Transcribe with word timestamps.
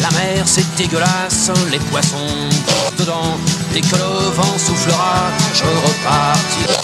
La 0.00 0.10
mer 0.10 0.44
c'est 0.46 0.76
dégueulasse, 0.76 1.50
les 1.70 1.78
poissons 1.78 2.48
dedans 2.98 3.36
Dès 3.72 3.80
que 3.80 3.96
le 3.96 4.30
vent 4.30 4.58
soufflera, 4.58 5.30
je 5.52 5.64
repartirai 5.64 6.76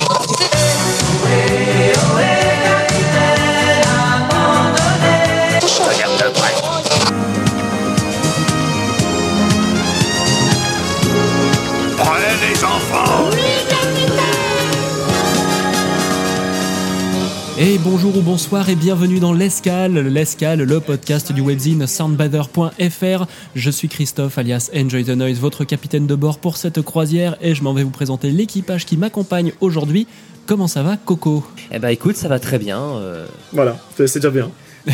Et 17.64 17.78
bonjour 17.78 18.16
ou 18.16 18.22
bonsoir 18.22 18.68
et 18.70 18.74
bienvenue 18.74 19.20
dans 19.20 19.32
l'Escale, 19.32 19.92
l'Escale, 20.08 20.62
le 20.62 20.80
podcast 20.80 21.30
du 21.30 21.40
webzine 21.42 21.86
soundbather.fr. 21.86 23.26
Je 23.54 23.70
suis 23.70 23.88
Christophe 23.88 24.36
alias 24.36 24.68
Enjoy 24.74 25.04
the 25.04 25.10
Noise, 25.10 25.38
votre 25.38 25.62
capitaine 25.64 26.08
de 26.08 26.14
bord 26.16 26.38
pour 26.40 26.56
cette 26.56 26.82
croisière 26.82 27.36
et 27.40 27.54
je 27.54 27.62
m'en 27.62 27.72
vais 27.72 27.84
vous 27.84 27.90
présenter 27.90 28.32
l'équipage 28.32 28.84
qui 28.84 28.96
m'accompagne 28.96 29.52
aujourd'hui. 29.60 30.08
Comment 30.46 30.66
ça 30.66 30.82
va 30.82 30.96
Coco? 30.96 31.44
Eh 31.70 31.78
bah 31.78 31.92
écoute, 31.92 32.16
ça 32.16 32.26
va 32.26 32.40
très 32.40 32.58
bien. 32.58 32.80
euh, 32.80 33.26
Voilà, 33.52 33.78
c'est 33.96 34.08
c'est 34.08 34.18
déjà 34.18 34.30
bien. 34.30 34.50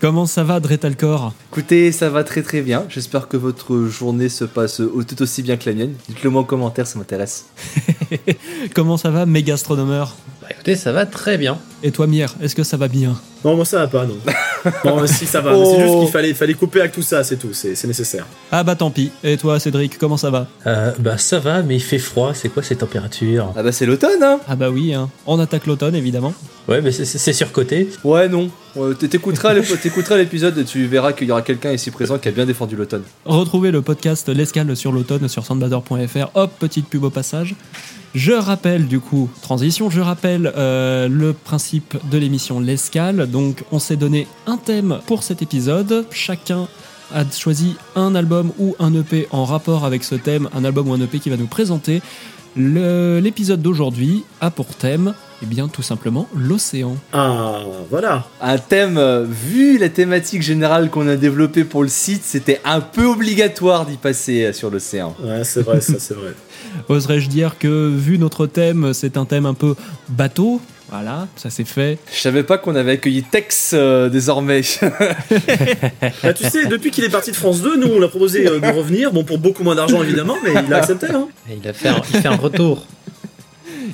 Comment 0.00 0.24
ça 0.24 0.44
va 0.44 0.60
Dretalcor? 0.60 1.34
Écoutez, 1.52 1.92
ça 1.92 2.08
va 2.08 2.24
très 2.24 2.42
très 2.42 2.62
bien. 2.62 2.84
J'espère 2.88 3.28
que 3.28 3.36
votre 3.36 3.84
journée 3.84 4.30
se 4.30 4.44
passe 4.44 4.80
au- 4.80 5.02
tout 5.04 5.20
aussi 5.20 5.42
bien 5.42 5.58
que 5.58 5.68
la 5.68 5.76
mienne. 5.76 5.92
Dites-le 6.08 6.30
moi 6.30 6.40
en 6.40 6.44
commentaire, 6.44 6.86
ça 6.86 6.98
m'intéresse. 6.98 7.44
Comment 8.74 8.96
ça 8.96 9.10
va 9.10 9.26
Mégastronomeur 9.26 10.16
Bah 10.40 10.48
écoutez, 10.52 10.74
ça 10.74 10.92
va 10.92 11.04
très 11.04 11.36
bien. 11.36 11.58
Et 11.82 11.90
toi 11.90 12.06
Mier, 12.06 12.26
est-ce 12.40 12.54
que 12.54 12.62
ça 12.62 12.78
va 12.78 12.88
bien? 12.88 13.20
Non, 13.44 13.56
moi 13.56 13.64
ça 13.66 13.78
va 13.78 13.88
pas, 13.88 14.06
non. 14.06 14.16
non, 14.84 15.06
si 15.06 15.26
ça 15.26 15.40
va, 15.42 15.52
mais 15.52 15.64
c'est 15.66 15.80
juste 15.80 15.98
qu'il 15.98 16.08
fallait, 16.08 16.34
fallait 16.34 16.54
couper 16.54 16.80
avec 16.80 16.92
tout 16.92 17.00
ça, 17.02 17.22
c'est 17.24 17.36
tout, 17.36 17.52
c'est 17.52 17.74
c'est 17.74 17.86
nécessaire. 17.86 18.26
Ah 18.52 18.62
bah 18.64 18.76
tant 18.76 18.90
pis. 18.90 19.10
Et 19.24 19.36
toi 19.36 19.58
Cédric, 19.60 19.98
comment 19.98 20.16
ça 20.18 20.30
va? 20.30 20.46
Euh, 20.66 20.92
bah 20.98 21.16
ça 21.18 21.38
va, 21.40 21.62
mais 21.62 21.76
il 21.76 21.80
fait 21.82 21.98
froid. 21.98 22.32
C'est 22.34 22.48
quoi 22.48 22.62
ces 22.62 22.76
températures? 22.76 23.52
Ah 23.56 23.62
bah 23.62 23.72
c'est 23.72 23.86
l'automne, 23.86 24.22
hein 24.22 24.40
Ah 24.48 24.56
bah 24.56 24.70
oui, 24.70 24.92
hein. 24.94 25.08
on 25.26 25.38
attaque 25.38 25.66
l'automne 25.66 25.94
évidemment. 25.94 26.32
Ouais, 26.70 26.80
mais 26.80 26.92
c'est- 26.92 27.32
surcoté. 27.32 27.88
Ouais, 28.04 28.28
non. 28.28 28.48
T- 28.98 29.08
T'écouteras 29.08 29.52
l'ép- 29.54 29.80
t'écouteras 29.80 30.16
l'épisode 30.16 30.56
et 30.56 30.64
tu 30.64 30.86
verras 30.86 31.12
qu'il 31.12 31.26
y 31.26 31.32
aura 31.32 31.42
quelqu'un 31.42 31.72
ici 31.72 31.90
présent 31.90 32.16
qui 32.18 32.28
a 32.28 32.30
bien 32.30 32.46
défendu 32.46 32.76
l'automne. 32.76 33.02
Retrouvez 33.24 33.72
le 33.72 33.82
podcast 33.82 34.28
L'escale 34.28 34.76
sur 34.76 34.92
l'automne 34.92 35.26
sur 35.28 35.44
soundbather.fr. 35.44 36.28
Hop, 36.34 36.52
petite 36.60 36.86
pub 36.86 37.02
au 37.02 37.10
passage. 37.10 37.56
Je 38.14 38.32
rappelle 38.32 38.86
du 38.86 39.00
coup, 39.00 39.28
transition, 39.42 39.90
je 39.90 40.00
rappelle 40.00 40.52
euh, 40.56 41.08
le 41.08 41.32
principe 41.32 41.96
de 42.10 42.18
l'émission 42.18 42.60
L'escale. 42.60 43.28
Donc 43.28 43.64
on 43.72 43.78
s'est 43.80 43.96
donné 43.96 44.28
un 44.46 44.56
thème 44.56 45.00
pour 45.06 45.24
cet 45.24 45.42
épisode. 45.42 46.04
Chacun 46.12 46.68
a 47.12 47.24
choisi 47.28 47.74
un 47.96 48.14
album 48.14 48.52
ou 48.60 48.76
un 48.78 48.94
EP 48.94 49.26
en 49.32 49.44
rapport 49.44 49.84
avec 49.84 50.04
ce 50.04 50.14
thème, 50.14 50.48
un 50.54 50.64
album 50.64 50.88
ou 50.88 50.94
un 50.94 51.00
EP 51.00 51.18
qui 51.18 51.30
va 51.30 51.36
nous 51.36 51.46
présenter. 51.48 52.00
L'épisode 52.56 53.62
d'aujourd'hui 53.62 54.24
a 54.40 54.50
pour 54.50 54.66
thème, 54.68 55.14
eh 55.42 55.46
bien 55.46 55.68
tout 55.68 55.82
simplement, 55.82 56.28
l'océan. 56.34 56.96
Ah, 57.12 57.60
voilà. 57.90 58.26
Un 58.40 58.58
thème, 58.58 58.98
euh, 58.98 59.24
vu 59.28 59.78
la 59.78 59.88
thématique 59.88 60.42
générale 60.42 60.90
qu'on 60.90 61.08
a 61.08 61.16
développée 61.16 61.64
pour 61.64 61.82
le 61.82 61.88
site, 61.88 62.22
c'était 62.24 62.60
un 62.64 62.80
peu 62.80 63.06
obligatoire 63.06 63.86
d'y 63.86 63.96
passer 63.96 64.44
euh, 64.44 64.52
sur 64.52 64.70
l'océan. 64.70 65.14
Ouais, 65.22 65.44
c'est 65.44 65.62
vrai, 65.62 65.80
ça 65.80 65.94
c'est 65.98 66.14
vrai. 66.14 66.34
Oserais-je 66.88 67.28
dire 67.28 67.58
que 67.58 67.88
vu 67.88 68.18
notre 68.18 68.46
thème, 68.46 68.92
c'est 68.92 69.16
un 69.16 69.24
thème 69.24 69.46
un 69.46 69.54
peu 69.54 69.74
bateau? 70.08 70.60
Voilà, 70.90 71.28
ça 71.36 71.50
c'est 71.50 71.64
fait. 71.64 71.98
Je 72.12 72.18
savais 72.18 72.42
pas 72.42 72.58
qu'on 72.58 72.74
avait 72.74 72.92
accueilli 72.92 73.22
Tex 73.22 73.70
euh, 73.74 74.08
désormais. 74.08 74.62
Bah, 76.22 76.32
tu 76.32 76.44
sais, 76.44 76.66
depuis 76.66 76.90
qu'il 76.90 77.04
est 77.04 77.10
parti 77.10 77.30
de 77.30 77.36
France 77.36 77.62
2, 77.62 77.76
nous 77.76 77.88
on 77.94 78.00
l'a 78.00 78.08
proposé 78.08 78.46
euh, 78.46 78.58
de 78.58 78.66
revenir, 78.66 79.12
bon 79.12 79.22
pour 79.22 79.38
beaucoup 79.38 79.62
moins 79.62 79.74
d'argent 79.74 80.02
évidemment, 80.02 80.36
mais 80.42 80.52
il 80.66 80.74
a 80.74 80.78
accepté. 80.78 81.06
Hein. 81.10 81.28
Il, 81.48 81.66
a 81.68 81.72
fait 81.72 81.88
un, 81.88 82.02
il 82.12 82.20
fait 82.20 82.28
un 82.28 82.36
retour. 82.36 82.86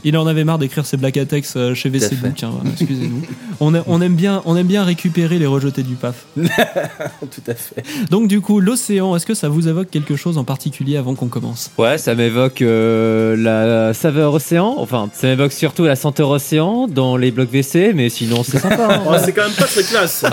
Il 0.04 0.16
en 0.16 0.26
avait 0.26 0.44
marre 0.44 0.58
d'écrire 0.58 0.84
ses 0.86 0.96
black 0.96 1.16
attacks 1.16 1.44
euh, 1.56 1.74
chez 1.74 1.88
à 1.88 1.92
VC 1.92 2.08
fait. 2.10 2.16
Book, 2.16 2.42
hein, 2.42 2.50
voilà, 2.54 2.70
excusez-nous. 2.70 3.22
on, 3.60 3.74
a- 3.74 3.82
on 3.86 4.00
aime 4.00 4.14
bien, 4.14 4.42
on 4.44 4.56
aime 4.56 4.66
bien 4.66 4.84
récupérer 4.84 5.38
les 5.38 5.46
rejetés 5.46 5.82
du 5.82 5.94
PAF. 5.94 6.26
Tout 6.36 7.42
à 7.50 7.54
fait. 7.54 7.82
Donc 8.10 8.28
du 8.28 8.40
coup, 8.40 8.60
l'océan, 8.60 9.14
est-ce 9.16 9.26
que 9.26 9.34
ça 9.34 9.48
vous 9.48 9.68
évoque 9.68 9.90
quelque 9.90 10.16
chose 10.16 10.38
en 10.38 10.44
particulier 10.44 10.96
avant 10.96 11.14
qu'on 11.14 11.28
commence? 11.28 11.70
Ouais, 11.78 11.98
ça 11.98 12.14
m'évoque 12.14 12.62
euh, 12.62 13.36
la 13.36 13.94
saveur 13.94 14.34
océan. 14.34 14.74
Enfin, 14.78 15.08
ça 15.12 15.26
m'évoque 15.28 15.52
surtout 15.52 15.84
la 15.84 15.96
senteur 15.96 16.30
océan 16.30 16.86
dans 16.88 17.16
les 17.16 17.30
blocs 17.30 17.50
WC, 17.50 17.92
mais 17.94 18.08
sinon 18.08 18.42
c'est 18.44 18.58
sympa. 18.58 18.88
hein. 18.96 19.02
Oh, 19.08 19.14
c'est 19.24 19.32
quand 19.32 19.44
même 19.44 19.52
pas 19.56 19.64
très 19.64 19.82
classe. 19.82 20.24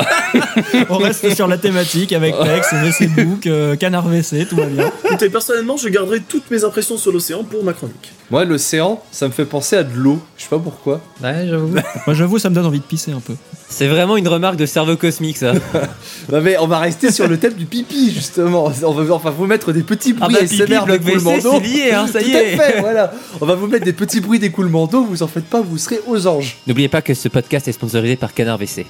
On 0.90 0.98
reste 0.98 1.34
sur 1.36 1.48
la 1.48 1.58
thématique 1.58 2.14
avec 2.14 2.36
Lex, 2.44 2.74
VC 2.74 3.08
Book, 3.08 3.48
euh, 3.48 3.76
Canard 3.76 4.06
WC, 4.08 4.46
tout 4.48 4.56
va 4.56 4.66
bien. 4.66 4.92
Écoutez, 5.06 5.30
personnellement, 5.30 5.78
je 5.78 5.88
garderai 5.90 6.20
toutes 6.22 6.50
mes 6.52 6.64
impressions 6.64 6.98
sur 6.98 7.12
l'océan 7.12 7.44
pour 7.44 7.64
ma 7.64 7.74
chronique. 7.74 8.12
Moi, 8.32 8.46
l'océan, 8.46 9.02
ça 9.12 9.28
me 9.28 9.33
fait 9.34 9.46
penser 9.46 9.76
à 9.76 9.84
de 9.84 9.94
l'eau. 9.96 10.20
Je 10.38 10.44
sais 10.44 10.50
pas 10.50 10.60
pourquoi. 10.60 11.02
Ouais, 11.22 11.46
j'avoue. 11.50 11.74
Moi 12.08 12.14
j'avoue, 12.14 12.40
ça 12.40 12.50
me 12.50 12.56
donne 12.56 12.66
envie 12.66 12.80
de 12.80 12.86
pisser 12.86 13.12
un 13.12 13.20
peu. 13.20 13.34
C'est 13.70 13.88
vraiment 13.88 14.16
une 14.18 14.28
remarque 14.28 14.56
de 14.56 14.66
cerveau 14.66 14.96
cosmique, 14.96 15.38
ça. 15.38 15.54
Non 16.32 16.40
mais 16.42 16.58
on 16.58 16.68
va 16.68 16.80
rester 16.80 17.12
sur 17.12 17.28
le 17.28 17.38
thème 17.38 17.54
du 17.54 17.66
pipi 17.66 18.12
justement. 18.14 18.72
On 18.86 18.92
va 18.94 19.14
enfin 19.14 19.30
vous 19.32 19.46
mettre 19.46 19.74
des 19.74 19.84
petits 19.84 20.16
Ah 20.22 20.26
bruits 20.26 20.36
bah, 20.36 20.48
pipi, 20.48 20.62
ASMR 20.64 20.86
bloc 20.86 21.02
d'écoulement 21.02 21.32
WC, 21.34 21.44
d'eau. 21.44 21.52
c'est 21.62 21.68
lié, 21.68 21.92
hein, 21.92 22.08
ça 22.12 22.22
y 22.22 22.32
Tout 22.32 22.38
à 22.38 22.42
est. 22.42 22.58
fait, 22.58 22.80
voilà. 22.80 23.12
On 23.42 23.46
va 23.46 23.56
vous 23.56 23.68
mettre 23.68 23.84
des 23.86 23.94
petits 23.94 24.22
bruits 24.22 24.40
d'écoulement 24.40 24.88
d'eau. 24.88 25.04
Vous 25.04 25.24
en 25.24 25.28
faites 25.28 25.46
pas, 25.46 25.62
vous 25.62 25.78
serez 25.78 26.00
aux 26.08 26.28
anges. 26.28 26.58
N'oubliez 26.68 26.88
pas 26.88 27.02
que 27.02 27.14
ce 27.14 27.28
podcast 27.28 27.68
est 27.68 27.74
sponsorisé 27.74 28.16
par 28.16 28.34
Canard 28.34 28.58
WC. 28.58 28.86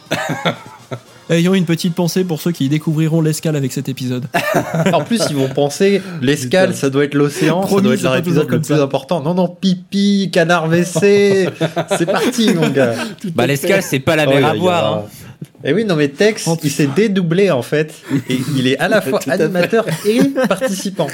Ayons 1.29 1.53
une 1.53 1.65
petite 1.65 1.95
pensée 1.95 2.23
pour 2.23 2.41
ceux 2.41 2.51
qui 2.51 2.67
découvriront 2.69 3.21
l'escale 3.21 3.55
avec 3.55 3.71
cet 3.71 3.89
épisode. 3.89 4.25
En 4.93 5.01
plus, 5.03 5.21
ils 5.29 5.35
vont 5.35 5.47
penser 5.49 6.01
l'escale, 6.21 6.75
ça 6.75 6.89
doit 6.89 7.05
être 7.05 7.15
l'océan, 7.15 7.65
ça 7.67 7.79
doit 7.81 7.93
être 7.95 8.01
leur 8.03 8.15
épisode 8.17 8.49
le 8.49 8.59
plus 8.61 8.75
ça. 8.75 8.83
important. 8.83 9.21
Non, 9.21 9.33
non, 9.33 9.47
pipi, 9.47 10.29
canard 10.31 10.67
WC, 10.69 11.49
c'est 11.97 12.05
parti, 12.05 12.53
mon 12.53 12.69
gars. 12.69 12.93
Bah, 13.35 13.47
l'escale, 13.47 13.81
c'est 13.81 13.99
pas 13.99 14.15
la 14.15 14.25
Oh, 14.27 14.29
mer 14.29 14.41
y 14.41 14.43
à 14.43 14.49
a- 14.49 14.55
boire. 14.55 14.93
hein. 14.97 15.03
Et 15.63 15.73
oui, 15.73 15.85
non, 15.85 15.95
mais 15.95 16.09
Tex, 16.09 16.43
Oh, 16.47 16.57
il 16.63 16.71
s'est 16.71 16.87
dédoublé 16.93 17.49
en 17.51 17.61
fait. 17.61 17.93
Et 18.29 18.37
il 18.57 18.67
est 18.67 18.77
à 18.79 18.87
la 18.89 19.01
fois 19.01 19.19
animateur 19.27 19.85
et 20.05 20.19
participant. 20.47 21.07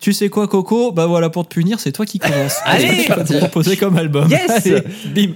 Tu 0.00 0.12
sais 0.12 0.28
quoi, 0.28 0.46
Coco? 0.48 0.92
Bah 0.92 1.06
voilà, 1.06 1.28
pour 1.30 1.46
te 1.46 1.54
punir, 1.54 1.80
c'est 1.80 1.92
toi 1.92 2.06
qui 2.06 2.18
commences. 2.18 2.56
Allez 2.64 3.04
Je 3.08 3.12
vais 3.14 3.24
te 3.24 3.36
proposer 3.38 3.76
comme 3.76 3.96
album. 3.98 4.28
Yes 4.30 4.66
Allez, 4.66 4.82
bim 5.14 5.32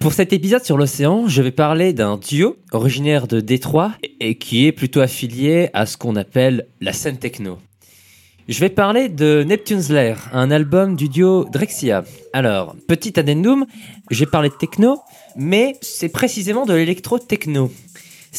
Pour 0.00 0.12
cet 0.12 0.32
épisode 0.32 0.64
sur 0.64 0.78
l'océan, 0.78 1.26
je 1.26 1.42
vais 1.42 1.50
parler 1.50 1.92
d'un 1.92 2.18
duo 2.18 2.56
originaire 2.70 3.26
de 3.26 3.40
Détroit 3.40 3.92
et 4.20 4.36
qui 4.36 4.66
est 4.66 4.72
plutôt 4.72 5.00
affilié 5.00 5.70
à 5.72 5.86
ce 5.86 5.96
qu'on 5.96 6.14
appelle 6.14 6.68
la 6.80 6.92
scène 6.92 7.18
techno. 7.18 7.58
Je 8.46 8.60
vais 8.60 8.68
parler 8.68 9.08
de 9.08 9.42
Neptune's 9.42 9.90
Lair, 9.90 10.30
un 10.32 10.52
album 10.52 10.94
du 10.94 11.08
duo 11.08 11.46
Drexia. 11.52 12.04
Alors, 12.32 12.76
petit 12.86 13.18
addendum, 13.18 13.66
j'ai 14.10 14.24
parlé 14.24 14.50
de 14.50 14.54
techno, 14.54 15.00
mais 15.36 15.76
c'est 15.82 16.08
précisément 16.08 16.64
de 16.64 16.74
l'électro-techno. 16.74 17.70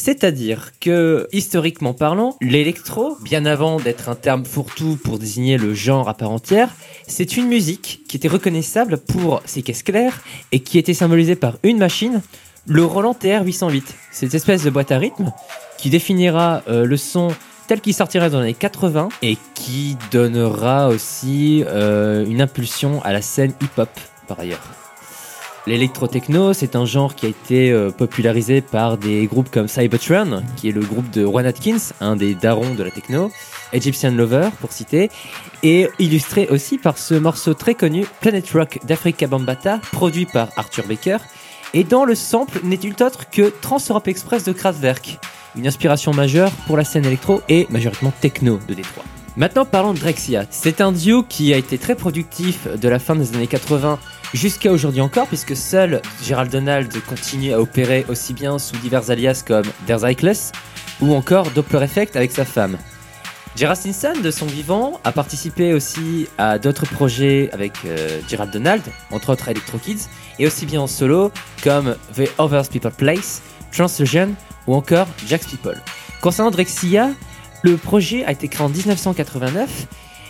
C'est-à-dire 0.02 0.72
que, 0.80 1.28
historiquement 1.30 1.92
parlant, 1.92 2.34
l'électro, 2.40 3.18
bien 3.22 3.44
avant 3.44 3.78
d'être 3.78 4.08
un 4.08 4.14
terme 4.14 4.46
fourre-tout 4.46 4.98
pour 5.04 5.18
désigner 5.18 5.58
le 5.58 5.74
genre 5.74 6.08
à 6.08 6.14
part 6.14 6.30
entière, 6.30 6.70
c'est 7.06 7.36
une 7.36 7.48
musique 7.48 8.00
qui 8.08 8.16
était 8.16 8.26
reconnaissable 8.26 8.96
pour 8.96 9.42
ses 9.44 9.60
caisses 9.60 9.82
claires 9.82 10.22
et 10.52 10.60
qui 10.60 10.78
était 10.78 10.94
symbolisée 10.94 11.36
par 11.36 11.58
une 11.62 11.76
machine, 11.76 12.22
le 12.66 12.82
Roland 12.82 13.12
TR-808. 13.12 13.82
Cette 14.10 14.32
espèce 14.32 14.64
de 14.64 14.70
boîte 14.70 14.90
à 14.90 14.96
rythme 14.96 15.34
qui 15.76 15.90
définira 15.90 16.62
euh, 16.66 16.86
le 16.86 16.96
son 16.96 17.28
tel 17.68 17.82
qu'il 17.82 17.92
sortira 17.92 18.30
dans 18.30 18.38
les 18.38 18.44
années 18.44 18.54
80 18.54 19.10
et 19.20 19.36
qui 19.54 19.98
donnera 20.10 20.88
aussi 20.88 21.62
euh, 21.66 22.24
une 22.24 22.40
impulsion 22.40 23.02
à 23.04 23.12
la 23.12 23.20
scène 23.20 23.52
hip-hop 23.60 23.90
par 24.26 24.40
ailleurs. 24.40 24.79
L'électro-techno, 25.70 26.52
c'est 26.52 26.74
un 26.74 26.84
genre 26.84 27.14
qui 27.14 27.26
a 27.26 27.28
été 27.28 27.70
euh, 27.70 27.92
popularisé 27.92 28.60
par 28.60 28.98
des 28.98 29.26
groupes 29.26 29.52
comme 29.52 29.68
Cybertron, 29.68 30.42
qui 30.56 30.68
est 30.68 30.72
le 30.72 30.80
groupe 30.80 31.08
de 31.12 31.24
Juan 31.24 31.46
Atkins, 31.46 31.92
un 32.00 32.16
des 32.16 32.34
darons 32.34 32.74
de 32.74 32.82
la 32.82 32.90
techno, 32.90 33.30
Egyptian 33.72 34.10
Lover, 34.10 34.48
pour 34.60 34.72
citer, 34.72 35.12
et 35.62 35.88
illustré 36.00 36.48
aussi 36.48 36.76
par 36.76 36.98
ce 36.98 37.14
morceau 37.14 37.54
très 37.54 37.76
connu, 37.76 38.04
Planet 38.20 38.50
Rock 38.50 38.80
d'Africa 38.84 39.28
Bambata, 39.28 39.78
produit 39.92 40.26
par 40.26 40.48
Arthur 40.56 40.88
Baker, 40.88 41.18
et 41.72 41.84
dont 41.84 42.04
le 42.04 42.16
sample 42.16 42.58
n'est 42.64 42.80
nul 42.82 42.96
autre 43.00 43.30
que 43.30 43.52
Trans 43.62 43.78
Europe 43.88 44.08
Express 44.08 44.42
de 44.42 44.50
Kraftwerk, 44.50 45.20
une 45.54 45.68
inspiration 45.68 46.12
majeure 46.12 46.50
pour 46.66 46.78
la 46.78 46.82
scène 46.82 47.06
électro 47.06 47.42
et 47.48 47.68
majoritairement 47.70 48.12
techno 48.20 48.58
de 48.66 48.74
Détroit. 48.74 49.04
Maintenant 49.36 49.64
parlons 49.64 49.94
de 49.94 50.00
Drexia. 50.00 50.46
C'est 50.50 50.80
un 50.80 50.90
duo 50.90 51.22
qui 51.22 51.54
a 51.54 51.56
été 51.56 51.78
très 51.78 51.94
productif 51.94 52.66
de 52.66 52.88
la 52.88 52.98
fin 52.98 53.14
des 53.14 53.36
années 53.36 53.46
80 53.46 54.00
jusqu'à 54.34 54.72
aujourd'hui 54.72 55.00
encore, 55.00 55.26
puisque 55.26 55.56
seul 55.56 56.00
Gerald 56.22 56.50
Donald 56.50 56.92
continue 57.04 57.52
à 57.52 57.60
opérer 57.60 58.04
aussi 58.08 58.34
bien 58.34 58.58
sous 58.58 58.76
divers 58.78 59.10
alias 59.10 59.42
comme 59.46 59.64
Der 59.86 60.00
Zeitless 60.00 60.52
ou 61.00 61.14
encore 61.14 61.50
Doppler 61.50 61.82
Effect 61.82 62.16
avec 62.16 62.32
sa 62.32 62.44
femme. 62.44 62.78
Stinson, 63.56 64.12
de 64.22 64.30
son 64.30 64.46
vivant, 64.46 65.00
a 65.04 65.12
participé 65.12 65.74
aussi 65.74 66.28
à 66.38 66.58
d'autres 66.58 66.86
projets 66.86 67.50
avec 67.52 67.72
euh, 67.84 68.20
Gerald 68.28 68.52
Donald, 68.52 68.82
entre 69.10 69.30
autres 69.30 69.48
Electro 69.48 69.78
Kids, 69.78 70.08
et 70.38 70.46
aussi 70.46 70.66
bien 70.66 70.80
en 70.80 70.86
solo 70.86 71.32
comme 71.62 71.96
The 72.16 72.30
Others 72.38 72.68
People 72.70 72.92
Place, 72.92 73.42
Transfusion 73.72 74.34
ou 74.66 74.74
encore 74.74 75.08
Jack's 75.26 75.46
People. 75.46 75.80
Concernant 76.20 76.50
Drexia, 76.50 77.10
le 77.62 77.76
projet 77.76 78.24
a 78.24 78.32
été 78.32 78.48
créé 78.48 78.64
en 78.64 78.68
1989. 78.68 79.86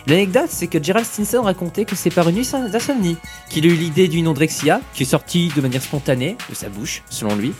L'anecdote, 0.07 0.49
c'est 0.49 0.67
que 0.67 0.81
Gerald 0.81 1.05
Stinson 1.05 1.41
racontait 1.41 1.85
que 1.85 1.95
c'est 1.95 2.09
par 2.09 2.27
une 2.29 2.35
nuit 2.35 2.49
d'insomnie 2.71 3.17
qu'il 3.49 3.65
a 3.65 3.69
eu 3.69 3.75
l'idée 3.75 4.07
du 4.07 4.21
nom 4.21 4.33
Drexia, 4.33 4.81
qui 4.93 5.03
est 5.03 5.05
sorti 5.05 5.51
de 5.55 5.61
manière 5.61 5.81
spontanée 5.81 6.37
de 6.49 6.55
sa 6.55 6.69
bouche, 6.69 7.03
selon 7.09 7.35
lui, 7.35 7.53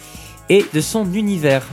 et 0.49 0.65
de 0.73 0.81
son 0.81 1.11
univers. 1.13 1.63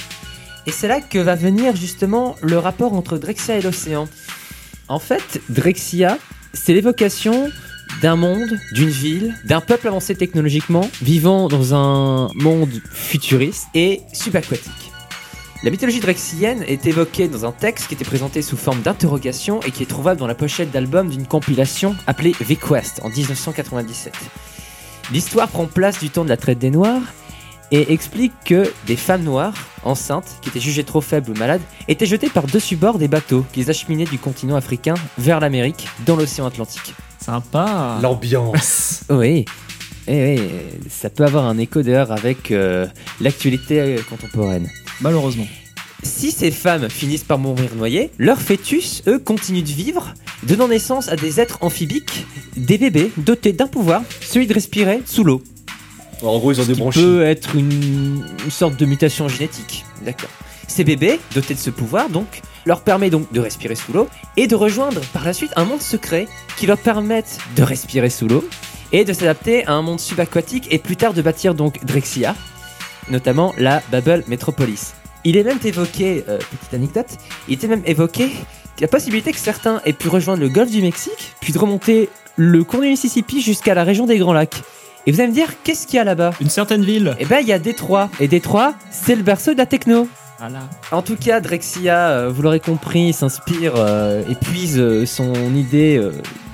Et 0.67 0.70
c'est 0.70 0.88
là 0.88 1.00
que 1.00 1.19
va 1.19 1.35
venir 1.35 1.75
justement 1.75 2.37
le 2.43 2.59
rapport 2.59 2.93
entre 2.93 3.17
Drexia 3.17 3.56
et 3.56 3.62
l'océan. 3.62 4.09
En 4.88 4.99
fait, 4.99 5.41
Drexia, 5.49 6.19
c'est 6.53 6.75
l'évocation 6.75 7.50
d'un 8.03 8.17
monde, 8.17 8.59
d'une 8.73 8.91
ville, 8.91 9.35
d'un 9.44 9.61
peuple 9.61 9.88
avancé 9.88 10.15
technologiquement, 10.15 10.88
vivant 11.03 11.49
dans 11.49 11.75
un 11.75 12.29
monde 12.35 12.82
futuriste 12.93 13.67
et 13.75 14.03
subaquatique. 14.12 14.88
La 15.64 15.70
mythologie 15.70 15.99
drexienne 15.99 16.62
est 16.69 16.87
évoquée 16.87 17.26
dans 17.26 17.44
un 17.44 17.50
texte 17.50 17.88
qui 17.88 17.94
était 17.94 18.05
présenté 18.05 18.43
sous 18.43 18.56
forme 18.56 18.81
d'interrogation 18.81 19.60
et 19.62 19.72
qui 19.72 19.82
est 19.82 19.87
trouvable 19.87 20.20
dans 20.20 20.28
la 20.28 20.37
pochette 20.37 20.70
d'album 20.70 21.08
d'une 21.08 21.26
compilation 21.26 21.96
appelée 22.06 22.31
The 22.31 22.56
Quest 22.56 23.00
en 23.02 23.08
1997. 23.08 24.12
L'histoire 25.10 25.49
prend 25.49 25.66
place 25.66 25.99
du 25.99 26.10
temps 26.10 26.22
de 26.22 26.28
la 26.28 26.37
traite 26.37 26.60
des 26.60 26.70
Noirs 26.70 27.02
et 27.72 27.93
explique 27.93 28.32
que 28.44 28.72
des 28.87 28.94
femmes 28.94 29.25
noires, 29.25 29.66
enceintes, 29.82 30.37
qui 30.43 30.49
étaient 30.49 30.60
jugées 30.60 30.84
trop 30.84 31.00
faibles 31.00 31.32
ou 31.32 31.34
malades, 31.34 31.60
étaient 31.88 32.06
jetées 32.06 32.31
par-dessus 32.31 32.76
bord 32.76 32.99
des 32.99 33.08
bateaux 33.08 33.44
qui 33.52 33.58
les 33.58 33.70
acheminaient 33.70 34.05
du 34.05 34.19
continent 34.19 34.55
africain 34.55 34.94
vers 35.19 35.40
l'Amérique, 35.40 35.88
dans 36.06 36.14
l'océan 36.14 36.46
Atlantique. 36.46 36.94
Sympa. 37.20 37.99
L'ambiance. 38.00 39.02
Oui. 39.10 39.44
Et 40.06 40.38
oui, 40.38 40.49
ça 40.88 41.10
peut 41.10 41.25
avoir 41.25 41.46
un 41.46 41.58
écho 41.58 41.82
d'ailleurs 41.82 42.12
avec 42.12 42.50
euh, 42.50 42.87
l'actualité 43.20 43.81
euh, 43.81 43.99
contemporaine. 44.08 44.69
Malheureusement. 45.00 45.46
Si 46.02 46.30
ces 46.30 46.50
femmes 46.50 46.88
finissent 46.88 47.24
par 47.24 47.38
mourir 47.38 47.74
noyées, 47.76 48.10
leurs 48.18 48.40
fœtus, 48.40 49.02
eux, 49.06 49.18
continuent 49.18 49.62
de 49.62 49.68
vivre, 49.68 50.14
donnant 50.44 50.68
naissance 50.68 51.08
à 51.08 51.16
des 51.16 51.40
êtres 51.40 51.58
amphibiques, 51.60 52.26
des 52.56 52.78
bébés 52.78 53.10
dotés 53.16 53.52
d'un 53.52 53.66
pouvoir, 53.66 54.02
celui 54.20 54.46
de 54.46 54.54
respirer 54.54 55.02
sous 55.06 55.24
l'eau. 55.24 55.42
En 56.22 56.38
gros, 56.38 56.52
ils 56.52 56.60
ont 56.60 56.64
des 56.64 56.74
qui 56.74 56.80
branchies. 56.80 57.00
peut 57.00 57.22
être 57.22 57.54
une, 57.54 58.24
une 58.44 58.50
sorte 58.50 58.76
de 58.76 58.86
mutation 58.86 59.28
génétique. 59.28 59.84
D'accord. 60.04 60.30
Ces 60.66 60.84
bébés, 60.84 61.18
dotés 61.34 61.54
de 61.54 61.58
ce 61.58 61.70
pouvoir, 61.70 62.10
donc, 62.10 62.42
leur 62.66 62.82
permet 62.82 63.10
donc 63.10 63.32
de 63.32 63.40
respirer 63.40 63.74
sous 63.74 63.92
l'eau 63.92 64.08
et 64.36 64.46
de 64.46 64.54
rejoindre 64.54 65.00
par 65.12 65.24
la 65.24 65.32
suite 65.32 65.52
un 65.56 65.64
monde 65.64 65.80
secret 65.80 66.28
qui 66.56 66.66
leur 66.66 66.78
permettre 66.78 67.30
de 67.56 67.62
respirer 67.62 68.10
sous 68.10 68.28
l'eau 68.28 68.46
et 68.92 69.04
de 69.04 69.12
s'adapter 69.12 69.66
à 69.66 69.72
un 69.72 69.82
monde 69.82 70.00
subaquatique 70.00 70.66
et 70.70 70.78
plus 70.78 70.96
tard 70.96 71.14
de 71.14 71.22
bâtir 71.22 71.54
donc 71.54 71.84
Drexia, 71.84 72.34
notamment 73.10 73.55
la 73.58 73.82
Babel 73.90 74.25
Metropolis. 74.28 74.94
Il 75.25 75.37
est 75.37 75.44
même 75.44 75.58
évoqué, 75.64 76.25
euh, 76.28 76.38
petite 76.38 76.75
anecdote, 76.75 77.08
il 77.49 77.55
était 77.55 77.66
même 77.66 77.82
évoqué 77.84 78.31
la 78.81 78.88
possibilité 78.88 79.32
que 79.32 79.38
certains 79.38 79.81
aient 79.84 79.93
pu 79.93 80.08
rejoindre 80.08 80.40
le 80.40 80.49
golfe 80.49 80.70
du 80.70 80.82
Mexique, 80.82 81.34
puis 81.40 81.52
de 81.52 81.58
remonter 81.58 82.08
le 82.37 82.62
cours 82.62 82.81
du 82.81 82.88
Mississippi 82.88 83.40
jusqu'à 83.40 83.75
la 83.75 83.84
région 83.84 84.06
des 84.06 84.19
Grands 84.19 84.32
Lacs. 84.32 84.62
Et 85.06 85.12
vous 85.12 85.20
allez 85.20 85.31
me 85.31 85.34
dire, 85.34 85.49
qu'est-ce 85.64 85.87
qu'il 85.87 85.96
y 85.96 86.00
a 86.00 86.05
là-bas? 86.05 86.32
Une 86.40 86.50
certaine 86.50 86.84
ville. 86.84 87.16
Eh 87.19 87.25
ben, 87.25 87.38
il 87.40 87.49
y 87.49 87.52
a 87.52 87.58
Détroit. 87.58 88.10
Et 88.20 88.28
Détroit, 88.28 88.75
c'est 88.90 89.16
le 89.16 89.22
berceau 89.22 89.52
de 89.52 89.58
la 89.58 89.66
techno. 89.66 90.06
Voilà. 90.38 90.60
En 90.93 91.02
tout 91.02 91.16
cas, 91.16 91.40
Drexia, 91.40 92.10
euh, 92.10 92.31
vous 92.31 92.43
l'aurez 92.43 92.60
compris, 92.60 93.12
s'inspire 93.12 93.72
euh, 93.76 94.22
et 94.28 94.34
puise 94.34 94.78
euh, 94.78 95.05
son 95.05 95.34
idée 95.56 96.00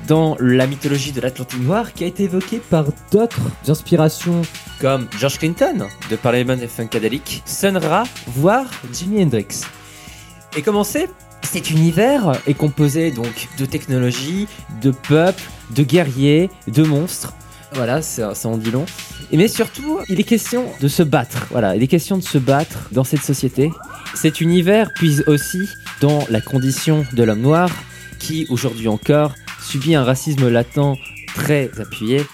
dans 0.06 0.36
la 0.40 0.66
mythologie 0.66 1.12
de 1.12 1.20
l'Atlantique 1.20 1.60
noir 1.60 1.92
qui 1.92 2.04
a 2.04 2.06
été 2.06 2.24
évoquée 2.24 2.60
par 2.70 2.86
d'autres 3.10 3.40
inspirations 3.68 4.42
comme 4.80 5.06
George 5.18 5.38
Clinton 5.38 5.86
de 6.10 6.16
Parliament 6.16 6.58
et 6.60 6.68
Funkadelic, 6.68 7.42
Sun 7.46 7.76
Ra, 7.76 8.04
voire 8.26 8.66
Jimi 8.92 9.22
Hendrix. 9.22 9.62
Et 10.56 10.62
comment 10.62 10.84
c'est 10.84 11.08
cet 11.42 11.70
univers 11.70 12.32
est 12.46 12.54
composé 12.54 13.10
donc 13.10 13.48
de 13.58 13.64
technologie, 13.64 14.48
de 14.82 14.90
peuples, 14.90 15.42
de 15.76 15.82
guerriers, 15.82 16.50
de 16.66 16.82
monstres. 16.82 17.32
Voilà, 17.74 18.02
ça, 18.02 18.34
ça 18.34 18.48
en 18.48 18.56
dit 18.56 18.70
long. 18.70 18.86
Mais 19.32 19.48
surtout, 19.48 19.98
il 20.08 20.18
est 20.18 20.24
question 20.24 20.64
de 20.80 20.88
se 20.88 21.02
battre. 21.02 21.46
Voilà, 21.50 21.76
il 21.76 21.82
est 21.82 21.86
question 21.86 22.16
de 22.16 22.22
se 22.22 22.38
battre 22.38 22.88
dans 22.92 23.04
cette 23.04 23.22
société. 23.22 23.70
Cet 24.14 24.40
univers 24.40 24.92
puise 24.94 25.22
aussi 25.26 25.68
dans 26.00 26.24
la 26.30 26.40
condition 26.40 27.04
de 27.12 27.22
l'homme 27.22 27.40
noir 27.40 27.70
qui, 28.18 28.46
aujourd'hui 28.48 28.88
encore, 28.88 29.34
subit 29.64 29.94
un 29.94 30.04
racisme 30.04 30.48
latent 30.48 30.98
très 31.34 31.70
appuyé. 31.80 32.24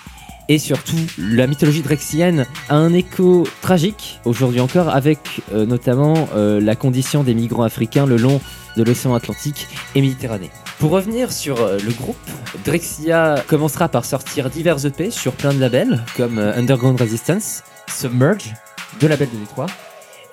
Et 0.48 0.58
surtout, 0.58 0.96
la 1.16 1.46
mythologie 1.46 1.82
drexienne 1.82 2.44
a 2.68 2.74
un 2.74 2.92
écho 2.92 3.46
tragique 3.62 4.18
aujourd'hui 4.24 4.58
encore 4.58 4.88
avec 4.88 5.42
euh, 5.54 5.64
notamment 5.64 6.28
euh, 6.34 6.60
la 6.60 6.74
condition 6.74 7.22
des 7.22 7.34
migrants 7.34 7.62
africains 7.62 8.04
le 8.04 8.16
long 8.16 8.40
de 8.76 8.82
l'océan 8.82 9.14
Atlantique 9.14 9.68
et 9.94 10.00
Méditerranée. 10.00 10.50
Pour 10.80 10.90
revenir 10.90 11.30
sur 11.30 11.60
euh, 11.60 11.78
le 11.84 11.92
groupe, 11.92 12.16
Drexia 12.64 13.44
commencera 13.46 13.88
par 13.88 14.04
sortir 14.04 14.50
divers 14.50 14.84
EP 14.84 15.12
sur 15.12 15.34
plein 15.34 15.54
de 15.54 15.60
labels 15.60 16.04
comme 16.16 16.40
Underground 16.40 17.00
Resistance, 17.00 17.62
Submerge, 17.86 18.52
deux 19.00 19.06
labels 19.06 19.30
de 19.32 19.36
Détroit, 19.36 19.66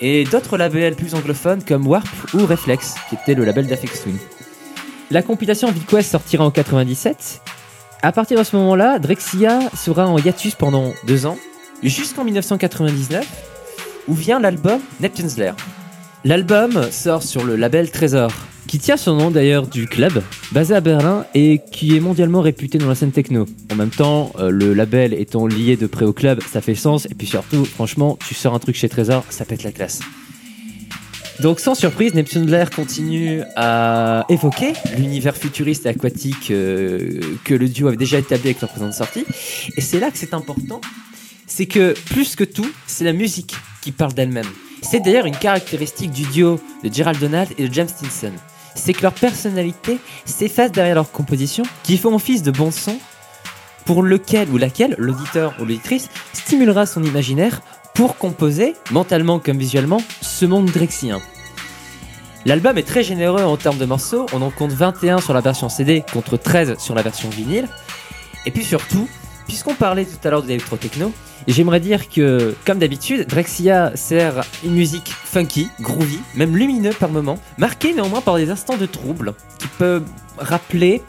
et 0.02 0.24
d'autres 0.24 0.58
labels 0.58 0.96
plus 0.96 1.14
anglophones 1.14 1.64
comme 1.64 1.86
Warp 1.86 2.08
ou 2.34 2.46
Reflex, 2.48 2.96
qui 3.10 3.16
était 3.16 3.36
le 3.36 3.46
label 3.46 3.68
d'Afex 3.68 4.02
Twin. 4.02 4.18
La 5.10 5.22
compilation 5.22 5.72
VidQuest 5.72 6.12
sortira 6.12 6.44
en 6.44 6.52
97. 6.52 7.42
À 8.02 8.12
partir 8.12 8.38
de 8.38 8.44
ce 8.44 8.58
moment-là, 8.58 9.00
Drexia 9.00 9.60
sera 9.74 10.06
en 10.06 10.18
hiatus 10.18 10.56
pendant 10.56 10.94
deux 11.08 11.26
ans, 11.26 11.38
jusqu'en 11.82 12.26
1999, 12.26 13.26
où 14.10 14.14
vient 14.14 14.42
l'album 14.42 14.82
Neptune's 15.00 15.38
Lair. 15.38 15.56
L'album 16.26 16.92
sort 16.92 17.24
sur 17.24 17.46
le 17.46 17.56
label 17.56 17.90
Trésor, 17.90 18.34
qui 18.68 18.80
tient 18.80 18.98
son 18.98 19.16
nom 19.16 19.32
d'ailleurs 19.32 19.66
du 19.66 19.88
club, 19.88 20.22
basé 20.52 20.76
à 20.76 20.82
Berlin 20.82 21.26
et 21.34 21.62
qui 21.72 21.96
est 21.96 22.02
mondialement 22.02 22.42
réputé 22.42 22.78
dans 22.78 22.90
la 22.90 22.96
scène 22.96 23.12
techno. 23.12 23.46
En 23.72 23.76
même 23.76 23.92
temps, 23.92 24.34
euh, 24.40 24.50
le 24.50 24.74
label 24.74 25.14
étant 25.14 25.48
lié 25.48 25.78
de 25.78 25.88
près 25.88 26.04
au 26.04 26.12
club, 26.12 26.42
ça 26.44 26.60
fait 26.60 26.76
sens, 26.76 27.06
et 27.06 27.16
puis 27.16 27.28
surtout, 27.28 27.64
franchement, 27.64 28.20
tu 28.28 28.34
sors 28.34 28.54
un 28.54 28.60
truc 28.60 28.76
chez 28.76 28.90
Trésor, 28.90 29.24
ça 29.30 29.46
pète 29.46 29.64
la 29.64 29.72
classe. 29.72 30.02
Donc 31.40 31.60
sans 31.60 31.76
surprise, 31.76 32.16
Neptune 32.16 32.50
Lair 32.50 32.72
continue 32.72 33.44
à 33.56 34.26
évoquer 34.28 34.74
l'univers 34.98 35.38
futuriste 35.38 35.86
et 35.86 35.90
aquatique 35.90 36.50
euh, 36.50 37.20
que 37.44 37.54
le 37.54 37.70
duo 37.70 37.90
avait 37.90 37.98
déjà 37.98 38.18
établi 38.18 38.50
avec 38.50 38.62
leur 38.62 38.72
présente 38.72 38.94
sortie. 38.94 39.24
Et 39.76 39.82
c'est 39.82 40.00
là 40.00 40.10
que 40.10 40.18
c'est 40.18 40.34
important, 40.34 40.82
c'est 41.46 41.68
que 41.68 41.94
plus 42.10 42.36
que 42.36 42.44
tout, 42.44 42.70
c'est 42.88 43.04
la 43.04 43.14
musique 43.14 43.54
qui 43.82 43.92
parle 43.92 44.14
d'elle-même. 44.14 44.48
C'est 44.82 45.00
d'ailleurs 45.00 45.26
une 45.26 45.36
caractéristique 45.36 46.12
du 46.12 46.24
duo 46.24 46.60
de 46.84 46.92
Gerald 46.92 47.20
Donald 47.20 47.50
et 47.58 47.68
de 47.68 47.74
James 47.74 47.88
Stinson. 47.88 48.34
C'est 48.76 48.94
que 48.94 49.02
leur 49.02 49.14
personnalité 49.14 50.00
s'efface 50.26 50.72
derrière 50.72 50.96
leur 50.96 51.12
composition, 51.12 51.64
qui 51.84 51.98
font 51.98 52.16
office 52.16 52.42
de 52.42 52.52
bon 52.52 52.72
son, 52.72 52.98
pour 53.86 54.04
lequel 54.04 54.50
ou 54.50 54.58
laquelle 54.58 54.96
l'auditeur 54.98 55.56
ou 55.60 55.66
l'auditrice 55.66 56.10
stimulera 56.34 56.86
son 56.86 57.04
imaginaire 57.04 57.62
pour 57.98 58.16
composer, 58.16 58.76
mentalement 58.92 59.40
comme 59.40 59.58
visuellement, 59.58 60.00
ce 60.22 60.46
monde 60.46 60.68
drexien. 60.68 61.20
L'album 62.46 62.78
est 62.78 62.84
très 62.84 63.02
généreux 63.02 63.42
en 63.42 63.58
termes 63.58 63.80
de 63.80 63.86
morceaux, 63.86 64.28
on 64.34 64.44
en 64.44 64.52
compte 64.52 64.72
21 64.72 65.20
sur 65.20 65.34
la 65.34 65.42
version 65.42 65.68
CD 65.68 66.04
contre 66.14 66.38
13 66.38 66.78
sur 66.78 66.94
la 66.94 67.02
version 67.02 67.28
vinyle. 67.30 67.68
Et 68.46 68.52
puis 68.52 68.64
surtout, 68.64 69.10
puisqu'on 69.48 69.74
parlait 69.74 70.06
tout 70.06 70.28
à 70.28 70.30
l'heure 70.30 70.44
de 70.44 70.48
l'électro-techno, 70.48 71.12
j'aimerais 71.48 71.80
dire 71.80 72.08
que, 72.08 72.56
comme 72.68 72.78
d'habitude, 72.78 73.26
Drexia 73.26 73.96
sert 73.96 74.46
une 74.64 74.76
musique 74.76 75.10
funky, 75.10 75.68
groovy, 75.82 76.20
même 76.36 76.56
lumineux 76.56 76.94
par 76.94 77.10
moments, 77.10 77.40
marquée 77.58 77.96
néanmoins 77.96 78.22
par 78.22 78.36
des 78.36 78.52
instants 78.52 78.78
de 78.78 78.86
trouble, 78.86 79.34
qui 79.58 79.68
peuvent 79.80 80.06
rappeler 80.38 81.02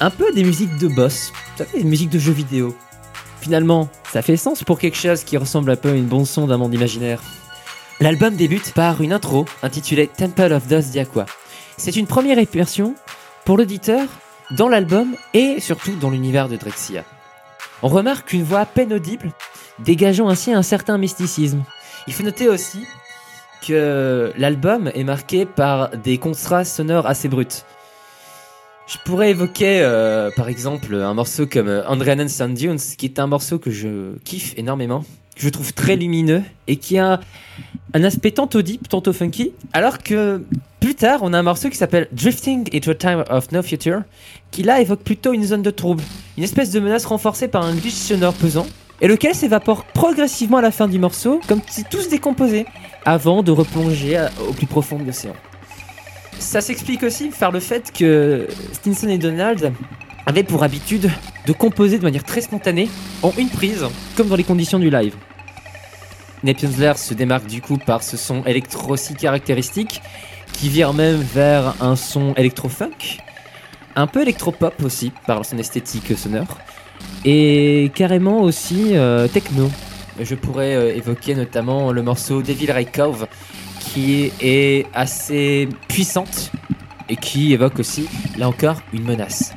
un 0.00 0.08
peu 0.08 0.32
des 0.32 0.42
musiques 0.42 0.78
de 0.78 0.88
boss, 0.88 1.34
des 1.74 1.84
musiques 1.84 2.10
de 2.10 2.18
jeux 2.18 2.32
vidéo. 2.32 2.74
Finalement, 3.40 3.88
ça 4.12 4.22
fait 4.22 4.36
sens 4.36 4.64
pour 4.64 4.78
quelque 4.78 4.96
chose 4.96 5.24
qui 5.24 5.36
ressemble 5.36 5.70
un 5.70 5.76
peu 5.76 5.90
à 5.90 5.94
une 5.94 6.06
bonne 6.06 6.26
son 6.26 6.46
d'un 6.46 6.56
monde 6.56 6.74
imaginaire. 6.74 7.22
L'album 8.00 8.36
débute 8.36 8.72
par 8.74 9.00
une 9.00 9.12
intro 9.12 9.44
intitulée 9.62 10.08
Temple 10.08 10.52
of 10.52 10.66
Dust 10.66 10.90
Diaqua. 10.90 11.26
C'est 11.76 11.96
une 11.96 12.06
première 12.06 12.38
immersion 12.38 12.94
pour 13.44 13.56
l'auditeur 13.56 14.06
dans 14.50 14.68
l'album 14.68 15.14
et 15.34 15.60
surtout 15.60 15.94
dans 15.96 16.10
l'univers 16.10 16.48
de 16.48 16.56
Drexia. 16.56 17.04
On 17.82 17.88
remarque 17.88 18.32
une 18.32 18.42
voix 18.42 18.60
à 18.60 18.66
peine 18.66 18.92
audible, 18.92 19.32
dégageant 19.78 20.28
ainsi 20.28 20.52
un 20.52 20.62
certain 20.62 20.98
mysticisme. 20.98 21.62
Il 22.06 22.12
faut 22.12 22.24
noter 22.24 22.48
aussi 22.48 22.86
que 23.66 24.32
l'album 24.36 24.90
est 24.94 25.04
marqué 25.04 25.46
par 25.46 25.90
des 25.90 26.18
contrastes 26.18 26.76
sonores 26.76 27.06
assez 27.06 27.28
bruts. 27.28 27.46
Je 28.88 28.96
pourrais 29.04 29.30
évoquer 29.30 29.80
euh, 29.82 30.30
par 30.34 30.48
exemple 30.48 30.94
un 30.94 31.12
morceau 31.14 31.46
comme 31.46 31.68
euh, 31.68 31.86
Andreanen 31.86 32.28
Sand 32.28 32.54
Dunes, 32.54 32.78
qui 32.96 33.06
est 33.06 33.18
un 33.18 33.26
morceau 33.26 33.58
que 33.58 33.70
je 33.70 34.16
kiffe 34.24 34.54
énormément, 34.56 35.04
que 35.36 35.42
je 35.42 35.48
trouve 35.50 35.74
très 35.74 35.96
lumineux 35.96 36.42
et 36.68 36.76
qui 36.76 36.98
a 36.98 37.20
un 37.92 38.04
aspect 38.04 38.30
tantôt 38.30 38.62
deep, 38.62 38.88
tantôt 38.88 39.12
funky, 39.12 39.52
alors 39.74 39.98
que 39.98 40.42
plus 40.80 40.94
tard, 40.94 41.20
on 41.22 41.34
a 41.34 41.38
un 41.38 41.42
morceau 41.42 41.68
qui 41.68 41.76
s'appelle 41.76 42.08
Drifting 42.12 42.68
into 42.74 42.90
a 42.90 42.94
Time 42.94 43.24
of 43.28 43.52
No 43.52 43.62
Future, 43.62 44.02
qui 44.50 44.62
là 44.62 44.80
évoque 44.80 45.00
plutôt 45.00 45.34
une 45.34 45.44
zone 45.44 45.62
de 45.62 45.70
trouble, 45.70 46.02
une 46.38 46.44
espèce 46.44 46.70
de 46.70 46.80
menace 46.80 47.04
renforcée 47.04 47.48
par 47.48 47.64
un 47.64 47.74
glitch 47.74 47.92
sonore 47.94 48.32
pesant, 48.34 48.66
et 49.00 49.06
lequel 49.08 49.34
s'évapore 49.34 49.84
progressivement 49.84 50.58
à 50.58 50.62
la 50.62 50.70
fin 50.70 50.88
du 50.88 50.98
morceau, 50.98 51.40
comme 51.46 51.60
si 51.68 51.84
tout 51.84 52.00
se 52.00 52.08
décomposait, 52.08 52.64
avant 53.04 53.42
de 53.42 53.50
replonger 53.52 54.16
à- 54.16 54.30
au 54.48 54.52
plus 54.52 54.66
profond 54.66 54.98
de 54.98 55.04
l'océan. 55.04 55.34
Ça 56.38 56.60
s'explique 56.60 57.02
aussi 57.02 57.30
par 57.30 57.50
le 57.50 57.60
fait 57.60 57.92
que 57.92 58.46
Stinson 58.72 59.08
et 59.08 59.18
Donald 59.18 59.72
avaient 60.26 60.44
pour 60.44 60.62
habitude 60.62 61.10
de 61.46 61.52
composer 61.52 61.98
de 61.98 62.04
manière 62.04 62.24
très 62.24 62.40
spontanée, 62.40 62.88
en 63.22 63.32
une 63.38 63.48
prise, 63.48 63.84
comme 64.16 64.28
dans 64.28 64.36
les 64.36 64.44
conditions 64.44 64.78
du 64.78 64.90
live. 64.90 65.14
Lair 66.42 66.98
se 66.98 67.14
démarque 67.14 67.46
du 67.46 67.60
coup 67.60 67.78
par 67.78 68.02
ce 68.02 68.16
son 68.16 68.44
électro 68.44 68.96
si 68.96 69.14
caractéristique, 69.14 70.00
qui 70.52 70.68
vire 70.68 70.92
même 70.92 71.16
vers 71.16 71.74
un 71.80 71.96
son 71.96 72.34
électro-funk, 72.34 73.18
un 73.96 74.06
peu 74.06 74.22
électro-pop 74.22 74.74
aussi, 74.84 75.12
par 75.26 75.44
son 75.44 75.58
esthétique 75.58 76.16
sonore, 76.16 76.58
et 77.24 77.90
carrément 77.94 78.42
aussi 78.42 78.96
euh, 78.96 79.28
techno. 79.28 79.70
Je 80.20 80.34
pourrais 80.34 80.74
euh, 80.74 80.94
évoquer 80.94 81.34
notamment 81.34 81.92
le 81.92 82.02
morceau 82.02 82.42
Devil 82.42 82.70
Ray 82.70 82.86
Cove, 82.86 83.26
est 84.40 84.86
assez 84.94 85.68
puissante 85.88 86.50
et 87.08 87.16
qui 87.16 87.52
évoque 87.52 87.78
aussi, 87.78 88.06
là 88.36 88.48
encore, 88.48 88.82
une 88.92 89.04
menace. 89.04 89.54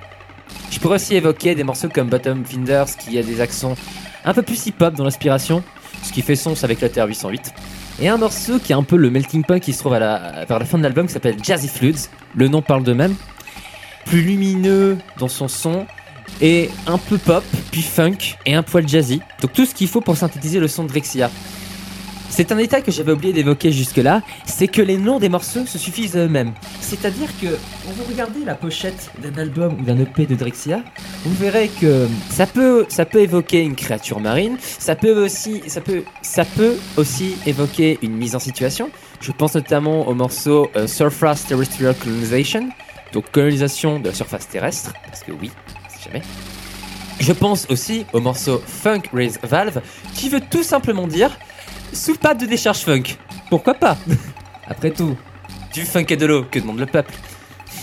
Je 0.71 0.79
pourrais 0.79 0.95
aussi 0.95 1.15
évoquer 1.15 1.53
des 1.53 1.63
morceaux 1.63 1.89
comme 1.89 2.07
Bottom 2.07 2.45
Finders, 2.45 2.97
qui 2.97 3.17
a 3.17 3.23
des 3.23 3.41
accents 3.41 3.75
un 4.23 4.33
peu 4.33 4.41
plus 4.41 4.67
hip-hop 4.67 4.95
dans 4.95 5.03
l'inspiration, 5.03 5.63
ce 6.03 6.11
qui 6.11 6.21
fait 6.21 6.35
sens 6.35 6.63
avec 6.63 6.81
la 6.81 6.89
Terre 6.89 7.07
808. 7.07 7.53
Et 7.99 8.07
un 8.07 8.17
morceau 8.17 8.57
qui 8.57 8.71
est 8.71 8.75
un 8.75 8.83
peu 8.83 8.95
le 8.95 9.09
melting 9.09 9.43
pot 9.43 9.59
qui 9.59 9.73
se 9.73 9.79
trouve 9.79 9.93
à 9.93 9.99
la, 9.99 10.45
vers 10.45 10.59
la 10.59 10.65
fin 10.65 10.77
de 10.77 10.83
l'album 10.83 11.07
qui 11.07 11.13
s'appelle 11.13 11.35
Jazzy 11.43 11.67
Fluids. 11.67 12.09
Le 12.35 12.47
nom 12.47 12.61
parle 12.61 12.83
de 12.83 12.93
même. 12.93 13.15
Plus 14.05 14.21
lumineux 14.21 14.97
dans 15.19 15.27
son 15.27 15.47
son 15.47 15.85
et 16.39 16.69
un 16.87 16.97
peu 16.97 17.17
pop, 17.17 17.43
puis 17.71 17.81
funk 17.81 18.37
et 18.45 18.55
un 18.55 18.63
poil 18.63 18.87
jazzy. 18.87 19.21
Donc 19.41 19.53
tout 19.53 19.65
ce 19.65 19.75
qu'il 19.75 19.87
faut 19.87 20.01
pour 20.01 20.17
synthétiser 20.17 20.59
le 20.59 20.67
son 20.67 20.83
de 20.83 20.87
Drexia. 20.87 21.29
C'est 22.31 22.53
un 22.53 22.55
détail 22.55 22.81
que 22.81 22.93
j'avais 22.93 23.11
oublié 23.11 23.33
d'évoquer 23.33 23.73
jusque-là, 23.73 24.21
c'est 24.45 24.69
que 24.69 24.81
les 24.81 24.95
noms 24.95 25.19
des 25.19 25.27
morceaux 25.27 25.65
se 25.65 25.77
suffisent 25.77 26.15
eux-mêmes. 26.15 26.53
C'est-à-dire 26.79 27.27
que, 27.41 27.47
quand 27.47 27.91
vous 27.91 28.05
regardez 28.09 28.45
la 28.45 28.55
pochette 28.55 29.11
d'un 29.21 29.37
album 29.39 29.75
ou 29.77 29.83
d'un 29.83 29.99
EP 29.99 30.25
de 30.25 30.35
Drexia, 30.35 30.81
vous 31.25 31.35
verrez 31.35 31.69
que 31.81 32.07
ça 32.29 32.47
peut, 32.47 32.85
ça 32.87 33.03
peut 33.03 33.19
évoquer 33.19 33.63
une 33.63 33.75
créature 33.75 34.21
marine, 34.21 34.57
ça 34.61 34.95
peut 34.95 35.25
aussi, 35.25 35.61
ça 35.67 35.81
peut, 35.81 36.03
ça 36.21 36.45
peut 36.45 36.77
aussi 36.95 37.35
évoquer 37.45 37.99
une 38.01 38.13
mise 38.13 38.33
en 38.33 38.39
situation. 38.39 38.89
Je 39.19 39.33
pense 39.33 39.55
notamment 39.55 40.07
au 40.07 40.13
morceau 40.13 40.71
euh, 40.77 40.87
Surface 40.87 41.45
Terrestrial 41.45 41.93
Colonization, 41.95 42.69
donc 43.11 43.29
colonisation 43.31 43.99
de 43.99 44.07
la 44.07 44.15
surface 44.15 44.47
terrestre, 44.47 44.93
parce 45.05 45.21
que 45.21 45.33
oui, 45.33 45.51
si 45.89 46.05
jamais. 46.05 46.23
Je 47.19 47.33
pense 47.33 47.67
aussi 47.69 48.05
au 48.13 48.21
morceau 48.21 48.63
Funk 48.65 49.03
Raise 49.13 49.37
Valve, 49.43 49.81
qui 50.15 50.29
veut 50.29 50.41
tout 50.49 50.63
simplement 50.63 51.07
dire 51.07 51.37
soupape 51.93 52.39
de 52.39 52.45
décharge 52.45 52.79
funk. 52.79 53.17
Pourquoi 53.49 53.73
pas 53.73 53.97
Après 54.67 54.91
tout, 54.91 55.17
du 55.73 55.81
funk 55.83 56.05
et 56.09 56.17
de 56.17 56.25
l'eau, 56.25 56.45
que 56.49 56.59
demande 56.59 56.79
le 56.79 56.85
peuple 56.85 57.13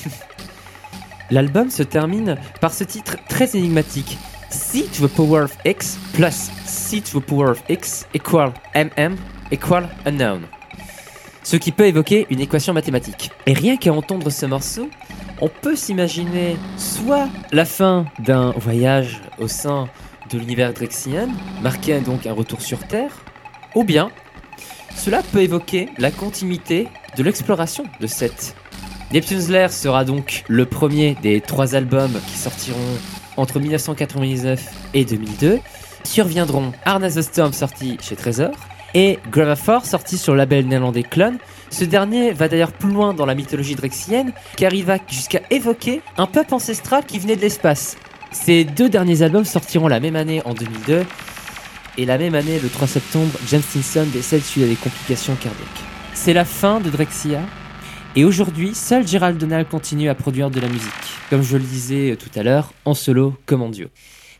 L'album 1.30 1.70
se 1.70 1.82
termine 1.82 2.36
par 2.60 2.72
ce 2.72 2.84
titre 2.84 3.16
très 3.28 3.56
énigmatique. 3.56 4.18
C 4.50 4.84
to 4.84 5.06
the 5.06 5.10
power 5.10 5.42
of 5.42 5.56
x 5.66 5.98
plus 6.14 6.50
C 6.64 7.02
to 7.02 7.20
the 7.20 7.24
power 7.24 7.50
of 7.50 7.62
x 7.68 8.06
equal 8.14 8.52
mm 8.74 9.16
equal 9.50 9.88
unknown. 10.06 10.42
Ce 11.42 11.56
qui 11.56 11.72
peut 11.72 11.86
évoquer 11.86 12.26
une 12.30 12.40
équation 12.40 12.72
mathématique. 12.72 13.30
Et 13.46 13.52
rien 13.52 13.76
qu'à 13.76 13.92
entendre 13.92 14.30
ce 14.30 14.46
morceau, 14.46 14.90
on 15.40 15.48
peut 15.48 15.76
s'imaginer 15.76 16.56
soit 16.76 17.28
la 17.52 17.64
fin 17.64 18.06
d'un 18.18 18.50
voyage 18.52 19.20
au 19.38 19.48
sein 19.48 19.88
de 20.30 20.38
l'univers 20.38 20.72
drexien, 20.72 21.28
marqué 21.62 22.00
donc 22.00 22.26
un 22.26 22.32
retour 22.32 22.60
sur 22.60 22.86
Terre, 22.86 23.12
ou 23.74 23.84
bien 23.84 24.10
cela 24.96 25.22
peut 25.22 25.42
évoquer 25.42 25.88
la 25.98 26.10
continuité 26.10 26.88
de 27.16 27.22
l'exploration 27.22 27.84
de 28.00 28.06
cette. 28.06 28.56
Neptune's 29.12 29.48
Lair 29.48 29.72
sera 29.72 30.04
donc 30.04 30.44
le 30.48 30.66
premier 30.66 31.16
des 31.22 31.40
trois 31.40 31.74
albums 31.74 32.20
qui 32.26 32.36
sortiront 32.36 32.78
entre 33.36 33.60
1999 33.60 34.62
et 34.94 35.04
2002. 35.04 35.60
Surviendront 36.04 36.72
Harness 36.84 37.14
the 37.14 37.22
Storm 37.22 37.52
sorti 37.52 37.96
chez 38.02 38.16
Trésor 38.16 38.50
et 38.94 39.18
Gravafor 39.30 39.86
sorti 39.86 40.18
sur 40.18 40.32
le 40.32 40.38
label 40.38 40.66
néerlandais 40.66 41.02
Clone. 41.02 41.38
Ce 41.70 41.84
dernier 41.84 42.32
va 42.32 42.48
d'ailleurs 42.48 42.72
plus 42.72 42.92
loin 42.92 43.14
dans 43.14 43.26
la 43.26 43.34
mythologie 43.34 43.76
drexienne 43.76 44.32
car 44.56 44.74
il 44.74 44.84
va 44.84 44.98
jusqu'à 45.08 45.40
évoquer 45.50 46.02
un 46.16 46.26
peuple 46.26 46.54
ancestral 46.54 47.04
qui 47.06 47.18
venait 47.18 47.36
de 47.36 47.42
l'espace. 47.42 47.96
Ces 48.32 48.64
deux 48.64 48.88
derniers 48.88 49.22
albums 49.22 49.44
sortiront 49.44 49.88
la 49.88 50.00
même 50.00 50.16
année 50.16 50.42
en 50.44 50.54
2002 50.54 51.04
et 51.98 52.06
la 52.06 52.16
même 52.16 52.36
année, 52.36 52.60
le 52.60 52.68
3 52.68 52.86
septembre, 52.86 53.32
James 53.48 53.60
Stinson 53.60 54.06
décède 54.12 54.42
suite 54.42 54.64
à 54.64 54.68
des 54.68 54.76
complications 54.76 55.34
cardiaques. 55.34 55.66
C'est 56.14 56.32
la 56.32 56.44
fin 56.44 56.78
de 56.78 56.90
Drexia, 56.90 57.40
et 58.14 58.24
aujourd'hui, 58.24 58.72
seul 58.72 59.06
Gerald 59.06 59.36
Donald 59.36 59.68
continue 59.68 60.08
à 60.08 60.14
produire 60.14 60.48
de 60.48 60.60
la 60.60 60.68
musique, 60.68 60.88
comme 61.28 61.42
je 61.42 61.56
le 61.56 61.64
disais 61.64 62.16
tout 62.16 62.30
à 62.38 62.44
l'heure, 62.44 62.72
en 62.84 62.94
solo 62.94 63.34
comme 63.46 63.62
en 63.62 63.68
duo. 63.68 63.88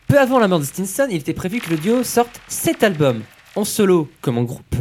Peu 0.07 0.21
avant 0.21 0.39
la 0.39 0.47
mort 0.47 0.61
de 0.61 0.65
Stinson, 0.65 1.09
il 1.11 1.17
était 1.17 1.35
prévu 1.35 1.59
que 1.59 1.71
le 1.71 1.77
duo 1.77 2.05
sorte 2.05 2.41
7 2.47 2.85
albums, 2.85 3.23
en 3.57 3.65
solo 3.65 4.09
comme 4.21 4.39
en 4.39 4.45
groupe, 4.45 4.77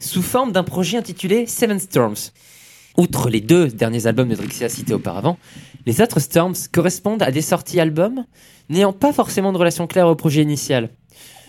sous 0.00 0.22
forme 0.22 0.52
d'un 0.52 0.64
projet 0.64 0.96
intitulé 0.96 1.46
Seven 1.46 1.78
Storms. 1.78 2.30
Outre 2.96 3.28
les 3.28 3.40
deux 3.42 3.68
derniers 3.68 4.06
albums 4.06 4.28
de 4.28 4.36
Drexia 4.36 4.70
cités 4.70 4.94
auparavant, 4.94 5.38
les 5.84 6.00
autres 6.00 6.20
Storms 6.20 6.56
correspondent 6.72 7.22
à 7.22 7.30
des 7.30 7.42
sorties 7.42 7.78
albums 7.78 8.24
n'ayant 8.70 8.92
pas 8.94 9.12
forcément 9.12 9.52
de 9.52 9.58
relation 9.58 9.86
claire 9.86 10.08
au 10.08 10.14
projet 10.14 10.42
initial. 10.42 10.90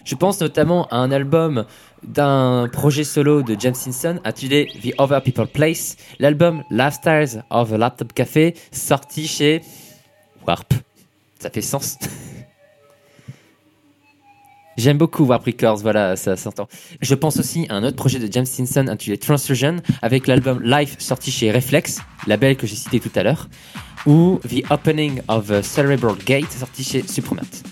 Je 0.04 0.16
pense 0.16 0.42
notamment 0.42 0.88
à 0.88 0.98
un 0.98 1.12
album 1.12 1.66
d'un 2.04 2.68
projet 2.72 3.04
solo 3.06 3.42
de 3.42 3.56
James 3.58 3.74
Simpson 3.74 4.20
intitulé 4.26 4.70
The 4.84 4.94
Other 5.00 5.22
People 5.22 5.48
Place, 5.48 5.96
l'album 6.20 6.64
Lifestyles 6.70 7.44
of 7.50 7.72
a 7.72 7.78
Laptop 7.78 8.12
Café, 8.14 8.56
sorti 8.72 9.28
chez 9.28 9.62
Warp. 10.46 10.74
Ça 11.40 11.50
fait 11.50 11.62
sens. 11.62 11.98
J'aime 14.78 14.98
beaucoup 14.98 15.24
Warp 15.24 15.46
Records, 15.46 15.78
voilà, 15.78 16.16
ça 16.18 16.36
s'entend. 16.36 16.68
Je 17.00 17.16
pense 17.16 17.38
aussi 17.38 17.68
à 17.70 17.76
un 17.76 17.84
autre 17.84 17.96
projet 17.96 18.20
de 18.20 18.30
James 18.32 18.46
Stinson 18.46 18.88
intitulé 18.90 19.18
Transfusion, 19.18 19.78
avec 20.02 20.28
l'album 20.28 20.62
Life 20.64 20.96
sorti 21.00 21.32
chez 21.32 21.52
Reflex, 21.52 22.00
label 22.28 22.58
que 22.58 22.68
j'ai 22.68 22.76
cité 22.76 23.00
tout 23.00 23.12
à 23.16 23.24
l'heure, 23.24 23.48
ou 24.06 24.40
The 24.50 24.70
Opening 24.70 25.22
of 25.30 25.50
a 25.52 25.62
Cerebral 25.62 26.16
Gate 26.26 26.52
sorti 26.52 26.84
chez 26.84 27.08
Supremat. 27.08 27.64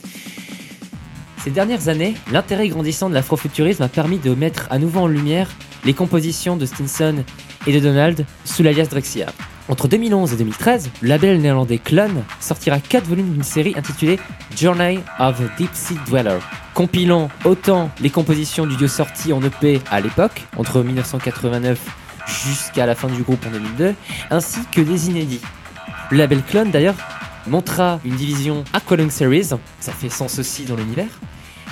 Ces 1.43 1.49
dernières 1.49 1.87
années, 1.87 2.13
l'intérêt 2.31 2.67
grandissant 2.67 3.09
de 3.09 3.15
l'afrofuturisme 3.15 3.81
a 3.81 3.87
permis 3.87 4.19
de 4.19 4.35
mettre 4.35 4.67
à 4.69 4.77
nouveau 4.77 4.99
en 4.99 5.07
lumière 5.07 5.49
les 5.85 5.95
compositions 5.95 6.55
de 6.55 6.67
Stinson 6.67 7.23
et 7.65 7.73
de 7.73 7.79
Donald 7.79 8.27
sous 8.45 8.61
l'alias 8.61 8.85
Drexia. 8.85 9.25
Entre 9.67 9.87
2011 9.87 10.33
et 10.33 10.37
2013, 10.37 10.91
le 11.01 11.09
label 11.09 11.41
néerlandais 11.41 11.79
Clone 11.79 12.23
sortira 12.39 12.79
4 12.79 13.07
volumes 13.07 13.33
d'une 13.33 13.41
série 13.41 13.73
intitulée 13.75 14.19
Journey 14.55 14.99
of 15.17 15.41
a 15.41 15.57
Deep 15.57 15.71
Sea 15.73 15.95
Dweller, 16.05 16.37
compilant 16.75 17.29
autant 17.43 17.89
les 18.01 18.11
compositions 18.11 18.67
du 18.67 18.75
duo 18.75 18.87
sorti 18.87 19.33
en 19.33 19.41
EP 19.41 19.81
à 19.89 19.99
l'époque, 19.99 20.43
entre 20.57 20.83
1989 20.83 21.79
jusqu'à 22.27 22.85
la 22.85 22.93
fin 22.93 23.07
du 23.07 23.23
groupe 23.23 23.43
en 23.47 23.49
2002, 23.49 23.95
ainsi 24.29 24.59
que 24.71 24.81
des 24.81 25.09
inédits. 25.09 25.41
Le 26.11 26.19
label 26.19 26.43
Clone 26.43 26.69
d'ailleurs 26.69 26.97
montra 27.47 27.99
une 28.05 28.15
division 28.15 28.63
Aqualung 28.73 29.09
Series, 29.09 29.45
ça 29.79 29.91
fait 29.91 30.09
sens 30.09 30.37
aussi 30.37 30.65
dans 30.65 30.75
l'univers, 30.75 31.09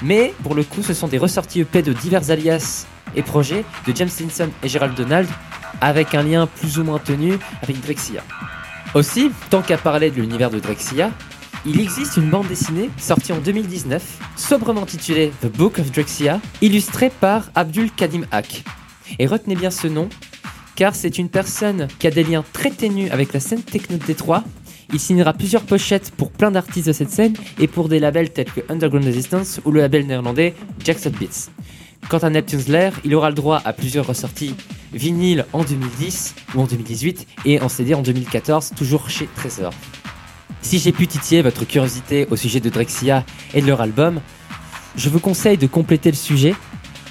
mais 0.02 0.34
pour 0.44 0.56
le 0.56 0.64
coup 0.64 0.84
ce 0.84 0.94
sont 0.94 1.08
des 1.08 1.18
ressorties 1.18 1.62
EP 1.62 1.82
de 1.82 1.94
divers 1.94 2.30
alias 2.32 2.86
et 3.16 3.22
projets 3.22 3.66
de 3.88 3.96
James 3.96 4.10
Stinson 4.10 4.50
et 4.64 4.70
Gerald 4.70 4.96
Donald 4.96 5.28
avec 5.82 6.16
un 6.16 6.24
lien 6.24 6.48
plus 6.48 6.80
ou 6.80 6.84
moins 6.84 7.00
tenu 7.00 7.38
avec 7.62 7.80
Drexia. 7.82 8.24
Aussi, 8.96 9.32
tant 9.50 9.62
qu'à 9.62 9.78
parler 9.78 10.10
de 10.10 10.16
l'univers 10.16 10.50
de 10.50 10.60
Drexia, 10.60 11.12
il 11.66 11.80
existe 11.80 12.18
une 12.18 12.30
bande 12.30 12.48
dessinée 12.48 12.90
sortie 12.98 13.34
en 13.34 13.38
2019, 13.38 14.04
sobrement 14.36 14.84
intitulée 14.84 15.32
The 15.42 15.48
Book 15.48 15.78
of 15.80 15.92
Drexia, 15.92 16.40
illustrée 16.62 17.10
par 17.10 17.52
Abdul 17.54 17.92
Kadim 17.92 18.24
Haq. 18.32 18.64
Et 19.20 19.28
retenez 19.28 19.56
bien 19.56 19.70
ce 19.70 19.88
nom, 19.88 20.10
car 20.76 20.96
c'est 20.96 21.18
une 21.18 21.30
personne 21.30 21.88
qui 22.00 22.08
a 22.08 22.12
des 22.12 22.24
liens 22.24 22.44
très 22.54 22.72
ténus 22.72 23.12
avec 23.12 23.34
la 23.34 23.40
scène 23.40 23.62
techno 23.62 23.98
de 23.98 24.06
Détroit. 24.06 24.44
Il 24.92 25.00
signera 25.00 25.34
plusieurs 25.34 25.64
pochettes 25.64 26.12
pour 26.18 26.32
plein 26.32 26.52
d'artistes 26.52 26.88
de 26.88 26.94
cette 26.94 27.12
scène 27.12 27.34
et 27.60 27.68
pour 27.68 27.90
des 27.90 28.00
labels 28.00 28.32
tels 28.32 28.52
que 28.52 28.62
Underground 28.70 29.06
Resistance 29.06 29.62
ou 29.66 29.72
le 29.72 29.82
label 29.82 30.08
néerlandais 30.08 30.56
Jackson 30.84 31.12
Beats. 31.20 31.50
Quant 32.10 32.18
à 32.18 32.30
Neptune's 32.30 32.68
Lair, 32.68 33.00
il 33.06 33.14
aura 33.14 33.30
le 33.30 33.36
droit 33.36 33.62
à 33.66 33.74
plusieurs 33.74 34.08
ressorties 34.08 34.56
vinyle 34.92 35.46
en 35.54 35.64
2010 35.64 36.36
ou 36.56 36.62
en 36.62 36.66
2018 36.66 37.28
et 37.46 37.62
en 37.62 37.70
CD 37.70 37.94
en 37.94 38.02
2014, 38.02 38.72
toujours 38.76 39.10
chez 39.10 39.28
Trésor. 39.36 39.74
Si 40.62 40.80
j'ai 40.80 40.92
pu 40.92 41.08
titiller 41.08 41.42
votre 41.42 41.66
curiosité 41.66 42.28
au 42.32 42.36
sujet 42.36 42.60
de 42.60 42.70
Drexia 42.70 43.26
et 43.54 43.62
de 43.62 43.68
leur 43.68 43.82
album, 43.82 44.20
je 44.96 45.10
vous 45.10 45.20
conseille 45.20 45.58
de 45.58 45.68
compléter 45.68 46.10
le 46.10 46.18
sujet 46.18 46.56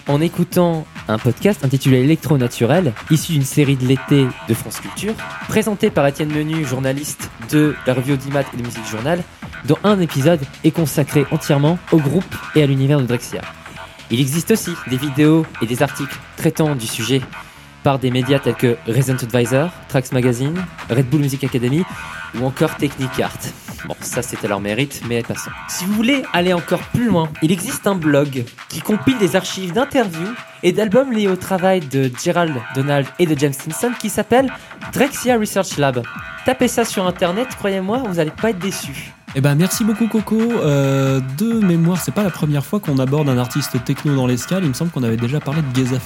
en 0.08 0.20
écoutant 0.20 0.86
un 1.06 1.18
podcast 1.18 1.64
intitulé 1.64 1.98
Électro 1.98 2.38
Naturel, 2.38 2.92
issu 3.10 3.32
d'une 3.32 3.42
série 3.42 3.76
de 3.76 3.86
l'été 3.86 4.26
de 4.48 4.54
France 4.54 4.80
Culture, 4.80 5.14
présenté 5.48 5.90
par 5.90 6.06
Étienne 6.06 6.32
Menu, 6.32 6.64
journaliste 6.64 7.30
de 7.50 7.74
la 7.86 7.94
revue 7.94 8.14
Audimat 8.14 8.44
et 8.52 8.56
de 8.56 8.62
Musique 8.62 8.86
Journal, 8.88 9.22
dont 9.66 9.78
un 9.84 10.00
épisode 10.00 10.40
est 10.64 10.70
consacré 10.70 11.26
entièrement 11.30 11.78
au 11.92 11.98
groupe 11.98 12.34
et 12.56 12.62
à 12.62 12.66
l'univers 12.66 13.00
de 13.00 13.06
Drexia. 13.06 13.42
Il 14.10 14.20
existe 14.20 14.50
aussi 14.50 14.70
des 14.88 14.96
vidéos 14.96 15.44
et 15.60 15.66
des 15.66 15.82
articles 15.82 16.18
traitant 16.36 16.74
du 16.74 16.86
sujet 16.86 17.20
des 17.96 18.10
médias 18.10 18.38
tels 18.38 18.54
que 18.54 18.76
Resident 18.86 19.16
Advisor, 19.22 19.70
Trax 19.88 20.12
Magazine, 20.12 20.62
Red 20.90 21.08
Bull 21.08 21.20
Music 21.20 21.42
Academy 21.44 21.82
ou 22.38 22.44
encore 22.44 22.76
Technic 22.76 23.18
Art. 23.20 23.38
Bon, 23.86 23.96
ça 24.00 24.20
c'était 24.20 24.48
leur 24.48 24.60
mérite, 24.60 25.00
mais 25.08 25.22
passons. 25.22 25.50
Si 25.68 25.86
vous 25.86 25.94
voulez 25.94 26.22
aller 26.34 26.52
encore 26.52 26.82
plus 26.92 27.06
loin, 27.06 27.30
il 27.40 27.50
existe 27.50 27.86
un 27.86 27.94
blog 27.94 28.44
qui 28.68 28.80
compile 28.80 29.16
des 29.16 29.36
archives 29.36 29.72
d'interviews 29.72 30.34
et 30.62 30.72
d'albums 30.72 31.10
liés 31.10 31.28
au 31.28 31.36
travail 31.36 31.80
de 31.80 32.10
Gerald 32.22 32.54
Donald 32.74 33.06
et 33.18 33.24
de 33.24 33.38
James 33.38 33.54
Stinson 33.54 33.92
qui 33.98 34.10
s'appelle 34.10 34.52
Drexia 34.92 35.38
Research 35.38 35.78
Lab. 35.78 36.02
Tapez 36.44 36.68
ça 36.68 36.84
sur 36.84 37.06
internet, 37.06 37.48
croyez-moi, 37.56 38.02
vous 38.06 38.16
n'allez 38.16 38.32
pas 38.32 38.50
être 38.50 38.58
déçus. 38.58 39.14
Eh 39.34 39.42
ben 39.42 39.54
merci 39.54 39.84
beaucoup 39.84 40.08
Coco. 40.08 40.40
Euh, 40.40 41.20
de 41.36 41.52
mémoire, 41.52 42.00
c'est 42.00 42.14
pas 42.14 42.22
la 42.22 42.30
première 42.30 42.64
fois 42.64 42.80
qu'on 42.80 42.98
aborde 42.98 43.28
un 43.28 43.36
artiste 43.36 43.84
techno 43.84 44.16
dans 44.16 44.26
l'escale. 44.26 44.62
Il 44.64 44.70
me 44.70 44.74
semble 44.74 44.90
qu'on 44.90 45.02
avait 45.02 45.18
déjà 45.18 45.38
parlé 45.38 45.60
de 45.60 45.76
Geza 45.76 45.98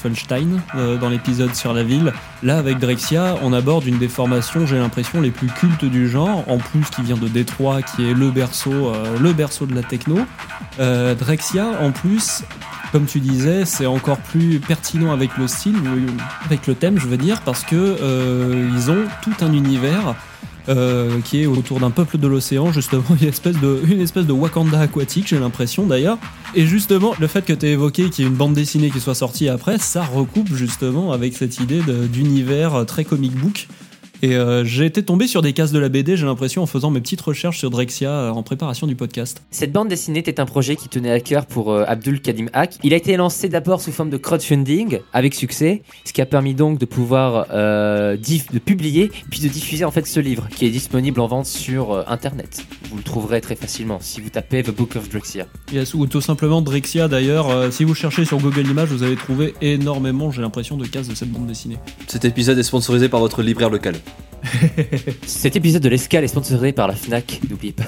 euh, 0.75 0.99
dans 0.99 1.09
l'épisode 1.09 1.55
sur 1.55 1.73
la 1.73 1.85
ville. 1.85 2.13
Là, 2.43 2.59
avec 2.59 2.79
Drexia, 2.79 3.37
on 3.43 3.53
aborde 3.53 3.87
une 3.87 3.99
des 3.99 4.09
formations, 4.09 4.67
j'ai 4.67 4.77
l'impression, 4.77 5.21
les 5.21 5.31
plus 5.31 5.47
cultes 5.47 5.85
du 5.85 6.09
genre. 6.09 6.45
En 6.49 6.59
plus, 6.59 6.85
qui 6.91 7.03
vient 7.03 7.17
de 7.17 7.29
Détroit, 7.29 7.83
qui 7.83 8.11
est 8.11 8.15
le 8.15 8.31
berceau, 8.31 8.89
euh, 8.89 9.17
le 9.21 9.33
berceau 9.33 9.67
de 9.67 9.75
la 9.75 9.83
techno. 9.83 10.19
Drexia, 10.79 11.67
en 11.81 11.93
plus, 11.93 12.43
comme 12.91 13.07
tu 13.07 13.21
disais, 13.21 13.65
c'est 13.65 13.87
encore 13.87 14.19
plus 14.19 14.59
pertinent 14.59 15.13
avec 15.13 15.37
le 15.39 15.47
style, 15.47 15.77
avec 16.45 16.67
le 16.67 16.75
thème, 16.75 16.99
je 16.99 17.07
veux 17.07 17.17
dire, 17.17 17.41
parce 17.43 17.63
que 17.63 18.69
ils 18.75 18.91
ont 18.91 19.05
tout 19.23 19.45
un 19.45 19.53
univers 19.53 20.17
euh, 20.69 21.21
qui 21.25 21.43
est 21.43 21.47
autour 21.47 21.81
d'un 21.81 21.91
peuple 21.91 22.19
de 22.19 22.27
l'océan, 22.27 22.73
justement, 22.73 23.05
une 23.21 23.29
espèce 23.29 23.59
de, 23.61 23.81
une 23.89 24.01
espèce 24.01 24.27
de 24.27 24.33
Wakanda 24.33 24.81
aquatique, 24.81 25.29
j'ai 25.29 25.39
l'impression 25.39 25.87
d'ailleurs. 25.87 26.19
Et 26.55 26.67
justement, 26.67 27.15
le 27.19 27.27
fait 27.27 27.45
que 27.45 27.53
tu 27.53 27.67
évoqué 27.67 28.11
qu'il 28.11 28.25
y 28.25 28.29
ait 28.29 28.31
une 28.31 28.37
bande 28.37 28.55
dessinée 28.55 28.91
qui 28.91 29.01
soit 29.01 29.15
sortie 29.15 29.49
après, 29.49 29.79
ça 29.79 30.03
recoupe 30.03 30.55
justement 30.55 31.13
avec 31.13 31.35
cette 31.37 31.59
idée 31.59 31.81
d'univers 32.09 32.85
très 32.87 33.05
comic 33.05 33.33
book. 33.33 33.69
Et 34.25 34.37
euh, 34.37 34.65
j'ai 34.65 34.87
été 34.87 35.03
tombé 35.03 35.27
sur 35.27 35.43
des 35.43 35.53
cases 35.53 35.73
de 35.73 35.81
la 35.81 35.89
BD, 35.89 36.17
j'ai 36.17 36.27
l'impression, 36.27 36.63
en 36.63 36.67
faisant 36.67 36.91
mes 36.93 37.01
petites 37.01 37.21
recherches 37.21 37.59
sur 37.59 37.71
Drexia 37.71 38.09
euh, 38.11 38.31
en 38.31 38.45
préparation 38.45 38.87
du 38.87 38.95
podcast. 38.95 39.43
Cette 39.51 39.73
bande 39.73 39.89
dessinée 39.89 40.21
était 40.21 40.39
un 40.39 40.47
projet 40.47 40.77
qui 40.77 40.89
tenait 40.89 41.11
à 41.11 41.19
cœur 41.19 41.45
pour 41.45 41.73
euh, 41.73 41.85
Abdul 41.89 42.21
Kadim 42.21 42.47
Haq. 42.53 42.77
Il 42.85 42.95
a 42.95 42.97
été 42.97 43.17
lancé 43.17 43.49
d'abord 43.49 43.81
sous 43.81 43.91
forme 43.91 44.11
de 44.11 44.17
crowdfunding 44.17 45.01
avec 45.13 45.35
succès, 45.35 45.83
ce 46.05 46.13
qui 46.13 46.21
a 46.21 46.27
permis 46.27 46.55
donc 46.55 46.79
de 46.79 46.85
pouvoir 46.85 47.47
euh, 47.51 48.17
diff- 48.17 48.53
de 48.53 48.61
publier 48.61 49.11
puis 49.31 49.41
de 49.41 49.49
diffuser 49.49 49.85
en 49.85 49.91
fait 49.91 50.07
ce 50.07 50.21
livre 50.21 50.47
qui 50.55 50.67
est 50.67 50.71
disponible 50.71 51.21
en 51.21 51.27
vente 51.27 51.47
sur 51.47 51.91
euh, 51.93 52.05
internet. 52.07 52.65
Vous 52.91 52.99
le 52.99 53.03
trouverez 53.03 53.41
très 53.41 53.57
facilement 53.57 53.99
si 54.01 54.21
vous 54.21 54.31
tapez 54.31 54.63
The 54.63 54.71
Book 54.71 54.95
of 54.95 55.09
Drexia. 55.09 55.47
Yes, 55.73 55.95
ou 55.95 56.07
tout 56.07 56.21
simplement 56.21 56.63
Drexia 56.63 57.09
d'ailleurs, 57.09 57.51
euh, 57.51 57.73
si 57.73 57.83
vous 57.83 57.97
cherchez 57.97 58.25
sur 58.25 58.39
Google 58.39 58.69
Images, 58.69 58.91
vous 58.91 59.03
allez 59.03 59.17
trouver 59.17 59.55
énormément, 59.63 60.31
j'ai 60.31 60.43
l'impression, 60.43 60.77
de 60.77 60.87
cases 60.87 61.09
de 61.09 61.17
cette 61.17 61.31
bande 61.33 61.49
dessinée. 61.49 61.79
Cet 62.07 62.25
épisode 62.25 62.57
est 62.59 62.63
sponsorisé 62.63 63.09
par 63.09 63.19
votre 63.19 63.43
libraire 63.43 63.69
local. 63.71 63.97
Cet 65.27 65.57
épisode 65.57 65.83
de 65.83 65.89
l'escale 65.89 66.25
est 66.25 66.29
sponsorisé 66.29 66.73
par 66.73 66.89
la 66.89 66.95
Fnac, 66.95 67.41
n'oubliez 67.49 67.73
pas. 67.73 67.85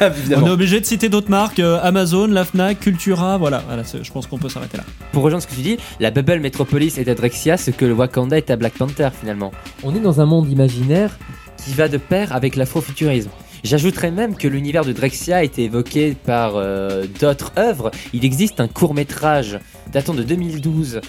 On 0.36 0.46
est 0.46 0.50
obligé 0.50 0.80
de 0.80 0.86
citer 0.86 1.08
d'autres 1.08 1.30
marques, 1.30 1.60
euh, 1.60 1.78
Amazon, 1.82 2.26
la 2.26 2.44
Fnac, 2.44 2.80
Cultura, 2.80 3.38
voilà, 3.38 3.62
voilà 3.66 3.82
je 3.82 4.10
pense 4.10 4.26
qu'on 4.26 4.38
peut 4.38 4.48
s'arrêter 4.48 4.78
là. 4.78 4.84
Pour 5.12 5.22
rejoindre 5.22 5.42
ce 5.42 5.48
que 5.48 5.54
tu 5.54 5.60
dis, 5.60 5.76
la 6.00 6.10
Bubble 6.10 6.40
Metropolis 6.40 6.98
est 6.98 7.08
à 7.08 7.14
Drexia 7.14 7.56
ce 7.56 7.70
que 7.70 7.84
le 7.84 7.92
Wakanda 7.92 8.36
est 8.36 8.50
à 8.50 8.56
Black 8.56 8.74
Panther 8.74 9.10
finalement. 9.18 9.52
On 9.82 9.94
est 9.94 10.00
dans 10.00 10.20
un 10.20 10.26
monde 10.26 10.50
imaginaire 10.50 11.18
qui 11.64 11.72
va 11.74 11.88
de 11.88 11.98
pair 11.98 12.34
avec 12.34 12.56
l'afrofuturisme. 12.56 13.30
J'ajouterais 13.64 14.12
même 14.12 14.36
que 14.36 14.46
l'univers 14.46 14.84
de 14.84 14.92
Drexia 14.92 15.38
a 15.38 15.42
été 15.42 15.64
évoqué 15.64 16.14
par 16.14 16.52
euh, 16.54 17.06
d'autres 17.20 17.52
œuvres. 17.58 17.90
Il 18.12 18.24
existe 18.24 18.60
un 18.60 18.68
court 18.68 18.94
métrage 18.94 19.58
datant 19.92 20.14
de 20.14 20.22
2012 20.22 21.00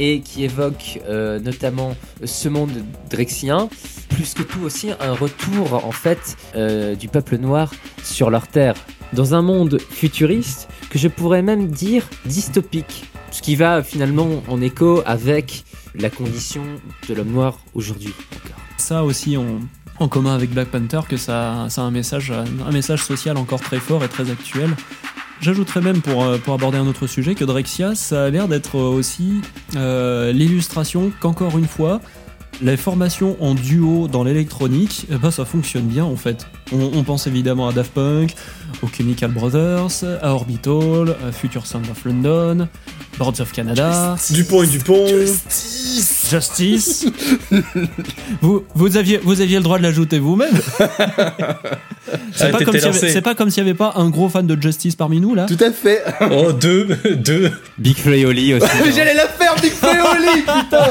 et 0.00 0.20
qui 0.20 0.44
évoque 0.44 0.98
euh, 1.08 1.38
notamment 1.38 1.94
ce 2.24 2.48
monde 2.48 2.72
drexien. 3.10 3.68
Plus 4.08 4.34
que 4.34 4.42
tout 4.42 4.62
aussi 4.64 4.90
un 4.98 5.12
retour 5.12 5.84
en 5.84 5.92
fait 5.92 6.36
euh, 6.56 6.96
du 6.96 7.06
peuple 7.08 7.36
noir 7.36 7.72
sur 8.02 8.30
leur 8.30 8.48
terre. 8.48 8.74
Dans 9.12 9.34
un 9.34 9.42
monde 9.42 9.78
futuriste 9.90 10.68
que 10.88 10.98
je 10.98 11.06
pourrais 11.06 11.42
même 11.42 11.68
dire 11.68 12.08
dystopique. 12.24 13.04
Ce 13.30 13.42
qui 13.42 13.54
va 13.54 13.82
finalement 13.82 14.42
en 14.48 14.60
écho 14.60 15.02
avec 15.06 15.64
la 15.94 16.10
condition 16.10 16.62
de 17.08 17.14
l'homme 17.14 17.30
noir 17.30 17.58
aujourd'hui. 17.74 18.14
Ça 18.78 19.04
aussi 19.04 19.36
en 19.36 20.08
commun 20.08 20.34
avec 20.34 20.50
Black 20.50 20.68
Panther, 20.68 21.00
que 21.08 21.18
ça, 21.18 21.66
ça 21.68 21.82
a 21.82 21.84
un 21.84 21.90
message, 21.90 22.32
un 22.32 22.72
message 22.72 23.04
social 23.04 23.36
encore 23.36 23.60
très 23.60 23.78
fort 23.78 24.02
et 24.02 24.08
très 24.08 24.30
actuel. 24.30 24.70
J'ajouterais 25.40 25.80
même 25.80 26.02
pour, 26.02 26.22
euh, 26.22 26.36
pour 26.36 26.52
aborder 26.52 26.76
un 26.76 26.86
autre 26.86 27.06
sujet 27.06 27.34
que 27.34 27.44
Drexia, 27.44 27.94
ça 27.94 28.24
a 28.24 28.30
l'air 28.30 28.46
d'être 28.46 28.78
aussi 28.78 29.40
euh, 29.74 30.32
l'illustration 30.32 31.10
qu'encore 31.18 31.56
une 31.56 31.66
fois, 31.66 32.02
les 32.60 32.76
formations 32.76 33.42
en 33.42 33.54
duo 33.54 34.06
dans 34.06 34.22
l'électronique, 34.22 35.06
eh 35.10 35.16
ben, 35.16 35.30
ça 35.30 35.46
fonctionne 35.46 35.86
bien 35.86 36.04
en 36.04 36.16
fait. 36.16 36.46
On, 36.72 36.98
on 36.98 37.02
pense 37.02 37.26
évidemment 37.26 37.68
à 37.68 37.72
Daft 37.72 37.92
Punk, 37.92 38.34
aux 38.82 38.88
Chemical 38.88 39.30
Brothers, 39.30 40.04
à 40.22 40.32
Orbital, 40.32 41.16
à 41.26 41.32
Future 41.32 41.66
Sound 41.66 41.86
of 41.90 42.04
London, 42.04 42.68
Boards 43.18 43.40
of 43.40 43.52
Canada, 43.52 44.16
Dupont 44.30 44.62
et 44.62 44.66
Dupont. 44.66 45.06
Justice. 46.30 47.06
vous, 48.40 48.64
vous, 48.74 48.96
aviez, 48.96 49.18
vous 49.18 49.40
aviez 49.40 49.56
le 49.56 49.62
droit 49.62 49.78
de 49.78 49.82
l'ajouter 49.82 50.18
vous-même. 50.18 50.54
C'est 52.32 52.44
Ah, 52.44 52.48
pas, 52.50 52.64
comme 52.64 52.78
s'il 52.78 53.22
pas 53.22 53.34
comme 53.34 53.48
n'y 53.48 53.60
avait 53.60 53.74
pas 53.74 53.92
un 53.96 54.08
gros 54.08 54.28
fan 54.28 54.46
de 54.46 54.60
Justice 54.60 54.96
parmi 54.96 55.20
nous 55.20 55.34
là. 55.34 55.46
Tout 55.46 55.58
à 55.60 55.70
fait. 55.72 56.02
Oh, 56.30 56.52
deux, 56.52 56.86
deux. 57.16 57.50
Big 57.78 57.96
Flayoli 57.96 58.54
aussi. 58.54 58.66
hein. 58.72 58.90
J'allais 58.94 59.14
la 59.14 59.26
faire, 59.26 59.54
Big 59.60 59.72
Feoli, 59.72 60.42
putain. 60.42 60.88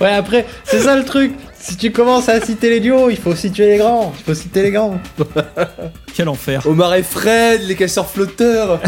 Ouais, 0.00 0.12
après, 0.14 0.46
c'est 0.64 0.80
ça 0.80 0.96
le 0.96 1.04
truc. 1.04 1.32
Si 1.60 1.76
tu 1.76 1.92
commences 1.92 2.28
à 2.28 2.40
citer 2.40 2.70
les 2.70 2.80
duos, 2.80 3.10
il 3.10 3.16
faut 3.16 3.34
situer 3.34 3.66
les 3.66 3.78
grands. 3.78 4.12
Il 4.18 4.24
faut 4.24 4.34
citer 4.34 4.62
les 4.62 4.70
grands. 4.70 5.00
Quel 6.14 6.28
enfer. 6.28 6.66
Omar 6.66 6.94
et 6.94 7.02
Fred, 7.02 7.62
les 7.62 7.74
casseurs 7.74 8.08
flotteurs. 8.08 8.80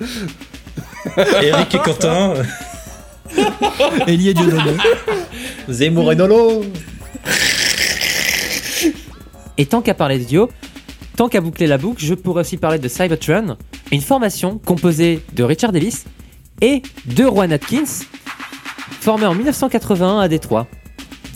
Eric 1.42 1.74
et 1.74 1.78
Quentin. 1.78 2.34
Elie 4.06 4.34
Dieudonné. 4.34 4.76
Zemmour 5.68 6.12
et 6.12 6.16
Nolo. 6.16 6.64
Et 9.56 9.66
tant 9.66 9.82
qu'à 9.82 9.94
parler 9.94 10.18
de 10.18 10.24
duo, 10.24 10.50
tant 11.16 11.28
qu'à 11.28 11.40
boucler 11.40 11.66
la 11.66 11.78
boucle, 11.78 12.04
je 12.04 12.14
pourrais 12.14 12.42
aussi 12.42 12.56
parler 12.56 12.78
de 12.78 12.88
Cybertron, 12.88 13.56
une 13.92 14.00
formation 14.00 14.58
composée 14.58 15.22
de 15.32 15.44
Richard 15.44 15.72
Davis 15.72 16.04
et 16.60 16.82
de 17.06 17.24
Rowan 17.24 17.52
Atkins, 17.52 17.84
formée 19.00 19.26
en 19.26 19.34
1981 19.34 20.18
à 20.20 20.28
Détroit, 20.28 20.66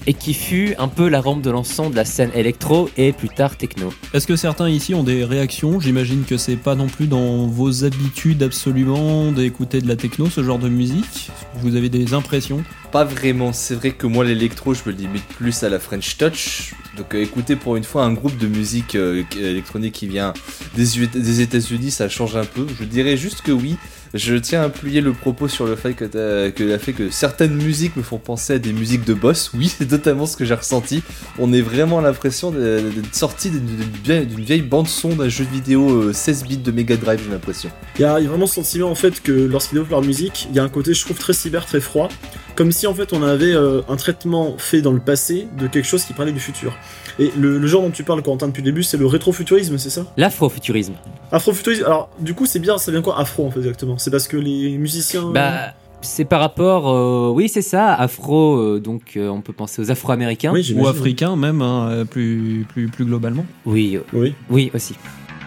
et 0.06 0.14
qui 0.14 0.34
fut 0.34 0.74
un 0.78 0.88
peu 0.88 1.08
la 1.08 1.20
rampe 1.20 1.42
de 1.42 1.50
lancement 1.50 1.90
de 1.90 1.96
la 1.96 2.04
scène 2.04 2.30
électro 2.34 2.88
et 2.96 3.12
plus 3.12 3.28
tard 3.28 3.56
techno. 3.56 3.92
Est-ce 4.14 4.26
que 4.26 4.36
certains 4.36 4.68
ici 4.68 4.94
ont 4.94 5.02
des 5.02 5.24
réactions? 5.24 5.80
J'imagine 5.80 6.24
que 6.24 6.36
c'est 6.36 6.56
pas 6.56 6.74
non 6.74 6.86
plus 6.86 7.06
dans 7.06 7.46
vos 7.46 7.84
habitudes 7.84 8.42
absolument 8.42 9.32
d'écouter 9.32 9.80
de 9.80 9.88
la 9.88 9.96
techno, 9.96 10.28
ce 10.28 10.42
genre 10.42 10.58
de 10.58 10.68
musique? 10.68 11.30
Vous 11.56 11.76
avez 11.76 11.88
des 11.88 12.14
impressions? 12.14 12.62
Pas 12.92 13.04
vraiment, 13.04 13.52
c'est 13.52 13.74
vrai 13.74 13.90
que 13.90 14.06
moi 14.06 14.24
l'électro 14.24 14.74
je 14.74 14.80
me 14.86 14.92
limite 14.92 15.26
plus 15.26 15.62
à 15.62 15.68
la 15.68 15.78
French 15.78 16.16
Touch. 16.16 16.74
Donc 16.96 17.14
euh, 17.14 17.22
écouter 17.22 17.54
pour 17.54 17.76
une 17.76 17.84
fois 17.84 18.04
un 18.04 18.12
groupe 18.12 18.36
de 18.38 18.46
musique 18.46 18.94
euh, 18.94 19.22
électronique 19.38 19.94
qui 19.94 20.08
vient 20.08 20.32
des, 20.74 21.06
des 21.06 21.40
États-Unis, 21.40 21.90
ça 21.90 22.08
change 22.08 22.34
un 22.36 22.44
peu. 22.44 22.66
Je 22.78 22.84
dirais 22.84 23.16
juste 23.16 23.42
que 23.42 23.52
oui. 23.52 23.76
Je 24.14 24.34
tiens 24.36 24.62
à 24.62 24.64
appuyer 24.64 25.00
le 25.00 25.12
propos 25.12 25.48
sur 25.48 25.66
le 25.66 25.76
fait 25.76 25.94
que, 25.94 27.10
certaines 27.10 27.54
musiques 27.54 27.96
me 27.96 28.02
font 28.02 28.18
penser 28.18 28.54
à 28.54 28.58
des 28.58 28.72
musiques 28.72 29.04
de 29.04 29.14
boss. 29.14 29.50
Oui, 29.54 29.68
c'est 29.78 29.86
totalement 29.86 30.26
ce 30.26 30.36
que 30.36 30.44
j'ai 30.44 30.54
ressenti. 30.54 31.02
On 31.38 31.52
est 31.52 31.60
vraiment 31.60 32.00
l'impression 32.00 32.50
d'être 32.50 33.14
sorti 33.14 33.50
d'une 33.50 34.44
vieille, 34.44 34.62
bande 34.62 34.88
son 34.88 35.10
d'un 35.10 35.28
jeu 35.28 35.44
vidéo 35.44 35.90
euh, 35.90 36.12
16 36.12 36.44
bits 36.44 36.56
de 36.58 36.70
Mega 36.70 36.96
Drive, 36.96 37.20
j'ai 37.24 37.30
l'impression. 37.30 37.70
Il 37.96 38.02
y, 38.02 38.04
a 38.04 38.18
il 38.18 38.24
y 38.24 38.26
a 38.26 38.30
vraiment 38.30 38.46
ce 38.46 38.54
sentiment 38.54 38.90
en 38.90 38.94
fait 38.94 39.22
que 39.22 39.32
lorsqu'ils 39.32 39.74
développent 39.74 39.90
leur 39.90 40.02
musique, 40.02 40.48
il 40.50 40.56
y 40.56 40.58
a 40.58 40.64
un 40.64 40.68
côté 40.68 40.94
je 40.94 41.04
trouve 41.04 41.18
très 41.18 41.32
cyber, 41.32 41.66
très 41.66 41.80
froid, 41.80 42.08
comme 42.54 42.72
si 42.72 42.86
en 42.86 42.94
fait 42.94 43.12
on 43.12 43.22
avait 43.22 43.54
euh, 43.54 43.82
un 43.88 43.96
traitement 43.96 44.56
fait 44.58 44.80
dans 44.80 44.92
le 44.92 45.00
passé 45.00 45.48
de 45.58 45.66
quelque 45.66 45.86
chose 45.86 46.04
qui 46.04 46.12
parlait 46.12 46.32
du 46.32 46.40
futur. 46.40 46.76
Et 47.18 47.32
le, 47.36 47.58
le 47.58 47.66
genre 47.66 47.82
dont 47.82 47.90
tu 47.90 48.04
parles 48.04 48.22
Quentin 48.22 48.46
depuis 48.48 48.60
le 48.62 48.66
début, 48.66 48.82
c'est 48.82 48.96
le 48.96 49.06
rétrofuturisme, 49.06 49.76
c'est 49.78 49.90
ça? 49.90 50.06
L'afrofuturisme. 50.16 50.94
Afrofuturisme. 51.32 51.84
Alors 51.84 52.10
du 52.20 52.34
coup 52.34 52.46
c'est 52.46 52.60
bien, 52.60 52.78
ça 52.78 52.90
vient 52.92 53.02
quoi 53.02 53.18
Afro 53.18 53.46
en 53.46 53.50
fait 53.50 53.58
exactement? 53.60 53.98
C'est 53.98 54.10
parce 54.10 54.28
que 54.28 54.36
les 54.36 54.76
musiciens. 54.78 55.30
Bah, 55.32 55.74
c'est 56.00 56.24
par 56.24 56.38
rapport, 56.38 56.88
euh, 56.88 57.30
oui 57.34 57.48
c'est 57.48 57.60
ça, 57.62 57.92
afro, 57.92 58.56
euh, 58.56 58.78
donc 58.80 59.14
euh, 59.16 59.28
on 59.28 59.40
peut 59.40 59.52
penser 59.52 59.82
aux 59.82 59.90
afro-américains. 59.90 60.52
oui, 60.52 60.72
Ou 60.76 60.86
africains 60.86 61.34
même, 61.34 61.60
hein, 61.60 61.88
euh, 61.90 62.04
plus, 62.04 62.64
plus, 62.68 62.86
plus 62.86 63.04
globalement. 63.04 63.44
Oui, 63.66 63.96
euh, 63.96 64.02
Oui. 64.12 64.34
oui 64.48 64.70
aussi. 64.74 64.94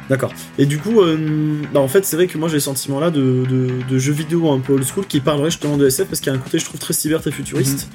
D'accord. 0.09 0.33
Et 0.57 0.65
du 0.65 0.77
coup, 0.77 0.99
euh, 0.99 1.61
bah 1.73 1.79
en 1.79 1.87
fait, 1.87 2.03
c'est 2.03 2.17
vrai 2.17 2.27
que 2.27 2.37
moi 2.37 2.49
j'ai 2.49 2.55
le 2.55 2.59
sentiment 2.59 2.99
là 2.99 3.11
de, 3.11 3.45
de, 3.49 3.69
de 3.89 3.97
jeux 3.97 4.11
vidéo 4.11 4.51
un 4.51 4.59
peu 4.59 4.73
old 4.73 4.83
school 4.83 5.05
qui 5.05 5.21
parlerait 5.21 5.51
justement 5.51 5.77
de 5.77 5.87
SF 5.87 6.09
parce 6.09 6.19
qu'il 6.19 6.33
y 6.33 6.35
a 6.35 6.37
un 6.37 6.41
côté, 6.41 6.59
je 6.59 6.65
trouve, 6.65 6.81
très 6.81 6.91
cyber, 6.93 7.21
très 7.21 7.31
futuriste. 7.31 7.89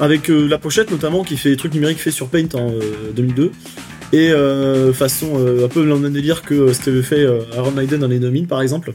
Avec 0.00 0.30
euh, 0.30 0.48
la 0.48 0.58
pochette 0.58 0.90
notamment 0.90 1.22
qui 1.24 1.36
fait 1.36 1.50
des 1.50 1.56
trucs 1.56 1.74
numériques 1.74 1.98
faits 2.00 2.12
sur 2.14 2.28
Paint 2.28 2.48
en 2.54 2.70
euh, 2.70 3.12
2002. 3.14 3.52
Et 4.12 4.30
euh, 4.32 4.92
façon 4.92 5.32
euh, 5.38 5.66
un 5.66 5.68
peu 5.68 5.84
le 5.84 5.96
même 5.96 6.12
délire 6.12 6.42
que 6.42 6.54
euh, 6.54 6.72
ce 6.74 6.80
qu'avait 6.84 7.02
fait 7.02 7.20
euh, 7.20 7.40
Iron 7.54 7.70
Maiden 7.70 8.00
dans 8.00 8.08
les 8.08 8.18
2000 8.18 8.46
par 8.48 8.60
exemple. 8.62 8.92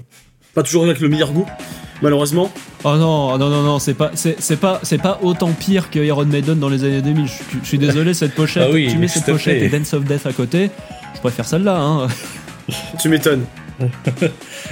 Pas 0.53 0.63
toujours 0.63 0.83
avec 0.85 0.99
le 0.99 1.07
meilleur 1.09 1.31
goût, 1.31 1.45
malheureusement. 2.01 2.51
Oh 2.83 2.95
non, 2.97 3.37
non, 3.37 3.49
non, 3.49 3.61
non, 3.61 3.79
c'est 3.79 3.93
pas, 3.93 4.11
c'est, 4.15 4.35
c'est 4.39 4.55
pas, 4.59 4.79
c'est 4.83 5.01
pas 5.01 5.19
autant 5.21 5.51
pire 5.51 5.89
que 5.89 5.99
Iron 5.99 6.25
Maiden 6.25 6.59
dans 6.59 6.69
les 6.69 6.83
années 6.85 7.01
2000. 7.01 7.27
Je, 7.27 7.31
suis- 7.31 7.43
je 7.61 7.67
suis 7.67 7.77
désolé, 7.77 8.13
cette 8.13 8.35
pochette. 8.35 8.63
Ah 8.67 8.71
oui, 8.73 8.87
tu 8.89 8.97
mets 8.97 9.07
cette 9.09 9.25
pochette 9.25 9.61
et 9.61 9.67
Dance 9.69 9.93
of 9.93 10.03
Death 10.05 10.25
à 10.25 10.33
côté. 10.33 10.69
Je 11.13 11.19
préfère 11.19 11.45
celle-là. 11.45 11.77
Hein. 11.77 12.07
Tu 13.01 13.09
m'étonnes. 13.09 13.43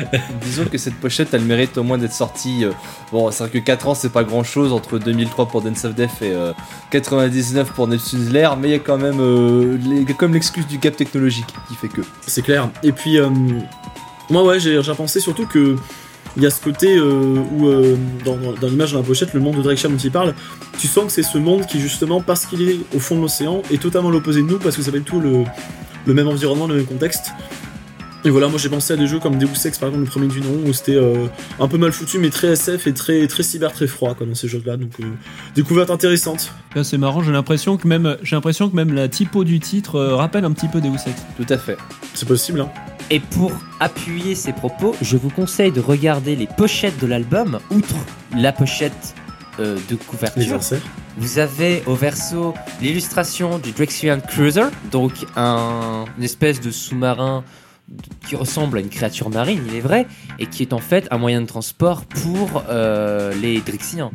Disons 0.41 0.65
que 0.65 0.77
cette 0.77 0.95
pochette, 0.95 1.33
elle 1.33 1.43
mérite 1.43 1.77
au 1.77 1.83
moins 1.83 1.97
d'être 1.97 2.13
sortie. 2.13 2.65
euh, 2.65 2.71
bon, 3.11 3.31
c'est 3.31 3.43
vrai 3.43 3.51
que 3.51 3.57
4 3.59 3.87
ans, 3.87 3.95
c'est 3.95 4.11
pas 4.11 4.23
grand 4.23 4.43
chose 4.43 4.71
entre 4.71 4.99
2003 4.99 5.47
pour 5.47 5.61
Dance 5.61 5.85
of 5.85 5.95
Death 5.95 6.21
et 6.21 6.31
euh, 6.31 6.53
99 6.91 7.71
pour 7.73 7.87
Neptune's 7.87 8.29
Lair, 8.29 8.57
mais 8.57 8.69
il 8.69 8.71
y 8.71 8.75
a 8.75 8.79
quand 8.79 8.97
même, 8.97 9.19
euh, 9.19 9.77
comme 10.17 10.33
l'excuse 10.33 10.67
du 10.67 10.77
gap 10.77 10.95
technologique 10.95 11.47
qui 11.67 11.75
fait 11.75 11.87
que. 11.87 12.01
C'est 12.25 12.41
clair. 12.41 12.69
Et 12.83 12.91
puis, 12.91 13.17
euh, 13.19 13.29
moi, 14.29 14.43
ouais, 14.43 14.59
j'ai 14.59 14.79
pensé 14.95 15.19
surtout 15.19 15.45
que 15.45 15.75
il 16.35 16.41
y 16.41 16.47
a 16.47 16.49
ce 16.49 16.59
côté 16.59 16.99
où, 16.99 17.69
dans, 18.25 18.67
l'image 18.67 18.93
de 18.93 18.97
la 18.97 19.03
pochette, 19.03 19.35
le 19.35 19.39
monde 19.39 19.57
de 19.57 19.61
Drake 19.61 19.83
dont 19.83 19.97
il 19.97 20.09
parle, 20.09 20.33
tu 20.79 20.87
sens 20.87 21.05
que 21.05 21.11
c'est 21.11 21.21
ce 21.21 21.37
monde 21.37 21.67
qui, 21.67 21.79
justement, 21.79 22.21
parce 22.21 22.47
qu'il 22.47 22.67
est 22.67 22.79
au 22.95 22.99
fond 22.99 23.17
de 23.17 23.21
l'océan, 23.21 23.61
est 23.71 23.79
totalement 23.79 24.09
l'opposé 24.09 24.41
de 24.41 24.47
nous, 24.47 24.57
parce 24.57 24.75
que 24.75 24.81
ça 24.81 24.91
pas 24.91 24.97
du 24.97 25.03
tout 25.03 25.19
le 25.19 26.13
même 26.13 26.27
environnement, 26.27 26.65
le 26.65 26.73
même 26.73 26.85
contexte. 26.87 27.33
Et 28.25 28.29
voilà, 28.29 28.47
moi 28.47 28.57
j'ai 28.57 28.69
pensé 28.69 28.93
à 28.93 28.95
des 28.95 29.05
jeux 29.05 29.19
comme 29.19 29.37
Deus 29.37 29.47
Ex, 29.65 29.77
par 29.77 29.89
exemple, 29.89 30.05
le 30.05 30.09
premier 30.09 30.27
du 30.27 30.39
nom, 30.39 30.61
où 30.65 30.71
c'était 30.71 30.95
euh, 30.95 31.27
un 31.59 31.67
peu 31.67 31.77
mal 31.77 31.91
foutu, 31.91 32.19
mais 32.19 32.29
très 32.29 32.53
SF 32.53 32.87
et 32.87 32.93
très, 32.93 33.27
très 33.27 33.43
cyber, 33.43 33.73
très 33.73 33.85
froid, 33.85 34.13
quoi, 34.15 34.25
dans 34.25 34.35
ces 34.35 34.47
jeux-là. 34.47 34.77
Donc, 34.77 34.91
euh, 35.01 35.03
découverte 35.55 35.89
intéressante. 35.89 36.53
Là, 36.73 36.85
c'est 36.85 36.97
marrant. 36.97 37.21
J'ai 37.21 37.33
l'impression 37.33 37.75
que 37.75 37.85
même, 37.85 38.17
j'ai 38.23 38.37
l'impression 38.37 38.69
que 38.69 38.75
même 38.77 38.93
la 38.93 39.09
typo 39.09 39.43
du 39.43 39.59
titre 39.59 39.95
euh, 39.95 40.15
rappelle 40.15 40.45
un 40.45 40.51
petit 40.53 40.69
peu 40.69 40.79
Deus 40.79 40.95
Ex. 41.05 41.21
Tout 41.35 41.45
à 41.49 41.57
fait. 41.57 41.77
C'est 42.13 42.27
possible, 42.27 42.61
hein. 42.61 42.69
Et 43.09 43.19
pour 43.19 43.51
appuyer 43.81 44.33
ces 44.33 44.53
propos, 44.53 44.95
je 45.01 45.17
vous 45.17 45.29
conseille 45.29 45.71
de 45.71 45.81
regarder 45.81 46.37
les 46.37 46.47
pochettes 46.47 46.99
de 47.01 47.07
l'album, 47.07 47.59
outre 47.69 47.95
la 48.37 48.53
pochette 48.53 49.15
euh, 49.59 49.77
de 49.89 49.95
couverture. 49.95 50.41
Anniversaire. 50.41 50.81
Vous 51.17 51.37
avez 51.37 51.83
au 51.85 51.93
verso 51.93 52.55
l'illustration 52.81 53.59
du 53.59 53.71
Drexian 53.71 54.19
Cruiser, 54.19 54.69
donc 54.91 55.11
un, 55.35 56.05
une 56.17 56.23
espèce 56.23 56.59
de 56.59 56.71
sous-marin 56.71 57.43
qui 58.27 58.35
ressemble 58.35 58.77
à 58.77 58.81
une 58.81 58.89
créature 58.89 59.29
marine, 59.29 59.61
il 59.69 59.75
est 59.75 59.81
vrai, 59.81 60.07
et 60.39 60.45
qui 60.45 60.63
est 60.63 60.73
en 60.73 60.79
fait 60.79 61.07
un 61.11 61.17
moyen 61.17 61.41
de 61.41 61.45
transport 61.47 62.05
pour 62.05 62.63
euh, 62.69 63.33
les 63.41 63.59
Drexiens. 63.61 64.11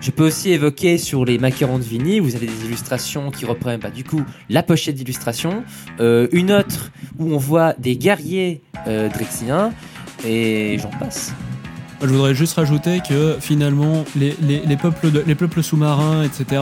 Je 0.00 0.10
peux 0.10 0.26
aussi 0.26 0.50
évoquer 0.50 0.98
sur 0.98 1.24
les 1.24 1.38
macarons 1.38 1.78
de 1.78 1.84
Vini, 1.84 2.18
vous 2.18 2.34
avez 2.34 2.46
des 2.46 2.64
illustrations 2.64 3.30
qui 3.30 3.44
reprennent 3.44 3.78
bah, 3.78 3.90
du 3.90 4.02
coup 4.02 4.22
la 4.48 4.62
pochette 4.64 4.96
d'illustration, 4.96 5.62
euh, 6.00 6.26
une 6.32 6.50
autre 6.50 6.90
où 7.18 7.32
on 7.32 7.36
voit 7.38 7.74
des 7.78 7.96
guerriers 7.96 8.62
euh, 8.88 9.08
Drexiens, 9.08 9.72
et 10.26 10.76
j'en 10.80 10.90
passe. 10.90 11.32
Je 12.00 12.08
voudrais 12.08 12.34
juste 12.34 12.54
rajouter 12.54 12.98
que 13.08 13.36
finalement, 13.38 14.04
les, 14.16 14.34
les, 14.42 14.58
les 14.66 14.76
peuples, 14.76 15.12
de- 15.12 15.22
les 15.24 15.36
peuples 15.36 15.62
sous-marins, 15.62 16.24
etc., 16.24 16.60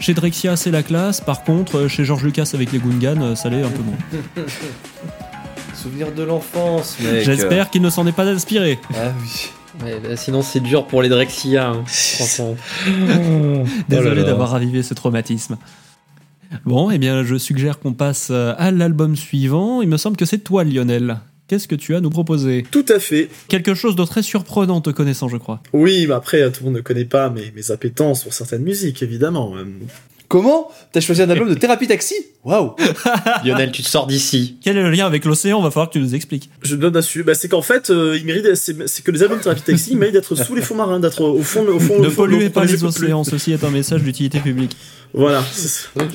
chez 0.00 0.12
Drexia, 0.12 0.56
c'est 0.56 0.72
la 0.72 0.82
classe. 0.82 1.20
Par 1.20 1.44
contre, 1.44 1.86
chez 1.86 2.04
George 2.04 2.24
Lucas 2.24 2.50
avec 2.52 2.72
les 2.72 2.80
Gungans, 2.80 3.22
euh, 3.22 3.34
ça 3.36 3.48
l'est 3.48 3.62
un 3.62 3.68
peu 3.70 3.82
moins. 3.84 4.44
Souvenir 5.82 6.12
de 6.12 6.22
l'enfance, 6.22 6.98
mec. 7.00 7.24
J'espère 7.24 7.68
qu'il 7.70 7.82
ne 7.82 7.90
s'en 7.90 8.06
est 8.06 8.12
pas 8.12 8.24
inspiré. 8.26 8.78
Ah 8.94 9.12
oui. 9.20 9.50
Ouais, 9.84 9.98
bah, 10.00 10.16
sinon, 10.16 10.42
c'est 10.42 10.60
dur 10.60 10.86
pour 10.86 11.02
les 11.02 11.08
Drexia. 11.08 11.70
hein, 11.70 11.82
franchement. 11.86 12.56
Désolé 13.88 14.20
Oh 14.22 14.26
d'avoir 14.26 14.50
ravivé 14.50 14.82
ce 14.82 14.94
traumatisme. 14.94 15.56
Bon, 16.64 16.90
eh 16.90 16.98
bien, 16.98 17.24
je 17.24 17.36
suggère 17.36 17.80
qu'on 17.80 17.94
passe 17.94 18.28
euh, 18.30 18.54
à 18.58 18.70
l'album 18.70 19.16
suivant. 19.16 19.82
Il 19.82 19.88
me 19.88 19.96
semble 19.96 20.16
que 20.16 20.24
c'est 20.26 20.38
toi, 20.38 20.62
Lionel. 20.64 21.18
Qu'est-ce 21.48 21.66
que 21.66 21.74
tu 21.74 21.94
as 21.94 21.98
à 21.98 22.00
nous 22.00 22.10
proposer? 22.10 22.64
Tout 22.70 22.84
à 22.88 22.98
fait. 23.00 23.28
Quelque 23.48 23.74
chose 23.74 23.96
de 23.96 24.04
très 24.04 24.22
surprenant 24.22 24.80
te 24.80 24.90
connaissant, 24.90 25.28
je 25.28 25.36
crois. 25.36 25.62
Oui, 25.72 26.06
mais 26.06 26.14
après, 26.14 26.50
tout 26.52 26.60
le 26.60 26.66
monde 26.66 26.76
ne 26.76 26.80
connaît 26.82 27.04
pas 27.04 27.28
mes, 27.30 27.50
mes 27.56 27.70
appétences 27.70 28.22
pour 28.22 28.32
certaines 28.34 28.62
musiques, 28.62 29.02
évidemment. 29.02 29.54
Comment 30.32 30.70
T'as 30.92 31.00
choisi 31.00 31.20
un 31.20 31.28
album 31.28 31.50
de 31.50 31.52
Thérapie 31.52 31.86
Taxi? 31.86 32.14
Waouh 32.42 32.74
Lionel, 33.44 33.70
tu 33.70 33.82
te 33.82 33.86
sors 33.88 34.06
d'ici. 34.06 34.56
Quel 34.64 34.78
est 34.78 34.82
le 34.82 34.90
lien 34.90 35.04
avec 35.04 35.26
l'océan? 35.26 35.60
Va 35.60 35.70
falloir 35.70 35.88
que 35.88 35.92
tu 35.92 35.98
nous 35.98 36.14
expliques. 36.14 36.48
Je 36.62 36.74
donne 36.74 36.94
dessus. 36.94 37.22
Bah, 37.22 37.34
c'est 37.34 37.48
qu'en 37.48 37.60
fait, 37.60 37.90
euh, 37.90 38.16
il 38.18 38.24
mérite, 38.24 38.54
c'est 38.54 38.88
c'est 38.88 39.04
que 39.04 39.10
les 39.10 39.22
albums 39.22 39.36
de 39.40 39.42
Thérapie 39.42 39.60
Taxi 39.60 39.94
méritent 39.94 40.14
d'être 40.14 40.34
sous 40.34 40.54
les 40.54 40.62
fonds 40.62 40.74
marins, 40.74 41.00
d'être 41.00 41.20
au 41.22 41.42
fond, 41.42 41.66
au 41.68 41.78
fond, 41.78 42.00
Ne 42.00 42.06
au 42.06 42.10
fond 42.10 42.22
polluez 42.22 42.48
pas 42.48 42.64
les 42.64 42.82
océans, 42.82 43.24
ceci 43.24 43.52
est 43.52 43.62
un 43.62 43.70
message 43.70 44.02
d'utilité 44.02 44.40
publique. 44.40 44.74
Voilà, 45.14 45.44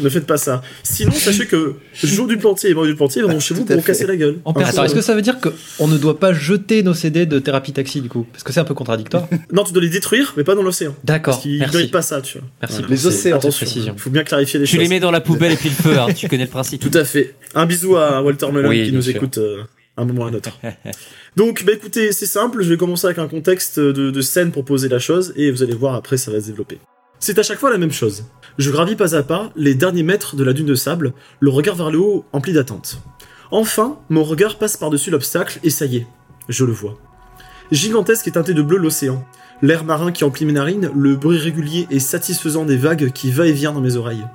ne 0.01 0.09
faites 0.09 0.25
pas 0.25 0.37
ça. 0.37 0.63
Sinon, 0.81 1.11
sachez 1.11 1.45
que 1.45 1.75
Jour 2.03 2.25
du 2.25 2.37
Plantier 2.37 2.71
et 2.71 2.73
Moi 2.73 2.87
du 2.87 2.95
Plantier 2.95 3.21
viendront 3.21 3.39
chez 3.39 3.53
vous 3.53 3.63
pour 3.63 3.83
casser 3.83 4.07
la 4.07 4.15
gueule. 4.15 4.39
En. 4.43 4.53
Attends, 4.53 4.85
est-ce 4.85 4.95
que 4.95 5.01
ça 5.01 5.13
veut 5.13 5.21
dire 5.21 5.37
qu'on 5.39 5.87
ne 5.87 5.97
doit 5.99 6.19
pas 6.19 6.33
jeter 6.33 6.81
nos 6.81 6.95
CD 6.95 7.27
de 7.27 7.37
thérapie 7.37 7.73
taxi 7.73 8.01
du 8.01 8.09
coup? 8.09 8.25
Parce 8.31 8.43
que 8.43 8.51
c'est 8.51 8.59
un 8.59 8.63
peu 8.65 8.73
contradictoire. 8.73 9.27
Non, 9.53 9.63
tu 9.63 9.71
dois 9.71 9.81
les 9.81 9.89
détruire, 9.89 10.33
mais 10.35 10.43
pas 10.43 10.55
dans 10.55 10.61
l'océan. 10.63 10.93
D'accord, 11.03 11.35
Parce 11.35 11.43
qu'ils 11.43 11.59
méritent 11.59 11.91
pas 11.91 12.01
ça, 12.01 12.21
tu 12.21 12.37
vois. 12.39 12.47
Merci 12.61 12.73
Voilà. 12.77 12.87
pour 12.87 12.95
Les 12.95 13.05
océans, 13.07 13.21
cette 13.21 13.33
Attention, 13.45 13.65
précision. 13.65 13.95
Faut 14.07 14.13
bien 14.13 14.23
clarifier 14.23 14.59
les 14.59 14.65
Tu 14.65 14.71
choses. 14.73 14.81
les 14.81 14.87
mets 14.89 14.99
dans 14.99 15.11
la 15.11 15.21
poubelle 15.21 15.51
et 15.51 15.55
puis 15.55 15.69
le 15.69 15.75
feu, 15.75 15.99
hein, 15.99 16.07
tu 16.13 16.27
connais 16.27 16.45
le 16.45 16.49
principe. 16.49 16.81
Tout 16.91 16.97
à 16.97 17.03
fait. 17.05 17.35
Un 17.55 17.65
bisou 17.65 17.95
à 17.97 18.21
Walter 18.21 18.51
Melon 18.51 18.69
Oui, 18.69 18.85
qui 18.85 18.91
nous 18.91 19.01
sûr. 19.01 19.15
écoute 19.15 19.37
euh, 19.37 19.63
un 19.97 20.05
moment 20.05 20.23
ou 20.23 20.25
à 20.25 20.29
un 20.29 20.33
autre. 20.33 20.51
Donc, 21.35 21.63
bah 21.65 21.73
écoutez, 21.73 22.11
c'est 22.11 22.25
simple, 22.25 22.63
je 22.63 22.69
vais 22.69 22.77
commencer 22.77 23.05
avec 23.05 23.19
un 23.19 23.27
contexte 23.27 23.79
de, 23.79 24.11
de 24.11 24.21
scène 24.21 24.51
pour 24.51 24.65
poser 24.65 24.89
la 24.89 24.99
chose, 24.99 25.33
et 25.35 25.51
vous 25.51 25.61
allez 25.63 25.75
voir 25.75 25.95
après, 25.95 26.17
ça 26.17 26.31
va 26.31 26.39
se 26.41 26.47
développer. 26.47 26.79
C'est 27.19 27.37
à 27.39 27.43
chaque 27.43 27.59
fois 27.59 27.69
la 27.71 27.77
même 27.77 27.91
chose. 27.91 28.25
Je 28.57 28.69
gravis 28.71 28.95
pas 28.95 29.15
à 29.15 29.23
pas 29.23 29.51
les 29.55 29.73
derniers 29.75 30.03
mètres 30.03 30.35
de 30.35 30.43
la 30.43 30.53
dune 30.53 30.65
de 30.67 30.75
sable, 30.75 31.13
le 31.39 31.49
regard 31.49 31.75
vers 31.75 31.89
le 31.91 31.99
haut 31.99 32.25
empli 32.31 32.53
d'attente. 32.53 32.99
Enfin, 33.51 33.97
mon 34.09 34.23
regard 34.23 34.57
passe 34.57 34.77
par-dessus 34.77 35.09
l'obstacle, 35.09 35.59
et 35.63 35.69
ça 35.69 35.85
y 35.85 35.97
est, 35.97 36.07
je 36.49 36.63
le 36.65 36.71
vois. 36.73 36.97
Gigantesque 37.71 38.27
et 38.27 38.31
teinté 38.31 38.53
de 38.53 38.61
bleu 38.61 38.77
l'océan, 38.77 39.25
l'air 39.61 39.83
marin 39.83 40.11
qui 40.11 40.23
emplit 40.23 40.45
mes 40.45 40.53
narines, 40.53 40.91
le 40.95 41.15
bruit 41.15 41.37
régulier 41.37 41.87
et 41.89 41.99
satisfaisant 41.99 42.65
des 42.65 42.77
vagues 42.77 43.11
qui 43.11 43.31
va 43.31 43.47
et 43.47 43.51
vient 43.51 43.73
dans 43.73 43.81
mes 43.81 43.95
oreilles. 43.95 44.27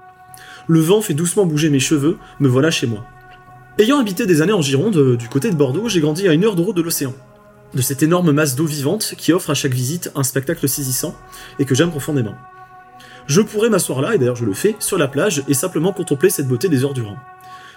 Le 0.69 0.81
vent 0.81 1.01
fait 1.01 1.15
doucement 1.15 1.47
bouger 1.47 1.71
mes 1.71 1.81
cheveux, 1.81 2.19
me 2.41 2.49
voilà 2.49 2.71
chez 2.71 2.87
moi. 2.87 3.05
Ayant 3.79 3.99
habité 3.99 4.27
des 4.27 4.43
années 4.43 4.53
en 4.53 4.63
Gironde, 4.63 4.97
euh, 4.97 5.17
du 5.17 5.29
côté 5.29 5.51
de 5.51 5.57
Bordeaux, 5.57 5.89
j'ai 5.89 6.01
grandi 6.01 6.29
à 6.29 6.33
une 6.33 6.45
heure 6.45 6.57
de 6.57 6.63
route 6.63 6.77
de 6.77 6.83
l'océan. 6.83 7.15
De 7.75 7.81
cette 7.81 8.03
énorme 8.03 8.33
masse 8.33 8.55
d'eau 8.55 8.67
vivante 8.67 9.15
qui 9.17 9.33
offre 9.33 9.51
à 9.51 9.55
chaque 9.55 9.73
visite 9.73 10.13
un 10.15 10.23
spectacle 10.23 10.69
saisissant 10.69 11.17
et 11.59 11.65
que 11.65 11.75
j'aime 11.75 11.91
profondément. 11.91 12.35
Je 13.27 13.41
pourrais 13.41 13.71
m'asseoir 13.71 14.03
là, 14.03 14.15
et 14.15 14.19
d'ailleurs 14.19 14.37
je 14.37 14.45
le 14.45 14.53
fais, 14.53 14.77
sur 14.79 14.99
la 14.99 15.09
plage 15.09 15.43
et 15.49 15.55
simplement 15.55 15.93
contempler 15.93 16.29
cette 16.29 16.49
beauté 16.49 16.69
des 16.69 16.85
heures 16.85 16.93
durant. 16.93 17.17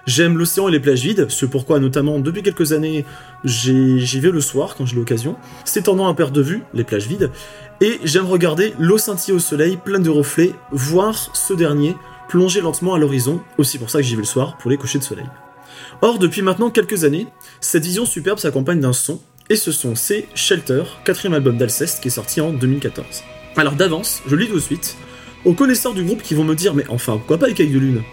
J'aime 0.06 0.38
l'océan 0.38 0.68
et 0.68 0.72
les 0.72 0.80
plages 0.80 1.02
vides, 1.02 1.32
ce 1.32 1.48
pourquoi 1.48 1.80
notamment 1.80 2.20
depuis 2.20 2.44
quelques 2.44 2.74
années 2.74 3.06
j'y 3.44 4.20
vais 4.20 4.30
le 4.30 4.40
soir 4.40 4.76
quand 4.76 4.86
j'ai 4.86 4.96
l'occasion, 4.96 5.36
s'étendant 5.66 6.08
à 6.08 6.14
perte 6.14 6.32
de 6.32 6.44
vue, 6.44 6.62
les 6.76 6.84
plages 6.84 7.08
vides, 7.08 7.32
et 7.82 8.00
j'aime 8.04 8.28
regarder 8.28 8.74
l'eau 8.78 9.00
scintiller 9.00 9.36
au 9.36 9.40
soleil 9.40 9.78
pleine 9.84 10.04
de 10.04 10.12
reflets, 10.12 10.54
voir 10.72 11.36
ce 11.36 11.54
dernier 11.54 11.96
plonger 12.30 12.62
lentement 12.62 12.94
à 12.94 13.00
l'horizon, 13.00 13.42
aussi 13.58 13.80
pour 13.80 13.90
ça 13.90 14.00
que 14.00 14.06
j'y 14.06 14.16
vais 14.16 14.22
le 14.22 14.28
soir, 14.28 14.58
pour 14.58 14.70
les 14.70 14.78
couchers 14.78 15.00
de 15.00 15.04
soleil. 15.04 15.26
Or, 16.04 16.20
depuis 16.20 16.44
maintenant 16.44 16.70
quelques 16.70 17.04
années, 17.04 17.28
cette 17.60 17.84
vision 17.84 18.06
superbe 18.06 18.38
s'accompagne 18.38 18.80
d'un 18.80 18.94
son, 18.94 19.20
et 19.50 19.56
ce 19.56 19.72
son 19.72 19.96
c'est 19.96 20.28
Shelter, 20.36 20.84
quatrième 21.04 21.34
album 21.34 21.58
d'Alceste 21.58 22.02
qui 22.02 22.10
est 22.10 22.12
sorti 22.12 22.42
en 22.42 22.52
2014. 22.52 23.24
Alors 23.58 23.74
d'avance, 23.74 24.22
je 24.28 24.36
le 24.36 24.46
dis 24.46 24.50
tout 24.52 24.56
de 24.56 24.60
suite, 24.60 24.98
aux 25.46 25.54
connaisseurs 25.54 25.94
du 25.96 26.04
groupe 26.04 26.22
qui 26.22 26.36
vont 26.36 26.44
me 26.44 26.56
dire 26.56 26.76
mais 26.76 26.86
enfin 26.90 27.14
pourquoi 27.14 27.40
pas 27.40 27.50
Écaille 27.50 27.70
de 27.70 27.80
Lune? 27.80 28.04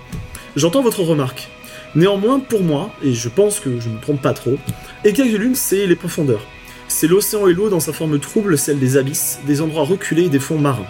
J'entends 0.56 0.82
votre 0.82 1.02
remarque. 1.02 1.50
Néanmoins, 1.94 2.40
pour 2.40 2.62
moi, 2.62 2.90
et 3.02 3.12
je 3.12 3.28
pense 3.28 3.60
que 3.60 3.78
je 3.78 3.88
ne 3.88 3.94
me 3.94 4.00
trompe 4.00 4.22
pas 4.22 4.32
trop, 4.32 4.56
Écaille 5.04 5.32
de 5.32 5.36
Lune 5.36 5.54
c'est 5.54 5.86
les 5.86 5.96
profondeurs. 5.96 6.46
C'est 6.88 7.06
l'océan 7.06 7.46
et 7.46 7.52
l'eau 7.52 7.68
dans 7.68 7.80
sa 7.80 7.92
forme 7.92 8.18
trouble, 8.18 8.56
celle 8.56 8.78
des 8.78 8.96
abysses, 8.96 9.40
des 9.46 9.60
endroits 9.60 9.84
reculés 9.84 10.24
et 10.24 10.28
des 10.30 10.38
fonds 10.38 10.58
marins. 10.58 10.86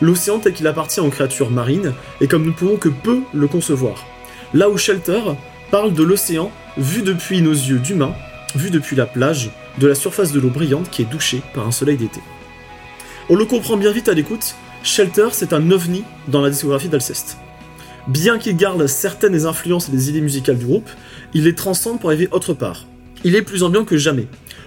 L'océan 0.00 0.38
tel 0.38 0.52
qu'il 0.52 0.66
appartient 0.66 1.00
aux 1.00 1.08
créatures 1.08 1.50
marines, 1.50 1.94
et 2.20 2.28
comme 2.28 2.44
nous 2.44 2.52
pouvons 2.52 2.76
que 2.76 2.88
peu 2.88 3.20
le 3.32 3.46
concevoir. 3.46 4.06
Là 4.54 4.68
où 4.68 4.76
Shelter 4.76 5.20
parle 5.70 5.92
de 5.92 6.02
l'océan 6.02 6.50
vu 6.76 7.02
depuis 7.02 7.42
nos 7.42 7.52
yeux 7.52 7.78
d'humains, 7.78 8.14
vu 8.54 8.70
depuis 8.70 8.96
la 8.96 9.06
plage, 9.06 9.50
de 9.78 9.86
la 9.86 9.94
surface 9.94 10.32
de 10.32 10.40
l'eau 10.40 10.50
brillante 10.50 10.90
qui 10.90 11.02
est 11.02 11.10
douchée 11.10 11.42
par 11.54 11.66
un 11.66 11.72
soleil 11.72 11.96
d'été. 11.96 12.20
On 13.28 13.36
le 13.36 13.44
comprend 13.44 13.76
bien 13.76 13.92
vite 13.92 14.08
à 14.08 14.14
l'écoute, 14.14 14.56
Shelter 14.82 15.28
c'est 15.32 15.52
un 15.52 15.70
ovni 15.70 16.04
dans 16.28 16.40
la 16.40 16.50
discographie 16.50 16.88
d'Alceste. 16.88 17.38
Bien 18.08 18.38
qu'il 18.38 18.56
garde 18.56 18.86
certaines 18.86 19.32
des 19.32 19.44
influences 19.44 19.88
et 19.88 19.92
des 19.92 20.08
idées 20.08 20.20
musicales 20.20 20.56
du 20.56 20.64
groupe, 20.64 20.88
il 21.34 21.44
les 21.44 21.54
transcende 21.54 22.00
pour 22.00 22.08
arriver 22.10 22.28
autre 22.30 22.54
part. 22.54 22.86
Il 23.24 23.34
est 23.34 23.42
plus 23.42 23.62
ambiant 23.62 23.84
que 23.84 23.96
jamais, 23.98 24.26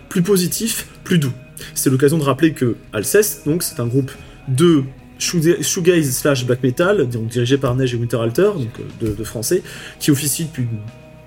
plus 0.10 0.22
positif, 0.22 0.88
plus 1.04 1.18
doux. 1.18 1.34
C'est 1.74 1.90
l'occasion 1.90 2.18
de 2.18 2.24
rappeler 2.24 2.54
que 2.54 2.76
Alceste, 2.94 3.46
donc, 3.46 3.64
c'est 3.64 3.80
un 3.80 3.88
groupe 3.88 4.12
de 4.48 4.84
shoega- 5.20 5.62
shoegaze 5.64 6.12
slash 6.12 6.46
black 6.46 6.62
metal, 6.64 7.08
dirigé 7.08 7.58
par 7.58 7.76
Neige 7.76 7.94
et 7.94 7.98
Winterhalter, 7.98 8.52
donc 8.56 8.70
euh, 9.04 9.16
de, 9.16 9.24
français, 9.24 9.64
qui 10.00 10.12
officie 10.12 10.46
depuis 10.46 10.68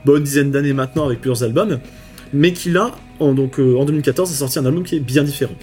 bonne 0.04 0.22
dizaine 0.22 0.50
d'années 0.50 0.72
maintenant 0.72 1.06
avec 1.06 1.20
plusieurs 1.20 1.42
albums, 1.42 1.80
mais 2.32 2.52
qui 2.52 2.70
là, 2.70 2.92
donc, 3.20 3.58
euh, 3.58 3.76
en 3.76 3.84
2014, 3.84 4.30
a 4.30 4.34
sorti 4.34 4.58
un 4.58 4.66
album 4.66 4.84
qui 4.84 4.96
est 4.96 5.00
bien 5.00 5.24
différent. 5.24 5.54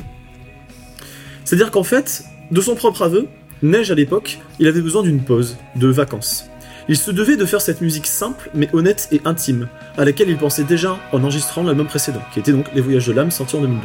C'est-à-dire 1.46 1.72
qu'en 1.72 1.84
fait, 1.84 2.24
de 2.50 2.62
son 2.62 2.76
propre 2.76 3.04
aveu, 3.04 3.28
Neige 3.63 3.91
à 3.91 3.95
l'époque, 3.95 4.39
il 4.58 4.67
avait 4.67 4.82
besoin 4.82 5.04
d'une 5.04 5.24
pause, 5.24 5.56
de 5.76 5.88
vacances. 5.88 6.50
Il 6.88 6.97
se 6.97 7.12
devait 7.12 7.38
de 7.38 7.45
faire 7.45 7.62
cette 7.62 7.82
musique 7.82 8.08
simple 8.08 8.50
mais 8.56 8.67
honnête 8.74 9.08
et 9.12 9.21
intime, 9.24 9.67
à 10.00 10.04
laquelle 10.04 10.30
il 10.30 10.38
pensait 10.38 10.63
déjà 10.63 10.97
en 11.12 11.24
enregistrant 11.24 11.62
l'album 11.62 11.86
précédent, 11.86 12.24
qui 12.34 12.39
était 12.39 12.54
donc 12.54 12.65
Les 12.74 12.82
Voyages 12.82 13.06
de 13.06 13.13
l'âme 13.13 13.30
sorti 13.30 13.56
en 13.56 13.62
2012. 13.62 13.84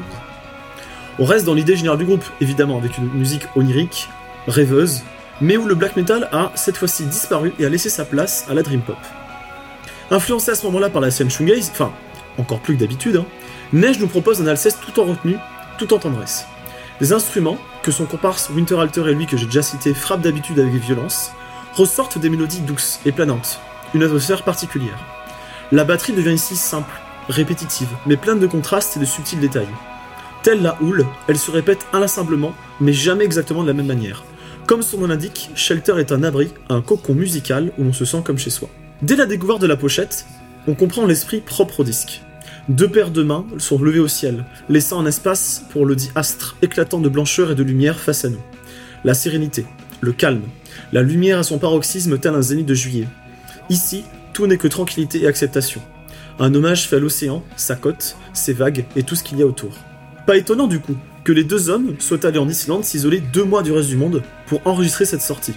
On 1.19 1.27
reste 1.27 1.45
dans 1.45 1.53
l'idée 1.53 1.77
générale 1.77 1.99
du 1.99 2.07
groupe, 2.07 2.25
évidemment, 2.41 2.79
avec 2.79 2.97
une 2.97 3.11
musique 3.13 3.43
onirique, 3.55 4.09
rêveuse, 4.49 5.03
mais 5.43 5.59
où 5.59 5.67
le 5.67 5.75
black 5.75 5.95
metal 5.95 6.31
a 6.33 6.53
cette 6.55 6.79
fois-ci 6.79 7.05
disparu 7.05 7.53
et 7.59 7.67
a 7.67 7.69
laissé 7.69 7.91
sa 7.91 8.07
place 8.07 8.47
à 8.49 8.55
la 8.55 8.63
dream 8.63 8.81
pop. 8.81 8.97
Influencé 10.11 10.53
à 10.53 10.55
ce 10.55 10.65
moment-là 10.67 10.89
par 10.89 11.03
la 11.03 11.11
scène 11.11 11.31
shoegaze, 11.31 11.71
enfin, 11.71 11.93
encore 12.39 12.61
plus 12.61 12.77
que 12.77 12.81
d'habitude, 12.81 13.17
hein, 13.17 13.27
Neige 13.75 13.99
nous 13.99 14.09
propose 14.09 14.41
un 14.41 14.47
Alceste 14.47 14.79
tout 14.81 14.99
en 15.01 15.05
retenue, 15.05 15.37
tout 15.77 15.93
en 15.93 15.99
tendresse. 15.99 16.47
Les 17.01 17.13
instruments, 17.13 17.59
que 17.83 17.91
son 17.91 18.07
comparse 18.07 18.49
Winterhalter 18.49 19.11
et 19.11 19.15
lui 19.15 19.27
que 19.27 19.37
j'ai 19.37 19.45
déjà 19.45 19.63
cité 19.63 19.93
frappent 19.93 20.23
d'habitude 20.23 20.59
avec 20.59 20.73
violence, 20.75 21.31
ressortent 21.75 22.19
des 22.19 22.31
mélodies 22.31 22.61
douces 22.61 23.01
et 23.05 23.13
planantes, 23.13 23.61
une 23.93 24.03
atmosphère 24.03 24.45
particulière. 24.45 24.99
La 25.73 25.85
batterie 25.85 26.15
devient 26.15 26.33
ici 26.33 26.57
simple, 26.57 26.95
répétitive, 27.29 27.89
mais 28.07 28.17
pleine 28.17 28.39
de 28.39 28.47
contrastes 28.47 28.97
et 28.97 29.01
de 29.01 29.05
subtils 29.05 29.41
détails. 29.41 29.69
Telle 30.43 30.63
la 30.63 30.81
houle, 30.81 31.05
elle 31.29 31.39
se 31.39 31.51
répète 31.51 31.87
inlassablement, 31.93 32.55
mais 32.81 32.95
jamais 32.95 33.25
exactement 33.25 33.63
de 33.63 33.69
la 33.69 33.75
même 33.75 33.87
manière. 33.87 34.25
Comme 34.67 34.83
son 34.83 34.99
nom 34.99 35.09
l'indique, 35.09 35.51
Shelter 35.55 35.99
est 35.99 36.13
un 36.13 36.23
abri, 36.23 36.51
un 36.71 36.81
cocon 36.81 37.15
musical 37.15 37.73
où 37.79 37.85
l'on 37.85 37.93
se 37.93 38.05
sent 38.05 38.23
comme 38.25 38.39
chez 38.39 38.51
soi. 38.51 38.69
Dès 39.03 39.17
la 39.17 39.27
découverte 39.27 39.61
de 39.61 39.67
la 39.67 39.77
pochette, 39.77 40.25
on 40.67 40.75
comprend 40.75 41.05
l'esprit 41.05 41.41
propre 41.41 41.81
au 41.81 41.85
disque. 41.85 42.23
Deux 42.69 42.89
paires 42.89 43.13
de 43.13 43.23
mains 43.23 43.47
sont 43.59 43.79
levées 43.79 44.01
au 44.01 44.09
ciel, 44.09 44.45
laissant 44.69 44.99
un 44.99 45.07
espace 45.07 45.65
pour 45.71 45.87
le 45.87 45.95
dit 45.95 46.11
astre 46.17 46.57
éclatant 46.63 46.99
de 46.99 47.09
blancheur 47.09 47.53
et 47.53 47.55
de 47.55 47.63
lumière 47.63 48.01
face 48.01 48.25
à 48.25 48.29
nous. 48.29 48.41
La 49.05 49.15
sérénité, 49.15 49.67
le 50.01 50.13
calme, 50.13 50.43
la 50.93 51.03
lumière 51.03 51.39
à 51.39 51.43
son 51.45 51.59
paroxysme 51.59 52.19
tel 52.19 52.35
un 52.35 52.43
zénith 52.43 52.67
de 52.67 52.75
juillet. 52.75 53.07
Ici, 53.71 54.03
tout 54.33 54.49
n'est 54.49 54.59
que 54.59 54.67
tranquillité 54.67 55.23
et 55.23 55.29
acceptation. 55.29 55.81
Un 56.41 56.53
hommage 56.57 56.89
fait 56.89 56.97
à 56.97 56.99
l'océan, 56.99 57.45
sa 57.55 57.77
côte, 57.77 58.17
ses 58.33 58.53
vagues 58.53 58.85
et 58.97 59.05
tout 59.05 59.15
ce 59.15 59.23
qu'il 59.23 59.39
y 59.39 59.43
a 59.43 59.47
autour. 59.47 59.71
Pas 60.27 60.37
étonnant 60.37 60.67
du 60.67 60.81
coup 60.81 60.97
que 61.23 61.31
les 61.31 61.45
deux 61.45 61.71
hommes 61.71 61.95
soient 62.01 62.27
allés 62.27 62.41
en 62.41 62.49
Islande 62.49 62.85
s'isoler 62.85 63.21
deux 63.21 63.45
mois 63.45 63.63
du 63.63 63.71
reste 63.71 63.89
du 63.89 63.97
monde 63.97 64.23
pour 64.47 64.61
enregistrer 64.67 65.05
cette 65.05 65.23
sortie. 65.23 65.55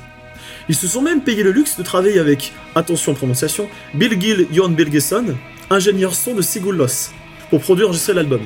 Ils 0.70 0.76
se 0.76 0.88
sont 0.88 1.02
même 1.02 1.24
payé 1.24 1.42
le 1.42 1.52
luxe 1.52 1.78
de 1.78 1.84
travailler 1.84 2.20
avec, 2.20 2.54
attention 2.76 3.16
prononciation, 3.16 3.68
Bill 3.96 4.22
Gill 4.22 4.48
Jon 4.54 4.70
Bilgesson, 4.70 5.36
ingénieur 5.72 6.14
son 6.14 6.36
de 6.36 6.44
Sigurlos, 6.44 7.10
pour 7.50 7.60
produire 7.60 7.88
et 7.88 7.90
enregistrer 7.90 8.14
l'album. 8.14 8.42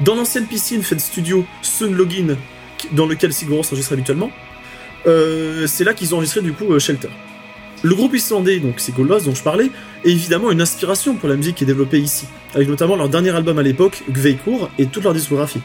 Dans 0.00 0.16
l'ancienne 0.16 0.46
piscine 0.46 0.82
faite 0.82 1.00
studio 1.00 1.46
Sun 1.62 1.94
Login, 1.94 2.36
dans 2.90 3.06
lequel 3.06 3.32
Sigur 3.32 3.58
Rós 3.58 3.68
enregistre 3.68 3.92
habituellement, 3.92 4.32
euh, 5.06 5.68
c'est 5.68 5.84
là 5.84 5.94
qu'ils 5.94 6.12
ont 6.12 6.16
enregistré 6.16 6.40
du 6.40 6.52
coup 6.52 6.72
euh, 6.72 6.80
Shelter. 6.80 7.08
Le 7.82 7.94
groupe 7.94 8.16
islandais, 8.16 8.58
donc 8.58 8.80
Sigur 8.80 9.06
Rós 9.06 9.20
dont 9.20 9.34
je 9.34 9.42
parlais, 9.44 9.70
est 10.04 10.10
évidemment 10.10 10.50
une 10.50 10.60
inspiration 10.60 11.14
pour 11.14 11.28
la 11.28 11.36
musique 11.36 11.54
qui 11.54 11.62
est 11.62 11.68
développée 11.68 12.00
ici, 12.00 12.26
avec 12.52 12.68
notamment 12.68 12.96
leur 12.96 13.08
dernier 13.08 13.30
album 13.30 13.60
à 13.60 13.62
l'époque, 13.62 14.02
Gveikur, 14.10 14.70
et 14.76 14.86
toute 14.86 15.04
leur 15.04 15.14
discographie. 15.14 15.60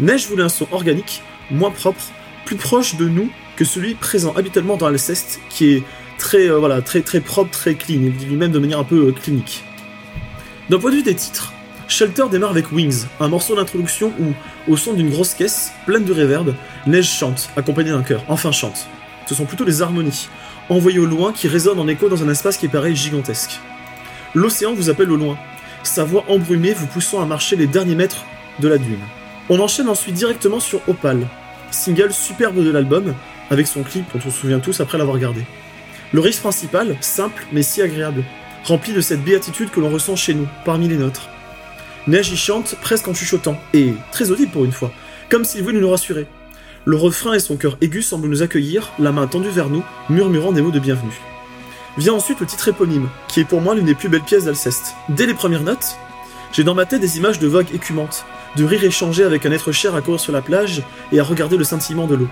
Neige 0.00 0.26
voulait 0.26 0.42
un 0.42 0.48
son 0.48 0.66
organique, 0.72 1.20
moins 1.50 1.70
propre, 1.70 2.02
plus 2.46 2.56
proche 2.56 2.96
de 2.96 3.06
nous 3.06 3.30
que 3.56 3.64
celui 3.64 3.94
présent 3.94 4.34
habituellement 4.36 4.76
dans 4.76 4.86
Alceste, 4.86 5.40
qui 5.48 5.74
est 5.74 5.82
très, 6.18 6.48
euh, 6.48 7.20
propre, 7.24 7.50
très 7.50 7.74
clean, 7.74 8.00
il 8.02 8.16
dit 8.16 8.26
lui-même 8.26 8.52
de 8.52 8.58
manière 8.58 8.78
un 8.78 8.84
peu 8.84 9.08
euh, 9.08 9.12
clinique. 9.12 9.64
D'un 10.70 10.78
point 10.78 10.90
de 10.90 10.96
vue 10.96 11.02
des 11.02 11.14
titres, 11.14 11.52
Shelter 11.88 12.24
démarre 12.30 12.50
avec 12.50 12.72
Wings, 12.72 13.04
un 13.20 13.28
morceau 13.28 13.54
d'introduction 13.54 14.12
où, 14.18 14.32
au 14.72 14.76
son 14.76 14.94
d'une 14.94 15.10
grosse 15.10 15.34
caisse, 15.34 15.72
pleine 15.84 16.04
de 16.04 16.12
réverb, 16.12 16.54
Neige 16.86 17.10
chante, 17.10 17.50
accompagnée 17.56 17.90
d'un 17.90 18.02
chœur, 18.02 18.24
enfin 18.28 18.52
chante. 18.52 18.86
Ce 19.26 19.34
sont 19.34 19.44
plutôt 19.44 19.64
les 19.64 19.82
harmonies, 19.82 20.28
envoyées 20.68 20.98
au 20.98 21.06
loin, 21.06 21.32
qui 21.32 21.48
résonnent 21.48 21.80
en 21.80 21.88
écho 21.88 22.08
dans 22.08 22.22
un 22.22 22.30
espace 22.30 22.56
qui 22.56 22.68
paraît 22.68 22.94
gigantesque. 22.94 23.60
L'océan 24.34 24.72
vous 24.72 24.88
appelle 24.88 25.10
au 25.10 25.16
loin, 25.16 25.36
sa 25.82 26.04
voix 26.04 26.24
embrumée 26.28 26.72
vous 26.72 26.86
poussant 26.86 27.20
à 27.20 27.26
marcher 27.26 27.56
les 27.56 27.66
derniers 27.66 27.94
mètres 27.94 28.24
de 28.60 28.68
la 28.68 28.78
dune. 28.78 29.00
On 29.50 29.60
enchaîne 29.60 29.88
ensuite 29.88 30.14
directement 30.14 30.60
sur 30.60 30.80
Opal, 30.88 31.26
single 31.70 32.12
superbe 32.12 32.64
de 32.64 32.70
l'album, 32.70 33.14
avec 33.52 33.66
son 33.66 33.82
clip 33.82 34.06
dont 34.14 34.20
on 34.26 34.30
se 34.30 34.38
souvient 34.40 34.60
tous 34.60 34.80
après 34.80 34.96
l'avoir 34.96 35.14
regardé. 35.14 35.42
Le 36.14 36.20
riff 36.20 36.40
principal, 36.40 36.96
simple 37.02 37.44
mais 37.52 37.62
si 37.62 37.82
agréable, 37.82 38.24
rempli 38.64 38.94
de 38.94 39.02
cette 39.02 39.22
béatitude 39.22 39.70
que 39.70 39.78
l'on 39.78 39.90
ressent 39.90 40.16
chez 40.16 40.32
nous, 40.32 40.48
parmi 40.64 40.88
les 40.88 40.96
nôtres. 40.96 41.28
Neige 42.06 42.32
y 42.32 42.36
chante 42.36 42.76
presque 42.80 43.08
en 43.08 43.14
chuchotant, 43.14 43.60
et 43.74 43.92
très 44.10 44.30
audible 44.30 44.50
pour 44.50 44.64
une 44.64 44.72
fois, 44.72 44.90
comme 45.28 45.44
s'il 45.44 45.62
voulait 45.62 45.80
nous 45.80 45.90
rassurer. 45.90 46.26
Le 46.86 46.96
refrain 46.96 47.34
et 47.34 47.40
son 47.40 47.56
cœur 47.56 47.76
aigu 47.82 48.00
semblent 48.00 48.26
nous 48.26 48.42
accueillir, 48.42 48.90
la 48.98 49.12
main 49.12 49.26
tendue 49.26 49.50
vers 49.50 49.68
nous, 49.68 49.84
murmurant 50.08 50.52
des 50.52 50.62
mots 50.62 50.70
de 50.70 50.80
bienvenue. 50.80 51.20
Vient 51.98 52.14
ensuite 52.14 52.40
le 52.40 52.46
titre 52.46 52.68
éponyme, 52.68 53.10
qui 53.28 53.40
est 53.40 53.44
pour 53.44 53.60
moi 53.60 53.74
l'une 53.74 53.84
des 53.84 53.94
plus 53.94 54.08
belles 54.08 54.22
pièces 54.22 54.46
d'Alceste. 54.46 54.94
Dès 55.10 55.26
les 55.26 55.34
premières 55.34 55.62
notes, 55.62 55.96
j'ai 56.52 56.64
dans 56.64 56.74
ma 56.74 56.86
tête 56.86 57.02
des 57.02 57.18
images 57.18 57.38
de 57.38 57.48
vagues 57.48 57.74
écumantes, 57.74 58.24
de 58.56 58.64
rires 58.64 58.84
échangés 58.84 59.24
avec 59.24 59.44
un 59.44 59.52
être 59.52 59.72
cher 59.72 59.94
à 59.94 60.00
courir 60.00 60.20
sur 60.20 60.32
la 60.32 60.40
plage 60.40 60.82
et 61.12 61.20
à 61.20 61.22
regarder 61.22 61.58
le 61.58 61.64
scintillement 61.64 62.06
de 62.06 62.14
l'eau. 62.14 62.28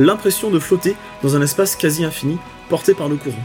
L'impression 0.00 0.48
de 0.48 0.58
flotter 0.58 0.96
dans 1.22 1.36
un 1.36 1.42
espace 1.42 1.76
quasi 1.76 2.06
infini, 2.06 2.38
porté 2.70 2.94
par 2.94 3.10
le 3.10 3.16
courant. 3.16 3.44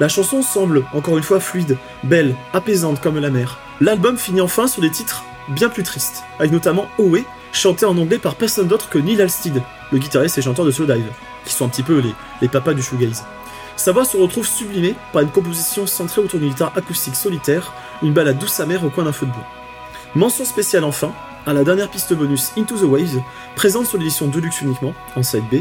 La 0.00 0.08
chanson 0.10 0.42
semble, 0.42 0.84
encore 0.92 1.16
une 1.16 1.22
fois, 1.22 1.40
fluide, 1.40 1.78
belle, 2.04 2.34
apaisante 2.52 3.00
comme 3.00 3.18
la 3.18 3.30
mer. 3.30 3.58
L'album 3.80 4.18
finit 4.18 4.42
enfin 4.42 4.66
sur 4.66 4.82
des 4.82 4.90
titres 4.90 5.24
bien 5.48 5.70
plus 5.70 5.82
tristes, 5.82 6.24
avec 6.38 6.52
notamment 6.52 6.88
Owe, 6.98 7.24
chanté 7.52 7.86
en 7.86 7.96
anglais 7.96 8.18
par 8.18 8.34
personne 8.34 8.68
d'autre 8.68 8.90
que 8.90 8.98
Neil 8.98 9.22
Alstead, 9.22 9.62
le 9.90 9.98
guitariste 9.98 10.36
et 10.36 10.42
chanteur 10.42 10.66
de 10.66 10.70
Slowdive, 10.70 11.10
qui 11.46 11.54
sont 11.54 11.64
un 11.64 11.70
petit 11.70 11.82
peu 11.82 12.00
les, 12.00 12.14
les 12.42 12.48
papas 12.48 12.74
du 12.74 12.82
shoegaze. 12.82 13.24
Sa 13.76 13.92
voix 13.92 14.04
se 14.04 14.18
retrouve 14.18 14.46
sublimée 14.46 14.94
par 15.14 15.22
une 15.22 15.30
composition 15.30 15.86
centrée 15.86 16.20
autour 16.20 16.38
d'une 16.38 16.50
guitare 16.50 16.74
acoustique 16.76 17.16
solitaire, 17.16 17.72
une 18.02 18.12
balade 18.12 18.38
douce 18.38 18.60
amère 18.60 18.84
au 18.84 18.90
coin 18.90 19.04
d'un 19.04 19.12
feu 19.12 19.24
de 19.24 19.32
bois. 19.32 19.46
Mention 20.14 20.44
spéciale 20.44 20.84
enfin 20.84 21.14
à 21.46 21.52
la 21.52 21.64
dernière 21.64 21.88
piste 21.88 22.12
bonus 22.14 22.52
Into 22.56 22.76
the 22.78 22.82
Waves, 22.82 23.20
présente 23.56 23.86
sur 23.86 23.98
l'édition 23.98 24.28
Deluxe 24.28 24.60
uniquement, 24.60 24.94
en 25.16 25.22
side 25.22 25.44
B, 25.50 25.56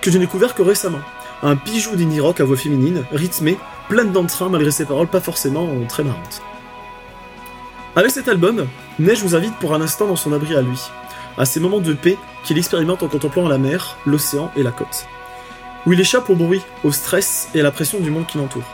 que 0.00 0.10
je 0.10 0.18
n'ai 0.18 0.26
découvert 0.26 0.54
que 0.54 0.62
récemment. 0.62 1.00
Un 1.42 1.54
bijou 1.54 1.96
d'indie 1.96 2.20
rock 2.20 2.40
à 2.40 2.44
voix 2.44 2.56
féminine, 2.56 3.04
rythmé, 3.12 3.58
pleine 3.88 4.12
d'entrain 4.12 4.48
malgré 4.48 4.70
ses 4.70 4.84
paroles 4.84 5.06
pas 5.06 5.20
forcément 5.20 5.68
très 5.88 6.04
marrantes. 6.04 6.42
Avec 7.94 8.10
cet 8.10 8.28
album, 8.28 8.66
Neige 8.98 9.22
vous 9.22 9.34
invite 9.34 9.54
pour 9.56 9.74
un 9.74 9.80
instant 9.80 10.06
dans 10.06 10.16
son 10.16 10.32
abri 10.32 10.54
à 10.54 10.62
lui, 10.62 10.80
à 11.38 11.44
ces 11.44 11.60
moments 11.60 11.80
de 11.80 11.92
paix 11.94 12.18
qu'il 12.44 12.58
expérimente 12.58 13.02
en 13.02 13.08
contemplant 13.08 13.48
la 13.48 13.58
mer, 13.58 13.96
l'océan 14.06 14.50
et 14.56 14.62
la 14.62 14.70
côte, 14.70 15.06
où 15.86 15.92
il 15.92 16.00
échappe 16.00 16.28
au 16.28 16.34
bruit, 16.34 16.62
au 16.84 16.92
stress 16.92 17.48
et 17.54 17.60
à 17.60 17.62
la 17.62 17.70
pression 17.70 18.00
du 18.00 18.10
monde 18.10 18.26
qui 18.26 18.38
l'entoure. 18.38 18.64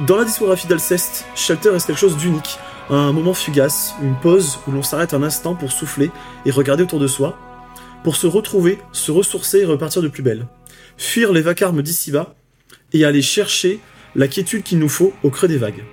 Dans 0.00 0.16
la 0.16 0.24
discographie 0.24 0.66
d'Alceste, 0.66 1.26
Shelter 1.34 1.70
reste 1.70 1.86
quelque 1.86 1.98
chose 1.98 2.16
d'unique, 2.16 2.58
un 2.90 3.12
moment 3.12 3.34
fugace, 3.34 3.94
une 4.02 4.16
pause 4.16 4.58
où 4.66 4.72
l'on 4.72 4.82
s'arrête 4.82 5.14
un 5.14 5.22
instant 5.22 5.54
pour 5.54 5.72
souffler 5.72 6.10
et 6.44 6.50
regarder 6.50 6.82
autour 6.82 7.00
de 7.00 7.06
soi, 7.06 7.38
pour 8.04 8.16
se 8.16 8.26
retrouver, 8.26 8.78
se 8.92 9.10
ressourcer 9.10 9.60
et 9.60 9.64
repartir 9.64 10.02
de 10.02 10.08
plus 10.08 10.22
belle. 10.22 10.46
Fuir 10.96 11.32
les 11.32 11.42
vacarmes 11.42 11.82
d'ici-bas 11.82 12.34
et 12.92 13.04
aller 13.04 13.22
chercher 13.22 13.80
la 14.14 14.28
quiétude 14.28 14.62
qu'il 14.62 14.78
nous 14.78 14.88
faut 14.88 15.12
au 15.22 15.30
creux 15.30 15.48
des 15.48 15.58
vagues. 15.58 15.84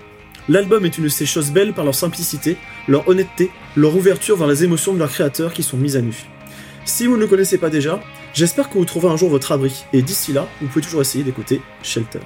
L'album 0.49 0.85
est 0.85 0.97
une 0.97 1.03
de 1.03 1.09
ces 1.09 1.25
choses 1.25 1.51
belles 1.51 1.73
par 1.73 1.85
leur 1.85 1.95
simplicité, 1.95 2.57
leur 2.87 3.07
honnêteté, 3.07 3.51
leur 3.75 3.95
ouverture 3.95 4.35
vers 4.35 4.47
les 4.47 4.63
émotions 4.63 4.93
de 4.93 4.99
leurs 4.99 5.11
créateurs 5.11 5.53
qui 5.53 5.63
sont 5.63 5.77
mises 5.77 5.95
à 5.95 6.01
nu. 6.01 6.25
Si 6.85 7.05
vous 7.05 7.15
ne 7.15 7.21
le 7.21 7.27
connaissez 7.27 7.59
pas 7.59 7.69
déjà, 7.69 8.01
j'espère 8.33 8.69
que 8.69 8.79
vous 8.79 8.85
trouverez 8.85 9.13
un 9.13 9.17
jour 9.17 9.29
votre 9.29 9.51
abri, 9.51 9.85
et 9.93 10.01
d'ici 10.01 10.33
là, 10.33 10.47
vous 10.59 10.67
pouvez 10.67 10.83
toujours 10.83 11.01
essayer 11.01 11.23
d'écouter 11.23 11.61
Shelter. 11.83 12.19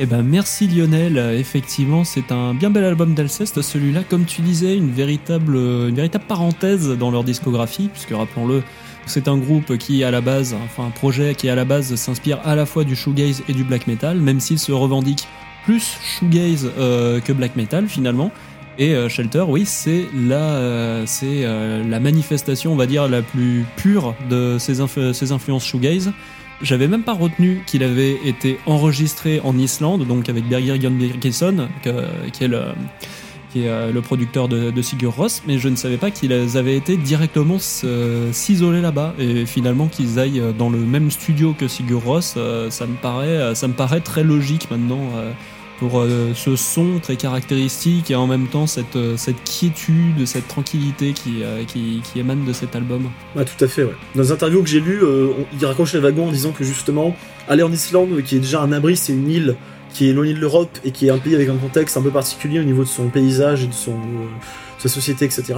Eh 0.00 0.06
ben 0.06 0.22
merci 0.22 0.68
Lionel, 0.68 1.18
effectivement 1.36 2.04
c'est 2.04 2.30
un 2.30 2.54
bien 2.54 2.70
bel 2.70 2.84
album 2.84 3.14
d'Alceste, 3.14 3.62
celui-là 3.62 4.04
comme 4.08 4.26
tu 4.26 4.42
disais 4.42 4.76
une 4.76 4.92
véritable, 4.92 5.56
une 5.56 5.94
véritable 5.96 6.24
parenthèse 6.28 6.88
dans 6.90 7.10
leur 7.10 7.24
discographie, 7.24 7.88
puisque 7.92 8.10
rappelons-le 8.10 8.62
c'est 9.06 9.26
un 9.26 9.38
groupe 9.38 9.76
qui 9.76 10.04
à 10.04 10.10
la 10.10 10.20
base, 10.20 10.54
enfin 10.64 10.86
un 10.86 10.90
projet 10.90 11.34
qui 11.34 11.48
à 11.48 11.54
la 11.54 11.64
base 11.64 11.94
s'inspire 11.96 12.38
à 12.44 12.54
la 12.54 12.66
fois 12.66 12.84
du 12.84 12.94
shoegaze 12.94 13.42
et 13.48 13.54
du 13.54 13.64
black 13.64 13.86
metal, 13.86 14.20
même 14.20 14.38
s'il 14.38 14.58
se 14.58 14.70
revendique 14.70 15.26
plus 15.64 15.98
shoegaze 16.00 16.70
euh, 16.78 17.20
que 17.20 17.32
black 17.32 17.56
metal 17.56 17.88
finalement. 17.88 18.30
Et 18.78 18.94
euh, 18.94 19.08
Shelter, 19.08 19.44
oui, 19.48 19.64
c'est 19.66 20.04
la, 20.14 20.36
euh, 20.36 21.02
c'est 21.06 21.42
la 21.42 21.98
manifestation, 21.98 22.72
on 22.72 22.76
va 22.76 22.86
dire, 22.86 23.08
la 23.08 23.22
plus 23.22 23.64
pure 23.76 24.14
de 24.30 24.58
ces, 24.58 24.76
ces 25.12 25.32
influences 25.32 25.66
shoegaze. 25.66 26.12
J'avais 26.60 26.88
même 26.88 27.02
pas 27.04 27.12
retenu 27.12 27.62
qu'il 27.66 27.84
avait 27.84 28.18
été 28.24 28.58
enregistré 28.66 29.40
en 29.44 29.56
Islande, 29.56 30.06
donc 30.06 30.28
avec 30.28 30.44
Birgir 30.48 30.76
que- 31.84 32.28
qui 32.32 32.44
est 32.44 32.48
le, 32.48 32.62
qui 33.52 33.62
est 33.62 33.68
euh, 33.68 33.92
le 33.92 34.00
producteur 34.02 34.48
de, 34.48 34.70
Sigur 34.82 35.14
Rós, 35.14 35.42
mais 35.46 35.58
je 35.58 35.68
ne 35.68 35.76
savais 35.76 35.98
pas 35.98 36.10
qu'ils 36.10 36.32
avaient 36.32 36.76
été 36.76 36.96
directement 36.96 37.60
se- 37.60 38.28
s'isoler 38.32 38.80
là-bas 38.80 39.14
et 39.20 39.46
finalement 39.46 39.86
qu'ils 39.86 40.18
aillent 40.18 40.42
dans 40.58 40.68
le 40.68 40.78
même 40.78 41.10
studio 41.12 41.54
que 41.56 41.68
Sigur 41.68 42.02
euh, 42.36 42.70
ça 42.70 42.86
me 42.86 42.96
paraît, 42.96 43.54
ça 43.54 43.68
me 43.68 43.74
paraît 43.74 44.00
très 44.00 44.24
logique 44.24 44.68
maintenant. 44.70 45.02
Pour 45.78 46.00
euh, 46.00 46.32
ce 46.34 46.56
son 46.56 46.98
très 47.00 47.16
caractéristique 47.16 48.10
et 48.10 48.14
en 48.14 48.26
même 48.26 48.48
temps 48.48 48.66
cette, 48.66 48.96
euh, 48.96 49.16
quiétude, 49.44 50.26
cette 50.26 50.48
tranquillité 50.48 51.12
qui, 51.12 51.42
euh, 51.42 51.64
qui, 51.64 52.02
émane 52.16 52.44
de 52.44 52.52
cet 52.52 52.74
album. 52.74 53.10
Ouais, 53.36 53.44
tout 53.44 53.64
à 53.64 53.68
fait, 53.68 53.84
ouais. 53.84 53.94
Dans 54.14 54.22
les 54.22 54.32
interviews 54.32 54.62
que 54.62 54.68
j'ai 54.68 54.80
lues, 54.80 55.02
il 55.58 55.64
raccroche 55.64 55.94
les 55.94 56.00
wagons 56.00 56.28
en 56.28 56.32
disant 56.32 56.52
que 56.52 56.64
justement, 56.64 57.16
aller 57.48 57.62
en 57.62 57.72
Islande, 57.72 58.22
qui 58.22 58.36
est 58.36 58.40
déjà 58.40 58.60
un 58.60 58.72
abri, 58.72 58.96
c'est 58.96 59.12
une 59.12 59.30
île 59.30 59.56
qui 59.94 60.06
est 60.06 60.10
éloignée 60.10 60.34
de 60.34 60.40
l'Europe 60.40 60.78
et 60.84 60.90
qui 60.90 61.06
est 61.06 61.10
un 61.10 61.18
pays 61.18 61.34
avec 61.34 61.48
un 61.48 61.56
contexte 61.56 61.96
un 61.96 62.02
peu 62.02 62.10
particulier 62.10 62.60
au 62.60 62.64
niveau 62.64 62.82
de 62.82 62.88
son 62.88 63.08
paysage 63.08 63.64
et 63.64 63.66
de 63.68 63.72
sa 64.78 64.88
société, 64.88 65.24
etc. 65.24 65.54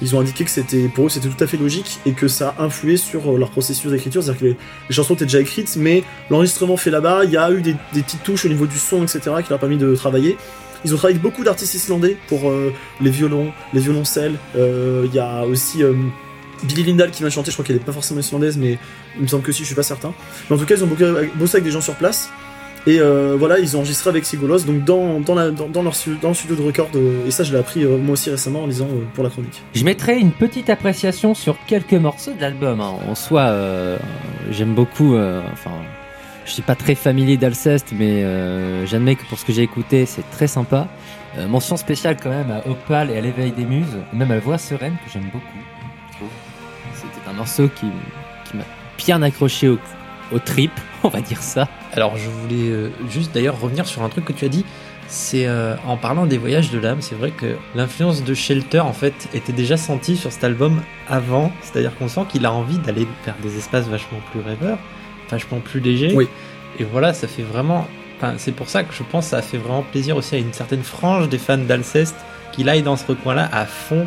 Ils 0.00 0.14
ont 0.14 0.20
indiqué 0.20 0.44
que 0.44 0.50
c'était, 0.50 0.88
pour 0.88 1.06
eux, 1.06 1.08
c'était 1.08 1.28
tout 1.28 1.42
à 1.42 1.46
fait 1.46 1.56
logique 1.56 1.98
et 2.06 2.12
que 2.12 2.28
ça 2.28 2.54
a 2.58 2.64
influé 2.64 2.96
sur 2.96 3.32
euh, 3.32 3.38
leur 3.38 3.50
processus 3.50 3.90
d'écriture. 3.90 4.22
C'est-à-dire 4.22 4.40
que 4.40 4.46
les, 4.46 4.56
chansons 4.94 5.14
étaient 5.14 5.24
déjà 5.24 5.40
écrites, 5.40 5.76
mais 5.76 6.04
l'enregistrement 6.30 6.76
fait 6.76 6.90
là-bas, 6.90 7.24
il 7.24 7.30
y 7.30 7.36
a 7.36 7.50
eu 7.50 7.62
des, 7.62 7.74
petites 7.92 8.22
touches 8.22 8.44
au 8.44 8.48
niveau 8.48 8.66
du 8.66 8.78
son, 8.78 9.02
etc., 9.02 9.20
qui 9.42 9.50
leur 9.50 9.56
a 9.56 9.58
permis 9.58 9.76
de 9.76 9.94
travailler. 9.94 10.36
Ils 10.84 10.94
ont 10.94 10.96
travaillé 10.96 11.18
avec 11.18 11.22
beaucoup 11.22 11.42
d'artistes 11.42 11.74
islandais 11.74 12.16
pour 12.28 12.48
euh, 12.48 12.72
les 13.00 13.10
violons, 13.10 13.52
les 13.72 13.80
violoncelles. 13.80 14.36
Euh, 14.56 15.06
Il 15.08 15.14
y 15.14 15.18
a 15.18 15.44
aussi 15.44 15.82
Billy 16.62 16.84
Lindahl 16.84 17.10
qui 17.10 17.22
vient 17.22 17.30
chanter, 17.30 17.50
je 17.50 17.56
crois 17.56 17.64
qu'elle 17.64 17.76
est 17.76 17.80
pas 17.80 17.92
forcément 17.92 18.20
islandaise, 18.20 18.56
mais 18.56 18.78
il 19.16 19.22
me 19.22 19.26
semble 19.26 19.42
que 19.42 19.50
si, 19.50 19.62
je 19.62 19.66
suis 19.66 19.74
pas 19.74 19.82
certain. 19.82 20.14
Mais 20.48 20.56
en 20.56 20.58
tout 20.58 20.66
cas, 20.66 20.76
ils 20.76 20.84
ont 20.84 20.88
bossé 21.34 21.56
avec 21.56 21.64
des 21.64 21.72
gens 21.72 21.80
sur 21.80 21.96
place. 21.96 22.30
Et 22.90 22.98
euh, 23.00 23.36
voilà, 23.38 23.58
ils 23.58 23.76
ont 23.76 23.80
enregistré 23.80 24.08
avec 24.08 24.24
Sigolos, 24.24 24.60
donc 24.60 24.82
dans, 24.84 25.20
dans, 25.20 25.34
la- 25.34 25.50
dans, 25.50 25.68
dans 25.68 25.82
leur, 25.82 25.92
dans 26.22 26.28
le 26.28 26.34
studio 26.34 26.56
de 26.56 26.62
record. 26.62 26.88
euh, 26.94 27.26
et 27.26 27.30
ça, 27.30 27.44
je 27.44 27.52
l'ai 27.52 27.58
appris 27.58 27.84
euh, 27.84 27.98
moi 27.98 28.14
aussi 28.14 28.30
récemment 28.30 28.62
en 28.62 28.66
lisant 28.66 28.86
euh, 28.86 29.04
pour 29.14 29.22
la 29.24 29.30
chronique. 29.30 29.62
Je 29.74 29.84
mettrai 29.84 30.18
une 30.18 30.32
petite 30.32 30.70
appréciation 30.70 31.34
sur 31.34 31.56
quelques 31.66 31.92
morceaux 31.92 32.32
de 32.32 32.40
l'album. 32.40 32.80
hein. 32.80 32.94
En 33.06 33.14
soi, 33.14 33.42
euh, 33.42 33.98
j'aime 34.50 34.74
beaucoup. 34.74 35.14
euh, 35.16 35.42
enfin, 35.52 35.72
je 36.46 36.52
suis 36.52 36.62
pas 36.62 36.76
très 36.76 36.94
familier 36.94 37.36
d'Alceste, 37.36 37.88
mais 37.92 38.24
euh, 38.24 38.86
j'admets 38.86 39.16
que 39.16 39.24
pour 39.26 39.38
ce 39.38 39.44
que 39.44 39.52
j'ai 39.52 39.62
écouté, 39.62 40.06
c'est 40.06 40.28
très 40.30 40.46
sympa. 40.46 40.88
Euh, 41.36 41.46
mention 41.46 41.76
spéciale 41.76 42.16
quand 42.22 42.30
même 42.30 42.50
à 42.50 42.66
Opal 42.70 43.10
et 43.10 43.18
à 43.18 43.20
l'éveil 43.20 43.50
des 43.52 43.66
muses, 43.66 43.98
même 44.14 44.30
à 44.30 44.36
la 44.36 44.40
voix 44.40 44.56
sereine 44.56 44.94
que 45.04 45.12
j'aime 45.12 45.28
beaucoup. 45.30 45.44
C'était 46.94 47.28
un 47.28 47.34
morceau 47.34 47.68
qui, 47.68 47.86
qui 48.50 48.56
m'a 48.56 48.64
bien 48.96 49.20
accroché 49.20 49.68
au, 49.68 49.78
au 50.32 50.38
trip, 50.38 50.72
on 51.02 51.08
va 51.08 51.20
dire 51.20 51.42
ça. 51.42 51.68
Alors 51.92 52.16
je 52.16 52.28
voulais 52.28 52.70
euh, 52.70 52.90
juste 53.10 53.34
d'ailleurs 53.34 53.60
revenir 53.60 53.86
sur 53.86 54.02
un 54.02 54.08
truc 54.08 54.24
que 54.24 54.32
tu 54.32 54.44
as 54.44 54.48
dit. 54.48 54.64
C'est 55.10 55.46
euh, 55.46 55.74
en 55.86 55.96
parlant 55.96 56.26
des 56.26 56.36
voyages 56.36 56.70
de 56.70 56.78
l'âme, 56.78 57.00
c'est 57.00 57.14
vrai 57.14 57.30
que 57.30 57.56
l'influence 57.74 58.24
de 58.24 58.34
Shelter 58.34 58.80
en 58.80 58.92
fait 58.92 59.14
était 59.32 59.54
déjà 59.54 59.78
sentie 59.78 60.18
sur 60.18 60.30
cet 60.30 60.44
album 60.44 60.82
avant. 61.08 61.50
C'est-à-dire 61.62 61.96
qu'on 61.96 62.08
sent 62.08 62.26
qu'il 62.28 62.44
a 62.44 62.52
envie 62.52 62.78
d'aller 62.78 63.06
vers 63.24 63.34
des 63.42 63.56
espaces 63.56 63.88
vachement 63.88 64.18
plus 64.30 64.40
rêveurs, 64.40 64.78
vachement 65.30 65.60
plus 65.60 65.80
légers. 65.80 66.12
Oui. 66.14 66.28
Et 66.78 66.84
voilà, 66.84 67.14
ça 67.14 67.26
fait 67.26 67.42
vraiment. 67.42 67.86
Enfin, 68.18 68.34
c'est 68.36 68.52
pour 68.52 68.68
ça 68.68 68.82
que 68.84 68.92
je 68.92 69.02
pense 69.02 69.26
que 69.26 69.30
ça 69.30 69.40
fait 69.40 69.56
vraiment 69.56 69.82
plaisir 69.82 70.16
aussi 70.16 70.34
à 70.34 70.38
une 70.38 70.52
certaine 70.52 70.82
frange 70.82 71.28
des 71.30 71.38
fans 71.38 71.56
d'Alceste 71.56 72.16
qu'il 72.52 72.68
aille 72.68 72.82
dans 72.82 72.96
ce 72.96 73.06
recoin-là 73.06 73.48
à 73.50 73.64
fond. 73.64 74.06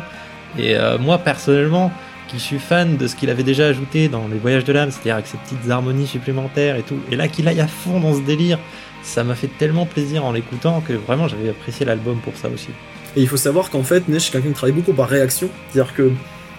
Et 0.56 0.76
euh, 0.76 0.98
moi 0.98 1.18
personnellement, 1.18 1.90
qui 2.32 2.40
suis 2.40 2.58
fan 2.58 2.96
de 2.96 3.06
ce 3.06 3.14
qu'il 3.14 3.30
avait 3.30 3.42
déjà 3.42 3.66
ajouté 3.66 4.08
dans 4.08 4.26
les 4.26 4.38
voyages 4.38 4.64
de 4.64 4.72
l'âme, 4.72 4.90
c'est-à-dire 4.90 5.14
avec 5.14 5.26
ses 5.26 5.36
petites 5.36 5.70
harmonies 5.70 6.06
supplémentaires 6.06 6.76
et 6.76 6.82
tout, 6.82 6.98
et 7.10 7.16
là 7.16 7.28
qu'il 7.28 7.46
aille 7.46 7.60
à 7.60 7.68
fond 7.68 8.00
dans 8.00 8.14
ce 8.14 8.20
délire, 8.20 8.58
ça 9.02 9.22
m'a 9.22 9.34
fait 9.34 9.50
tellement 9.58 9.84
plaisir 9.84 10.24
en 10.24 10.32
l'écoutant 10.32 10.80
que 10.80 10.94
vraiment 10.94 11.28
j'avais 11.28 11.50
apprécié 11.50 11.84
l'album 11.84 12.18
pour 12.24 12.36
ça 12.36 12.48
aussi. 12.48 12.68
Et 13.16 13.20
il 13.20 13.28
faut 13.28 13.36
savoir 13.36 13.68
qu'en 13.68 13.82
fait, 13.82 14.08
Nesh, 14.08 14.24
c'est 14.24 14.32
quelqu'un 14.32 14.48
qui 14.48 14.54
travaille 14.54 14.74
beaucoup 14.74 14.94
par 14.94 15.08
réaction. 15.08 15.50
C'est-à-dire 15.70 15.92
que, 15.92 16.10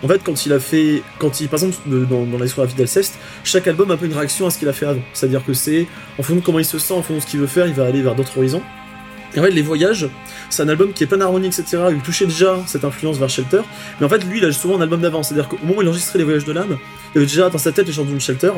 en 0.03 0.07
fait, 0.07 0.21
quand 0.23 0.45
il 0.45 0.53
a 0.53 0.59
fait, 0.59 1.01
quand 1.17 1.41
il, 1.41 1.47
par 1.47 1.63
exemple, 1.63 1.77
dans, 1.87 2.25
dans 2.25 2.37
la 2.37 2.45
discographie 2.45 2.75
d'Alceste, 2.75 3.17
chaque 3.43 3.67
album 3.67 3.89
a 3.89 3.97
une 3.99 4.13
réaction 4.13 4.45
à 4.45 4.51
ce 4.51 4.59
qu'il 4.59 4.67
a 4.67 4.73
fait 4.73 4.85
avant. 4.85 5.01
C'est-à-dire 5.13 5.43
que 5.43 5.53
c'est, 5.53 5.87
en 6.13 6.17
fonction 6.17 6.35
de 6.35 6.41
comment 6.41 6.59
il 6.59 6.65
se 6.65 6.77
sent, 6.77 6.93
en 6.93 6.97
fonction 6.97 7.15
de 7.15 7.21
ce 7.21 7.27
qu'il 7.27 7.39
veut 7.39 7.47
faire, 7.47 7.65
il 7.65 7.73
va 7.73 7.85
aller 7.85 8.03
vers 8.03 8.13
d'autres 8.13 8.37
horizons. 8.37 8.61
Et 9.35 9.39
en 9.39 9.43
fait, 9.43 9.51
Les 9.51 9.61
Voyages, 9.61 10.07
c'est 10.49 10.63
un 10.63 10.69
album 10.69 10.93
qui 10.93 11.03
est 11.03 11.07
plein 11.07 11.17
d'harmonie, 11.17 11.47
etc. 11.47 11.83
Il 11.91 12.01
touchait 12.01 12.25
déjà 12.25 12.57
cette 12.67 12.85
influence 12.85 13.17
vers 13.17 13.29
Shelter. 13.29 13.61
Mais 13.99 14.05
en 14.05 14.09
fait, 14.09 14.23
lui, 14.25 14.37
il 14.39 14.45
a 14.45 14.51
souvent 14.51 14.77
un 14.77 14.81
album 14.81 15.01
d'avance. 15.01 15.29
C'est-à-dire 15.29 15.47
qu'au 15.47 15.57
moment 15.61 15.79
où 15.79 15.81
il 15.81 15.87
enregistrait 15.87 16.19
Les 16.19 16.25
Voyages 16.25 16.45
de 16.45 16.51
l'âme, 16.51 16.77
il 17.13 17.17
avait 17.17 17.25
déjà 17.25 17.49
dans 17.49 17.57
sa 17.57 17.71
tête 17.71 17.87
les 17.87 17.93
chansons 17.93 18.11
de 18.11 18.19
Shelter. 18.19 18.51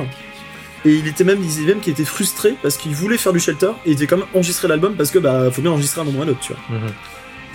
Et 0.85 0.95
il 0.95 1.07
était 1.07 1.23
même, 1.23 1.39
il 1.41 1.47
disait 1.47 1.65
même 1.65 1.79
qu'il 1.79 1.93
était 1.93 2.05
frustré 2.05 2.55
parce 2.61 2.77
qu'il 2.77 2.93
voulait 2.93 3.17
faire 3.17 3.33
du 3.33 3.39
Shelter 3.39 3.71
et 3.85 3.91
il 3.91 3.93
était 3.93 4.05
quand 4.05 4.17
même 4.17 4.27
enregistrer 4.35 4.67
l'album 4.67 4.93
parce 4.95 5.09
que 5.09 5.17
bah 5.17 5.49
faut 5.49 5.63
bien 5.63 5.71
enregistrer 5.71 6.01
un 6.01 6.03
moment 6.03 6.19
ou 6.19 6.21
un 6.21 6.27
autre, 6.27 6.41
tu 6.41 6.53
vois. 6.53 6.79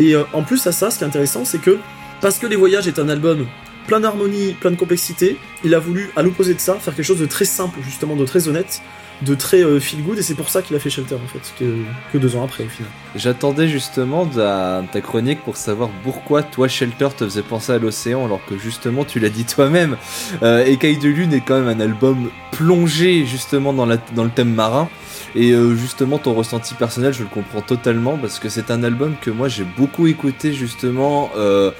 Et 0.01 0.17
euh, 0.17 0.25
en 0.33 0.43
plus 0.43 0.67
à 0.67 0.73
ça, 0.73 0.91
ce 0.91 0.99
qui 0.99 1.05
est 1.05 1.07
intéressant, 1.07 1.45
c'est 1.45 1.61
que 1.61 1.79
parce 2.21 2.39
que 2.39 2.49
Les 2.49 2.57
Voyages 2.57 2.89
est 2.89 2.99
un 2.99 3.09
album 3.09 3.47
plein 3.87 4.01
d'harmonie, 4.01 4.55
plein 4.61 4.71
de 4.71 4.77
complexité, 4.77 5.37
il 5.65 5.75
a 5.75 5.79
voulu, 5.79 6.11
à 6.17 6.23
l'opposé 6.23 6.55
de 6.55 6.61
ça, 6.61 6.75
faire 6.75 6.95
quelque 6.95 7.05
chose 7.05 7.19
de 7.19 7.27
très 7.27 7.45
simple, 7.45 7.79
justement, 7.83 8.15
de 8.15 8.25
très 8.25 8.47
honnête, 8.47 8.83
de 9.23 9.35
très 9.35 9.63
euh, 9.63 9.81
feel 9.81 10.03
good, 10.03 10.19
et 10.19 10.23
c'est 10.23 10.35
pour 10.35 10.49
ça 10.49 10.63
qu'il 10.63 10.77
a 10.77 10.79
fait 10.79 10.91
Shelter, 10.91 11.17
en 11.17 11.29
fait, 11.29 11.53
que, 11.59 12.19
deux 12.19 12.37
ans 12.37 12.45
après, 12.45 12.65
au 12.65 12.69
final. 12.69 12.91
J'attendais 13.17 13.69
justement 13.69 14.27
ta, 14.27 14.83
ta 14.93 15.01
chronique 15.01 15.43
pour 15.43 15.57
savoir 15.57 15.91
pourquoi 16.05 16.43
toi 16.43 16.69
Shelter 16.69 17.09
te 17.17 17.25
faisait 17.25 17.43
penser 17.43 17.73
à 17.73 17.79
l'océan 17.79 18.25
alors 18.25 18.41
que 18.47 18.57
justement 18.59 19.05
tu 19.05 19.19
l'as 19.19 19.29
dit 19.29 19.45
toi-même. 19.45 19.97
Euh, 20.43 20.65
Écaille 20.65 20.99
de 20.99 21.09
Lune 21.09 21.33
est 21.33 21.41
quand 21.41 21.61
même 21.61 21.69
un 21.69 21.81
album 21.81 22.31
plongé 22.53 23.27
justement 23.27 23.73
dans, 23.73 23.87
la, 23.87 23.97
dans 24.15 24.25
le 24.25 24.31
thème 24.31 24.55
marin. 24.55 24.89
Et 25.35 25.53
euh, 25.53 25.77
justement 25.77 26.19
ton 26.19 26.35
ressenti 26.35 26.75
personnel 26.75 27.13
je 27.13 27.23
le 27.23 27.29
comprends 27.29 27.61
totalement 27.61 28.17
parce 28.17 28.39
que 28.39 28.49
c'est 28.49 28.71
un 28.71 28.83
album 28.83 29.15
que 29.21 29.31
moi 29.31 29.49
j'ai 29.49 29.65
beaucoup 29.65 30.09
écouté 30.09 30.53
justement 30.53 31.31
euh, 31.37 31.71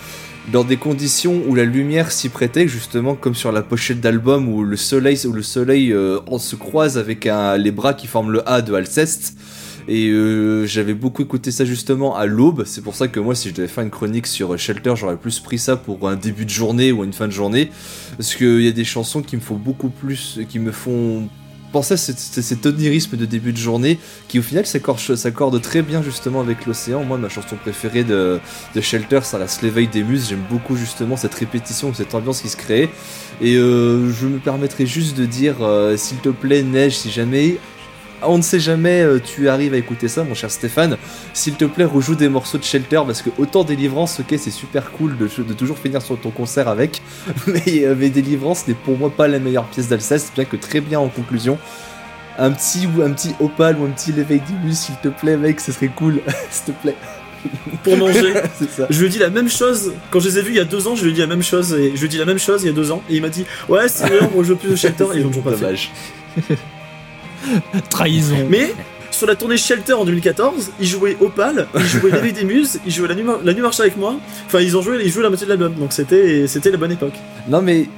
dans 0.49 0.65
des 0.65 0.77
conditions 0.77 1.43
où 1.47 1.55
la 1.55 1.65
lumière 1.65 2.11
s'y 2.11 2.29
prêtait 2.29 2.67
justement 2.67 3.15
comme 3.15 3.35
sur 3.35 3.53
la 3.53 3.63
pochette 3.63 4.01
d'album 4.01 4.49
où 4.49 4.65
le 4.65 4.77
soleil 4.77 5.17
euh, 5.25 6.39
se 6.39 6.57
croise 6.57 6.99
avec 6.99 7.29
les 7.59 7.71
bras 7.71 7.95
qui 7.95 8.07
forment 8.07 8.33
le 8.33 8.49
A 8.49 8.63
de 8.63 8.75
Alceste. 8.75 9.37
Et 9.89 10.09
euh, 10.11 10.67
j'avais 10.67 10.95
beaucoup 10.95 11.23
écouté 11.23 11.51
ça 11.51 11.65
justement 11.65 12.17
à 12.17 12.27
l'aube. 12.27 12.65
C'est 12.65 12.83
pour 12.83 12.95
ça 12.95 13.09
que 13.09 13.19
moi, 13.19 13.35
si 13.35 13.49
je 13.49 13.55
devais 13.55 13.69
faire 13.69 13.83
une 13.83 13.91
chronique 13.91 14.27
sur 14.27 14.53
euh, 14.53 14.57
Shelter, 14.57 14.95
j'aurais 14.95 15.17
plus 15.17 15.41
pris 15.41 15.59
ça 15.59 15.77
pour 15.77 16.09
un 16.09 16.17
début 16.17 16.45
de 16.45 16.51
journée 16.51 16.93
ou 16.93 17.03
une 17.03 17.13
fin 17.13 17.27
de 17.27 17.33
journée. 17.33 17.71
Parce 18.17 18.35
qu'il 18.35 18.61
y 18.61 18.69
a 18.69 18.73
des 18.73 18.85
chansons 18.85 19.23
qui 19.23 19.37
me 19.37 19.41
font 19.41 19.57
beaucoup 19.57 19.89
plus, 19.89 20.41
qui 20.49 20.59
me 20.59 20.71
font 20.71 21.29
penser 21.73 21.95
à 21.95 21.97
cet, 21.97 22.67
onirisme 22.67 23.17
de 23.17 23.25
début 23.25 23.53
de 23.53 23.59
journée 23.59 23.99
qui 24.29 24.39
au 24.39 24.43
final 24.43 24.67
s'accorde 24.67 25.61
très 25.61 25.83
bien 25.83 26.03
justement 26.03 26.41
avec 26.41 26.67
l'océan. 26.67 27.05
Moi, 27.05 27.19
ma 27.19 27.29
chanson 27.29 27.57
préférée 27.57 28.05
de, 28.05 28.41
Shelter, 28.81 29.21
c'est 29.23 29.39
la 29.39 29.47
L'éveil 29.63 29.89
des 29.89 30.03
muses. 30.03 30.29
J'aime 30.29 30.45
beaucoup 30.49 30.77
justement 30.77 31.17
cette 31.17 31.35
répétition, 31.35 31.93
cette 31.93 32.15
ambiance 32.15 32.41
qui 32.41 32.49
se 32.49 32.57
crée. 32.57 32.89
Et 33.43 33.57
euh, 33.57 34.11
je 34.13 34.27
me 34.27 34.39
permettrai 34.39 34.87
juste 34.87 35.17
de 35.17 35.27
dire, 35.27 35.57
euh, 35.61 35.97
s'il 35.97 36.19
te 36.19 36.29
plaît, 36.29 36.63
Neige, 36.63 36.97
si 36.97 37.11
jamais 37.11 37.59
on 38.23 38.39
ne 38.39 38.43
sait 38.43 38.61
jamais, 38.61 39.03
euh, 39.03 39.19
tu 39.19 39.49
arrives 39.49 39.75
à 39.75 39.77
écouter 39.77 40.09
ça, 40.09 40.25
mon 40.25 40.35
cher 40.35 40.51
Stéphane. 40.51 40.97
S'il 41.33 41.55
te 41.55 41.65
plaît, 41.65 41.85
rejoue 41.85 42.15
des 42.15 42.29
morceaux 42.29 42.59
de 42.59 42.65
Shelter 42.65 43.01
parce 43.07 43.23
que 43.23 43.31
autant 43.39 43.65
Délivrance, 43.65 44.21
ok, 44.21 44.35
c'est 44.39 44.51
super 44.51 44.91
cool 44.93 45.17
de, 45.17 45.29
de 45.43 45.53
toujours 45.53 45.79
finir 45.79 46.03
sur 46.03 46.19
ton 46.21 46.31
concert 46.31 46.69
avec, 46.69 47.03
mais, 47.47 47.85
euh, 47.85 47.95
mais 47.97 48.11
Délivrance 48.11 48.67
n'est 48.69 48.75
pour 48.75 48.99
moi 48.99 49.11
pas 49.11 49.29
la 49.29 49.39
meilleure 49.39 49.67
pièce 49.67 49.89
d'Alsace, 49.89 50.33
bien 50.35 50.45
que 50.45 50.57
très 50.57 50.81
bien 50.81 51.01
en 51.01 51.09
conclusion. 51.09 51.59
Un 52.39 52.53
petit 52.53 52.87
ou 52.87 53.03
un 53.03 53.11
petit 53.11 53.35
Opal 53.41 53.77
ou 53.79 53.85
un 53.85 53.91
petit 53.91 54.13
L'éveil 54.13 54.41
d'Ibus, 54.41 54.79
s'il 54.79 54.97
te 54.97 55.09
plaît, 55.09 55.37
mec, 55.37 55.61
ce 55.61 55.73
serait 55.73 55.89
cool, 55.95 56.21
s'il 56.51 56.75
te 56.75 56.81
plaît. 56.81 56.97
Pour 57.85 57.97
manger, 57.97 58.35
c'est 58.59 58.71
ça. 58.71 58.87
je 58.91 59.01
lui 59.01 59.07
ai 59.07 59.09
dit 59.09 59.19
la 59.19 59.31
même 59.31 59.49
chose, 59.49 59.95
quand 60.11 60.21
je 60.21 60.29
les 60.29 60.39
ai 60.39 60.43
vus 60.43 60.51
il 60.51 60.57
y 60.57 60.61
a 60.61 60.65
deux 60.65 60.87
ans, 60.87 60.95
je 60.95 61.05
lui 61.05 61.11
ai 61.11 61.15
dit 61.15 61.21
la 61.21 61.27
même 61.27 61.43
chose, 61.43 61.73
et 61.73 61.93
je 61.95 62.01
lui 62.01 62.07
ai 62.07 62.09
dit 62.09 62.19
la 62.19 62.27
même 62.27 62.39
chose 62.39 62.63
il 62.63 62.67
y 62.67 62.71
a 62.71 62.75
deux 62.75 62.93
ans, 62.93 63.03
et 63.09 63.17
il 63.17 63.23
m'a 63.23 63.31
dit, 63.31 63.47
ouais, 63.69 63.89
c'est 63.89 64.07
vrai, 64.07 64.19
on 64.35 64.39
rejoue 64.39 64.57
plus 64.57 64.71
de 64.71 64.77
Shelter, 64.77 65.07
et 65.15 65.17
ils 65.17 65.23
l'ont 65.23 65.29
toujours 65.31 65.45
pas 65.45 65.57
fait. 65.57 66.59
Trahison. 67.91 68.47
Mais 68.49 68.75
sur 69.11 69.27
la 69.27 69.37
tournée 69.37 69.57
Shelter 69.57 69.95
en 69.95 70.05
2014, 70.05 70.73
ils 70.81 70.87
jouaient 70.87 71.17
Opal, 71.21 71.67
ils 71.75 71.81
jouaient 71.85 72.11
L'éveil 72.13 72.33
des 72.33 72.45
Muses, 72.45 72.79
ils 72.87 72.93
jouaient 72.93 73.09
La 73.09 73.15
Nuit, 73.15 73.25
la 73.45 73.53
nuit 73.53 73.63
marche 73.63 73.81
avec 73.81 73.97
moi. 73.97 74.17
Enfin, 74.47 74.61
ils 74.61 74.77
ont 74.77 74.83
joué, 74.83 74.99
ils 75.05 75.11
jouaient 75.11 75.23
la 75.23 75.29
moitié 75.29 75.47
de 75.47 75.51
l'album, 75.51 75.75
donc 75.75 75.93
c'était 75.93 76.47
c'était 76.47 76.71
la 76.71 76.77
bonne 76.77 76.93
époque. 76.93 77.15
Non 77.49 77.63
mais 77.63 77.89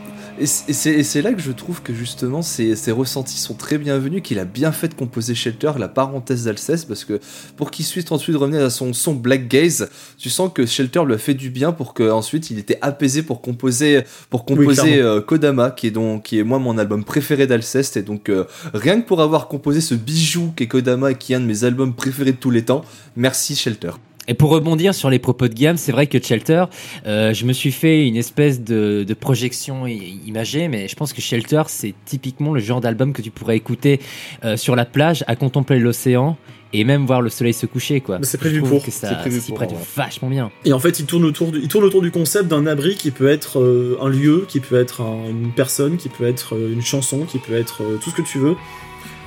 et 0.43 1.03
c'est 1.05 1.23
là 1.23 1.33
que 1.33 1.41
je 1.41 1.53
trouve 1.53 1.83
que 1.83 1.95
justement 1.95 2.43
ces, 2.43 2.75
ces 2.77 2.91
ressentis 2.91 3.39
sont 3.39 3.55
très 3.55 3.79
bienvenus, 3.79 4.23
qu'il 4.23 4.39
a 4.39 4.45
bien 4.45 4.73
fait 4.73 4.89
de 4.89 4.95
composer 4.95 5.35
Shelter, 5.35 5.73
la 5.79 5.89
parenthèse 5.89 6.45
d'Alceste, 6.45 6.89
parce 6.89 7.05
que 7.05 7.21
pour 7.57 7.71
qu'il 7.71 7.87
puisse 7.87 8.11
ensuite 8.11 8.37
revenir 8.37 8.63
à 8.65 8.71
son 8.71 8.93
son 8.93 9.15
Black 9.15 9.49
Gaze, 9.49 9.89
tu 10.19 10.31
sens 10.31 10.51
que 10.53 10.67
Shelter 10.67 11.03
lui 11.07 11.15
a 11.15 11.19
fait 11.19 11.35
du 11.35 11.51
bien 11.51 11.73
pour 11.73 11.95
qu'ensuite 11.95 12.51
il 12.51 12.59
était 12.59 12.79
apaisé 12.81 13.23
pour 13.23 13.41
composer 13.41 14.03
pour 14.31 14.45
composer 14.45 15.01
euh, 15.01 15.21
Kodama, 15.21 15.71
qui 15.71 15.87
est 15.89 15.91
donc 15.91 16.25
qui 16.25 16.39
est 16.39 16.45
moi 16.45 16.59
mon 16.59 16.79
album 16.79 17.05
préféré 17.05 17.47
d'Alceste, 17.47 17.97
et 17.97 18.03
donc 18.03 18.29
euh, 18.29 18.45
rien 18.75 19.01
que 19.01 19.07
pour 19.07 19.21
avoir 19.21 19.49
composé 19.49 19.81
ce 19.81 19.95
bijou 19.95 20.53
qu'est 20.57 20.69
Kodama, 20.69 21.15
qui 21.15 21.33
est 21.33 21.37
un 21.37 21.41
de 21.41 21.47
mes 21.47 21.65
albums 21.65 21.95
préférés 21.95 22.33
de 22.33 22.37
tous 22.37 22.51
les 22.51 22.65
temps, 22.65 22.85
merci 23.17 23.55
Shelter. 23.55 23.93
Et 24.29 24.35
pour 24.35 24.51
rebondir 24.51 24.95
sur 24.95 25.11
les 25.11 25.19
propos 25.19 25.49
de 25.49 25.55
gamme, 25.55 25.77
c'est 25.77 25.91
vrai 25.93 26.07
que 26.07 26.23
Shelter, 26.23 26.65
euh, 27.07 27.35
je 27.35 27.45
me 27.45 27.53
suis 27.53 27.73
fait 27.73 28.07
une 28.07 28.17
espèce 28.17 28.63
de, 28.63 29.05
de 29.07 29.15
projection 29.15 29.87
imagée, 29.87 30.69
mais 30.69 30.87
je 30.87 30.95
pense 30.95 31.13
que 31.13 31.21
Shelter, 31.21 31.63
c'est 31.67 31.95
typiquement 32.05 32.53
le 32.55 32.61
genre 32.61 32.81
d'album 32.81 33.13
que 33.13 33.21
tu 33.23 33.31
pourrais 33.33 33.57
écouter 33.57 34.01
euh, 34.45 34.57
sur 34.57 34.77
la 34.77 34.85
plage, 34.85 35.25
à 35.27 35.35
contempler 35.35 35.79
l'océan 35.81 36.37
et 36.73 36.85
même 36.85 37.05
voir 37.05 37.21
le 37.21 37.29
soleil 37.31 37.53
se 37.53 37.67
coucher, 37.67 38.01
quoi. 38.01 38.19
C'est 38.23 38.39
prévu 38.39 38.63
pour. 38.63 38.83
que 38.83 38.91
ça 38.91 39.09
C'est 39.09 39.19
prévu 39.19 39.41
pour, 39.41 39.57
prête 39.57 39.73
ouais. 39.73 39.77
vachement 39.97 40.29
bien. 40.31 40.51
Et 40.65 40.73
en 40.73 40.79
fait, 40.79 41.01
il 41.01 41.05
tourne 41.05 41.25
autour 41.25 41.53
du, 41.53 41.59
il 41.59 41.69
tourne 41.69 41.85
autour 41.85 42.01
du 42.01 42.11
concept 42.11 42.47
d'un 42.49 42.67
abri 42.67 42.95
qui 42.95 43.11
peut 43.11 43.29
être 43.29 43.59
euh, 43.61 43.99
un 44.01 44.09
lieu, 44.09 44.47
qui 44.49 44.61
peut 44.61 44.77
être 44.81 45.03
un- 45.03 45.29
une 45.29 45.51
personne, 45.53 45.97
qui 45.99 46.09
peut 46.09 46.25
être 46.27 46.55
une 46.57 46.81
chanson, 46.81 47.25
qui 47.27 47.39
peut 47.39 47.55
être 47.55 47.83
tout 48.03 48.09
ce 48.11 48.15
que 48.15 48.23
tu 48.23 48.39
veux. 48.39 48.55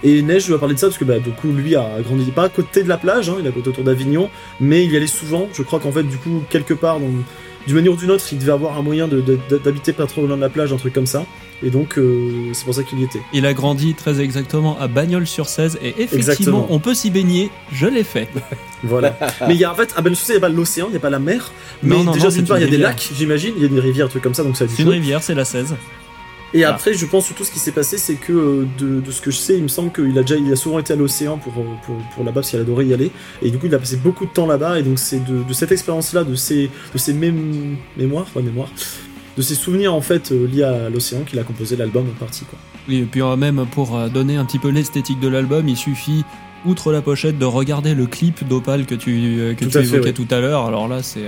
Et 0.07 0.21
Neige, 0.21 0.45
je 0.45 0.53
vais 0.53 0.59
parler 0.59 0.75
de 0.75 0.79
ça 0.79 0.85
parce 0.87 0.99
que 0.99 1.03
bah, 1.03 1.17
du 1.17 1.31
coup, 1.31 1.51
lui 1.51 1.75
a 1.75 1.89
grandi 2.07 2.29
pas 2.29 2.43
à 2.43 2.49
côté 2.49 2.83
de 2.83 2.87
la 2.89 2.97
plage, 2.97 3.27
hein, 3.27 3.37
il 3.41 3.47
a 3.47 3.51
côté 3.51 3.69
autour 3.69 3.83
d'Avignon, 3.83 4.29
mais 4.59 4.85
il 4.85 4.91
y 4.91 4.95
allait 4.97 5.07
souvent. 5.07 5.49
Je 5.51 5.63
crois 5.63 5.79
qu'en 5.79 5.91
fait, 5.91 6.03
du 6.03 6.17
coup, 6.17 6.43
quelque 6.51 6.75
part, 6.75 6.99
d'une 6.99 7.75
manière 7.75 7.93
ou 7.93 7.95
d'une 7.95 8.11
autre, 8.11 8.23
il 8.31 8.37
devait 8.37 8.51
avoir 8.51 8.77
un 8.77 8.83
moyen 8.83 9.07
d'habiter 9.07 9.93
pas 9.93 10.05
trop 10.05 10.27
loin 10.27 10.35
de 10.35 10.41
la 10.41 10.49
plage, 10.49 10.71
un 10.71 10.77
truc 10.77 10.93
comme 10.93 11.07
ça. 11.07 11.25
Et 11.63 11.71
donc, 11.71 11.97
euh, 11.97 12.49
c'est 12.53 12.65
pour 12.65 12.75
ça 12.75 12.83
qu'il 12.83 12.99
y 12.99 13.03
était. 13.03 13.21
Il 13.33 13.47
a 13.47 13.53
grandi 13.55 13.95
très 13.95 14.21
exactement 14.21 14.77
à 14.79 14.87
Bagnols-sur-Cèze 14.87 15.79
et 15.81 15.87
effectivement, 15.87 16.17
Exactement. 16.19 16.67
on 16.69 16.77
peut 16.79 16.93
s'y 16.93 17.09
baigner. 17.09 17.49
Je 17.71 17.87
l'ai 17.87 18.03
fait. 18.03 18.27
Voilà. 18.83 19.17
mais 19.47 19.55
il 19.55 19.59
y 19.59 19.63
a 19.63 19.71
en 19.71 19.75
fait, 19.75 19.91
à 19.97 20.01
Ben 20.03 20.13
il 20.13 20.31
n'y 20.31 20.37
a 20.37 20.39
pas 20.39 20.49
l'océan, 20.49 20.85
il 20.89 20.91
n'y 20.91 20.97
a 20.97 20.99
pas 20.99 21.09
la 21.09 21.17
mer. 21.17 21.51
Mais 21.81 21.95
Non, 21.95 22.03
non, 22.03 22.11
déjà, 22.11 22.29
d'une 22.29 22.45
part, 22.45 22.59
il 22.59 22.61
y 22.61 22.63
a 22.65 22.67
des 22.67 22.73
rivière. 22.73 22.89
lacs, 22.89 23.09
j'imagine, 23.17 23.53
il 23.57 23.63
y 23.63 23.65
a 23.65 23.69
des 23.69 23.79
rivières, 23.79 24.05
un 24.05 24.09
truc 24.09 24.21
comme 24.21 24.35
ça, 24.35 24.43
donc 24.43 24.55
ça 24.55 24.65
C'est 24.67 24.83
une 24.83 24.89
rivière, 24.89 25.23
c'est 25.23 25.33
la 25.33 25.45
16. 25.45 25.73
Et 26.53 26.63
Ah. 26.63 26.69
après, 26.73 26.93
je 26.93 27.05
pense 27.05 27.25
surtout 27.25 27.43
ce 27.43 27.51
qui 27.51 27.59
s'est 27.59 27.71
passé, 27.73 27.97
c'est 27.97 28.15
que 28.15 28.31
euh, 28.31 28.65
de, 28.77 29.01
de 29.01 29.11
ce 29.11 29.19
que 29.21 29.29
je 29.31 29.37
sais, 29.37 29.57
il 29.57 29.63
me 29.63 29.67
semble 29.67 29.91
qu'il 29.91 30.17
a 30.17 30.21
déjà, 30.21 30.35
il 30.37 30.51
a 30.51 30.55
souvent 30.55 30.79
été 30.79 30.93
à 30.93 30.95
l'océan 30.95 31.37
pour, 31.37 31.53
euh, 31.57 31.65
pour, 31.85 31.95
pour 32.13 32.23
là-bas 32.23 32.35
parce 32.41 32.51
qu'il 32.51 32.59
adorait 32.59 32.85
y 32.85 32.93
aller. 32.93 33.11
Et 33.41 33.51
du 33.51 33.57
coup, 33.57 33.65
il 33.65 33.75
a 33.75 33.79
passé 33.79 33.97
beaucoup 33.97 34.25
de 34.25 34.31
temps 34.31 34.45
là-bas. 34.47 34.79
Et 34.79 34.83
donc, 34.83 34.99
c'est 34.99 35.23
de, 35.25 35.43
de 35.43 35.53
cette 35.53 35.71
expérience-là, 35.71 36.23
de 36.23 36.35
ces, 36.35 36.69
de 36.93 36.97
ces 36.97 37.13
mém- 37.13 37.75
mémoires, 37.97 38.27
ouais, 38.35 38.41
mémoires, 38.43 38.69
de 39.35 39.41
ces 39.41 39.55
souvenirs 39.55 39.93
en 39.93 39.99
fait 40.01 40.31
euh, 40.31 40.47
liés 40.47 40.63
à 40.63 40.89
l'océan 40.89 41.21
qu'il 41.23 41.37
a 41.39 41.43
composé 41.43 41.75
l'album 41.75 42.05
en 42.09 42.17
partie. 42.17 42.45
Quoi. 42.45 42.57
Oui, 42.87 42.99
et 42.99 43.03
puis 43.03 43.21
même 43.37 43.65
pour 43.71 43.97
donner 44.09 44.37
un 44.37 44.45
petit 44.45 44.59
peu 44.59 44.69
l'esthétique 44.69 45.19
de 45.19 45.27
l'album, 45.27 45.67
il 45.67 45.75
suffit, 45.75 46.23
outre 46.65 46.93
la 46.93 47.01
pochette, 47.01 47.37
de 47.37 47.45
regarder 47.45 47.95
le 47.95 48.05
clip 48.05 48.47
d'Opal 48.47 48.85
que 48.85 48.95
tu, 48.95 49.55
que 49.57 49.63
Tout 49.65 49.65
tu 49.65 49.71
fait, 49.71 49.79
évoquais 49.83 50.05
ouais. 50.05 50.13
tout 50.13 50.27
à 50.31 50.39
l'heure. 50.39 50.65
Alors 50.65 50.87
là, 50.87 51.03
c'est. 51.03 51.25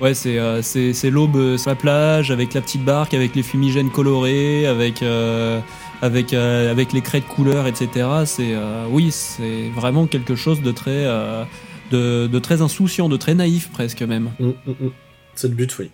Ouais, 0.00 0.12
c'est 0.12 0.38
euh, 0.38 0.60
c'est 0.60 0.92
c'est 0.92 1.10
l'aube 1.10 1.36
euh, 1.36 1.56
sur 1.56 1.70
la 1.70 1.76
plage 1.76 2.30
avec 2.30 2.52
la 2.52 2.60
petite 2.60 2.84
barque, 2.84 3.14
avec 3.14 3.34
les 3.34 3.42
fumigènes 3.42 3.90
colorés, 3.90 4.66
avec 4.66 5.02
euh, 5.02 5.60
avec 6.02 6.32
euh, 6.32 6.70
avec 6.70 6.92
les 6.92 7.00
craies 7.00 7.20
de 7.20 7.24
couleurs, 7.26 7.66
etc. 7.66 7.88
C'est 8.26 8.54
euh, 8.54 8.86
oui, 8.90 9.10
c'est 9.10 9.70
vraiment 9.70 10.06
quelque 10.06 10.34
chose 10.34 10.62
de 10.62 10.72
très 10.72 11.06
euh, 11.06 11.44
de, 11.90 12.26
de 12.26 12.38
très 12.40 12.60
insouciant, 12.60 13.08
de 13.08 13.16
très 13.16 13.34
naïf 13.34 13.70
presque 13.70 14.02
même. 14.02 14.30
Hum, 14.40 14.54
hum, 14.66 14.74
hum. 14.80 14.90
C'est 15.34 15.48
le 15.48 15.54
but, 15.54 15.78
oui. 15.78 15.90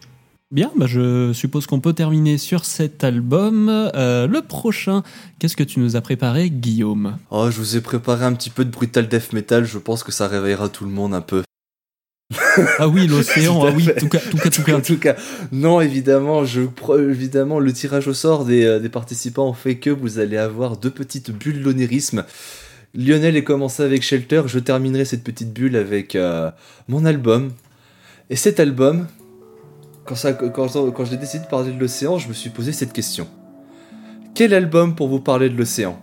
Bien, 0.51 0.73
bah 0.77 0.87
je 0.89 1.33
suppose 1.33 1.67
qu'on 1.67 1.79
peut 1.79 1.93
terminer 1.93 2.37
sur 2.37 2.65
cet 2.65 3.05
album. 3.05 3.69
Euh, 3.69 4.27
le 4.27 4.43
prochain, 4.43 5.05
qu'est-ce 5.39 5.57
que 5.57 5.63
tu 5.63 5.79
nous 5.79 5.95
as 5.95 6.01
préparé, 6.01 6.51
Guillaume? 6.51 7.19
Oh, 7.31 7.51
je 7.51 7.59
vous 7.59 7.77
ai 7.77 7.81
préparé 7.81 8.25
un 8.25 8.33
petit 8.33 8.51
peu 8.51 8.65
de 8.65 8.71
brutal 8.71 9.07
death 9.07 9.33
metal, 9.33 9.65
je 9.65 9.79
pense 9.79 10.03
que 10.03 10.11
ça 10.11 10.27
réveillera 10.27 10.69
tout 10.69 10.85
le 10.85 10.91
monde 10.91 11.15
un 11.15 11.21
peu. 11.21 11.45
Ah 12.79 12.89
oui, 12.89 13.07
l'océan, 13.09 13.65
ah 13.67 13.73
oui, 13.75 13.89
tout 13.99 14.09
cas, 14.09 14.19
tout 14.19 14.37
cas, 14.37 14.51
tout 14.51 14.63
cas. 14.63 14.77
En 14.77 14.81
tout 14.81 14.99
cas, 14.99 15.17
non, 15.53 15.81
évidemment, 15.81 16.45
je, 16.45 16.63
évidemment, 16.99 17.59
le 17.59 17.73
tirage 17.73 18.07
au 18.09 18.15
sort 18.15 18.45
des, 18.45 18.65
euh, 18.65 18.79
des 18.79 18.89
participants 18.89 19.53
fait 19.53 19.77
que 19.77 19.91
vous 19.91 20.19
allez 20.19 20.37
avoir 20.37 20.77
deux 20.77 20.91
petites 20.91 21.31
bulles 21.33 21.63
d'onirisme. 21.63 22.25
Lionel 22.95 23.37
est 23.37 23.45
commencé 23.45 23.83
avec 23.83 24.03
Shelter, 24.03 24.43
je 24.47 24.59
terminerai 24.59 25.05
cette 25.05 25.23
petite 25.23 25.53
bulle 25.53 25.77
avec 25.77 26.15
euh, 26.17 26.51
mon 26.89 27.05
album. 27.05 27.53
Et 28.31 28.37
cet 28.37 28.61
album, 28.61 29.07
quand, 30.05 30.17
ça, 30.17 30.33
quand, 30.33 30.69
quand 30.93 31.05
j'ai 31.05 31.17
décidé 31.17 31.45
de 31.45 31.49
parler 31.49 31.73
de 31.73 31.81
l'océan, 31.81 32.19
je 32.19 32.29
me 32.29 32.33
suis 32.33 32.51
posé 32.51 32.73
cette 32.73 32.93
question. 32.93 33.29
Quel 34.35 34.55
album 34.55 34.95
pour 34.95 35.09
vous 35.09 35.21
parler 35.21 35.49
de 35.49 35.57
l'océan? 35.57 36.01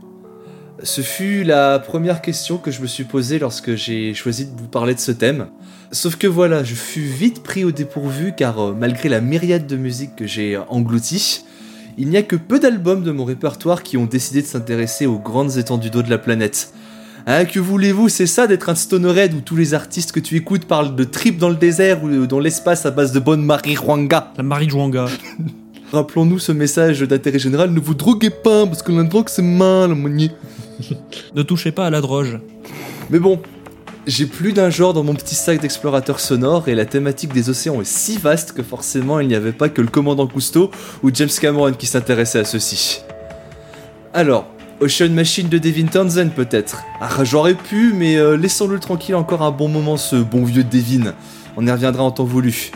Ce 0.83 1.01
fut 1.01 1.43
la 1.43 1.79
première 1.79 2.21
question 2.21 2.57
que 2.57 2.69
je 2.69 2.81
me 2.81 2.87
suis 2.87 3.03
posée 3.03 3.39
lorsque 3.39 3.75
j'ai 3.75 4.13
choisi 4.13 4.45
de 4.45 4.51
vous 4.55 4.67
parler 4.67 4.93
de 4.93 4.99
ce 4.99 5.11
thème. 5.11 5.47
Sauf 5.91 6.17
que 6.17 6.27
voilà, 6.27 6.63
je 6.63 6.75
fus 6.75 7.01
vite 7.01 7.41
pris 7.41 7.63
au 7.63 7.71
dépourvu 7.71 8.33
car 8.35 8.59
euh, 8.59 8.75
malgré 8.77 9.09
la 9.09 9.19
myriade 9.19 9.65
de 9.65 9.75
musique 9.75 10.15
que 10.15 10.27
j'ai 10.27 10.57
engloutie, 10.69 11.45
il 11.97 12.09
n'y 12.09 12.17
a 12.17 12.21
que 12.21 12.35
peu 12.35 12.59
d'albums 12.59 13.03
de 13.03 13.11
mon 13.11 13.25
répertoire 13.25 13.81
qui 13.81 13.97
ont 13.97 14.05
décidé 14.05 14.41
de 14.43 14.47
s'intéresser 14.47 15.07
aux 15.07 15.17
grandes 15.17 15.57
étendues 15.57 15.89
d'eau 15.89 16.03
de 16.03 16.11
la 16.11 16.19
planète. 16.19 16.73
Hein, 17.25 17.45
que 17.45 17.59
voulez-vous, 17.59 18.07
c'est 18.07 18.27
ça 18.27 18.45
d'être 18.45 18.69
un 18.69 18.75
stonerhead 18.75 19.33
où 19.33 19.41
tous 19.41 19.55
les 19.55 19.73
artistes 19.73 20.11
que 20.11 20.19
tu 20.19 20.35
écoutes 20.35 20.65
parlent 20.65 20.95
de 20.95 21.03
trip 21.03 21.39
dans 21.39 21.49
le 21.49 21.55
désert 21.55 22.03
ou 22.03 22.27
dans 22.27 22.39
l'espace 22.39 22.85
à 22.85 22.91
base 22.91 23.11
de 23.13 23.19
bonne 23.19 23.43
marijuana. 23.43 24.31
La 24.37 24.43
marijuana. 24.43 25.07
Rappelons-nous 25.91 26.39
ce 26.39 26.51
message 26.51 27.01
d'intérêt 27.01 27.39
général, 27.39 27.71
ne 27.71 27.79
vous 27.79 27.93
droguez 27.93 28.29
pas 28.29 28.65
parce 28.65 28.81
que 28.81 28.91
la 28.91 29.03
drogue 29.03 29.29
c'est 29.29 29.41
mal, 29.41 29.95
monnier. 29.95 30.31
Ne 31.35 31.41
touchez 31.43 31.71
pas 31.71 31.87
à 31.87 31.89
la 31.89 32.01
droge. 32.01 32.39
Mais 33.09 33.19
bon, 33.19 33.39
j'ai 34.05 34.25
plus 34.25 34.53
d'un 34.53 34.69
genre 34.69 34.93
dans 34.93 35.03
mon 35.03 35.15
petit 35.15 35.35
sac 35.35 35.61
d'explorateur 35.61 36.19
sonore 36.19 36.67
et 36.67 36.75
la 36.75 36.85
thématique 36.85 37.33
des 37.33 37.49
océans 37.49 37.81
est 37.81 37.87
si 37.87 38.17
vaste 38.17 38.51
que 38.51 38.63
forcément 38.63 39.19
il 39.19 39.27
n'y 39.27 39.35
avait 39.35 39.53
pas 39.53 39.69
que 39.69 39.81
le 39.81 39.87
commandant 39.87 40.27
Cousteau 40.27 40.71
ou 41.03 41.11
James 41.13 41.29
Cameron 41.41 41.73
qui 41.73 41.87
s'intéressaient 41.87 42.39
à 42.39 42.45
ceci. 42.45 43.01
Alors, 44.13 44.45
Ocean 44.79 45.09
Machine 45.09 45.49
de 45.49 45.57
Devin 45.57 45.87
Townsend 45.87 46.29
peut-être. 46.35 46.83
Ah, 47.01 47.23
j'aurais 47.23 47.55
pu, 47.55 47.93
mais 47.93 48.17
euh, 48.17 48.37
laissons-le 48.37 48.79
tranquille 48.79 49.15
encore 49.15 49.41
un 49.41 49.51
bon 49.51 49.67
moment 49.67 49.97
ce 49.97 50.17
bon 50.17 50.43
vieux 50.43 50.63
Devin. 50.63 51.13
On 51.55 51.65
y 51.65 51.71
reviendra 51.71 52.03
en 52.03 52.11
temps 52.11 52.25
voulu. 52.25 52.71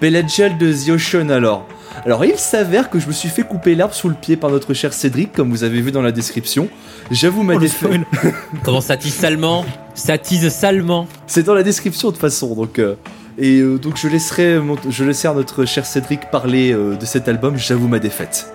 Pelagial 0.00 0.58
de 0.58 0.72
The 0.72 0.90
Ocean 0.90 1.28
alors. 1.30 1.66
Alors 2.04 2.24
il 2.24 2.36
s'avère 2.38 2.90
que 2.90 3.00
je 3.00 3.06
me 3.08 3.12
suis 3.12 3.28
fait 3.28 3.42
couper 3.42 3.74
l'herbe 3.74 3.92
sous 3.92 4.08
le 4.08 4.14
pied 4.14 4.36
par 4.36 4.50
notre 4.50 4.72
cher 4.74 4.92
Cédric, 4.92 5.32
comme 5.32 5.50
vous 5.50 5.64
avez 5.64 5.80
vu 5.80 5.90
dans 5.90 6.02
la 6.02 6.12
description. 6.12 6.68
J'avoue 7.10 7.42
ma 7.42 7.54
Oh, 7.54 7.58
défaite. 7.58 8.00
Comment 8.64 8.80
ça 8.80 8.96
tisse 8.96 9.14
salement? 9.16 9.64
Ça 9.94 10.16
tise 10.18 10.48
salement. 10.50 11.08
C'est 11.26 11.42
dans 11.42 11.54
la 11.54 11.62
description 11.64 12.08
de 12.08 12.12
toute 12.12 12.20
façon, 12.20 12.54
donc 12.54 12.78
euh, 12.78 12.94
et 13.36 13.58
euh, 13.60 13.78
donc 13.78 13.96
je 13.96 14.06
laisserai 14.06 14.60
mon- 14.60 14.76
je 14.88 15.04
laisserai 15.04 15.34
notre 15.34 15.64
cher 15.64 15.84
Cédric 15.84 16.30
parler 16.30 16.72
euh, 16.72 16.94
de 16.96 17.04
cet 17.04 17.26
album. 17.28 17.56
J'avoue 17.56 17.88
ma 17.88 17.98
défaite. 17.98 18.46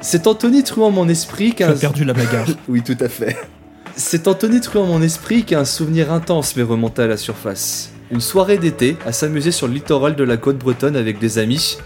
C'est 0.00 0.26
Anthony 0.26 0.64
truand 0.64 0.90
mon 0.90 1.08
esprit 1.08 1.52
qu'un 1.54 1.68
as 1.70 1.74
perdu 1.78 2.04
la 2.04 2.14
bagarre. 2.14 2.46
oui 2.68 2.82
tout 2.82 2.96
à 3.00 3.08
fait. 3.08 3.36
C'est 3.94 4.26
Anthony 4.26 4.60
truand 4.60 4.86
mon 4.86 5.02
esprit 5.02 5.44
qui 5.44 5.54
a 5.54 5.60
un 5.60 5.64
souvenir 5.64 6.12
intense 6.12 6.56
mais 6.56 6.62
remonté 6.64 7.02
à 7.02 7.06
la 7.06 7.16
surface. 7.16 7.92
Une 8.12 8.20
soirée 8.20 8.58
d'été 8.58 8.96
à 9.06 9.12
s'amuser 9.12 9.52
sur 9.52 9.68
le 9.68 9.74
littoral 9.74 10.16
de 10.16 10.24
la 10.24 10.36
côte 10.36 10.58
bretonne 10.58 10.96
avec 10.96 11.20
des 11.20 11.38
amis 11.38 11.78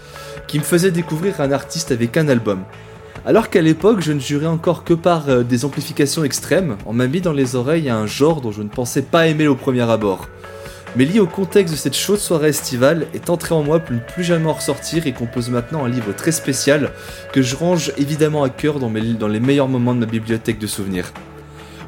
qui 0.47 0.57
me 0.57 0.63
faisaient 0.63 0.89
découvrir 0.89 1.39
un 1.39 1.51
artiste 1.51 1.91
avec 1.91 2.17
un 2.17 2.27
album. 2.27 2.63
Alors 3.27 3.51
qu'à 3.51 3.61
l'époque, 3.61 4.01
je 4.01 4.11
ne 4.11 4.19
jurais 4.19 4.47
encore 4.47 4.83
que 4.83 4.95
par 4.95 5.29
euh, 5.29 5.43
des 5.43 5.65
amplifications 5.65 6.23
extrêmes, 6.23 6.77
on 6.87 6.93
m'a 6.93 7.05
mis 7.05 7.21
dans 7.21 7.31
les 7.31 7.55
oreilles 7.55 7.91
un 7.91 8.07
genre 8.07 8.41
dont 8.41 8.51
je 8.51 8.63
ne 8.63 8.69
pensais 8.69 9.03
pas 9.03 9.27
aimer 9.27 9.47
au 9.47 9.55
premier 9.55 9.87
abord. 9.87 10.27
Mais 10.95 11.05
lié 11.05 11.19
au 11.19 11.27
contexte 11.27 11.73
de 11.73 11.77
cette 11.77 11.95
chaude 11.95 12.17
soirée 12.17 12.49
estivale, 12.49 13.05
est 13.13 13.29
entré 13.29 13.53
en 13.53 13.61
moi 13.61 13.79
pour 13.79 13.93
ne 13.93 13.99
plus 13.99 14.23
jamais 14.23 14.49
en 14.49 14.53
ressortir 14.53 15.05
et 15.05 15.13
compose 15.13 15.51
maintenant 15.51 15.85
un 15.85 15.89
livre 15.89 16.13
très 16.15 16.31
spécial 16.31 16.91
que 17.33 17.43
je 17.43 17.55
range 17.55 17.91
évidemment 17.97 18.43
à 18.43 18.49
cœur 18.49 18.79
dans 18.79 18.89
les 19.27 19.39
meilleurs 19.39 19.67
moments 19.67 19.93
de 19.93 19.99
ma 19.99 20.05
bibliothèque 20.07 20.57
de 20.57 20.67
souvenirs. 20.67 21.11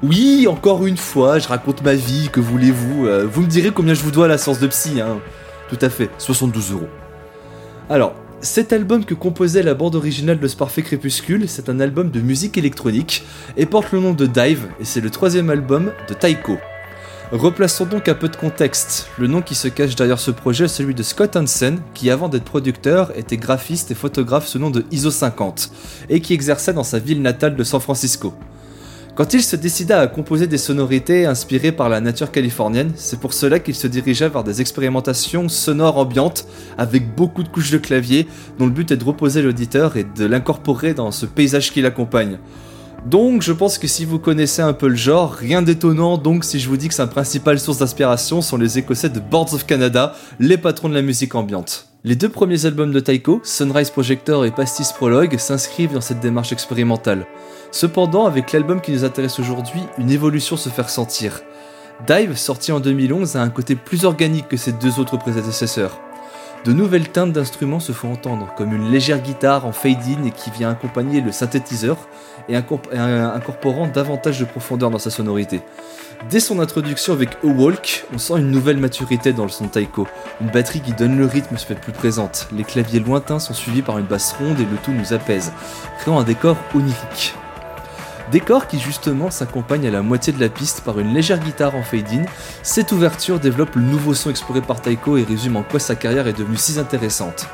Oui, 0.03 0.45
encore 0.47 0.85
une 0.85 0.97
fois, 0.97 1.39
je 1.39 1.47
raconte 1.47 1.81
ma 1.81 1.95
vie, 1.95 2.29
que 2.31 2.39
voulez-vous 2.39 3.07
euh, 3.07 3.25
Vous 3.25 3.41
me 3.41 3.47
direz 3.47 3.71
combien 3.71 3.95
je 3.95 4.03
vous 4.03 4.11
dois 4.11 4.25
à 4.25 4.27
la 4.27 4.37
séance 4.37 4.59
de 4.59 4.67
psy, 4.67 5.01
hein 5.01 5.17
Tout 5.69 5.77
à 5.81 5.89
fait, 5.89 6.11
72 6.19 6.73
euros. 6.73 6.87
Alors, 7.89 8.13
cet 8.39 8.73
album 8.73 9.05
que 9.05 9.15
composait 9.15 9.63
la 9.63 9.73
bande 9.73 9.95
originale 9.95 10.39
de 10.39 10.47
ce 10.47 10.55
parfait 10.55 10.83
crépuscule, 10.83 11.49
c'est 11.49 11.67
un 11.67 11.79
album 11.79 12.11
de 12.11 12.21
musique 12.21 12.59
électronique 12.59 13.25
et 13.57 13.65
porte 13.65 13.91
le 13.91 13.99
nom 13.99 14.13
de 14.13 14.27
Dive, 14.27 14.67
et 14.79 14.85
c'est 14.85 15.01
le 15.01 15.09
troisième 15.09 15.49
album 15.49 15.91
de 16.07 16.13
Taiko. 16.13 16.59
Replaçons 17.31 17.87
donc 17.87 18.07
un 18.07 18.13
peu 18.13 18.29
de 18.29 18.35
contexte. 18.35 19.07
Le 19.17 19.25
nom 19.25 19.41
qui 19.41 19.55
se 19.55 19.67
cache 19.67 19.95
derrière 19.95 20.19
ce 20.19 20.29
projet 20.29 20.65
est 20.65 20.69
celui 20.69 20.93
de 20.93 21.01
Scott 21.01 21.35
Hansen, 21.35 21.79
qui 21.95 22.11
avant 22.11 22.29
d'être 22.29 22.45
producteur 22.45 23.17
était 23.17 23.37
graphiste 23.37 23.89
et 23.89 23.95
photographe 23.95 24.45
sous 24.45 24.59
nom 24.59 24.69
de 24.69 24.85
ISO 24.91 25.09
50, 25.09 25.71
et 26.09 26.21
qui 26.21 26.35
exerçait 26.35 26.73
dans 26.73 26.83
sa 26.83 26.99
ville 26.99 27.23
natale 27.23 27.55
de 27.55 27.63
San 27.63 27.81
Francisco. 27.81 28.35
Quand 29.17 29.33
il 29.33 29.41
se 29.41 29.55
décida 29.55 29.99
à 29.99 30.05
composer 30.05 30.45
des 30.45 30.59
sonorités 30.59 31.25
inspirées 31.25 31.71
par 31.71 31.89
la 31.89 32.01
nature 32.01 32.31
californienne, 32.31 32.91
c'est 32.95 33.19
pour 33.19 33.33
cela 33.33 33.57
qu'il 33.57 33.73
se 33.73 33.87
dirigea 33.87 34.29
vers 34.29 34.43
des 34.43 34.61
expérimentations 34.61 35.49
sonores 35.49 35.97
ambiantes 35.97 36.45
avec 36.77 37.15
beaucoup 37.15 37.41
de 37.41 37.47
couches 37.47 37.71
de 37.71 37.79
clavier 37.79 38.27
dont 38.59 38.67
le 38.67 38.71
but 38.71 38.91
est 38.91 38.97
de 38.97 39.03
reposer 39.03 39.41
l'auditeur 39.41 39.97
et 39.97 40.03
de 40.03 40.25
l'incorporer 40.27 40.93
dans 40.93 41.09
ce 41.09 41.25
paysage 41.25 41.71
qui 41.71 41.81
l'accompagne. 41.81 42.37
Donc 43.07 43.41
je 43.41 43.53
pense 43.53 43.79
que 43.79 43.87
si 43.87 44.05
vous 44.05 44.19
connaissez 44.19 44.61
un 44.61 44.73
peu 44.73 44.87
le 44.87 44.95
genre, 44.95 45.33
rien 45.33 45.63
d'étonnant 45.63 46.19
donc 46.19 46.43
si 46.43 46.59
je 46.59 46.69
vous 46.69 46.77
dis 46.77 46.87
que 46.87 46.93
sa 46.93 47.07
principale 47.07 47.59
source 47.59 47.79
d'inspiration 47.79 48.43
sont 48.43 48.57
les 48.57 48.77
Écossais 48.77 49.09
de 49.09 49.19
Boards 49.19 49.55
of 49.55 49.65
Canada, 49.65 50.13
les 50.39 50.59
patrons 50.59 50.89
de 50.89 50.93
la 50.93 51.01
musique 51.01 51.33
ambiante. 51.33 51.86
Les 52.07 52.15
deux 52.15 52.29
premiers 52.29 52.65
albums 52.65 52.93
de 52.93 53.01
Taiko, 53.01 53.41
Sunrise 53.43 53.89
Projector 53.89 54.45
et 54.45 54.51
Pastis 54.51 54.93
Prologue, 54.93 55.37
s'inscrivent 55.37 55.91
dans 55.91 55.99
cette 55.99 56.21
démarche 56.21 56.53
expérimentale. 56.53 57.27
Cependant, 57.71 58.25
avec 58.25 58.53
l'album 58.53 58.79
qui 58.79 58.93
nous 58.93 59.03
intéresse 59.03 59.41
aujourd'hui, 59.41 59.81
une 59.97 60.09
évolution 60.09 60.55
se 60.55 60.69
fait 60.69 60.83
ressentir. 60.83 61.41
Dive, 62.07 62.37
sorti 62.37 62.71
en 62.71 62.79
2011, 62.79 63.35
a 63.35 63.41
un 63.41 63.49
côté 63.49 63.75
plus 63.75 64.05
organique 64.05 64.47
que 64.47 64.55
ses 64.55 64.71
deux 64.71 65.01
autres 65.01 65.17
prédécesseurs. 65.17 65.99
De 66.65 66.73
nouvelles 66.73 67.07
teintes 67.07 67.31
d'instruments 67.31 67.79
se 67.79 67.93
font 67.93 68.11
entendre, 68.11 68.53
comme 68.57 68.73
une 68.73 68.91
légère 68.91 69.21
guitare 69.21 69.65
en 69.65 69.71
fade-in 69.71 70.29
qui 70.31 70.51
vient 70.51 70.69
accompagner 70.69 71.21
le 71.21 71.31
synthétiseur 71.31 71.97
et 72.49 72.55
incorp- 72.57 72.91
et, 72.91 72.97
incorporant 72.97 73.87
davantage 73.87 74.39
de 74.39 74.45
profondeur 74.45 74.89
dans 74.89 74.99
sa 74.99 75.09
sonorité. 75.09 75.61
Dès 76.29 76.41
son 76.41 76.59
introduction 76.59 77.13
avec 77.13 77.37
A 77.43 77.47
Walk, 77.47 78.05
on 78.13 78.17
sent 78.17 78.39
une 78.39 78.51
nouvelle 78.51 78.77
maturité 78.77 79.31
dans 79.31 79.43
le 79.43 79.49
son 79.49 79.67
Taiko. 79.67 80.07
Une 80.41 80.49
batterie 80.49 80.81
qui 80.81 80.91
donne 80.91 81.17
le 81.17 81.25
rythme 81.25 81.57
se 81.57 81.65
fait 81.65 81.75
plus 81.75 81.93
présente, 81.93 82.49
les 82.51 82.63
claviers 82.63 82.99
lointains 82.99 83.39
sont 83.39 83.53
suivis 83.53 83.81
par 83.83 83.97
une 83.97 84.05
basse 84.05 84.33
ronde 84.33 84.59
et 84.59 84.65
le 84.65 84.77
tout 84.83 84.91
nous 84.91 85.13
apaise, 85.13 85.53
créant 85.99 86.19
un 86.19 86.23
décor 86.23 86.57
onirique. 86.73 87.33
Décor 88.31 88.67
qui 88.67 88.77
justement 88.77 89.31
s'accompagne 89.31 89.87
à 89.87 89.91
la 89.91 90.01
moitié 90.01 90.33
de 90.33 90.39
la 90.39 90.49
piste 90.49 90.81
par 90.81 90.99
une 90.99 91.13
légère 91.13 91.39
guitare 91.39 91.75
en 91.75 91.83
fade-in. 91.83 92.25
Cette 92.61 92.91
ouverture 92.91 93.39
développe 93.39 93.75
le 93.75 93.81
nouveau 93.81 94.13
son 94.13 94.29
exploré 94.29 94.61
par 94.61 94.81
Taiko 94.81 95.15
et 95.15 95.23
résume 95.23 95.55
en 95.55 95.63
quoi 95.63 95.79
sa 95.79 95.95
carrière 95.95 96.27
est 96.27 96.37
devenue 96.37 96.57
si 96.57 96.77
intéressante. 96.77 97.47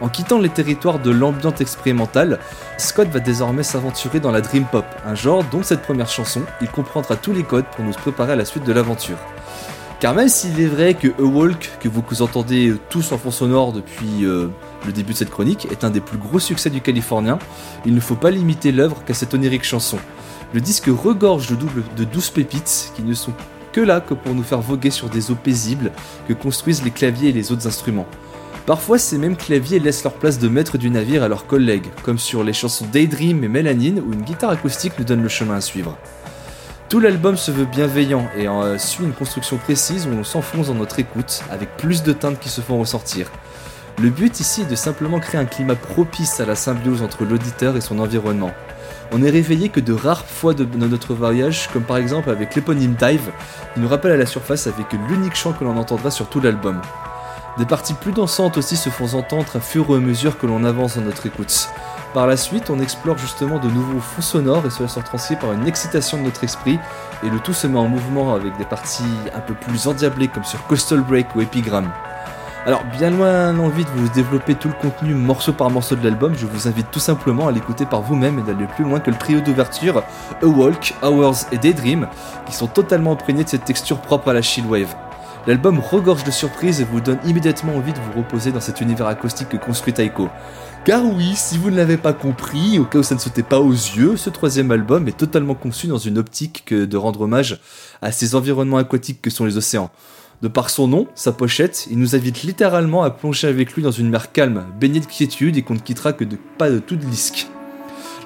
En 0.00 0.08
quittant 0.08 0.38
les 0.38 0.48
territoires 0.48 0.98
de 0.98 1.10
l'ambiance 1.10 1.60
expérimentale, 1.60 2.38
Scott 2.76 3.08
va 3.08 3.20
désormais 3.20 3.62
s'aventurer 3.62 4.20
dans 4.20 4.30
la 4.32 4.40
dream 4.40 4.64
pop, 4.64 4.84
un 5.06 5.14
genre 5.14 5.44
dont 5.44 5.62
cette 5.62 5.82
première 5.82 6.08
chanson, 6.08 6.42
il 6.60 6.68
comprendra 6.68 7.16
tous 7.16 7.32
les 7.32 7.44
codes 7.44 7.64
pour 7.74 7.84
nous 7.84 7.92
préparer 7.92 8.32
à 8.32 8.36
la 8.36 8.44
suite 8.44 8.64
de 8.64 8.72
l'aventure. 8.72 9.16
Car 9.98 10.14
même 10.14 10.28
s'il 10.28 10.60
est 10.60 10.66
vrai 10.66 10.92
que 10.92 11.08
A 11.18 11.22
Walk, 11.22 11.70
que 11.80 11.88
vous 11.88 12.02
entendez 12.20 12.74
tous 12.90 13.12
en 13.12 13.18
fond 13.18 13.30
sonore 13.30 13.72
depuis 13.72 14.24
euh, 14.26 14.48
le 14.84 14.92
début 14.92 15.14
de 15.14 15.18
cette 15.18 15.30
chronique, 15.30 15.66
est 15.70 15.84
un 15.84 15.90
des 15.90 16.00
plus 16.00 16.18
gros 16.18 16.38
succès 16.38 16.68
du 16.68 16.82
Californien, 16.82 17.38
il 17.86 17.94
ne 17.94 18.00
faut 18.00 18.14
pas 18.14 18.30
limiter 18.30 18.72
l'œuvre 18.72 19.02
qu'à 19.06 19.14
cette 19.14 19.32
onirique 19.32 19.64
chanson. 19.64 19.96
Le 20.54 20.60
disque 20.60 20.86
regorge 20.86 21.48
de, 21.48 21.56
double, 21.56 21.82
de 21.96 22.04
douze 22.04 22.30
pépites 22.30 22.92
qui 22.94 23.02
ne 23.02 23.14
sont 23.14 23.32
que 23.72 23.80
là 23.80 24.00
que 24.00 24.14
pour 24.14 24.34
nous 24.34 24.42
faire 24.42 24.60
voguer 24.60 24.90
sur 24.90 25.08
des 25.08 25.30
eaux 25.30 25.36
paisibles 25.36 25.92
que 26.28 26.32
construisent 26.32 26.84
les 26.84 26.90
claviers 26.90 27.30
et 27.30 27.32
les 27.32 27.52
autres 27.52 27.66
instruments. 27.66 28.06
Parfois, 28.64 28.98
ces 28.98 29.18
mêmes 29.18 29.36
claviers 29.36 29.78
laissent 29.78 30.02
leur 30.02 30.14
place 30.14 30.38
de 30.38 30.48
maître 30.48 30.78
du 30.78 30.90
navire 30.90 31.22
à 31.22 31.28
leurs 31.28 31.46
collègues, 31.46 31.86
comme 32.02 32.18
sur 32.18 32.42
les 32.42 32.52
chansons 32.52 32.86
Daydream 32.90 33.44
et 33.44 33.48
Mélanine 33.48 34.00
où 34.00 34.12
une 34.12 34.22
guitare 34.22 34.50
acoustique 34.50 34.98
nous 34.98 35.04
donne 35.04 35.22
le 35.22 35.28
chemin 35.28 35.56
à 35.56 35.60
suivre. 35.60 35.96
Tout 36.88 37.00
l'album 37.00 37.36
se 37.36 37.50
veut 37.50 37.64
bienveillant 37.64 38.28
et 38.36 38.48
euh, 38.48 38.78
suit 38.78 39.04
une 39.04 39.12
construction 39.12 39.56
précise 39.56 40.06
où 40.06 40.10
on 40.16 40.24
s'enfonce 40.24 40.68
dans 40.68 40.74
notre 40.74 40.98
écoute, 41.00 41.42
avec 41.50 41.76
plus 41.76 42.02
de 42.02 42.12
teintes 42.12 42.38
qui 42.38 42.48
se 42.48 42.60
font 42.60 42.78
ressortir. 42.78 43.30
Le 44.00 44.10
but 44.10 44.40
ici 44.40 44.62
est 44.62 44.70
de 44.70 44.76
simplement 44.76 45.20
créer 45.20 45.40
un 45.40 45.46
climat 45.46 45.74
propice 45.74 46.38
à 46.38 46.46
la 46.46 46.54
symbiose 46.54 47.02
entre 47.02 47.24
l'auditeur 47.24 47.76
et 47.76 47.80
son 47.80 47.98
environnement. 47.98 48.52
On 49.12 49.22
est 49.22 49.30
réveillé 49.30 49.68
que 49.68 49.80
de 49.80 49.92
rares 49.92 50.24
fois 50.24 50.52
de, 50.52 50.64
notre 50.64 51.14
voyage, 51.14 51.68
comme 51.72 51.84
par 51.84 51.96
exemple 51.96 52.30
avec 52.30 52.54
l'éponyme 52.54 52.94
Dive, 52.94 53.30
qui 53.74 53.80
nous 53.80 53.88
rappelle 53.88 54.12
à 54.12 54.16
la 54.16 54.26
surface 54.26 54.66
avec 54.66 54.86
l'unique 55.08 55.36
chant 55.36 55.52
que 55.52 55.64
l'on 55.64 55.76
entendra 55.76 56.10
sur 56.10 56.28
tout 56.28 56.40
l'album. 56.40 56.80
Des 57.58 57.66
parties 57.66 57.94
plus 57.94 58.12
dansantes 58.12 58.58
aussi 58.58 58.76
se 58.76 58.90
font 58.90 59.16
entendre 59.16 59.46
à 59.54 59.60
fur 59.60 59.86
et 59.90 59.94
à 59.94 59.98
mesure 59.98 60.38
que 60.38 60.46
l'on 60.46 60.64
avance 60.64 60.96
dans 60.96 61.04
notre 61.04 61.26
écoute. 61.26 61.68
Par 62.12 62.26
la 62.26 62.36
suite, 62.36 62.68
on 62.70 62.80
explore 62.80 63.16
justement 63.16 63.58
de 63.58 63.68
nouveaux 63.68 64.00
fonds 64.00 64.22
sonores 64.22 64.66
et 64.66 64.70
cela 64.70 64.88
se 64.88 64.98
retranscrit 64.98 65.36
par 65.36 65.52
une 65.52 65.66
excitation 65.66 66.18
de 66.18 66.22
notre 66.22 66.44
esprit, 66.44 66.78
et 67.22 67.30
le 67.30 67.38
tout 67.38 67.52
se 67.52 67.66
met 67.66 67.78
en 67.78 67.88
mouvement 67.88 68.34
avec 68.34 68.56
des 68.58 68.64
parties 68.64 69.04
un 69.34 69.40
peu 69.40 69.54
plus 69.54 69.86
endiablées 69.86 70.28
comme 70.28 70.44
sur 70.44 70.66
Coastal 70.66 71.00
Break 71.00 71.34
ou 71.36 71.42
Epigram. 71.42 71.90
Alors, 72.66 72.82
bien 72.84 73.10
loin 73.10 73.52
l'envie 73.52 73.84
de 73.84 73.90
vous 73.90 74.08
développer 74.08 74.56
tout 74.56 74.66
le 74.66 74.74
contenu 74.74 75.14
morceau 75.14 75.52
par 75.52 75.70
morceau 75.70 75.94
de 75.94 76.02
l'album, 76.02 76.34
je 76.36 76.46
vous 76.46 76.66
invite 76.66 76.90
tout 76.90 76.98
simplement 76.98 77.46
à 77.46 77.52
l'écouter 77.52 77.86
par 77.86 78.02
vous-même 78.02 78.40
et 78.40 78.42
d'aller 78.42 78.66
plus 78.66 78.82
loin 78.82 78.98
que 78.98 79.08
le 79.12 79.16
trio 79.16 79.40
d'ouverture 79.40 80.02
A 80.42 80.46
Walk, 80.46 80.92
Hours 81.00 81.46
et 81.52 81.58
Daydream, 81.58 82.08
qui 82.44 82.52
sont 82.52 82.66
totalement 82.66 83.12
imprégnés 83.12 83.44
de 83.44 83.48
cette 83.48 83.64
texture 83.64 83.98
propre 83.98 84.30
à 84.30 84.32
la 84.32 84.42
chillwave. 84.42 84.92
L'album 85.46 85.78
regorge 85.78 86.24
de 86.24 86.32
surprises 86.32 86.80
et 86.80 86.84
vous 86.84 87.00
donne 87.00 87.20
immédiatement 87.24 87.76
envie 87.76 87.92
de 87.92 88.00
vous 88.00 88.18
reposer 88.18 88.50
dans 88.50 88.58
cet 88.60 88.80
univers 88.80 89.06
acoustique 89.06 89.50
que 89.50 89.56
construit 89.56 89.92
Taiko. 89.92 90.28
Car 90.84 91.04
oui, 91.04 91.34
si 91.36 91.58
vous 91.58 91.70
ne 91.70 91.76
l'avez 91.76 91.96
pas 91.96 92.12
compris, 92.12 92.80
au 92.80 92.84
cas 92.84 92.98
où 92.98 93.04
ça 93.04 93.14
ne 93.14 93.20
sautait 93.20 93.44
pas 93.44 93.60
aux 93.60 93.70
yeux, 93.70 94.16
ce 94.16 94.28
troisième 94.28 94.72
album 94.72 95.06
est 95.06 95.16
totalement 95.16 95.54
conçu 95.54 95.86
dans 95.86 95.98
une 95.98 96.18
optique 96.18 96.64
que 96.66 96.84
de 96.84 96.96
rendre 96.96 97.20
hommage 97.20 97.60
à 98.02 98.10
ces 98.10 98.34
environnements 98.34 98.78
aquatiques 98.78 99.22
que 99.22 99.30
sont 99.30 99.44
les 99.44 99.56
océans. 99.56 99.92
De 100.42 100.48
par 100.48 100.68
son 100.68 100.86
nom, 100.86 101.06
sa 101.14 101.32
pochette, 101.32 101.86
il 101.90 101.98
nous 101.98 102.14
invite 102.14 102.42
littéralement 102.42 103.02
à 103.02 103.10
plonger 103.10 103.48
avec 103.48 103.72
lui 103.72 103.82
dans 103.82 103.90
une 103.90 104.10
mer 104.10 104.32
calme, 104.32 104.66
baignée 104.78 105.00
de 105.00 105.06
quiétude 105.06 105.56
et 105.56 105.62
qu'on 105.62 105.74
ne 105.74 105.78
quittera 105.78 106.12
que 106.12 106.24
de 106.24 106.36
pas 106.58 106.70
de 106.70 106.78
tout 106.78 106.96
disque. 106.96 107.48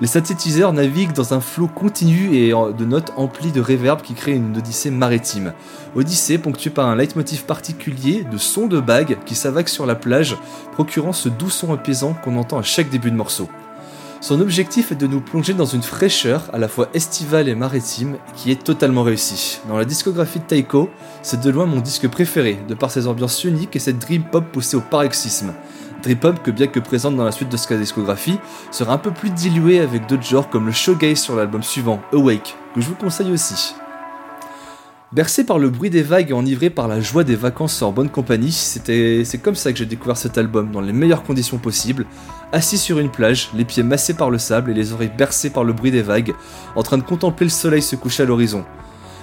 Les 0.01 0.09
synthétiseurs 0.09 0.73
naviguent 0.73 1.13
dans 1.13 1.35
un 1.35 1.41
flot 1.41 1.69
continu 1.69 2.35
et 2.35 2.51
de 2.51 2.85
notes 2.85 3.13
emplies 3.17 3.53
de 3.53 3.61
réverb 3.61 4.01
qui 4.01 4.15
créent 4.15 4.35
une 4.35 4.57
odyssée 4.57 4.91
maritime. 4.91 5.53
Odyssée 5.95 6.39
ponctuée 6.39 6.71
par 6.71 6.89
un 6.89 6.97
leitmotiv 6.97 7.45
particulier 7.45 8.25
de 8.25 8.39
sons 8.39 8.67
de 8.67 8.81
bagues 8.81 9.19
qui 9.27 9.35
s'avaquent 9.35 9.69
sur 9.69 9.87
la 9.87 9.95
plage, 9.95 10.37
procurant 10.73 11.13
ce 11.13 11.29
doux 11.29 11.51
son 11.51 11.73
apaisant 11.73 12.15
qu'on 12.15 12.39
entend 12.39 12.59
à 12.59 12.63
chaque 12.63 12.91
début 12.91 13.11
de 13.11 13.17
morceau. 13.17 13.49
Son 14.23 14.43
objectif 14.43 14.93
est 14.93 14.97
de 14.97 15.07
nous 15.07 15.23
plonger 15.23 15.55
dans 15.55 15.65
une 15.65 15.83
fraîcheur 15.83 16.51
à 16.53 16.59
la 16.59 16.69
fois 16.69 16.91
estivale 16.93 17.49
et 17.49 17.55
maritime 17.55 18.19
qui 18.37 18.51
est 18.51 18.63
totalement 18.63 19.03
réussie. 19.03 19.61
Dans 19.67 19.79
la 19.79 19.87
discographie 19.87 20.41
de 20.41 20.45
Taiko, 20.45 20.91
c'est 21.23 21.41
de 21.41 21.51
loin 21.51 21.65
mon 21.65 21.81
disque 21.81 22.07
préféré, 22.07 22.59
de 22.69 22.75
par 22.75 22.91
ses 22.91 23.07
ambiances 23.07 23.43
uniques 23.45 23.77
et 23.77 23.79
cette 23.79 23.99
dream 23.99 24.23
pop 24.25 24.45
poussée 24.53 24.77
au 24.77 24.83
paroxysme. 24.83 25.55
Dream 26.03 26.19
pop 26.19 26.43
que 26.43 26.51
bien 26.51 26.67
que 26.67 26.81
présente 26.81 27.17
dans 27.17 27.25
la 27.25 27.33
suite 27.33 27.49
de 27.49 27.57
sa 27.57 27.79
discographie, 27.79 28.39
sera 28.71 28.93
un 28.93 28.99
peu 28.99 29.11
plus 29.11 29.31
diluée 29.31 29.81
avec 29.81 30.07
d'autres 30.07 30.23
genres 30.23 30.51
comme 30.51 30.67
le 30.67 30.73
shoegaze 30.73 31.19
sur 31.19 31.35
l'album 31.35 31.63
suivant, 31.63 32.03
Awake, 32.13 32.57
que 32.75 32.83
je 32.83 32.89
vous 32.89 32.97
conseille 32.97 33.33
aussi. 33.33 33.75
Bercé 35.13 35.43
par 35.43 35.59
le 35.59 35.71
bruit 35.71 35.91
des 35.91 36.05
vagues 36.05 36.31
et 36.31 36.35
enivré 36.35 36.71
par 36.71 36.87
la 36.87 37.01
joie 37.01 37.25
des 37.25 37.35
vacances 37.35 37.83
en 37.83 37.91
bonne 37.91 38.11
compagnie, 38.11 38.53
c'était, 38.53 39.25
c'est 39.25 39.39
comme 39.39 39.57
ça 39.57 39.73
que 39.73 39.79
j'ai 39.79 39.85
découvert 39.85 40.17
cet 40.17 40.39
album, 40.39 40.71
dans 40.71 40.81
les 40.81 40.93
meilleures 40.93 41.25
conditions 41.25 41.59
possibles, 41.59 42.07
assis 42.53 42.79
sur 42.79 43.01
une 43.01 43.11
plage, 43.11 43.51
les 43.57 43.65
pieds 43.65 43.83
massés 43.83 44.15
par 44.15 44.31
le 44.31 44.39
sable 44.39 44.71
et 44.71 44.75
les 44.75 44.93
oreilles 44.93 45.11
bercées 45.19 45.51
par 45.51 45.65
le 45.65 45.73
bruit 45.73 45.91
des 45.91 46.03
vagues, 46.03 46.33
en 46.77 46.85
train 46.85 46.97
de 46.97 47.03
contempler 47.03 47.47
le 47.47 47.51
soleil 47.51 47.83
se 47.83 47.97
coucher 47.97 48.23
à 48.23 48.27
l'horizon. 48.27 48.65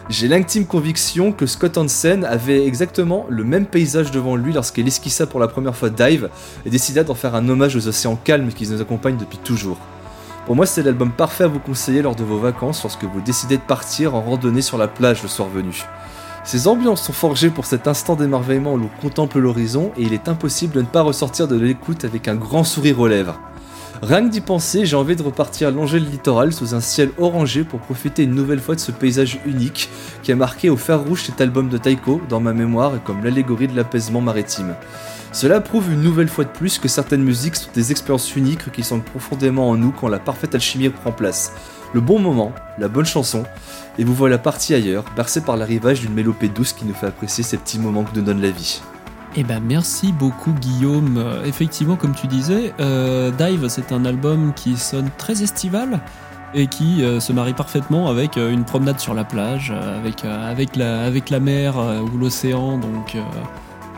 J'ai 0.09 0.27
l'intime 0.27 0.65
conviction 0.65 1.31
que 1.31 1.45
Scott 1.45 1.77
Hansen 1.77 2.25
avait 2.25 2.67
exactement 2.67 3.25
le 3.29 3.45
même 3.45 3.65
paysage 3.65 4.11
devant 4.11 4.35
lui 4.35 4.51
lorsqu'il 4.51 4.85
esquissa 4.87 5.25
pour 5.25 5.39
la 5.39 5.47
première 5.47 5.75
fois 5.75 5.89
Dive 5.89 6.27
et 6.65 6.69
décida 6.69 7.05
d'en 7.05 7.15
faire 7.15 7.33
un 7.33 7.47
hommage 7.47 7.77
aux 7.77 7.87
océans 7.87 8.19
calmes 8.21 8.49
qui 8.49 8.67
nous 8.67 8.81
accompagnent 8.81 9.17
depuis 9.17 9.37
toujours. 9.37 9.77
Pour 10.47 10.55
moi, 10.55 10.65
c'est 10.65 10.81
l'album 10.81 11.11
parfait 11.11 11.43
à 11.43 11.47
vous 11.47 11.59
conseiller 11.59 12.01
lors 12.01 12.15
de 12.15 12.23
vos 12.23 12.37
vacances 12.37 12.81
lorsque 12.81 13.03
vous 13.03 13.19
décidez 13.19 13.57
de 13.57 13.61
partir 13.61 14.15
en 14.15 14.21
randonnée 14.21 14.61
sur 14.61 14.77
la 14.77 14.87
plage 14.87 15.21
le 15.21 15.27
soir 15.27 15.49
venu. 15.49 15.83
Ces 16.45 16.69
ambiances 16.69 17.01
sont 17.03 17.11
forgées 17.11 17.49
pour 17.49 17.65
cet 17.65 17.85
instant 17.85 18.15
d'émerveillement 18.15 18.75
où 18.75 18.77
l'on 18.77 18.89
contemple 19.01 19.39
l'horizon 19.39 19.91
et 19.97 20.03
il 20.03 20.13
est 20.13 20.29
impossible 20.29 20.73
de 20.73 20.79
ne 20.79 20.85
pas 20.85 21.01
ressortir 21.01 21.49
de 21.49 21.59
l'écoute 21.59 22.05
avec 22.05 22.29
un 22.29 22.35
grand 22.35 22.63
sourire 22.63 22.97
aux 23.01 23.09
lèvres. 23.09 23.37
Rien 24.01 24.23
que 24.25 24.31
d'y 24.31 24.39
penser, 24.39 24.85
j'ai 24.85 24.95
envie 24.95 25.17
de 25.17 25.23
repartir 25.23 25.69
longer 25.69 25.99
le 25.99 26.05
littoral 26.05 26.53
sous 26.53 26.73
un 26.73 26.79
ciel 26.79 27.09
orangé 27.17 27.65
pour 27.65 27.81
profiter 27.81 28.23
une 28.23 28.33
nouvelle 28.33 28.61
fois 28.61 28.75
de 28.75 28.79
ce 28.79 28.93
paysage 28.93 29.41
unique 29.45 29.89
qui 30.23 30.31
a 30.31 30.37
marqué 30.37 30.69
au 30.69 30.77
fer 30.77 31.03
rouge 31.03 31.23
cet 31.23 31.41
album 31.41 31.67
de 31.67 31.77
Taiko 31.77 32.21
dans 32.29 32.39
ma 32.39 32.53
mémoire 32.53 32.95
et 32.95 32.99
comme 33.03 33.21
l'allégorie 33.21 33.67
de 33.67 33.75
l'apaisement 33.75 34.21
maritime. 34.21 34.75
Cela 35.31 35.61
prouve 35.61 35.91
une 35.91 36.01
nouvelle 36.01 36.29
fois 36.29 36.45
de 36.45 36.49
plus 36.49 36.79
que 36.79 36.87
certaines 36.87 37.23
musiques 37.23 37.55
sont 37.55 37.69
des 37.73 37.91
expériences 37.91 38.35
uniques 38.35 38.71
qui 38.71 38.83
sont 38.83 38.99
profondément 38.99 39.69
en 39.69 39.75
nous 39.75 39.91
quand 39.91 40.07
la 40.07 40.19
parfaite 40.19 40.55
alchimie 40.55 40.89
prend 40.89 41.11
place. 41.11 41.53
Le 41.93 42.01
bon 42.01 42.19
moment, 42.19 42.53
la 42.77 42.87
bonne 42.87 43.05
chanson, 43.05 43.43
et 43.97 44.03
vous 44.03 44.13
voilà 44.13 44.37
parti 44.37 44.73
ailleurs, 44.73 45.05
bercé 45.15 45.41
par 45.41 45.55
l'arrivage 45.57 46.01
d'une 46.01 46.13
mélopée 46.13 46.49
douce 46.49 46.73
qui 46.73 46.85
nous 46.85 46.93
fait 46.93 47.07
apprécier 47.07 47.43
ces 47.43 47.57
petits 47.57 47.79
moments 47.79 48.03
que 48.03 48.15
nous 48.15 48.23
donne 48.23 48.41
la 48.41 48.51
vie. 48.51 48.81
Eh 49.35 49.43
ben 49.43 49.61
merci 49.63 50.11
beaucoup 50.11 50.51
Guillaume. 50.53 51.17
Euh, 51.17 51.45
Effectivement, 51.45 51.95
comme 51.95 52.15
tu 52.15 52.27
disais, 52.27 52.73
euh, 52.79 53.31
Dive 53.31 53.67
c'est 53.69 53.91
un 53.91 54.05
album 54.05 54.53
qui 54.55 54.77
sonne 54.77 55.09
très 55.17 55.43
estival 55.43 56.01
et 56.53 56.67
qui 56.67 57.03
euh, 57.03 57.19
se 57.19 57.33
marie 57.33 57.53
parfaitement 57.53 58.09
avec 58.09 58.37
une 58.37 58.63
promenade 58.63 58.99
sur 58.99 59.13
la 59.13 59.23
plage, 59.23 59.71
avec, 59.71 60.23
la, 60.23 61.05
avec 61.05 61.29
la 61.29 61.39
mer 61.39 61.75
ou 61.77 62.17
l'océan, 62.17 62.77
donc 62.77 63.15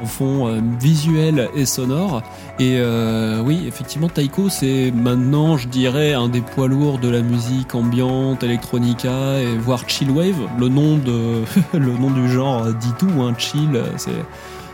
au 0.01 0.05
fond 0.05 0.47
euh, 0.47 0.59
visuel 0.79 1.49
et 1.55 1.65
sonore. 1.65 2.21
Et 2.59 2.77
euh, 2.79 3.41
oui, 3.41 3.63
effectivement, 3.67 4.09
Taiko 4.09 4.49
c'est 4.49 4.91
maintenant, 4.91 5.57
je 5.57 5.67
dirais, 5.67 6.13
un 6.13 6.29
des 6.29 6.41
poids 6.41 6.67
lourds 6.67 6.99
de 6.99 7.09
la 7.09 7.21
musique 7.21 7.75
ambiante, 7.75 8.43
electronica 8.43 9.39
et 9.39 9.57
voire 9.57 9.87
chillwave. 9.87 10.47
Le 10.57 10.69
nom 10.69 10.97
de 10.97 11.43
le 11.77 11.97
nom 11.97 12.11
du 12.11 12.29
genre 12.29 12.65
dit 12.73 12.93
tout, 12.97 13.21
hein, 13.21 13.33
chill, 13.37 13.81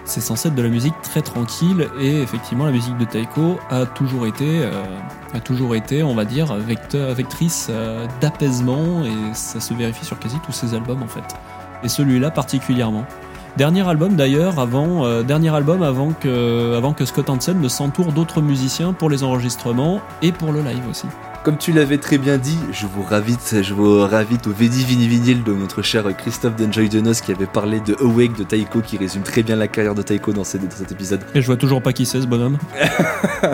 c'est 0.05 0.21
censé 0.21 0.49
être 0.49 0.55
de 0.55 0.61
la 0.61 0.69
musique 0.69 0.93
très 1.01 1.21
tranquille 1.21 1.87
et 1.99 2.21
effectivement 2.21 2.65
la 2.65 2.71
musique 2.71 2.97
de 2.97 3.05
Taiko 3.05 3.59
a 3.69 3.85
toujours 3.85 4.27
été, 4.27 4.45
euh, 4.61 4.71
a 5.33 5.39
toujours 5.39 5.75
été, 5.75 6.03
on 6.03 6.13
va 6.13 6.25
dire, 6.25 6.53
vecteur, 6.55 7.13
vectrice 7.13 7.71
d'apaisement 8.21 9.03
et 9.03 9.33
ça 9.33 9.59
se 9.59 9.73
vérifie 9.73 10.05
sur 10.05 10.19
quasi 10.19 10.37
tous 10.45 10.51
ses 10.51 10.73
albums 10.73 11.01
en 11.01 11.07
fait. 11.07 11.35
Et 11.83 11.89
celui-là 11.89 12.31
particulièrement. 12.31 13.05
Dernier 13.57 13.87
album 13.87 14.17
d'ailleurs 14.17 14.59
avant, 14.59 15.05
euh, 15.05 15.23
dernier 15.23 15.55
album 15.55 15.81
avant 15.81 16.11
que, 16.11 16.75
avant 16.75 16.91
que 16.91 17.05
Scott 17.05 17.29
Hansen 17.29 17.61
ne 17.61 17.69
s'entoure 17.69 18.11
d'autres 18.11 18.41
musiciens 18.41 18.91
pour 18.91 19.09
les 19.09 19.23
enregistrements 19.23 20.01
et 20.21 20.33
pour 20.33 20.51
le 20.51 20.61
live 20.61 20.85
aussi. 20.89 21.07
Comme 21.45 21.57
tu 21.59 21.71
l'avais 21.73 21.99
très 21.99 22.17
bien 22.17 22.39
dit, 22.39 22.57
je 22.71 22.87
vous 22.87 23.03
ravite, 23.03 23.57
je 23.61 23.73
vous 23.75 23.99
ravite 23.99 24.47
au 24.47 24.51
Vedi 24.51 24.83
Vini 24.83 25.07
Vinyl 25.07 25.43
de 25.43 25.53
notre 25.53 25.83
cher 25.83 26.03
Christophe 26.17 26.55
d'Enjoy 26.55 26.89
Denos 26.89 27.21
qui 27.21 27.31
avait 27.31 27.45
parlé 27.45 27.79
de 27.81 27.95
Awake 28.01 28.35
de 28.35 28.43
Taiko 28.43 28.81
qui 28.81 28.97
résume 28.97 29.21
très 29.21 29.43
bien 29.43 29.55
la 29.55 29.67
carrière 29.67 29.93
de 29.93 30.01
Taiko 30.01 30.33
dans, 30.33 30.43
ces- 30.43 30.57
dans 30.57 30.71
cet 30.71 30.91
épisode. 30.91 31.21
Et 31.35 31.41
je 31.41 31.45
vois 31.45 31.55
toujours 31.55 31.83
pas 31.83 31.93
qui 31.93 32.07
c'est 32.07 32.19
ce 32.19 32.25
bonhomme. 32.25 32.57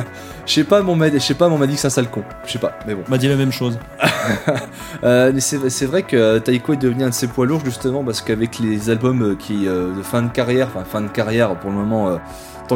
Je 0.47 0.53
sais 0.55 0.63
pas, 0.63 0.81
mon 0.81 0.95
m'a- 0.95 1.09
dit 1.09 1.17
que 1.17 1.21
c'est 1.21 1.85
un 1.85 1.89
sale 1.89 2.09
con. 2.09 2.23
Je 2.45 2.53
sais 2.53 2.59
pas, 2.59 2.79
mais 2.87 2.95
bon. 2.95 3.03
M'a 3.09 3.17
dit 3.17 3.27
la 3.27 3.35
même 3.35 3.51
chose. 3.51 3.77
Euh, 5.03 5.33
c'est 5.39 5.85
vrai 5.87 6.03
que 6.03 6.37
Taiko 6.37 6.73
est 6.73 6.77
devenu 6.77 7.03
un 7.03 7.09
de 7.09 7.13
ses 7.13 7.25
poids 7.27 7.47
lourds 7.47 7.65
justement 7.65 8.03
parce 8.03 8.21
qu'avec 8.21 8.59
les 8.59 8.91
albums 8.91 9.35
qui 9.35 9.67
euh, 9.67 9.95
de 9.95 10.03
fin 10.03 10.21
de 10.21 10.29
carrière, 10.29 10.67
enfin 10.67 10.83
fin 10.85 11.01
de 11.01 11.07
carrière 11.07 11.55
pour 11.59 11.71
le 11.71 11.75
moment, 11.77 12.09
euh, 12.09 12.17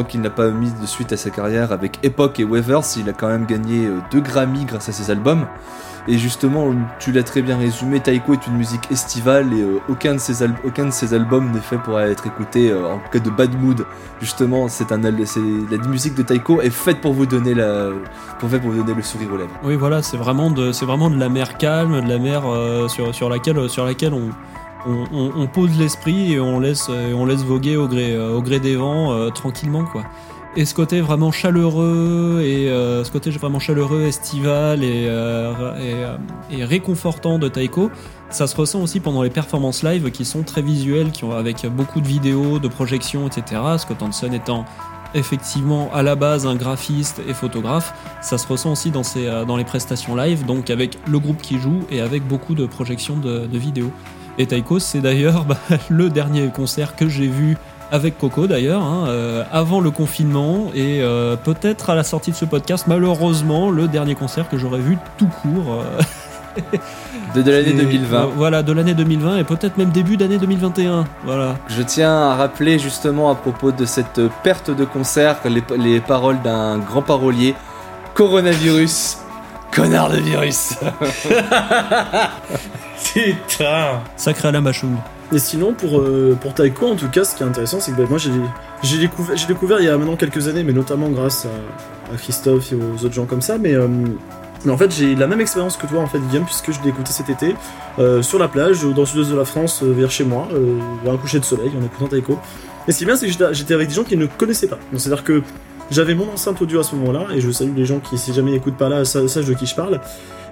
qu'il 0.04 0.20
n'a 0.20 0.30
pas 0.30 0.50
mis 0.50 0.70
de 0.70 0.86
suite 0.86 1.12
à 1.12 1.16
sa 1.16 1.30
carrière 1.30 1.72
avec 1.72 1.98
Epoch 2.02 2.38
et 2.40 2.44
Weathers, 2.44 2.96
il 2.96 3.08
a 3.08 3.12
quand 3.12 3.28
même 3.28 3.46
gagné 3.46 3.86
euh, 3.86 3.98
deux 4.10 4.20
Grammy 4.20 4.64
grâce 4.64 4.88
à 4.88 4.92
ses 4.92 5.10
albums. 5.10 5.46
Et 6.08 6.18
justement, 6.18 6.72
tu 7.00 7.10
l'as 7.10 7.24
très 7.24 7.42
bien 7.42 7.56
résumé, 7.58 7.98
Taiko 7.98 8.34
est 8.34 8.46
une 8.46 8.56
musique 8.56 8.90
estivale 8.92 9.52
et 9.52 9.60
euh, 9.60 9.80
aucun, 9.88 10.14
de 10.14 10.18
ses 10.18 10.46
aucun 10.64 10.86
de 10.86 10.90
ses 10.92 11.14
albums 11.14 11.50
n'est 11.50 11.60
fait 11.60 11.78
pour 11.78 11.98
être 12.00 12.26
écouté 12.28 12.70
euh, 12.70 12.86
en 12.86 13.00
cas 13.10 13.18
de 13.18 13.30
bad 13.30 13.60
mood. 13.60 13.84
Justement, 14.20 14.68
c'est 14.68 14.92
un, 14.92 14.98
la 14.98 15.88
musique 15.88 16.14
de 16.14 16.22
Taiko 16.22 16.60
est 16.60 16.70
faite 16.70 17.00
pour 17.00 17.12
vous 17.12 17.26
donner 17.26 17.54
la, 17.54 17.88
pour 18.38 18.48
vous 18.48 18.58
donner 18.58 18.94
le 18.94 19.02
sourire 19.02 19.32
aux 19.32 19.36
lèvres. 19.36 19.58
Oui, 19.64 19.74
voilà, 19.74 20.00
c'est 20.00 20.16
vraiment 20.16 20.50
de, 20.50 20.70
c'est 20.70 20.86
vraiment 20.86 21.10
de 21.10 21.18
la 21.18 21.28
mer 21.28 21.58
calme, 21.58 22.00
de 22.00 22.08
la 22.08 22.18
mer 22.18 22.42
euh, 22.46 22.86
sur, 22.86 23.12
sur 23.12 23.28
laquelle, 23.28 23.68
sur 23.68 23.84
laquelle 23.84 24.14
on, 24.14 24.30
on, 24.86 25.46
pose 25.46 25.76
l'esprit 25.78 26.32
et 26.32 26.40
on 26.40 26.60
laisse, 26.60 26.88
et 26.88 27.12
on 27.12 27.26
laisse 27.26 27.42
voguer 27.42 27.76
au 27.76 27.88
gré, 27.88 28.14
euh, 28.14 28.36
au 28.36 28.42
gré 28.42 28.60
des 28.60 28.76
vents 28.76 29.12
euh, 29.12 29.30
tranquillement, 29.30 29.84
quoi. 29.84 30.04
Et 30.58 30.64
ce 30.64 30.74
côté 30.74 31.02
vraiment 31.02 31.32
chaleureux 31.32 32.40
et 32.42 32.70
euh, 32.70 33.04
ce 33.04 33.10
côté 33.10 33.30
vraiment 33.30 33.58
chaleureux, 33.58 34.04
estival 34.04 34.82
et, 34.82 35.04
euh, 35.06 35.52
euh, 35.78 36.16
réconfortant 36.62 37.38
de 37.38 37.46
Taiko, 37.48 37.90
ça 38.30 38.46
se 38.46 38.56
ressent 38.56 38.80
aussi 38.80 39.00
pendant 39.00 39.22
les 39.22 39.28
performances 39.28 39.82
live 39.82 40.10
qui 40.10 40.24
sont 40.24 40.44
très 40.44 40.62
visuelles, 40.62 41.10
qui 41.10 41.24
ont 41.24 41.32
avec 41.32 41.66
beaucoup 41.66 42.00
de 42.00 42.08
vidéos, 42.08 42.58
de 42.58 42.68
projections, 42.68 43.26
etc. 43.26 43.60
Scott 43.76 44.02
Hanson 44.02 44.32
étant 44.32 44.64
effectivement 45.14 45.90
à 45.92 46.02
la 46.02 46.14
base 46.14 46.46
un 46.46 46.56
graphiste 46.56 47.20
et 47.28 47.34
photographe, 47.34 47.92
ça 48.22 48.38
se 48.38 48.46
ressent 48.46 48.72
aussi 48.72 48.90
dans, 48.90 49.02
euh, 49.18 49.44
dans 49.44 49.58
les 49.58 49.64
prestations 49.64 50.16
live, 50.16 50.46
donc 50.46 50.70
avec 50.70 50.96
le 51.06 51.18
groupe 51.18 51.42
qui 51.42 51.58
joue 51.58 51.82
et 51.90 52.00
avec 52.00 52.26
beaucoup 52.26 52.54
de 52.54 52.64
projections 52.64 53.18
de 53.18 53.58
vidéos. 53.58 53.92
Et 54.38 54.46
Taiko, 54.46 54.78
c'est 54.78 55.00
d'ailleurs 55.00 55.44
bah, 55.44 55.56
le 55.88 56.08
dernier 56.10 56.48
concert 56.48 56.94
que 56.96 57.08
j'ai 57.08 57.26
vu 57.26 57.56
avec 57.92 58.18
Coco 58.18 58.48
d'ailleurs, 58.48 58.82
hein, 58.82 59.04
euh, 59.08 59.44
avant 59.52 59.80
le 59.80 59.92
confinement 59.92 60.70
et 60.74 61.00
euh, 61.02 61.36
peut-être 61.36 61.90
à 61.90 61.94
la 61.94 62.02
sortie 62.02 62.32
de 62.32 62.36
ce 62.36 62.44
podcast, 62.44 62.86
malheureusement, 62.88 63.70
le 63.70 63.86
dernier 63.86 64.16
concert 64.16 64.48
que 64.48 64.58
j'aurais 64.58 64.80
vu 64.80 64.98
tout 65.18 65.28
court. 65.42 65.82
euh, 65.82 66.00
De, 67.34 67.42
de 67.42 67.50
l'année 67.50 67.68
et- 67.68 67.72
2020. 67.74 68.16
euh, 68.18 68.26
voilà, 68.34 68.62
de 68.62 68.72
l'année 68.72 68.94
2020 68.94 69.36
et 69.36 69.44
peut-être 69.44 69.76
même 69.76 69.90
début 69.90 70.16
d'année 70.16 70.38
2021. 70.38 71.04
Voilà. 71.26 71.56
Je 71.68 71.82
tiens 71.82 72.30
à 72.30 72.34
rappeler 72.34 72.78
justement 72.78 73.30
à 73.30 73.34
propos 73.34 73.72
de 73.72 73.84
cette 73.84 74.22
perte 74.42 74.70
de 74.70 74.86
concert 74.86 75.36
les, 75.44 75.62
les 75.78 76.00
paroles 76.00 76.40
d'un 76.42 76.78
grand 76.78 77.02
parolier 77.02 77.54
coronavirus. 78.14 79.18
Connard 79.70 80.08
de 80.08 80.16
virus 80.16 80.76
Putain 83.16 84.00
Sacré 84.16 84.48
Alain 84.48 84.60
Bachung. 84.60 84.94
Et 85.32 85.38
sinon, 85.38 85.72
pour, 85.72 85.98
euh, 86.00 86.36
pour 86.40 86.52
Taiko, 86.52 86.86
en 86.88 86.96
tout 86.96 87.08
cas, 87.08 87.24
ce 87.24 87.34
qui 87.34 87.42
est 87.42 87.46
intéressant, 87.46 87.80
c'est 87.80 87.92
que 87.92 87.96
ben, 87.96 88.06
moi, 88.08 88.18
j'ai 88.18 88.30
j'ai 88.82 88.98
découvert, 88.98 89.36
j'ai 89.36 89.46
découvert 89.46 89.80
il 89.80 89.86
y 89.86 89.88
a 89.88 89.96
maintenant 89.96 90.16
quelques 90.16 90.46
années, 90.48 90.62
mais 90.62 90.74
notamment 90.74 91.08
grâce 91.08 91.46
à, 91.46 92.14
à 92.14 92.16
Christophe 92.18 92.72
et 92.72 92.76
aux 92.76 93.04
autres 93.04 93.14
gens 93.14 93.24
comme 93.24 93.40
ça, 93.40 93.56
mais, 93.58 93.74
euh, 93.74 93.88
mais 94.66 94.70
en 94.70 94.76
fait, 94.76 94.92
j'ai 94.94 95.14
la 95.14 95.26
même 95.26 95.40
expérience 95.40 95.78
que 95.78 95.86
toi, 95.86 96.00
en 96.00 96.06
fait, 96.06 96.18
Guillaume, 96.28 96.44
puisque 96.44 96.70
je 96.72 96.80
l'ai 96.82 96.90
écouté 96.90 97.10
cet 97.10 97.30
été, 97.30 97.56
euh, 97.98 98.20
sur 98.20 98.38
la 98.38 98.48
plage, 98.48 98.82
dans 98.82 99.00
le 99.00 99.06
sud-est 99.06 99.30
de 99.30 99.36
la 99.36 99.46
France, 99.46 99.80
euh, 99.82 99.92
vers 99.92 100.10
chez 100.10 100.24
moi, 100.24 100.46
euh, 100.52 100.78
vers 101.02 101.14
un 101.14 101.16
coucher 101.16 101.40
de 101.40 101.44
soleil, 101.46 101.70
en 101.80 101.84
écoutant 101.84 102.06
Taiko. 102.08 102.38
Et 102.86 102.92
ce 102.92 102.98
qui 102.98 103.04
est 103.04 103.06
bien, 103.06 103.16
c'est 103.16 103.26
que 103.26 103.32
j'étais- 103.54 103.74
avec 103.74 103.88
des 103.88 103.94
gens 103.94 104.04
qui 104.04 104.16
ne 104.18 104.26
connaissaient 104.26 104.68
pas. 104.68 104.78
Donc, 104.92 105.00
C'est-à-dire 105.00 105.24
que 105.24 105.42
j'avais 105.90 106.14
mon 106.14 106.30
enceinte 106.30 106.60
audio 106.60 106.80
à 106.80 106.82
ce 106.84 106.94
moment-là, 106.96 107.28
et 107.34 107.40
je 107.40 107.50
salue 107.50 107.74
les 107.76 107.86
gens 107.86 107.98
qui, 107.98 108.18
si 108.18 108.34
jamais 108.34 108.52
ils 108.52 108.56
écoutent 108.56 108.76
pas 108.76 108.90
là, 108.90 109.04
sa- 109.06 109.26
sachent 109.26 109.46
de 109.46 109.54
qui 109.54 109.64
je 109.66 109.74
parle. 109.74 110.00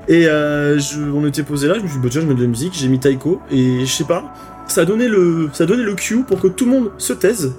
Et 0.09 0.27
euh, 0.27 0.79
je- 0.79 1.01
on 1.01 1.27
était 1.27 1.43
posé 1.43 1.67
là, 1.69 1.75
je 1.79 1.81
me 1.83 1.89
suis 1.89 1.97
dit, 1.97 2.03
bah, 2.03 2.09
tiens, 2.11 2.21
je 2.21 2.27
mets 2.27 2.35
de 2.35 2.43
la 2.43 2.47
musique, 2.49 2.75
j'ai 2.75 2.89
mis 2.89 2.99
Taiko, 3.01 3.41
et 3.51 3.81
je 3.87 3.91
sais 3.93 4.05
pas, 4.05 4.35
ça 4.69 4.83
a 4.83 4.85
donné 4.85 5.09
le, 5.09 5.49
ça 5.53 5.65
a 5.65 5.67
donné 5.67 5.83
le 5.83 5.95
cue 5.95 6.23
pour 6.25 6.41
que 6.41 6.49
tout 6.49 6.65
le 6.67 6.71
monde 6.73 6.91
se 6.99 7.13
taise 7.13 7.55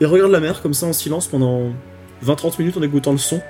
et 0.00 0.04
regarde 0.06 0.30
la 0.30 0.40
mer 0.40 0.62
comme 0.62 0.74
ça 0.74 0.86
en 0.86 0.92
silence 0.92 1.26
pendant 1.26 1.72
20-30 2.24 2.58
minutes 2.60 2.76
en 2.76 2.82
écoutant 2.82 3.12
le 3.12 3.18
son. 3.18 3.40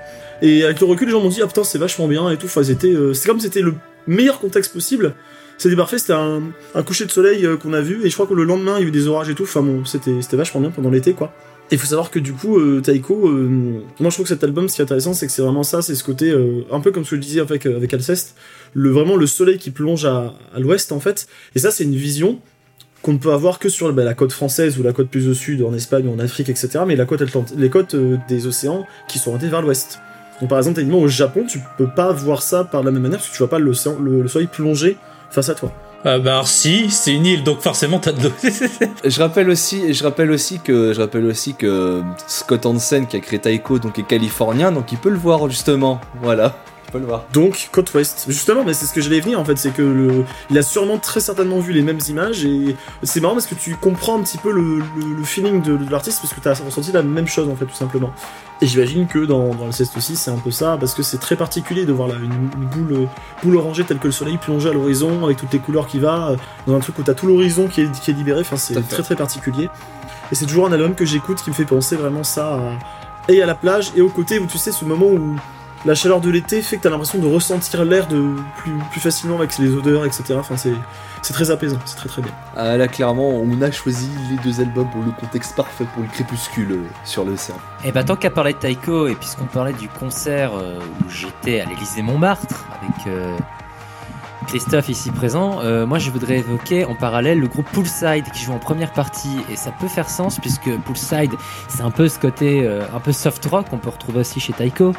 Et 0.40 0.64
avec 0.64 0.80
le 0.80 0.86
recul, 0.86 1.06
les 1.08 1.12
gens 1.12 1.20
m'ont 1.20 1.28
dit, 1.28 1.40
ah 1.42 1.46
putain, 1.46 1.64
c'est 1.64 1.78
vachement 1.78 2.06
bien 2.08 2.30
et 2.30 2.36
tout. 2.36 2.46
Enfin, 2.46 2.62
c'était, 2.62 2.88
euh, 2.92 3.12
c'est 3.12 3.28
comme 3.28 3.40
c'était 3.40 3.60
le 3.60 3.74
meilleur 4.06 4.38
contexte 4.40 4.72
possible. 4.72 5.14
C'était 5.58 5.74
parfait, 5.76 5.98
c'était 5.98 6.12
un, 6.12 6.40
un 6.74 6.82
coucher 6.84 7.04
de 7.04 7.10
soleil 7.10 7.44
euh, 7.44 7.56
qu'on 7.56 7.72
a 7.72 7.80
vu, 7.80 8.00
et 8.04 8.08
je 8.08 8.14
crois 8.14 8.26
que 8.28 8.34
le 8.34 8.44
lendemain, 8.44 8.76
il 8.78 8.82
y 8.82 8.84
a 8.84 8.88
eu 8.88 8.92
des 8.92 9.08
orages 9.08 9.28
et 9.28 9.34
tout. 9.34 9.42
Enfin 9.42 9.60
bon, 9.62 9.84
c'était, 9.84 10.22
c'était 10.22 10.36
vachement 10.36 10.60
bien 10.60 10.70
pendant 10.70 10.90
l'été, 10.90 11.12
quoi. 11.14 11.32
Il 11.70 11.78
faut 11.78 11.86
savoir 11.86 12.10
que 12.10 12.18
du 12.18 12.32
coup, 12.32 12.58
euh, 12.58 12.80
Taiko, 12.80 13.28
euh, 13.28 13.82
moi 14.00 14.08
je 14.08 14.16
trouve 14.16 14.24
que 14.24 14.30
cet 14.30 14.42
album, 14.42 14.68
ce 14.68 14.76
qui 14.76 14.80
est 14.80 14.84
intéressant, 14.84 15.12
c'est 15.12 15.26
que 15.26 15.32
c'est 15.32 15.42
vraiment 15.42 15.62
ça, 15.62 15.82
c'est 15.82 15.94
ce 15.94 16.02
côté, 16.02 16.30
euh, 16.30 16.64
un 16.72 16.80
peu 16.80 16.92
comme 16.92 17.04
ce 17.04 17.10
que 17.10 17.16
je 17.16 17.20
disais 17.20 17.40
avec, 17.40 17.66
Alceste, 17.66 18.36
le, 18.72 18.90
vraiment 18.90 19.16
le 19.16 19.26
soleil 19.26 19.58
qui 19.58 19.70
plonge 19.70 20.06
à, 20.06 20.34
l'ouest 20.56 20.92
en 20.92 21.00
fait. 21.00 21.26
Et 21.54 21.58
ça, 21.58 21.70
c'est 21.70 21.84
une 21.84 21.94
vision 21.94 22.40
qu'on 23.02 23.12
ne 23.12 23.18
peut 23.18 23.32
avoir 23.32 23.58
que 23.58 23.68
sur 23.68 23.92
bah, 23.92 24.02
la 24.02 24.14
côte 24.14 24.32
française 24.32 24.78
ou 24.78 24.82
la 24.82 24.94
côte 24.94 25.08
plus 25.08 25.28
au 25.28 25.34
sud, 25.34 25.62
en 25.62 25.74
Espagne 25.74 26.08
en 26.08 26.18
Afrique, 26.18 26.48
etc. 26.48 26.80
Mais 26.86 26.96
les 26.96 27.70
côtes 27.70 27.96
des 28.28 28.46
océans 28.46 28.86
qui 29.06 29.18
sont 29.18 29.30
orientées 29.30 29.50
vers 29.50 29.62
l'ouest. 29.62 29.98
Donc 30.40 30.48
par 30.48 30.58
exemple, 30.58 30.80
au 30.80 31.08
Japon, 31.08 31.44
tu 31.46 31.60
peux 31.76 31.88
pas 31.88 32.12
voir 32.12 32.42
ça 32.42 32.64
par 32.64 32.82
la 32.82 32.90
même 32.90 33.02
manière 33.02 33.18
parce 33.18 33.28
que 33.28 33.34
tu 33.34 33.38
vois 33.38 33.50
pas 33.50 33.58
le 33.58 33.74
soleil 33.74 34.48
plonger 34.50 34.96
face 35.30 35.50
à 35.50 35.54
toi. 35.54 35.72
Ah 36.04 36.20
bah 36.20 36.42
si, 36.44 36.90
c'est 36.90 37.12
une 37.12 37.26
île, 37.26 37.42
donc 37.42 37.60
forcément 37.60 37.98
t'as 37.98 38.12
de 38.12 38.22
l'eau. 38.22 38.32
Je 39.04 39.20
rappelle 39.20 39.50
aussi, 39.50 39.92
je 39.92 40.04
rappelle 40.04 40.30
aussi 40.30 40.60
que, 40.60 40.92
je 40.92 41.00
rappelle 41.00 41.24
aussi 41.24 41.54
que 41.54 42.02
Scott 42.28 42.66
Hansen 42.66 43.06
qui 43.08 43.16
a 43.16 43.20
créé 43.20 43.40
Taiko 43.40 43.80
donc 43.80 43.98
est 43.98 44.06
californien, 44.06 44.70
donc 44.70 44.92
il 44.92 44.98
peut 44.98 45.10
le 45.10 45.18
voir 45.18 45.48
justement. 45.50 46.00
Voilà, 46.22 46.54
il 46.88 46.92
peut 46.92 46.98
le 46.98 47.04
voir. 47.06 47.24
Donc 47.34 47.68
côte 47.70 47.92
ouest. 47.94 48.24
Justement, 48.28 48.64
mais 48.64 48.72
c'est 48.72 48.86
ce 48.86 48.94
que 48.94 49.00
j'allais 49.02 49.20
venir 49.20 49.38
en 49.38 49.44
fait, 49.44 49.58
c'est 49.58 49.72
que 49.74 49.82
le, 49.82 50.24
il 50.50 50.56
a 50.56 50.62
sûrement 50.62 50.96
très 50.98 51.20
certainement 51.20 51.58
vu 51.58 51.72
les 51.74 51.82
mêmes 51.82 52.00
images 52.08 52.44
et 52.46 52.74
c'est 53.02 53.20
marrant 53.20 53.34
parce 53.34 53.46
que 53.46 53.54
tu 53.54 53.76
comprends 53.76 54.18
un 54.18 54.22
petit 54.22 54.38
peu 54.38 54.50
le, 54.50 54.78
le- 54.78 55.14
le 55.18 55.22
feeling 55.24 55.60
de, 55.60 55.76
de 55.76 55.90
l'artiste 55.90 56.20
parce 56.22 56.32
que 56.32 56.40
tu 56.40 56.48
as 56.48 56.54
ressenti 56.54 56.90
la 56.92 57.02
même 57.02 57.26
chose 57.28 57.48
en 57.48 57.54
fait 57.56 57.66
tout 57.66 57.74
simplement. 57.74 58.10
Et 58.62 58.66
j'imagine 58.66 59.06
que 59.06 59.18
dans, 59.20 59.54
dans 59.54 59.66
le 59.66 59.72
ceste 59.72 59.96
aussi 59.98 60.16
c'est 60.16 60.30
un 60.30 60.38
peu 60.38 60.50
ça 60.50 60.76
parce 60.80 60.94
que 60.94 61.02
c'est 61.02 61.18
très 61.18 61.36
particulier 61.36 61.84
de 61.84 61.92
voir 61.92 62.08
là 62.08 62.14
une, 62.16 62.32
une 62.32 62.68
boule, 62.68 63.08
boule 63.42 63.56
orangée 63.56 63.84
telle 63.84 63.98
que 63.98 64.06
le 64.06 64.12
soleil 64.12 64.38
plongée 64.38 64.70
à 64.70 64.72
l'horizon 64.72 65.24
avec 65.24 65.36
toutes 65.36 65.52
les 65.52 65.58
couleurs 65.60 65.86
qui 65.86 65.98
va 65.98 66.36
dans 66.66 66.74
un 66.74 66.80
truc 66.80 66.98
où 66.98 67.02
t'as 67.02 67.14
tout 67.14 67.26
l'horizon 67.26 67.68
qui 67.68 67.82
est, 67.82 68.00
qui 68.00 68.10
est 68.10 68.14
libéré. 68.14 68.40
Enfin 68.40 68.56
c'est 68.56 68.74
très 68.88 69.02
très 69.02 69.14
particulier. 69.16 69.68
Et 70.32 70.34
c'est 70.34 70.46
toujours 70.46 70.66
un 70.66 70.72
album 70.72 70.94
que 70.94 71.04
j'écoute 71.04 71.42
qui 71.42 71.50
me 71.50 71.54
fait 71.54 71.64
penser 71.64 71.96
vraiment 71.96 72.24
ça 72.24 72.54
à, 72.54 73.32
et 73.32 73.42
à 73.42 73.46
la 73.46 73.54
plage 73.54 73.92
et 73.94 74.00
au 74.00 74.08
côté 74.08 74.38
où 74.38 74.46
tu 74.46 74.56
sais 74.58 74.72
ce 74.72 74.84
moment 74.86 75.06
où 75.06 75.36
la 75.84 75.94
chaleur 75.94 76.20
de 76.20 76.30
l'été 76.30 76.62
fait 76.62 76.76
que 76.76 76.82
t'as 76.82 76.90
l'impression 76.90 77.18
de 77.18 77.26
ressentir 77.26 77.84
l'air 77.84 78.06
de 78.08 78.34
plus, 78.56 78.72
plus 78.90 79.00
facilement 79.00 79.38
avec 79.38 79.56
les 79.58 79.72
odeurs, 79.72 80.04
etc. 80.04 80.34
Enfin, 80.38 80.56
c'est, 80.56 80.72
c'est 81.22 81.32
très 81.32 81.50
apaisant, 81.50 81.78
c'est 81.84 81.96
très 81.96 82.08
très 82.08 82.22
bien. 82.22 82.32
Ah, 82.56 82.76
là 82.76 82.88
clairement, 82.88 83.28
on 83.28 83.62
a 83.62 83.70
choisi 83.70 84.10
les 84.30 84.36
deux 84.38 84.60
albums 84.60 84.90
pour 84.90 85.02
le 85.02 85.12
contexte 85.12 85.54
parfait 85.56 85.86
pour 85.94 86.02
le 86.02 86.08
crépuscule 86.08 86.72
euh, 86.72 86.86
sur 87.04 87.24
l'océan. 87.24 87.56
Et 87.84 87.92
bah 87.92 88.04
tant 88.04 88.16
qu'à 88.16 88.30
parler 88.30 88.52
de 88.52 88.58
Taiko, 88.58 89.08
et 89.08 89.14
puisqu'on 89.14 89.46
parlait 89.46 89.72
du 89.72 89.88
concert 89.88 90.52
euh, 90.54 90.78
où 90.78 91.10
j'étais 91.10 91.60
à 91.60 91.66
l'Élysée 91.66 92.02
Montmartre 92.02 92.66
avec 92.80 93.06
euh, 93.06 93.36
Christophe 94.48 94.88
ici 94.88 95.10
présent, 95.10 95.60
euh, 95.62 95.84
moi 95.84 95.98
je 95.98 96.10
voudrais 96.10 96.38
évoquer 96.38 96.86
en 96.86 96.94
parallèle 96.94 97.38
le 97.38 97.48
groupe 97.48 97.68
Poolside 97.70 98.24
qui 98.32 98.44
joue 98.44 98.52
en 98.52 98.58
première 98.58 98.92
partie 98.92 99.36
et 99.52 99.56
ça 99.56 99.70
peut 99.78 99.88
faire 99.88 100.08
sens 100.08 100.38
puisque 100.38 100.74
Poolside 100.86 101.32
c'est 101.68 101.82
un 101.82 101.90
peu 101.90 102.08
ce 102.08 102.18
côté 102.18 102.66
euh, 102.66 102.82
un 102.94 102.98
peu 102.98 103.12
soft 103.12 103.44
rock 103.44 103.68
qu'on 103.68 103.76
peut 103.76 103.90
retrouver 103.90 104.20
aussi 104.20 104.40
chez 104.40 104.54
Taiko, 104.54 104.94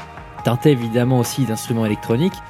évidemment 0.66 1.20
aussi 1.20 1.46
d'instruments 1.46 1.86
électroniques. 1.86 2.42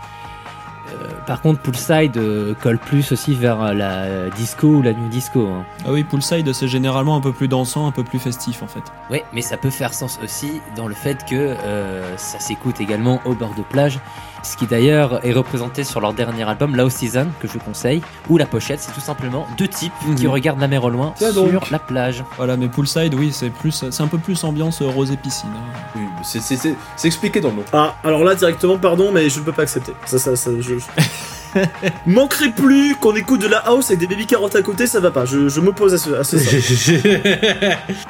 Euh, 0.91 1.07
par 1.27 1.41
contre 1.41 1.61
Poolside 1.61 2.17
euh, 2.17 2.55
colle 2.55 2.79
plus 2.79 3.11
aussi 3.11 3.35
vers 3.35 3.73
la 3.75 4.29
disco 4.31 4.67
ou 4.67 4.81
la 4.81 4.93
new 4.93 5.07
disco. 5.07 5.47
hein. 5.47 5.63
Ah 5.85 5.91
oui, 5.91 6.03
Poolside, 6.03 6.51
c'est 6.51 6.67
généralement 6.67 7.15
un 7.15 7.21
peu 7.21 7.31
plus 7.31 7.47
dansant, 7.47 7.85
un 7.87 7.91
peu 7.91 8.03
plus 8.03 8.17
festif 8.17 8.63
en 8.63 8.67
fait. 8.67 8.81
Oui, 9.11 9.21
mais 9.33 9.41
ça 9.41 9.57
peut 9.57 9.69
faire 9.69 9.93
sens 9.93 10.19
aussi 10.23 10.61
dans 10.75 10.87
le 10.87 10.95
fait 10.95 11.25
que 11.25 11.35
euh, 11.35 12.17
ça 12.17 12.39
s'écoute 12.39 12.81
également 12.81 13.21
au 13.25 13.33
bord 13.35 13.53
de 13.55 13.61
plage, 13.61 13.99
ce 14.43 14.55
qui 14.57 14.65
d'ailleurs 14.67 15.25
est 15.25 15.33
représenté 15.33 15.83
sur 15.83 15.99
leur 16.01 16.13
dernier 16.13 16.43
album, 16.47 16.75
Lao 16.75 16.89
Season, 16.89 17.27
que 17.39 17.47
je 17.47 17.53
vous 17.53 17.59
conseille, 17.59 18.01
où 18.29 18.37
la 18.37 18.45
pochette 18.45 18.79
c'est 18.79 18.91
tout 18.93 18.99
simplement 19.01 19.45
deux 19.57 19.67
types 19.67 19.91
qui 20.15 20.25
Mhm. 20.25 20.31
regardent 20.31 20.59
la 20.61 20.67
mer 20.67 20.83
au 20.83 20.89
loin 20.89 21.13
Tiens 21.17 21.31
sur 21.31 21.43
donc. 21.51 21.69
la 21.69 21.79
plage. 21.79 22.23
Voilà, 22.37 22.57
mais 22.57 22.67
Poolside, 22.67 23.13
oui, 23.13 23.31
c'est 23.33 23.49
plus, 23.49 23.83
c'est 23.89 24.01
un 24.03 24.07
peu 24.07 24.17
plus 24.17 24.43
ambiance 24.43 24.81
rosée 24.81 25.17
piscine. 25.17 25.49
hein. 25.55 25.79
Oui, 25.95 26.01
mais 26.03 26.21
c'est, 26.23 26.39
c'est, 26.41 26.55
c'est, 26.55 26.75
c'est 26.95 27.07
expliqué 27.07 27.41
dans 27.41 27.49
le 27.49 27.55
nom. 27.57 27.63
Ah, 27.73 27.95
alors 28.03 28.23
là, 28.23 28.35
directement, 28.35 28.77
pardon, 28.77 29.11
mais 29.11 29.29
je 29.29 29.39
ne 29.39 29.45
peux 29.45 29.51
pas 29.51 29.63
accepter. 29.63 29.93
Ça, 30.05 30.17
ça, 30.19 30.35
ça, 30.35 30.51
je... 30.59 30.73
Manquerait 32.05 32.51
plus 32.51 32.95
qu'on 32.95 33.15
écoute 33.15 33.41
de 33.41 33.47
la 33.47 33.57
house 33.59 33.87
avec 33.87 33.99
des 33.99 34.07
baby 34.07 34.25
carottes 34.25 34.55
à 34.55 34.61
côté, 34.61 34.87
ça 34.87 34.99
va 34.99 35.11
pas. 35.11 35.25
Je, 35.25 35.49
je 35.49 35.59
m'oppose 35.59 35.93
à 35.93 35.97
ce, 35.97 36.11
à 36.13 36.23
ce. 36.23 36.37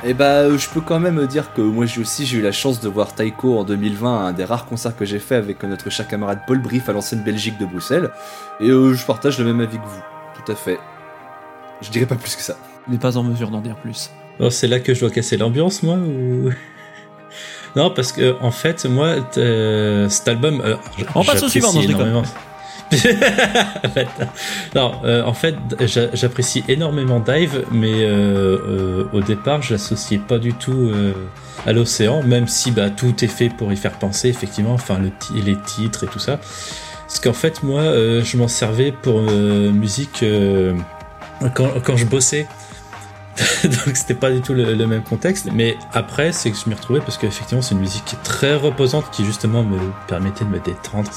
Et 0.06 0.14
bah, 0.14 0.26
euh, 0.26 0.58
je 0.58 0.70
peux 0.70 0.82
quand 0.82 1.00
même 1.00 1.26
dire 1.28 1.54
que 1.54 1.62
moi 1.62 1.86
j'ai 1.86 2.02
aussi 2.02 2.26
j'ai 2.26 2.38
eu 2.38 2.42
la 2.42 2.52
chance 2.52 2.80
de 2.80 2.90
voir 2.90 3.14
Taiko 3.14 3.58
en 3.60 3.64
2020, 3.64 4.26
un 4.28 4.34
des 4.34 4.44
rares 4.46 4.66
concerts 4.66 4.96
que 4.96 5.06
j'ai 5.06 5.20
fait 5.20 5.36
avec 5.36 5.64
notre 5.64 5.90
cher 5.90 6.08
camarade 6.08 6.40
Paul 6.48 6.60
Brief 6.60 6.90
à 6.90 6.94
l'ancienne 6.94 7.22
Belgique 7.24 7.58
de 7.58 7.66
Bruxelles. 7.66 8.10
Et 8.60 8.70
euh, 8.70 8.94
je 8.94 9.06
partage 9.06 9.38
le 9.40 9.46
même 9.46 9.62
avis 9.62 9.78
que 9.78 9.86
vous, 9.86 10.02
tout 10.44 10.52
à 10.52 10.56
fait. 10.56 10.80
Je 11.82 11.90
dirais 11.90 12.06
pas 12.06 12.16
plus 12.16 12.36
que 12.36 12.42
ça. 12.42 12.56
Il 12.88 12.94
n'est 12.94 13.00
pas 13.00 13.18
en 13.18 13.24
mesure 13.24 13.50
d'en 13.50 13.62
dire 13.62 13.76
plus. 13.76 14.10
Oh, 14.40 14.50
c'est 14.50 14.68
là 14.68 14.80
que 14.80 14.94
je 14.94 15.02
dois 15.02 15.10
casser 15.10 15.38
l'ambiance, 15.38 15.84
moi 15.84 15.96
ou... 15.96 16.50
Non, 17.76 17.92
parce 17.92 18.12
que 18.12 18.36
en 18.42 18.50
fait, 18.52 18.86
moi, 18.86 19.16
euh, 19.38 20.10
cet 20.10 20.28
album. 20.28 20.60
euh, 20.66 20.76
On 21.14 21.24
passe 21.24 21.44
au 21.44 21.50
suivant, 21.50 21.72
non, 21.72 21.82
je. 21.82 22.30
non, 24.76 24.94
euh, 25.04 25.24
en 25.24 25.34
fait, 25.34 25.56
j'a- 25.82 26.14
j'apprécie 26.14 26.64
énormément 26.68 27.20
Dive, 27.20 27.64
mais 27.72 28.04
euh, 28.04 28.58
euh, 28.68 29.04
au 29.14 29.22
départ, 29.22 29.62
je 29.62 29.74
l'associais 29.74 30.18
pas 30.18 30.38
du 30.40 30.54
tout 30.54 30.92
à 31.66 31.74
l'océan, 31.74 32.24
même 32.24 32.48
si 32.48 32.72
bah, 32.72 32.90
tout 32.90 33.24
est 33.24 33.28
fait 33.28 33.50
pour 33.50 33.72
y 33.72 33.78
faire 33.78 33.94
penser, 33.94 34.30
effectivement, 34.30 34.74
enfin 34.74 35.00
les 35.36 35.56
titres 35.62 36.04
et 36.06 36.08
tout 36.08 36.20
ça. 36.20 36.40
Parce 37.08 37.20
qu'en 37.20 37.34
fait, 37.34 37.64
moi, 37.64 37.82
je 37.84 38.38
m'en 38.38 38.48
servais 38.48 38.92
pour 38.92 39.22
musique 39.22 40.24
quand, 41.56 41.96
je 41.98 42.06
bossais. 42.06 42.48
Donc 43.64 43.96
c'était 43.96 44.16
pas 44.16 44.32
du 44.32 44.42
tout 44.42 44.54
le, 44.54 44.74
le 44.74 44.86
même 44.88 45.02
contexte. 45.04 45.48
Mais 45.54 45.78
après, 45.94 46.34
c'est 46.34 46.52
que 46.52 46.58
je 46.58 46.68
m'y 46.70 46.76
retrouvais 46.76 47.00
parce 47.00 47.18
qu'effectivement, 47.18 47.62
c'est 47.62 47.74
une 47.74 47.80
musique 47.80 48.16
très 48.24 48.56
reposante 48.56 49.10
qui 49.12 49.24
justement 49.24 49.64
me 49.64 49.78
permettait 50.08 50.44
de 50.44 50.50
me 50.50 50.60
détendre. 50.60 51.10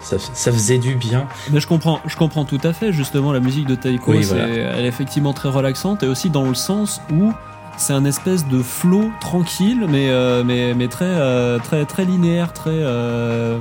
Ça, 0.00 0.16
ça 0.18 0.52
faisait 0.52 0.78
du 0.78 0.94
bien. 0.94 1.26
Mais 1.50 1.60
je 1.60 1.66
comprends, 1.66 2.00
je 2.06 2.16
comprends 2.16 2.44
tout 2.44 2.60
à 2.62 2.72
fait. 2.72 2.92
Justement, 2.92 3.32
la 3.32 3.40
musique 3.40 3.66
de 3.66 3.74
Taiko, 3.74 4.12
Oui, 4.12 4.22
voilà. 4.22 4.46
elle 4.46 4.84
est 4.84 4.88
effectivement 4.88 5.32
très 5.32 5.48
relaxante 5.48 6.02
et 6.02 6.06
aussi 6.06 6.30
dans 6.30 6.44
le 6.44 6.54
sens 6.54 7.00
où 7.12 7.32
c'est 7.78 7.92
un 7.92 8.04
espèce 8.04 8.46
de 8.46 8.62
flow 8.62 9.10
tranquille, 9.20 9.86
mais 9.88 10.08
euh, 10.10 10.42
mais 10.44 10.74
mais 10.74 10.88
très 10.88 11.04
euh, 11.06 11.58
très 11.58 11.84
très 11.84 12.04
linéaire, 12.04 12.52
très 12.52 12.70
euh, 12.72 13.58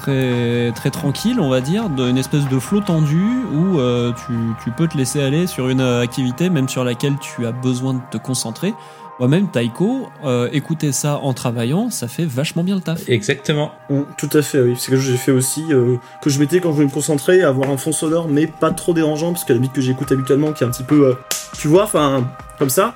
très 0.00 0.72
très 0.72 0.90
tranquille, 0.90 1.40
on 1.40 1.48
va 1.48 1.60
dire, 1.60 1.88
d'une 1.88 2.18
espèce 2.18 2.46
de 2.48 2.58
flow 2.58 2.80
tendu 2.80 3.24
où 3.52 3.78
tu 4.26 4.54
tu 4.62 4.70
peux 4.70 4.86
te 4.88 4.96
laisser 4.96 5.22
aller 5.22 5.46
sur 5.46 5.68
une 5.68 5.80
activité 5.80 6.50
même 6.50 6.68
sur 6.68 6.84
laquelle 6.84 7.16
tu 7.18 7.46
as 7.46 7.52
besoin 7.52 7.94
de 7.94 8.00
te 8.10 8.18
concentrer. 8.18 8.74
Moi-même, 9.18 9.48
Taiko, 9.48 10.08
euh, 10.24 10.48
écouter 10.52 10.92
ça 10.92 11.18
en 11.18 11.32
travaillant, 11.34 11.90
ça 11.90 12.06
fait 12.06 12.24
vachement 12.24 12.62
bien 12.62 12.76
le 12.76 12.80
taf. 12.80 13.08
Exactement. 13.08 13.72
Mm, 13.90 14.02
Tout 14.16 14.30
à 14.32 14.42
fait, 14.42 14.60
oui. 14.60 14.74
C'est 14.78 14.90
quelque 14.92 15.00
chose 15.00 15.06
que 15.06 15.12
j'ai 15.12 15.18
fait 15.18 15.32
aussi, 15.32 15.64
euh, 15.72 15.96
que 16.22 16.30
je 16.30 16.38
mettais 16.38 16.60
quand 16.60 16.68
je 16.70 16.74
voulais 16.74 16.86
me 16.86 16.92
concentrer, 16.92 17.42
avoir 17.42 17.70
un 17.70 17.76
fond 17.76 17.90
sonore, 17.90 18.28
mais 18.28 18.46
pas 18.46 18.70
trop 18.70 18.94
dérangeant, 18.94 19.32
parce 19.32 19.44
que 19.44 19.52
la 19.52 19.58
musique 19.58 19.74
que 19.74 19.80
j'écoute 19.80 20.12
habituellement, 20.12 20.52
qui 20.52 20.62
est 20.62 20.66
un 20.66 20.70
petit 20.70 20.84
peu, 20.84 21.06
euh, 21.08 21.14
tu 21.58 21.66
vois, 21.66 21.82
enfin, 21.84 22.28
comme 22.60 22.70
ça, 22.70 22.94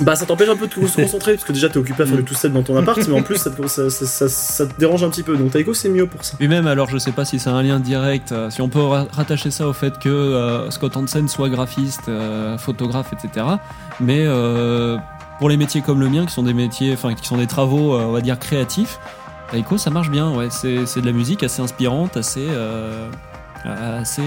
bah 0.00 0.14
ça 0.14 0.26
t'empêche 0.26 0.48
un 0.48 0.56
peu 0.56 0.66
de 0.66 0.86
se 0.86 1.00
concentrer, 1.00 1.34
parce 1.34 1.44
que 1.44 1.52
déjà 1.52 1.68
t'es 1.68 1.78
occupé 1.78 2.02
à 2.02 2.06
faire 2.06 2.16
du 2.16 2.24
tout 2.24 2.34
seul 2.34 2.52
dans 2.52 2.62
ton 2.62 2.76
appart, 2.76 2.98
mais 3.08 3.18
en 3.18 3.22
plus 3.22 3.36
ça 3.38 3.50
te, 3.50 4.78
dérange 4.78 5.02
un 5.02 5.08
petit 5.08 5.22
peu. 5.22 5.36
Donc 5.36 5.52
Taiko 5.52 5.72
c'est 5.72 5.88
mieux 5.88 6.06
pour 6.06 6.22
ça. 6.24 6.36
Puis 6.38 6.48
même, 6.48 6.66
alors 6.66 6.90
je 6.90 6.98
sais 6.98 7.12
pas 7.12 7.24
si 7.24 7.38
c'est 7.38 7.48
un 7.50 7.62
lien 7.62 7.80
direct, 7.80 8.32
euh, 8.32 8.50
si 8.50 8.60
on 8.60 8.68
peut 8.68 8.82
ra- 8.82 9.06
rattacher 9.10 9.50
ça 9.50 9.66
au 9.66 9.72
fait 9.72 9.98
que 9.98 10.08
euh, 10.08 10.70
Scott 10.70 10.96
Hansen 10.96 11.28
soit 11.28 11.48
graphiste, 11.48 12.08
euh, 12.08 12.58
photographe, 12.58 13.12
etc. 13.12 13.46
Mais 14.00 14.26
pour 15.38 15.48
les 15.48 15.56
métiers 15.56 15.80
comme 15.80 16.00
le 16.00 16.08
mien, 16.08 16.26
qui 16.26 16.32
sont 16.32 16.42
des 16.42 16.54
métiers, 16.54 16.92
enfin 16.92 17.14
qui 17.14 17.26
sont 17.26 17.38
des 17.38 17.46
travaux, 17.46 17.96
on 17.98 18.12
va 18.12 18.20
dire 18.20 18.38
créatifs, 18.38 18.98
Taiko 19.50 19.78
ça 19.78 19.90
marche 19.90 20.10
bien. 20.10 20.30
Ouais, 20.34 20.48
c'est 20.50 21.00
de 21.00 21.06
la 21.06 21.12
musique 21.12 21.42
assez 21.42 21.62
inspirante, 21.62 22.16
assez 22.16 22.46
assez 23.64 24.22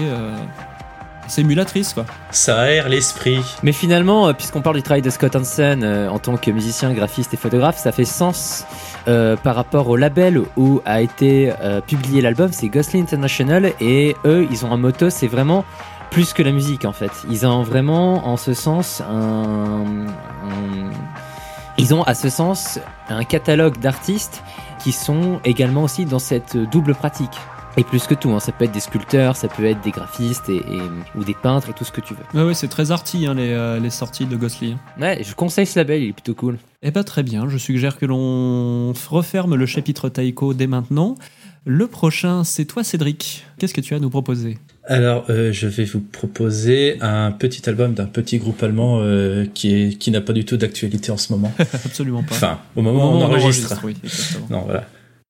assez 1.30 1.42
émulatrice 1.42 1.92
quoi. 1.94 2.04
Ça 2.32 2.58
aère 2.60 2.88
l'esprit. 2.88 3.40
Mais 3.62 3.72
finalement, 3.72 4.28
euh, 4.28 4.32
puisqu'on 4.32 4.62
parle 4.62 4.76
du 4.76 4.82
travail 4.82 5.02
de 5.02 5.10
Scott 5.10 5.36
Hansen 5.36 5.82
euh, 5.84 6.08
en 6.08 6.18
tant 6.18 6.36
que 6.36 6.50
musicien, 6.50 6.92
graphiste 6.92 7.32
et 7.34 7.36
photographe, 7.36 7.78
ça 7.78 7.92
fait 7.92 8.04
sens 8.04 8.64
euh, 9.08 9.36
par 9.36 9.54
rapport 9.54 9.88
au 9.88 9.96
label 9.96 10.42
où 10.56 10.80
a 10.84 11.00
été 11.00 11.52
euh, 11.62 11.80
publié 11.80 12.20
l'album, 12.20 12.50
c'est 12.52 12.68
Ghostly 12.68 13.00
International, 13.00 13.72
et 13.80 14.16
eux, 14.24 14.46
ils 14.50 14.66
ont 14.66 14.72
un 14.72 14.76
motto, 14.76 15.08
c'est 15.10 15.28
vraiment 15.28 15.64
plus 16.10 16.32
que 16.32 16.42
la 16.42 16.50
musique 16.50 16.84
en 16.84 16.92
fait. 16.92 17.12
Ils 17.30 17.46
ont 17.46 17.62
vraiment, 17.62 18.26
en 18.28 18.36
ce 18.36 18.52
sens, 18.52 19.00
un, 19.08 20.06
un- 20.08 20.90
ils 21.78 21.94
ont 21.94 22.02
à 22.02 22.14
ce 22.14 22.28
sens 22.28 22.78
un 23.08 23.24
catalogue 23.24 23.78
d'artistes 23.78 24.42
qui 24.82 24.92
sont 24.92 25.40
également 25.44 25.82
aussi 25.84 26.04
dans 26.04 26.18
cette 26.18 26.56
double 26.56 26.94
pratique. 26.94 27.38
Et 27.76 27.84
plus 27.84 28.06
que 28.06 28.14
tout, 28.14 28.30
hein, 28.30 28.40
ça 28.40 28.50
peut 28.52 28.64
être 28.64 28.72
des 28.72 28.80
sculpteurs, 28.80 29.36
ça 29.36 29.46
peut 29.48 29.64
être 29.64 29.80
des 29.82 29.92
graphistes 29.92 30.48
et, 30.48 30.56
et- 30.56 31.18
ou 31.18 31.24
des 31.24 31.34
peintres 31.34 31.70
et 31.70 31.72
tout 31.72 31.84
ce 31.84 31.92
que 31.92 32.00
tu 32.00 32.14
veux. 32.14 32.38
Ouais, 32.40 32.46
ouais, 32.48 32.54
c'est 32.54 32.68
très 32.68 32.90
arty 32.90 33.26
hein, 33.26 33.34
les, 33.34 33.52
euh, 33.52 33.78
les 33.78 33.90
sorties 33.90 34.26
de 34.26 34.36
Ghostly. 34.36 34.76
Ouais, 35.00 35.22
je 35.22 35.34
conseille 35.34 35.66
ce 35.66 35.78
label, 35.78 36.02
il 36.02 36.08
est 36.08 36.12
plutôt 36.12 36.34
cool. 36.34 36.58
Eh 36.82 36.90
ben 36.90 37.04
très 37.04 37.22
bien, 37.22 37.48
je 37.48 37.56
suggère 37.58 37.96
que 37.96 38.06
l'on 38.06 38.92
referme 39.08 39.54
le 39.54 39.66
chapitre 39.66 40.08
Taiko 40.08 40.52
dès 40.52 40.66
maintenant. 40.66 41.14
Le 41.66 41.86
prochain, 41.86 42.42
c'est 42.42 42.64
toi 42.64 42.82
Cédric. 42.82 43.44
Qu'est-ce 43.58 43.74
que 43.74 43.82
tu 43.82 43.92
as 43.94 43.98
à 43.98 44.00
nous 44.00 44.08
proposer? 44.10 44.58
Alors, 44.86 45.26
euh, 45.28 45.52
je 45.52 45.66
vais 45.68 45.84
vous 45.84 46.00
proposer 46.00 46.96
un 47.02 47.30
petit 47.32 47.68
album 47.68 47.92
d'un 47.94 48.06
petit 48.06 48.38
groupe 48.38 48.62
allemand 48.62 48.98
euh, 49.02 49.44
qui 49.52 49.74
est 49.74 49.98
qui 49.98 50.10
n'a 50.10 50.22
pas 50.22 50.32
du 50.32 50.44
tout 50.46 50.56
d'actualité 50.56 51.12
en 51.12 51.18
ce 51.18 51.32
moment. 51.32 51.52
Absolument 51.84 52.22
pas. 52.22 52.34
Enfin, 52.34 52.58
au 52.74 52.80
Au 52.80 52.82
moment 52.82 53.12
où 53.12 53.16
on 53.18 53.22
enregistre. 53.22 53.78
oui, 53.84 53.94
exactement. 54.02 54.46
Non, 54.50 54.62
voilà. 54.64 54.86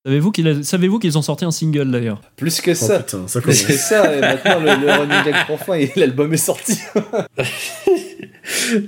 Savez-vous 0.06 0.98
qu'ils 0.98 1.18
ont 1.18 1.22
sorti 1.22 1.44
un 1.44 1.50
single 1.50 1.90
d'ailleurs 1.90 2.20
Plus 2.36 2.60
que 2.62 2.70
Oh 2.70 2.74
ça. 2.74 3.00
putain, 3.00 3.28
ça 3.28 3.40
Plus 3.40 3.62
que 3.64 3.72
ça, 3.74 4.14
et 4.16 4.20
maintenant 4.20 4.60
le, 4.60 4.86
le 4.86 4.90
running 4.92 5.24
gag 5.24 5.58
fin 5.58 5.74
et 5.74 5.92
l'album 5.96 6.32
est 6.32 6.38
sorti. 6.38 6.78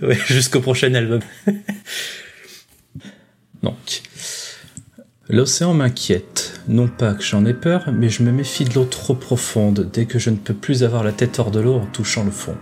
Ouais, 0.02 0.18
jusqu'au 0.26 0.60
prochain 0.60 0.92
album. 0.94 1.20
Donc, 3.62 4.02
l'océan 5.28 5.72
m'inquiète. 5.74 6.60
Non 6.68 6.88
pas 6.88 7.14
que 7.14 7.22
j'en 7.22 7.44
ai 7.44 7.54
peur, 7.54 7.84
mais 7.92 8.08
je 8.08 8.22
me 8.22 8.32
méfie 8.32 8.64
de 8.64 8.74
l'eau 8.74 8.84
trop 8.84 9.14
profonde 9.14 9.88
dès 9.92 10.06
que 10.06 10.18
je 10.18 10.30
ne 10.30 10.36
peux 10.36 10.54
plus 10.54 10.82
avoir 10.84 11.04
la 11.04 11.12
tête 11.12 11.38
hors 11.38 11.50
de 11.50 11.60
l'eau 11.60 11.74
en 11.76 11.86
touchant 11.86 12.24
le 12.24 12.30
fond. 12.30 12.56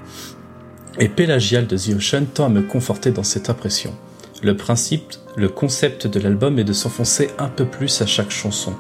Et 0.98 1.09
Pelagial 1.09 1.66
de 1.66 1.76
The 1.76 1.96
Ocean 1.96 2.24
tend 2.26 2.46
à 2.46 2.48
me 2.51 2.62
conforter 2.62 3.12
dans 3.12 3.22
cette 3.22 3.48
impression. 3.48 3.96
Le 4.43 4.57
principe, 4.57 5.12
le 5.36 5.51
concept 5.51 6.07
de 6.07 6.18
l'album 6.18 6.59
est 6.59 6.64
de 6.64 6.72
s'enfoncer 6.72 7.28
un 7.38 7.49
peu 7.49 7.66
plus 7.66 8.01
à 8.01 8.07
chaque 8.07 8.30
chanson. 8.30 8.72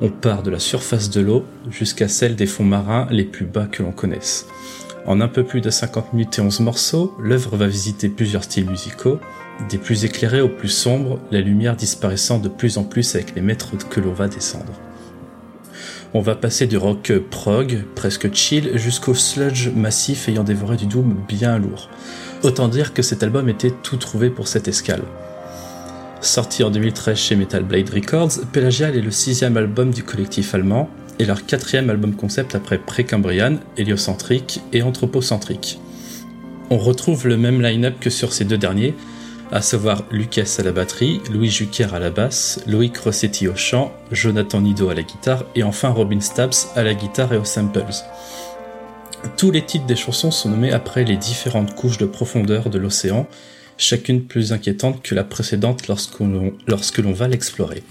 On 0.00 0.08
part 0.08 0.42
de 0.42 0.50
la 0.50 0.58
surface 0.58 1.08
de 1.08 1.20
l'eau 1.20 1.44
jusqu'à 1.70 2.08
celle 2.08 2.34
des 2.34 2.46
fonds 2.46 2.64
marins 2.64 3.06
les 3.08 3.22
plus 3.22 3.44
bas 3.44 3.66
que 3.70 3.84
l'on 3.84 3.92
connaisse. 3.92 4.48
En 5.06 5.20
un 5.20 5.28
peu 5.28 5.44
plus 5.44 5.60
de 5.60 5.70
50 5.70 6.12
minutes 6.12 6.38
et 6.38 6.42
11 6.42 6.60
morceaux, 6.60 7.14
l'œuvre 7.20 7.56
va 7.56 7.68
visiter 7.68 8.08
plusieurs 8.08 8.42
styles 8.42 8.68
musicaux, 8.68 9.20
des 9.70 9.78
plus 9.78 10.04
éclairés 10.04 10.40
aux 10.40 10.48
plus 10.48 10.68
sombres, 10.68 11.20
la 11.30 11.40
lumière 11.40 11.76
disparaissant 11.76 12.40
de 12.40 12.48
plus 12.48 12.76
en 12.76 12.82
plus 12.82 13.14
avec 13.14 13.36
les 13.36 13.42
mètres 13.42 13.76
que 13.88 14.00
l'on 14.00 14.12
va 14.12 14.26
descendre. 14.26 14.72
On 16.12 16.20
va 16.20 16.34
passer 16.34 16.66
du 16.66 16.76
rock 16.76 17.12
prog, 17.30 17.84
presque 17.94 18.34
chill, 18.34 18.76
jusqu'au 18.76 19.14
sludge 19.14 19.68
massif 19.68 20.28
ayant 20.28 20.44
dévoré 20.44 20.76
du 20.76 20.86
doom 20.86 21.14
bien 21.28 21.58
lourd. 21.58 21.88
Autant 22.42 22.66
dire 22.66 22.92
que 22.92 23.02
cet 23.02 23.22
album 23.22 23.48
était 23.48 23.70
tout 23.70 23.96
trouvé 23.96 24.28
pour 24.28 24.48
cette 24.48 24.66
escale. 24.66 25.04
Sorti 26.20 26.64
en 26.64 26.70
2013 26.70 27.16
chez 27.16 27.36
Metal 27.36 27.62
Blade 27.62 27.90
Records, 27.90 28.32
Pelagial 28.52 28.96
est 28.96 29.00
le 29.00 29.12
sixième 29.12 29.56
album 29.56 29.92
du 29.92 30.02
collectif 30.02 30.52
allemand 30.54 30.90
et 31.20 31.24
leur 31.24 31.46
quatrième 31.46 31.88
album 31.88 32.16
concept 32.16 32.56
après 32.56 32.78
Précambrian, 32.78 33.58
héliocentrique 33.76 34.60
et 34.72 34.82
anthropocentrique. 34.82 35.78
On 36.70 36.78
retrouve 36.78 37.28
le 37.28 37.36
même 37.36 37.62
line-up 37.62 37.94
que 38.00 38.10
sur 38.10 38.32
ces 38.32 38.44
deux 38.44 38.58
derniers, 38.58 38.94
à 39.52 39.62
savoir 39.62 40.02
Lucas 40.10 40.56
à 40.58 40.62
la 40.62 40.72
batterie, 40.72 41.20
Louis 41.32 41.50
Jucker 41.50 41.94
à 41.94 42.00
la 42.00 42.10
basse, 42.10 42.60
Loïc 42.66 42.96
Rossetti 42.98 43.46
au 43.46 43.54
chant, 43.54 43.92
Jonathan 44.10 44.62
Nido 44.62 44.88
à 44.88 44.94
la 44.94 45.02
guitare 45.02 45.44
et 45.54 45.62
enfin 45.62 45.90
Robin 45.90 46.20
Stubbs 46.20 46.70
à 46.74 46.82
la 46.82 46.94
guitare 46.94 47.34
et 47.34 47.36
aux 47.36 47.44
samples. 47.44 47.84
Tous 49.36 49.50
les 49.50 49.62
titres 49.62 49.86
des 49.86 49.96
chansons 49.96 50.30
sont 50.30 50.50
nommés 50.50 50.72
après 50.72 51.04
les 51.04 51.16
différentes 51.16 51.74
couches 51.74 51.98
de 51.98 52.06
profondeur 52.06 52.70
de 52.70 52.78
l'océan, 52.78 53.26
chacune 53.76 54.24
plus 54.24 54.52
inquiétante 54.52 55.02
que 55.02 55.14
la 55.14 55.24
précédente 55.24 55.88
lorsque 55.88 56.98
l'on 56.98 57.12
va 57.12 57.28
l'explorer. 57.28 57.82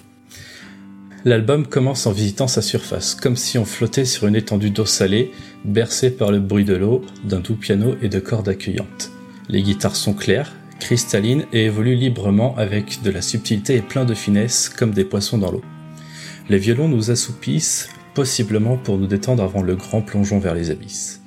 L'album 1.23 1.67
commence 1.67 2.07
en 2.07 2.11
visitant 2.11 2.47
sa 2.47 2.61
surface, 2.61 3.15
comme 3.15 3.35
si 3.35 3.57
on 3.57 3.65
flottait 3.65 4.05
sur 4.05 4.27
une 4.27 4.35
étendue 4.35 4.71
d'eau 4.71 4.85
salée, 4.85 5.31
bercée 5.65 6.09
par 6.09 6.31
le 6.31 6.39
bruit 6.39 6.65
de 6.65 6.75
l'eau, 6.75 7.05
d'un 7.23 7.39
doux 7.39 7.55
piano 7.55 7.95
et 8.01 8.09
de 8.09 8.19
cordes 8.19 8.49
accueillantes. 8.49 9.11
Les 9.47 9.61
guitares 9.61 9.95
sont 9.95 10.13
claires, 10.13 10.53
cristallines 10.79 11.45
et 11.53 11.65
évoluent 11.65 11.95
librement 11.95 12.55
avec 12.57 13.03
de 13.03 13.11
la 13.11 13.21
subtilité 13.21 13.75
et 13.75 13.81
plein 13.81 14.03
de 14.03 14.15
finesse 14.15 14.67
comme 14.67 14.91
des 14.91 15.05
poissons 15.05 15.37
dans 15.37 15.51
l'eau. 15.51 15.61
Les 16.49 16.57
violons 16.57 16.87
nous 16.87 17.11
assoupissent, 17.11 17.89
possiblement 18.15 18.77
pour 18.77 18.97
nous 18.97 19.07
détendre 19.07 19.43
avant 19.43 19.61
le 19.61 19.75
grand 19.75 20.01
plongeon 20.01 20.39
vers 20.39 20.55
les 20.55 20.71
abysses. 20.71 21.20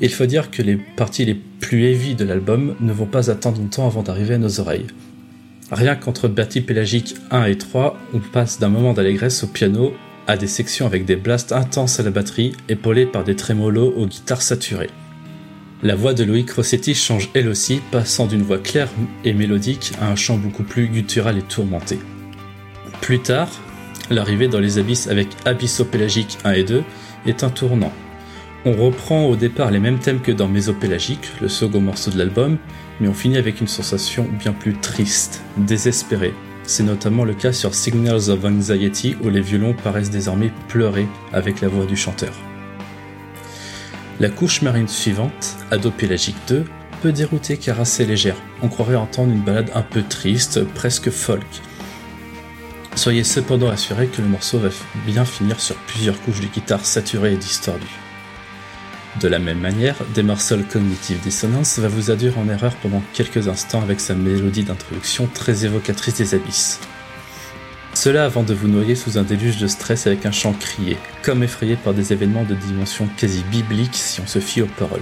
Il 0.00 0.10
faut 0.10 0.26
dire 0.26 0.50
que 0.50 0.62
les 0.62 0.76
parties 0.76 1.24
les 1.24 1.34
plus 1.34 1.84
heavy 1.84 2.14
de 2.14 2.24
l'album 2.24 2.74
ne 2.80 2.92
vont 2.92 3.06
pas 3.06 3.30
attendre 3.30 3.60
longtemps 3.60 3.86
avant 3.86 4.02
d'arriver 4.02 4.34
à 4.34 4.38
nos 4.38 4.60
oreilles. 4.60 4.86
Rien 5.72 5.96
qu'entre 5.96 6.28
Bertie 6.28 6.60
Pélagique 6.60 7.16
1 7.30 7.46
et 7.46 7.58
3, 7.58 7.98
on 8.14 8.20
passe 8.20 8.60
d'un 8.60 8.68
moment 8.68 8.92
d'allégresse 8.92 9.42
au 9.42 9.46
piano 9.46 9.94
à 10.26 10.36
des 10.36 10.46
sections 10.46 10.86
avec 10.86 11.04
des 11.04 11.16
blasts 11.16 11.52
intenses 11.52 11.98
à 11.98 12.02
la 12.02 12.10
batterie, 12.10 12.52
épaulés 12.68 13.06
par 13.06 13.24
des 13.24 13.36
trémolos 13.36 13.92
aux 13.96 14.06
guitares 14.06 14.42
saturées. 14.42 14.90
La 15.82 15.94
voix 15.94 16.14
de 16.14 16.24
Loïc 16.24 16.50
Rossetti 16.50 16.94
change 16.94 17.30
elle 17.34 17.48
aussi, 17.48 17.80
passant 17.90 18.26
d'une 18.26 18.42
voix 18.42 18.58
claire 18.58 18.88
et 19.24 19.32
mélodique 19.32 19.92
à 20.00 20.10
un 20.10 20.16
chant 20.16 20.36
beaucoup 20.36 20.62
plus 20.62 20.88
guttural 20.88 21.38
et 21.38 21.42
tourmenté. 21.42 21.98
Plus 23.00 23.20
tard, 23.20 23.50
l'arrivée 24.10 24.48
dans 24.48 24.60
les 24.60 24.78
abysses 24.78 25.06
avec 25.08 25.28
Abyssopélagique 25.44 26.38
1 26.44 26.52
et 26.52 26.64
2 26.64 26.82
est 27.26 27.44
un 27.44 27.50
tournant. 27.50 27.92
On 28.68 28.72
reprend 28.72 29.26
au 29.26 29.36
départ 29.36 29.70
les 29.70 29.78
mêmes 29.78 30.00
thèmes 30.00 30.20
que 30.20 30.32
dans 30.32 30.48
Mésopélagique, 30.48 31.30
le 31.40 31.48
second 31.48 31.80
morceau 31.80 32.10
de 32.10 32.18
l'album, 32.18 32.58
mais 32.98 33.06
on 33.06 33.14
finit 33.14 33.36
avec 33.36 33.60
une 33.60 33.68
sensation 33.68 34.26
bien 34.40 34.52
plus 34.52 34.74
triste, 34.74 35.44
désespérée, 35.56 36.34
C'est 36.64 36.82
notamment 36.82 37.24
le 37.24 37.34
cas 37.34 37.52
sur 37.52 37.76
Signals 37.76 38.28
of 38.28 38.44
Anxiety 38.44 39.16
où 39.22 39.28
les 39.28 39.40
violons 39.40 39.72
paraissent 39.72 40.10
désormais 40.10 40.50
pleurer 40.66 41.06
avec 41.32 41.60
la 41.60 41.68
voix 41.68 41.86
du 41.86 41.94
chanteur. 41.94 42.32
La 44.18 44.30
couche 44.30 44.62
marine 44.62 44.88
suivante, 44.88 45.54
Ado 45.70 45.92
Pélagique 45.92 46.34
2, 46.48 46.64
peut 47.02 47.12
dérouter 47.12 47.58
car 47.58 47.78
assez 47.78 48.04
légère. 48.04 48.42
On 48.62 48.68
croirait 48.68 48.96
entendre 48.96 49.32
une 49.32 49.42
balade 49.42 49.70
un 49.76 49.82
peu 49.82 50.02
triste, 50.02 50.64
presque 50.74 51.10
folk. 51.10 51.46
Soyez 52.96 53.22
cependant 53.22 53.68
assurés 53.70 54.08
que 54.08 54.22
le 54.22 54.26
morceau 54.26 54.58
va 54.58 54.70
bien 55.06 55.24
finir 55.24 55.60
sur 55.60 55.76
plusieurs 55.76 56.20
couches 56.22 56.40
de 56.40 56.46
guitare 56.46 56.84
saturées 56.84 57.34
et 57.34 57.36
distordues. 57.36 58.05
De 59.20 59.28
la 59.28 59.38
même 59.38 59.60
manière, 59.60 59.96
Demersal 60.14 60.62
Cognitive 60.66 61.20
Dissonance 61.20 61.78
va 61.78 61.88
vous 61.88 62.10
induire 62.10 62.38
en 62.38 62.48
erreur 62.50 62.74
pendant 62.76 63.02
quelques 63.14 63.48
instants 63.48 63.80
avec 63.80 63.98
sa 63.98 64.14
mélodie 64.14 64.62
d'introduction 64.62 65.26
très 65.32 65.64
évocatrice 65.64 66.16
des 66.16 66.34
abysses. 66.34 66.80
Cela 67.94 68.26
avant 68.26 68.42
de 68.42 68.52
vous 68.52 68.68
noyer 68.68 68.94
sous 68.94 69.16
un 69.16 69.22
déluge 69.22 69.56
de 69.56 69.68
stress 69.68 70.06
avec 70.06 70.26
un 70.26 70.32
chant 70.32 70.52
crié, 70.52 70.98
comme 71.22 71.42
effrayé 71.42 71.76
par 71.76 71.94
des 71.94 72.12
événements 72.12 72.44
de 72.44 72.54
dimension 72.54 73.08
quasi 73.16 73.42
biblique 73.50 73.94
si 73.94 74.20
on 74.20 74.26
se 74.26 74.38
fie 74.38 74.60
aux 74.60 74.66
paroles. 74.66 75.00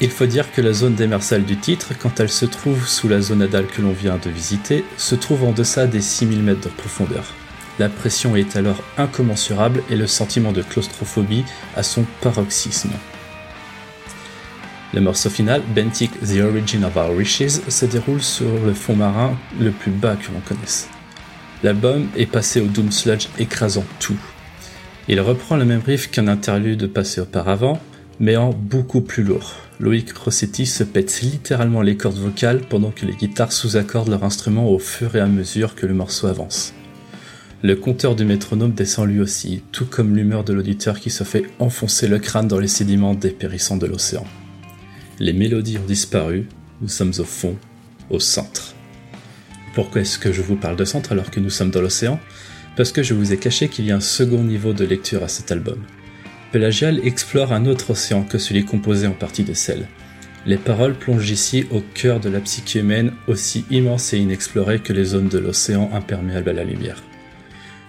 Il 0.00 0.10
faut 0.10 0.26
dire 0.26 0.50
que 0.50 0.60
la 0.60 0.72
zone 0.72 0.96
démersale 0.96 1.44
du 1.44 1.56
titre, 1.56 1.92
quand 1.96 2.18
elle 2.18 2.28
se 2.28 2.46
trouve 2.46 2.88
sous 2.88 3.06
la 3.06 3.20
zone 3.20 3.42
adale 3.42 3.66
que 3.66 3.80
l'on 3.80 3.92
vient 3.92 4.18
de 4.18 4.28
visiter, 4.28 4.84
se 4.96 5.14
trouve 5.14 5.44
en 5.44 5.52
deçà 5.52 5.86
des 5.86 6.00
6000 6.00 6.42
mètres 6.42 6.68
de 6.68 6.68
profondeur. 6.68 7.32
La 7.78 7.88
pression 7.88 8.34
est 8.34 8.56
alors 8.56 8.82
incommensurable 8.96 9.82
et 9.88 9.94
le 9.94 10.08
sentiment 10.08 10.50
de 10.50 10.62
claustrophobie 10.62 11.44
à 11.76 11.84
son 11.84 12.04
paroxysme. 12.20 12.90
Le 14.94 15.00
morceau 15.00 15.30
final, 15.30 15.62
Bentic 15.74 16.10
The 16.20 16.40
Origin 16.40 16.84
of 16.84 16.96
Our 16.96 17.14
Wishes, 17.14 17.60
se 17.68 17.86
déroule 17.86 18.22
sur 18.22 18.50
le 18.64 18.74
fond 18.74 18.96
marin 18.96 19.38
le 19.60 19.70
plus 19.70 19.92
bas 19.92 20.16
que 20.16 20.32
l'on 20.32 20.40
connaisse. 20.40 20.88
L'album 21.62 22.08
est 22.16 22.26
passé 22.26 22.60
au 22.60 22.66
Doom 22.66 22.90
Sludge 22.90 23.28
écrasant 23.38 23.84
tout. 24.00 24.18
Il 25.06 25.20
reprend 25.20 25.56
le 25.56 25.64
même 25.64 25.82
riff 25.84 26.10
qu'un 26.10 26.26
interlude 26.26 26.92
passé 26.92 27.20
auparavant, 27.20 27.80
mais 28.18 28.36
en 28.36 28.50
beaucoup 28.50 29.02
plus 29.02 29.22
lourd. 29.22 29.54
Loïc 29.78 30.12
Rossetti 30.12 30.66
se 30.66 30.82
pète 30.82 31.20
littéralement 31.20 31.82
les 31.82 31.96
cordes 31.96 32.18
vocales 32.18 32.62
pendant 32.68 32.90
que 32.90 33.06
les 33.06 33.14
guitares 33.14 33.52
sous-accordent 33.52 34.08
leur 34.08 34.24
instrument 34.24 34.68
au 34.68 34.78
fur 34.78 35.14
et 35.14 35.20
à 35.20 35.26
mesure 35.26 35.76
que 35.76 35.86
le 35.86 35.94
morceau 35.94 36.26
avance. 36.26 36.74
Le 37.60 37.74
compteur 37.74 38.14
du 38.14 38.24
métronome 38.24 38.70
descend 38.70 39.08
lui 39.08 39.18
aussi, 39.18 39.64
tout 39.72 39.84
comme 39.84 40.14
l'humeur 40.14 40.44
de 40.44 40.52
l'auditeur 40.52 41.00
qui 41.00 41.10
se 41.10 41.24
fait 41.24 41.42
enfoncer 41.58 42.06
le 42.06 42.20
crâne 42.20 42.46
dans 42.46 42.60
les 42.60 42.68
sédiments 42.68 43.14
dépérissants 43.14 43.76
de 43.76 43.86
l'océan. 43.86 44.24
Les 45.18 45.32
mélodies 45.32 45.78
ont 45.78 45.84
disparu, 45.84 46.46
nous 46.80 46.86
sommes 46.86 47.14
au 47.18 47.24
fond, 47.24 47.56
au 48.10 48.20
centre. 48.20 48.76
Pourquoi 49.74 50.02
est-ce 50.02 50.20
que 50.20 50.30
je 50.30 50.40
vous 50.40 50.54
parle 50.54 50.76
de 50.76 50.84
centre 50.84 51.10
alors 51.10 51.32
que 51.32 51.40
nous 51.40 51.50
sommes 51.50 51.72
dans 51.72 51.80
l'océan? 51.80 52.20
Parce 52.76 52.92
que 52.92 53.02
je 53.02 53.12
vous 53.12 53.32
ai 53.32 53.38
caché 53.38 53.66
qu'il 53.66 53.86
y 53.86 53.90
a 53.90 53.96
un 53.96 54.00
second 54.00 54.44
niveau 54.44 54.72
de 54.72 54.84
lecture 54.84 55.24
à 55.24 55.28
cet 55.28 55.50
album. 55.50 55.82
Pelagial 56.52 57.00
explore 57.04 57.52
un 57.52 57.66
autre 57.66 57.90
océan 57.90 58.22
que 58.22 58.38
celui 58.38 58.64
composé 58.66 59.08
en 59.08 59.14
partie 59.14 59.42
de 59.42 59.52
sel. 59.52 59.88
Les 60.46 60.58
paroles 60.58 60.94
plongent 60.94 61.30
ici 61.30 61.66
au 61.72 61.80
cœur 61.80 62.20
de 62.20 62.28
la 62.28 62.38
psyché 62.38 62.78
humaine 62.78 63.14
aussi 63.26 63.64
immense 63.68 64.12
et 64.12 64.18
inexplorée 64.18 64.78
que 64.78 64.92
les 64.92 65.06
zones 65.06 65.28
de 65.28 65.38
l'océan 65.38 65.90
imperméables 65.92 66.50
à 66.50 66.52
la 66.52 66.62
lumière. 66.62 67.02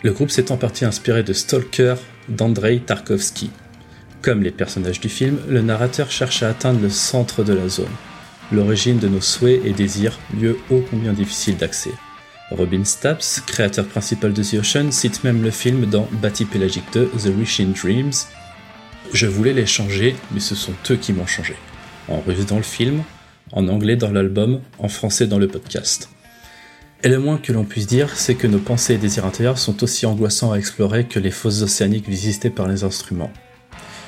Le 0.02 0.14
groupe 0.14 0.32
s'est 0.32 0.52
en 0.52 0.58
partie 0.58 0.86
inspiré 0.86 1.24
de 1.24 1.34
Stalker 1.34 1.96
d'Andrei 2.30 2.80
Tarkovsky. 2.80 3.52
Comme 4.22 4.44
les 4.44 4.52
personnages 4.52 5.02
du 5.02 5.10
film, 5.10 5.40
le 5.50 5.62
narrateur 5.62 6.10
cherche 6.10 6.42
à 6.42 6.50
atteindre 6.50 6.82
le 6.82 6.90
centre 6.90 7.44
de 7.44 7.54
la 7.54 7.68
zone, 7.68 7.92
l'origine 8.52 8.98
de 8.98 9.10
nos 9.10 9.20
souhaits 9.20 9.62
et 9.66 9.72
désirs, 9.72 10.18
lieu 10.40 10.58
ô 10.70 10.82
combien 10.90 11.12
difficile 11.12 11.58
d'accès. 11.58 11.92
Robin 12.52 12.86
Stabs, 12.86 13.42
créateur 13.46 13.86
principal 13.86 14.32
de 14.32 14.42
The 14.42 14.56
Ocean, 14.56 14.92
cite 14.92 15.24
même 15.26 15.44
le 15.44 15.52
film 15.52 15.86
dans 15.86 16.08
Batty 16.22 16.46
Pelagic 16.46 16.84
2, 16.94 17.12
The 17.18 17.32
Wishing 17.38 17.74
Dreams. 17.74 18.14
Je 19.14 19.28
voulais 19.28 19.54
les 19.54 19.66
changer, 19.66 20.16
mais 20.32 20.40
ce 20.40 20.56
sont 20.56 20.74
eux 20.90 20.96
qui 20.96 21.12
m'ont 21.12 21.28
changé. 21.28 21.56
En 22.08 22.22
russe 22.22 22.46
dans 22.46 22.58
le 22.58 22.64
film, 22.64 23.04
en 23.52 23.68
anglais 23.68 23.98
dans 23.98 24.12
l'album, 24.12 24.62
en 24.80 24.88
français 24.88 25.28
dans 25.28 25.40
le 25.40 25.48
podcast. 25.48 26.10
Et 27.02 27.08
le 27.08 27.18
moins 27.18 27.38
que 27.38 27.54
l'on 27.54 27.64
puisse 27.64 27.88
dire, 27.88 28.10
c'est 28.16 28.36
que 28.36 28.46
nos 28.46 28.60
pensées 28.60 28.96
et 28.96 28.98
désirs 28.98 29.26
intérieurs 29.26 29.58
sont 29.58 29.84
aussi 29.84 30.06
angoissants 30.06 30.52
à 30.52 30.58
explorer 30.58 31.06
que 31.06 31.20
les 31.20 31.32
fosses 31.32 31.62
océaniques 31.62 32.10
visitées 32.10 32.50
par 32.50 32.68
les 32.68 32.84
instruments. 32.84 33.32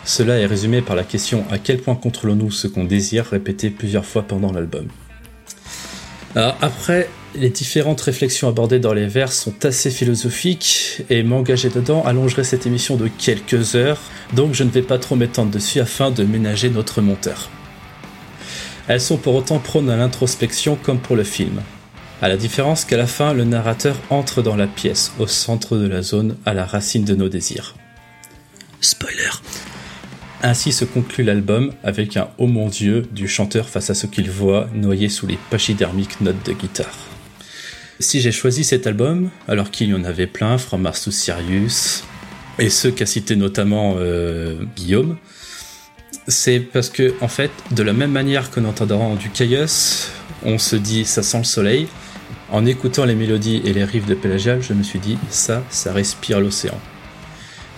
Cela 0.04 0.38
est 0.38 0.46
résumé 0.46 0.82
par 0.82 0.98
la 0.98 1.04
question 1.04 1.46
à 1.50 1.58
quel 1.58 1.78
point 1.78 1.96
contrôlons-nous 1.96 2.52
ce 2.52 2.68
qu'on 2.68 2.84
désire? 2.84 3.28
répétée 3.28 3.70
plusieurs 3.70 4.06
fois 4.06 4.24
pendant 4.24 4.52
l'album. 4.52 4.88
Après, 6.36 7.10
les 7.36 7.50
différentes 7.50 8.02
réflexions 8.02 8.50
abordées 8.50 8.80
dans 8.80 8.94
les 8.94 9.08
vers 9.08 9.32
sont 9.32 9.66
assez 9.66 9.89
philosophiques 9.89 11.04
et 11.10 11.24
m'engager 11.24 11.70
dedans 11.70 12.04
allongerait 12.04 12.44
cette 12.44 12.66
émission 12.66 12.98
de 12.98 13.08
quelques 13.08 13.76
heures, 13.76 14.00
donc 14.34 14.54
je 14.54 14.64
ne 14.64 14.70
vais 14.70 14.82
pas 14.82 14.98
trop 14.98 15.16
m'étendre 15.16 15.52
dessus 15.52 15.80
afin 15.80 16.12
de 16.12 16.24
ménager 16.24 16.70
notre 16.70 17.02
monteur. 17.02 17.50
Elles 18.88 19.02
sont 19.02 19.18
pour 19.18 19.36
autant 19.36 19.60
prônes 19.60 19.89
à 19.89 19.96
l'introspection 19.96 20.78
comme 20.82 21.00
pour 21.00 21.16
le 21.16 21.24
film. 21.24 21.62
À 22.22 22.30
la 22.30 22.38
différence 22.38 22.86
qu'à 22.86 22.98
la 22.98 23.08
fin, 23.08 23.34
le 23.34 23.46
narrateur 23.46 23.98
entre 24.12 24.44
dans 24.44 24.56
la 24.56 24.68
pièce, 24.68 25.12
au 25.18 25.26
centre 25.26 25.76
de 25.76 25.88
la 25.88 26.04
zone, 26.04 26.38
à 26.46 26.54
la 26.54 26.66
racine 26.68 27.04
de 27.04 27.16
nos 27.16 27.30
désirs. 27.30 27.76
Spoiler. 28.80 29.32
Ainsi 30.44 30.72
se 30.72 30.86
conclut 30.86 31.24
l'album 31.24 31.74
avec 31.84 32.18
un 32.18 32.30
Oh 32.38 32.46
mon 32.46 32.70
Dieu 32.70 33.08
du 33.12 33.28
chanteur 33.28 33.70
face 33.70 33.90
à 33.90 33.96
ce 33.96 34.06
qu'il 34.06 34.30
voit 34.30 34.70
noyé 34.76 35.10
sous 35.10 35.26
les 35.26 35.40
pachydermiques 35.50 36.22
notes 36.22 36.46
de 36.46 36.54
guitare. 36.54 36.96
Si 38.00 38.22
j'ai 38.22 38.32
choisi 38.32 38.64
cet 38.64 38.86
album, 38.86 39.32
alors 39.48 39.72
qu'il 39.72 39.90
y 39.90 39.94
en 39.96 40.04
avait 40.04 40.28
plein, 40.28 40.60
From 40.60 40.82
Mars 40.82 41.04
to 41.04 41.10
Sirius, 41.10 42.04
et 42.60 42.70
ceux 42.70 42.92
qu'a 42.92 43.08
cité 43.08 43.36
notamment 43.36 43.96
euh, 43.98 44.64
Guillaume, 44.76 45.18
c'est 46.28 46.60
parce 46.60 46.90
que, 46.90 47.16
en 47.22 47.28
fait, 47.28 47.50
de 47.72 47.82
la 47.82 47.94
même 47.94 48.12
manière 48.12 48.52
qu'en 48.52 48.66
entendant 48.66 49.16
du 49.16 49.32
Chaos, 49.32 50.12
on 50.44 50.60
se 50.60 50.76
dit 50.76 51.04
ça 51.06 51.24
sent 51.24 51.40
le 51.40 51.44
soleil. 51.46 51.88
En 52.52 52.66
écoutant 52.66 53.06
les 53.06 53.16
mélodies 53.16 53.62
et 53.64 53.72
les 53.72 53.86
riffs 53.86 54.08
de 54.08 54.14
Pelagial, 54.14 54.62
je 54.62 54.74
me 54.74 54.84
suis 54.84 54.99
dit 54.99 55.18
ça, 55.30 55.64
ça 55.70 55.93
respire 55.93 56.41
l'océan. 56.41 56.78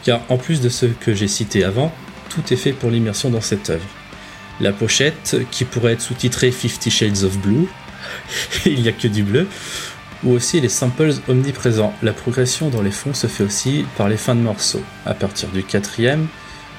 Car 0.04 0.22
en 0.30 0.38
plus 0.38 0.62
de 0.62 0.70
ce 0.70 0.88
que 0.88 1.14
j'ai 1.14 1.28
cité 1.28 1.64
avant, 1.64 1.94
tout 2.30 2.42
est 2.52 2.58
fait 2.58 2.74
pour 2.74 2.90
l'immersion 2.90 3.30
dans 3.30 3.40
cette 3.40 3.70
œuvre. 3.70 3.86
La 4.60 4.74
pochette, 4.74 5.38
qui 5.52 5.64
pourrait 5.64 5.94
être 5.94 6.02
sous-titrée 6.02 6.52
Fifty 6.52 6.90
Shades 6.90 7.24
of 7.24 7.38
Blue, 7.38 7.68
il 8.66 8.82
n'y 8.82 8.90
a 8.90 8.94
que 8.94 9.08
du 9.08 9.22
bleu, 9.22 9.48
ou 10.24 10.32
aussi 10.32 10.60
les 10.60 10.70
samples 10.70 11.14
omniprésents. 11.28 11.94
La 12.02 12.14
progression 12.14 12.70
dans 12.70 12.82
les 12.82 12.92
fonds 12.92 13.14
se 13.14 13.28
fait 13.28 13.44
aussi 13.44 13.86
par 13.96 14.10
les 14.10 14.18
fins 14.18 14.36
de 14.36 14.42
morceaux. 14.42 14.84
À 15.06 15.14
partir 15.14 15.50
du 15.50 15.64
quatrième, 15.64 16.26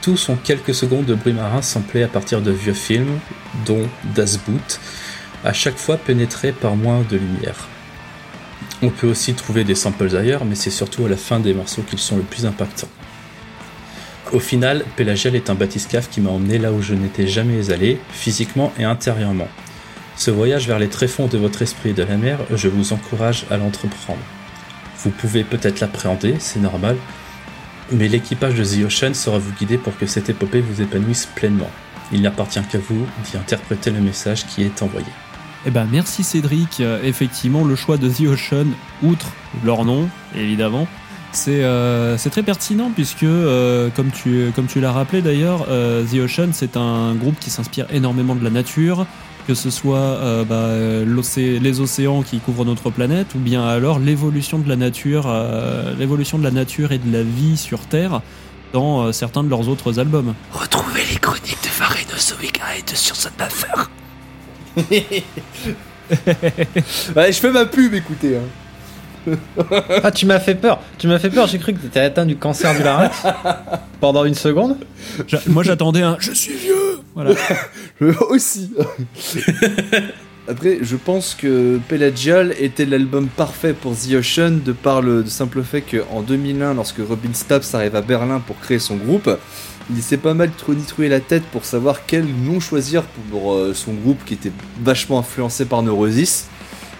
tous 0.02 0.16
sont 0.16 0.36
quelques 0.36 0.74
secondes 0.74 1.06
de 1.06 1.14
bruit 1.14 1.32
marin 1.32 1.62
samplés 1.62 2.02
à 2.02 2.08
partir 2.08 2.42
de 2.42 2.50
vieux 2.50 2.74
films, 2.74 3.20
dont 3.66 3.88
Das 4.16 4.38
Boot, 4.44 4.80
à 5.44 5.52
chaque 5.52 5.78
fois 5.78 5.96
pénétrés 5.96 6.52
par 6.52 6.74
moins 6.74 7.04
de 7.08 7.16
lumière. 7.16 7.68
On 8.84 8.90
peut 8.90 9.06
aussi 9.06 9.32
trouver 9.32 9.64
des 9.64 9.74
samples 9.74 10.14
ailleurs, 10.14 10.44
mais 10.44 10.54
c'est 10.54 10.68
surtout 10.68 11.06
à 11.06 11.08
la 11.08 11.16
fin 11.16 11.40
des 11.40 11.54
morceaux 11.54 11.80
qu'ils 11.80 11.98
sont 11.98 12.18
le 12.18 12.22
plus 12.22 12.44
impactants. 12.44 12.90
Au 14.30 14.38
final, 14.38 14.84
Pelagial 14.94 15.34
est 15.34 15.48
un 15.48 15.54
bathyscaphe 15.54 16.10
qui 16.10 16.20
m'a 16.20 16.28
emmené 16.28 16.58
là 16.58 16.70
où 16.70 16.82
je 16.82 16.92
n'étais 16.92 17.26
jamais 17.26 17.70
allé, 17.70 17.98
physiquement 18.10 18.74
et 18.78 18.84
intérieurement. 18.84 19.48
Ce 20.18 20.30
voyage 20.30 20.68
vers 20.68 20.78
les 20.78 20.88
tréfonds 20.88 21.28
de 21.28 21.38
votre 21.38 21.62
esprit 21.62 21.90
et 21.90 21.94
de 21.94 22.02
la 22.02 22.18
mer, 22.18 22.40
je 22.54 22.68
vous 22.68 22.92
encourage 22.92 23.46
à 23.50 23.56
l'entreprendre. 23.56 24.20
Vous 24.98 25.10
pouvez 25.10 25.44
peut-être 25.44 25.80
l'appréhender, 25.80 26.34
c'est 26.38 26.60
normal, 26.60 26.98
mais 27.90 28.08
l'équipage 28.08 28.54
de 28.54 28.64
The 28.64 28.84
Ocean 28.84 29.14
saura 29.14 29.38
vous 29.38 29.52
guider 29.52 29.78
pour 29.78 29.96
que 29.96 30.04
cette 30.04 30.28
épopée 30.28 30.60
vous 30.60 30.82
épanouisse 30.82 31.26
pleinement. 31.34 31.70
Il 32.12 32.20
n'appartient 32.20 32.60
qu'à 32.70 32.78
vous 32.78 33.06
d'y 33.24 33.38
interpréter 33.38 33.90
le 33.90 34.00
message 34.00 34.44
qui 34.44 34.62
est 34.62 34.82
envoyé. 34.82 35.06
Eh 35.66 35.70
ben 35.70 35.88
merci 35.90 36.22
Cédric. 36.22 36.80
Euh, 36.80 37.00
effectivement, 37.02 37.64
le 37.64 37.74
choix 37.74 37.96
de 37.96 38.08
The 38.08 38.22
Ocean, 38.22 38.66
outre 39.02 39.28
leur 39.64 39.84
nom, 39.84 40.08
évidemment, 40.36 40.86
c'est 41.32 41.64
euh, 41.64 42.16
très 42.30 42.42
pertinent 42.42 42.90
puisque, 42.94 43.22
euh, 43.22 43.88
comme 43.96 44.10
tu, 44.10 44.52
comme 44.54 44.66
tu 44.66 44.80
l'as 44.80 44.92
rappelé 44.92 45.22
d'ailleurs, 45.22 45.66
euh, 45.68 46.04
The 46.04 46.16
Ocean, 46.16 46.50
c'est 46.52 46.76
un 46.76 47.14
groupe 47.14 47.38
qui 47.40 47.50
s'inspire 47.50 47.86
énormément 47.92 48.34
de 48.34 48.44
la 48.44 48.50
nature, 48.50 49.06
que 49.46 49.54
ce 49.54 49.70
soit 49.70 49.96
euh, 49.96 50.44
bah, 50.44 50.68
les 51.34 51.80
océans 51.80 52.22
qui 52.22 52.38
couvrent 52.40 52.64
notre 52.64 52.90
planète, 52.90 53.34
ou 53.34 53.38
bien 53.38 53.66
alors 53.66 53.98
l'évolution 53.98 54.58
de 54.58 54.68
la 54.68 54.76
nature, 54.76 55.24
euh, 55.28 55.94
l'évolution 55.98 56.38
de 56.38 56.44
la 56.44 56.50
nature 56.50 56.92
et 56.92 56.98
de 56.98 57.10
la 57.10 57.22
vie 57.22 57.56
sur 57.56 57.80
Terre 57.80 58.20
dans 58.72 59.12
certains 59.12 59.44
de 59.44 59.48
leurs 59.48 59.68
autres 59.68 59.98
albums. 59.98 60.34
Retrouvez 60.52 61.02
les 61.10 61.18
chroniques 61.18 61.62
de 61.62 61.68
Farino 61.68 62.16
Sowiga 62.16 62.64
sur 62.94 63.14
Sun 63.14 63.30
Buffer. 63.38 63.88
Ouais, 67.16 67.32
je 67.32 67.40
fais 67.40 67.50
ma 67.50 67.64
pub, 67.64 67.94
écoutez. 67.94 68.36
Hein. 68.36 69.36
Ah, 70.02 70.10
tu 70.10 70.26
m'as 70.26 70.38
fait 70.38 70.54
peur. 70.54 70.80
Tu 70.98 71.06
m'as 71.08 71.18
fait 71.18 71.30
peur. 71.30 71.46
J'ai 71.46 71.58
cru 71.58 71.72
que 71.72 71.80
t'étais 71.80 72.00
atteint 72.00 72.26
du 72.26 72.36
cancer 72.36 72.74
du 72.74 72.82
larynx 72.82 73.22
pendant 74.00 74.24
une 74.24 74.34
seconde. 74.34 74.76
Moi 75.46 75.62
j'attendais 75.62 76.02
un 76.02 76.16
«Je 76.20 76.32
suis 76.32 76.54
vieux!» 76.54 77.00
Voilà. 77.14 77.30
Je 78.00 78.06
aussi. 78.28 78.72
Après, 80.46 80.80
je 80.82 80.96
pense 80.96 81.34
que 81.34 81.78
Pelagial 81.88 82.54
était 82.60 82.84
l'album 82.84 83.28
parfait 83.28 83.72
pour 83.72 83.96
The 83.96 84.16
Ocean 84.16 84.58
de 84.62 84.72
par 84.72 85.00
le 85.00 85.24
simple 85.24 85.62
fait 85.62 85.80
qu'en 85.80 86.20
2001, 86.20 86.74
lorsque 86.74 86.98
Robin 86.98 87.32
Staps 87.32 87.74
arrive 87.74 87.96
à 87.96 88.02
Berlin 88.02 88.42
pour 88.46 88.60
créer 88.60 88.78
son 88.78 88.96
groupe, 88.96 89.30
il 89.90 90.02
s'est 90.02 90.16
pas 90.16 90.34
mal 90.34 90.50
tronitroué 90.50 91.08
la 91.08 91.20
tête 91.20 91.42
pour 91.44 91.64
savoir 91.64 92.06
quel 92.06 92.26
nom 92.26 92.60
choisir 92.60 93.02
pour 93.30 93.52
euh, 93.54 93.74
son 93.74 93.92
groupe 93.92 94.24
qui 94.24 94.34
était 94.34 94.52
vachement 94.82 95.18
influencé 95.18 95.64
par 95.64 95.82
Neurosis. 95.82 96.46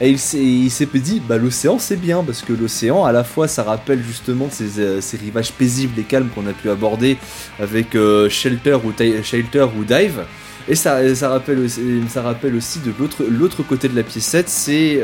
Et 0.01 0.11
il 0.11 0.19
s'est, 0.19 0.89
dit, 0.95 1.23
bah 1.27 1.39
l'océan 1.39 1.79
c'est 1.79 1.97
bien, 1.97 2.25
parce 2.25 2.43
que 2.43 2.53
l'océan 2.53 3.05
à 3.05 3.13
la 3.13 3.23
fois 3.23 3.47
ça 3.47 3.63
rappelle 3.63 4.03
justement 4.03 4.49
ces, 4.51 4.81
euh, 4.81 5.01
ces 5.01 5.17
rivages 5.17 5.53
paisibles 5.53 5.99
et 5.99 6.03
calmes 6.03 6.29
qu'on 6.35 6.47
a 6.49 6.53
pu 6.53 6.69
aborder 6.69 7.17
avec 7.61 7.95
euh, 7.95 8.29
Shelter, 8.29 8.79
ou 8.85 9.85
Dive. 9.85 10.25
Et 10.69 10.75
ça, 10.75 11.15
ça, 11.15 11.29
rappelle, 11.29 11.61
aussi- 11.61 12.03
ça 12.09 12.23
rappelle 12.23 12.57
aussi 12.57 12.81
de 12.81 12.93
l'autre, 13.31 13.63
côté 13.63 13.89
de 13.89 13.95
la 13.95 14.03
piécette, 14.03 14.49
c'est 14.49 14.97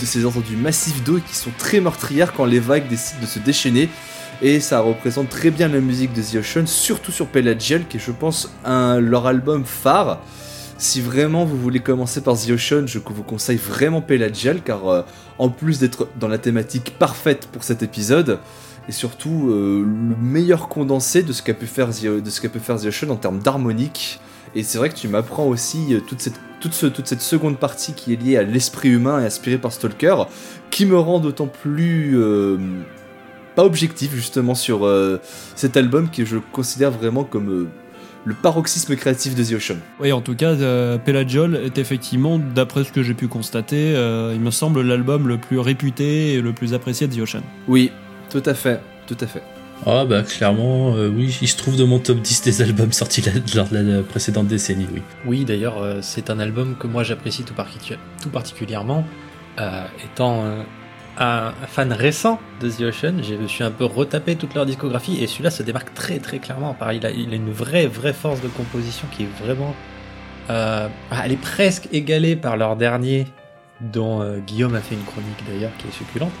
de 0.00 0.04
ces 0.04 0.26
entendus 0.26 0.56
massifs 0.56 1.02
d'eau 1.04 1.18
qui 1.18 1.36
sont 1.36 1.50
très 1.58 1.80
meurtrières 1.80 2.32
quand 2.32 2.46
les 2.46 2.60
vagues 2.60 2.88
décident 2.88 3.20
de 3.20 3.26
se 3.26 3.38
déchaîner. 3.38 3.88
Et 4.42 4.60
ça 4.60 4.80
représente 4.80 5.28
très 5.28 5.50
bien 5.50 5.68
la 5.68 5.80
musique 5.80 6.12
de 6.12 6.20
The 6.20 6.36
Ocean, 6.36 6.66
surtout 6.66 7.12
sur 7.12 7.26
Pelagial, 7.26 7.86
qui 7.88 7.96
est 7.98 8.00
je 8.00 8.10
pense 8.10 8.52
leur 8.64 9.26
album 9.26 9.64
phare. 9.64 10.20
Si 10.76 11.00
vraiment 11.00 11.44
vous 11.44 11.56
voulez 11.56 11.80
commencer 11.80 12.20
par 12.20 12.36
The 12.36 12.50
Ocean, 12.50 12.86
je 12.86 12.98
vous 12.98 13.22
conseille 13.22 13.56
vraiment 13.56 14.02
Pelagial, 14.02 14.60
car 14.62 14.88
euh, 14.88 15.02
en 15.38 15.48
plus 15.48 15.78
d'être 15.78 16.08
dans 16.18 16.28
la 16.28 16.38
thématique 16.38 16.98
parfaite 16.98 17.46
pour 17.52 17.62
cet 17.62 17.82
épisode, 17.82 18.40
et 18.88 18.92
surtout 18.92 19.48
euh, 19.48 19.80
le 19.80 20.16
meilleur 20.20 20.68
condensé 20.68 21.22
de 21.22 21.32
ce 21.32 21.42
qu'a 21.42 21.54
pu 21.54 21.66
faire 21.66 21.90
The, 21.90 22.86
Ocean 22.86 23.10
en 23.10 23.16
termes 23.16 23.38
d'harmonique. 23.38 24.20
Et 24.56 24.62
c'est 24.62 24.78
vrai 24.78 24.88
que 24.88 24.96
tu 24.96 25.08
m'apprends 25.08 25.46
aussi 25.46 25.94
euh, 25.94 26.00
toute 26.00 26.20
cette, 26.74 27.20
seconde 27.22 27.58
partie 27.58 27.92
qui 27.92 28.12
est 28.12 28.16
liée 28.16 28.36
à 28.36 28.42
l'esprit 28.42 28.90
humain 28.90 29.22
et 29.22 29.26
inspirée 29.26 29.58
par 29.58 29.72
Stalker, 29.72 30.24
qui 30.70 30.86
me 30.86 30.98
rend 30.98 31.20
d'autant 31.20 31.46
plus 31.46 32.18
pas 33.54 33.64
objectif 33.64 34.14
justement 34.14 34.54
sur 34.54 34.84
euh, 34.86 35.20
cet 35.54 35.76
album 35.76 36.10
que 36.10 36.24
je 36.24 36.38
considère 36.52 36.90
vraiment 36.90 37.24
comme 37.24 37.50
euh, 37.50 37.66
le 38.26 38.34
paroxysme 38.34 38.96
créatif 38.96 39.34
de 39.34 39.44
The 39.44 39.52
Ocean. 39.52 39.76
Oui, 40.00 40.10
en 40.12 40.20
tout 40.22 40.34
cas, 40.34 40.52
euh, 40.52 40.96
Pelagiol 40.98 41.56
est 41.56 41.76
effectivement, 41.78 42.38
d'après 42.38 42.84
ce 42.84 42.90
que 42.92 43.02
j'ai 43.02 43.14
pu 43.14 43.28
constater, 43.28 43.94
euh, 43.94 44.32
il 44.34 44.40
me 44.40 44.50
semble 44.50 44.80
l'album 44.82 45.28
le 45.28 45.36
plus 45.38 45.58
réputé 45.58 46.32
et 46.34 46.40
le 46.40 46.52
plus 46.52 46.72
apprécié 46.74 47.06
de 47.06 47.14
The 47.14 47.18
Ocean. 47.20 47.42
Oui, 47.68 47.92
tout 48.30 48.42
à 48.46 48.54
fait, 48.54 48.80
tout 49.06 49.16
à 49.20 49.26
fait. 49.26 49.42
Ah 49.86 50.04
bah 50.06 50.22
clairement, 50.22 50.94
euh, 50.96 51.10
oui, 51.14 51.36
il 51.42 51.48
se 51.48 51.56
trouve 51.58 51.76
dans 51.76 51.86
mon 51.86 51.98
top 51.98 52.20
10 52.20 52.42
des 52.42 52.62
albums 52.62 52.92
sortis 52.92 53.20
la- 53.20 53.32
lors 53.54 53.68
de 53.68 53.76
la 53.76 54.02
précédente 54.02 54.46
décennie, 54.46 54.86
oui. 54.94 55.02
Oui, 55.26 55.44
d'ailleurs, 55.44 55.82
euh, 55.82 55.98
c'est 56.00 56.30
un 56.30 56.38
album 56.38 56.76
que 56.78 56.86
moi 56.86 57.02
j'apprécie 57.02 57.42
tout, 57.42 57.52
particu- 57.54 57.98
tout 58.22 58.30
particulièrement. 58.30 59.04
Euh, 59.60 59.84
étant 60.04 60.44
euh, 60.44 60.62
un 61.18 61.52
fan 61.68 61.92
récent 61.92 62.40
de 62.60 62.68
The 62.68 62.82
Ocean, 62.82 63.22
je 63.22 63.34
me 63.34 63.46
suis 63.46 63.62
un 63.62 63.70
peu 63.70 63.84
retapé 63.84 64.36
toute 64.36 64.54
leur 64.54 64.66
discographie 64.66 65.22
et 65.22 65.26
celui-là 65.26 65.50
se 65.50 65.62
démarque 65.62 65.94
très 65.94 66.18
très 66.18 66.38
clairement. 66.38 66.74
Pareil, 66.74 67.00
il 67.02 67.06
a, 67.06 67.36
une 67.36 67.52
vraie 67.52 67.86
vraie 67.86 68.12
force 68.12 68.40
de 68.40 68.48
composition 68.48 69.06
qui 69.12 69.24
est 69.24 69.44
vraiment. 69.44 69.74
euh, 70.50 70.88
elle 71.24 71.32
est 71.32 71.40
presque 71.40 71.88
égalée 71.92 72.36
par 72.36 72.56
leur 72.56 72.76
dernier, 72.76 73.26
dont 73.80 74.20
euh, 74.20 74.38
Guillaume 74.38 74.74
a 74.74 74.80
fait 74.80 74.94
une 74.94 75.04
chronique 75.04 75.42
d'ailleurs 75.48 75.72
qui 75.78 75.88
est 75.88 75.92
succulente. 75.92 76.32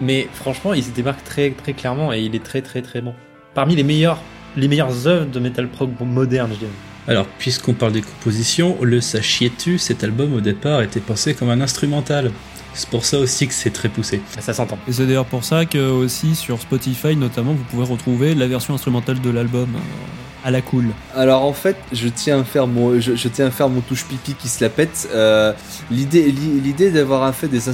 Mais 0.00 0.28
franchement, 0.32 0.74
il 0.74 0.84
se 0.84 0.90
démarque 0.90 1.24
très 1.24 1.50
très 1.50 1.72
clairement 1.72 2.12
et 2.12 2.20
il 2.20 2.34
est 2.34 2.44
très 2.44 2.62
très 2.62 2.82
très 2.82 3.00
bon. 3.00 3.14
Parmi 3.54 3.76
les 3.76 3.84
meilleurs 3.84 4.20
les 4.56 4.68
meilleures 4.68 5.06
œuvres 5.06 5.26
de 5.26 5.38
metal 5.38 5.68
prog 5.68 5.90
moderne, 6.00 6.50
je 6.54 6.58
dirais. 6.60 6.70
Alors, 7.08 7.26
puisqu'on 7.38 7.74
parle 7.74 7.92
des 7.92 8.00
compositions, 8.00 8.78
le 8.82 9.00
Sachiez-tu, 9.00 9.78
cet 9.78 10.02
album 10.02 10.34
au 10.34 10.40
départ 10.40 10.82
était 10.82 11.00
pensé 11.00 11.34
comme 11.34 11.50
un 11.50 11.60
instrumental. 11.60 12.32
C'est 12.76 12.90
pour 12.90 13.04
ça 13.04 13.18
aussi 13.18 13.48
que 13.48 13.54
c'est 13.54 13.70
très 13.70 13.88
poussé. 13.88 14.20
Ça 14.38 14.52
s'entend. 14.52 14.78
Et 14.86 14.92
c'est 14.92 15.06
d'ailleurs 15.06 15.24
pour 15.24 15.44
ça 15.44 15.64
que 15.64 15.90
aussi 15.90 16.34
sur 16.34 16.60
Spotify 16.60 17.16
notamment, 17.16 17.52
vous 17.54 17.64
pouvez 17.64 17.84
retrouver 17.84 18.34
la 18.34 18.46
version 18.46 18.74
instrumentale 18.74 19.20
de 19.20 19.30
l'album 19.30 19.74
euh, 19.74 19.78
la 20.50 20.62
cool. 20.62 20.86
Alors 21.14 21.44
en 21.44 21.52
fait, 21.52 21.76
je 21.92 22.08
tiens 22.08 22.40
à 22.40 22.44
faire 22.44 22.66
mon, 22.66 23.00
mon 23.68 23.80
touche 23.80 24.04
pipi 24.04 24.34
qui 24.34 24.48
se 24.48 24.62
la 24.62 24.70
pète. 24.70 25.08
Euh, 25.14 25.52
l'idée, 25.90 26.30
l'i- 26.30 26.60
l'idée 26.62 26.90
d'avoir 26.90 27.24
fait 27.34 27.48
des 27.48 27.68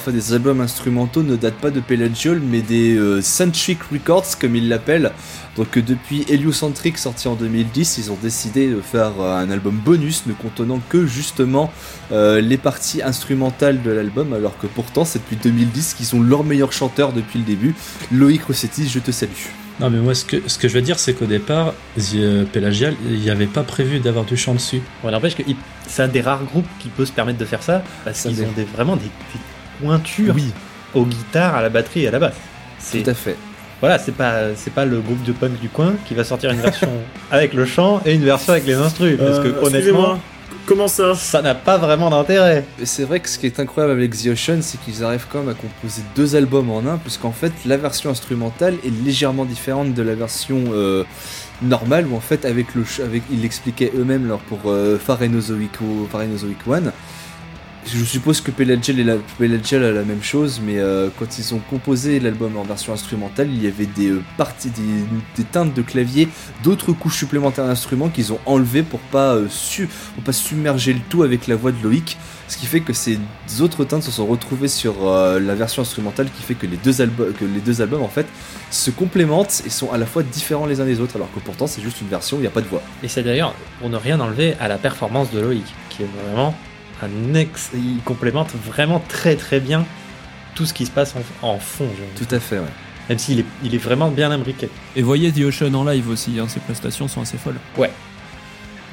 fait 0.00 0.12
albums 0.34 0.60
instrumentaux 0.60 1.22
ne 1.22 1.36
date 1.36 1.54
pas 1.54 1.70
de 1.70 1.80
Pelagiol, 1.80 2.40
mais 2.40 2.62
des 2.62 2.96
euh, 2.96 3.20
Centric 3.22 3.78
Records 3.92 4.38
comme 4.40 4.56
ils 4.56 4.68
l'appellent. 4.68 5.12
Donc 5.56 5.76
euh, 5.78 5.82
depuis 5.82 6.24
Heliocentric 6.28 6.98
sorti 6.98 7.28
en 7.28 7.34
2010, 7.34 7.98
ils 7.98 8.10
ont 8.10 8.18
décidé 8.20 8.68
de 8.68 8.80
faire 8.80 9.20
un 9.20 9.48
album 9.50 9.76
bonus 9.76 10.24
ne 10.26 10.32
contenant 10.32 10.80
que 10.88 11.06
justement 11.06 11.70
les 12.10 12.58
parties 12.58 13.02
instrumentales 13.02 13.82
de 13.82 13.90
l'album, 13.90 14.32
alors 14.32 14.58
que 14.58 14.66
pourtant 14.66 15.04
c'est 15.04 15.18
depuis 15.20 15.36
2010 15.36 15.94
qu'ils 15.94 16.06
sont 16.06 16.20
leurs 16.20 16.44
meilleurs 16.44 16.72
chanteurs 16.72 17.12
depuis 17.12 17.38
le 17.38 17.44
début. 17.44 17.74
Loïc 18.12 18.42
Rossetti, 18.44 18.88
je 18.88 18.98
te 18.98 19.10
salue. 19.10 19.30
Non 19.80 19.90
mais 19.90 19.98
moi 19.98 20.14
ce 20.14 20.24
que, 20.24 20.36
ce 20.46 20.56
que 20.58 20.68
je 20.68 20.74
veux 20.74 20.82
dire 20.82 20.98
c'est 20.98 21.14
qu'au 21.14 21.26
départ, 21.26 21.74
The 21.98 22.14
euh, 22.14 22.44
Pelagial, 22.44 22.94
il 23.08 23.18
n'y 23.18 23.30
avait 23.30 23.46
pas 23.46 23.62
prévu 23.64 23.98
d'avoir 23.98 24.24
du 24.24 24.36
chant 24.36 24.54
dessus. 24.54 24.80
On 25.02 25.10
n'empêche 25.10 25.34
que 25.34 25.42
c'est 25.88 26.02
un 26.02 26.08
des 26.08 26.20
rares 26.20 26.44
groupes 26.44 26.68
qui 26.78 26.88
peut 26.88 27.04
se 27.04 27.12
permettre 27.12 27.38
de 27.38 27.44
faire 27.44 27.62
ça 27.62 27.82
parce 28.04 28.22
qu'ils 28.22 28.42
ont 28.42 28.52
des, 28.54 28.64
vraiment 28.64 28.94
des, 28.96 29.04
des 29.04 29.40
pointures 29.80 30.34
Oui, 30.34 30.52
aux 30.94 31.04
guitares, 31.04 31.56
à 31.56 31.62
la 31.62 31.70
batterie 31.70 32.04
et 32.04 32.08
à 32.08 32.12
la 32.12 32.20
basse. 32.20 32.36
C'est 32.78 33.02
tout 33.02 33.10
à 33.10 33.14
fait. 33.14 33.36
voilà, 33.80 33.98
c'est 33.98 34.12
pas 34.14 34.54
c'est 34.54 34.72
pas 34.72 34.84
le 34.84 35.00
groupe 35.00 35.22
de 35.24 35.32
punk 35.32 35.58
du 35.60 35.68
coin 35.68 35.94
qui 36.06 36.14
va 36.14 36.22
sortir 36.22 36.50
une 36.52 36.60
version 36.60 36.90
avec 37.32 37.52
le 37.52 37.64
chant 37.64 38.00
et 38.06 38.14
une 38.14 38.24
version 38.24 38.52
avec 38.52 38.66
les 38.66 38.74
instrus 38.74 39.18
parce 39.18 39.40
que 39.40 39.48
Euh, 39.48 39.62
honnêtement 39.62 40.20
Comment 40.66 40.88
ça 40.88 41.14
ça 41.14 41.42
n'a 41.42 41.54
pas 41.54 41.76
vraiment 41.76 42.08
d'intérêt. 42.08 42.64
Et 42.80 42.86
c'est 42.86 43.04
vrai 43.04 43.20
que 43.20 43.28
ce 43.28 43.38
qui 43.38 43.44
est 43.46 43.60
incroyable 43.60 43.92
avec 43.92 44.16
The 44.16 44.28
Ocean, 44.28 44.60
c'est 44.62 44.80
qu'ils 44.80 45.04
arrivent 45.04 45.26
quand 45.30 45.40
même 45.40 45.50
à 45.50 45.54
composer 45.54 46.02
deux 46.16 46.36
albums 46.36 46.70
en 46.70 46.78
un, 46.86 46.96
puisqu'en 46.96 47.32
fait 47.32 47.52
la 47.66 47.76
version 47.76 48.08
instrumentale 48.10 48.76
est 48.84 49.04
légèrement 49.04 49.44
différente 49.44 49.92
de 49.92 50.02
la 50.02 50.14
version 50.14 50.64
euh, 50.72 51.04
normale, 51.60 52.06
où 52.06 52.16
en 52.16 52.20
fait 52.20 52.46
avec 52.46 52.74
le 52.74 52.84
ch- 52.84 53.00
avec 53.06 53.22
ils 53.30 53.42
l'expliquaient 53.42 53.92
eux-mêmes 53.94 54.36
pour 54.48 54.60
euh, 54.66 54.98
Pharenozoic 54.98 55.68
One. 56.66 56.92
Je 57.86 58.02
suppose 58.02 58.40
que 58.40 58.50
Pelagial 58.50 58.98
est 58.98 59.04
la- 59.04 59.18
Pelagial 59.38 59.84
a 59.84 59.92
la 59.92 60.02
même 60.04 60.22
chose, 60.22 60.60
mais 60.64 60.78
euh, 60.78 61.10
quand 61.18 61.38
ils 61.38 61.54
ont 61.54 61.58
composé 61.70 62.18
l'album 62.18 62.56
en 62.56 62.62
version 62.62 62.94
instrumentale, 62.94 63.48
il 63.50 63.62
y 63.62 63.66
avait 63.66 63.84
des 63.86 64.08
euh, 64.08 64.22
parties, 64.38 64.70
des, 64.70 64.82
des 65.36 65.44
teintes 65.44 65.74
de 65.74 65.82
clavier, 65.82 66.28
d'autres 66.62 66.92
couches 66.92 67.18
supplémentaires 67.18 67.66
d'instruments 67.66 68.08
qu'ils 68.08 68.32
ont 68.32 68.38
enlevées 68.46 68.82
pour 68.84 69.00
pas 69.00 69.34
euh, 69.34 69.48
pour 70.14 70.24
pas 70.24 70.32
submerger 70.32 70.94
le 70.94 71.00
tout 71.10 71.22
avec 71.24 71.46
la 71.46 71.56
voix 71.56 71.72
de 71.72 71.82
Loïc. 71.82 72.16
Ce 72.48 72.56
qui 72.56 72.64
fait 72.66 72.80
que 72.80 72.94
ces 72.94 73.18
autres 73.60 73.84
teintes 73.84 74.02
se 74.02 74.10
sont 74.10 74.26
retrouvées 74.26 74.68
sur 74.68 74.94
la 75.10 75.54
version 75.54 75.80
instrumentale, 75.82 76.28
qui 76.36 76.42
fait 76.42 76.54
que 76.54 76.66
les 76.66 76.76
deux 76.76 77.00
albums, 77.00 77.32
que 77.32 77.44
les 77.46 77.60
deux 77.60 77.80
albums 77.80 78.02
en 78.02 78.08
fait 78.08 78.26
se 78.70 78.90
complémentent 78.90 79.62
et 79.66 79.70
sont 79.70 79.90
à 79.92 79.96
la 79.98 80.04
fois 80.04 80.22
différents 80.22 80.66
les 80.66 80.78
uns 80.80 80.84
des 80.84 81.00
autres, 81.00 81.16
alors 81.16 81.32
que 81.34 81.40
pourtant 81.40 81.66
c'est 81.66 81.80
juste 81.80 82.00
une 82.02 82.08
version 82.08 82.36
où 82.36 82.40
il 82.40 82.42
n'y 82.42 82.46
a 82.48 82.50
pas 82.50 82.60
de 82.60 82.66
voix. 82.68 82.82
Et 83.02 83.08
c'est 83.08 83.22
d'ailleurs 83.22 83.54
pour 83.80 83.88
ne 83.88 83.96
rien 83.96 84.20
enlever 84.20 84.54
à 84.60 84.68
la 84.68 84.76
performance 84.76 85.30
de 85.30 85.40
Loïc 85.40 85.64
qui 85.88 86.02
est 86.02 86.08
vraiment 86.32 86.54
un 87.02 87.34
ex 87.34 87.70
il 87.74 87.98
complémente 88.04 88.52
vraiment 88.66 89.02
très 89.08 89.36
très 89.36 89.60
bien 89.60 89.84
tout 90.54 90.66
ce 90.66 90.72
qui 90.74 90.86
se 90.86 90.90
passe 90.90 91.14
en, 91.42 91.46
en 91.48 91.58
fond. 91.58 91.88
Tout 92.16 92.32
à 92.34 92.38
fait, 92.40 92.58
ouais. 92.58 92.64
Même 93.08 93.18
s'il 93.18 93.40
est, 93.40 93.44
il 93.64 93.74
est 93.74 93.78
vraiment 93.78 94.10
bien 94.10 94.30
imbriqué. 94.30 94.68
Et 94.96 95.02
voyez 95.02 95.30
The 95.32 95.40
Ocean 95.40 95.74
en 95.74 95.84
live 95.84 96.08
aussi, 96.08 96.38
hein, 96.38 96.46
ses 96.48 96.60
prestations 96.60 97.08
sont 97.08 97.20
assez 97.22 97.36
folles. 97.36 97.58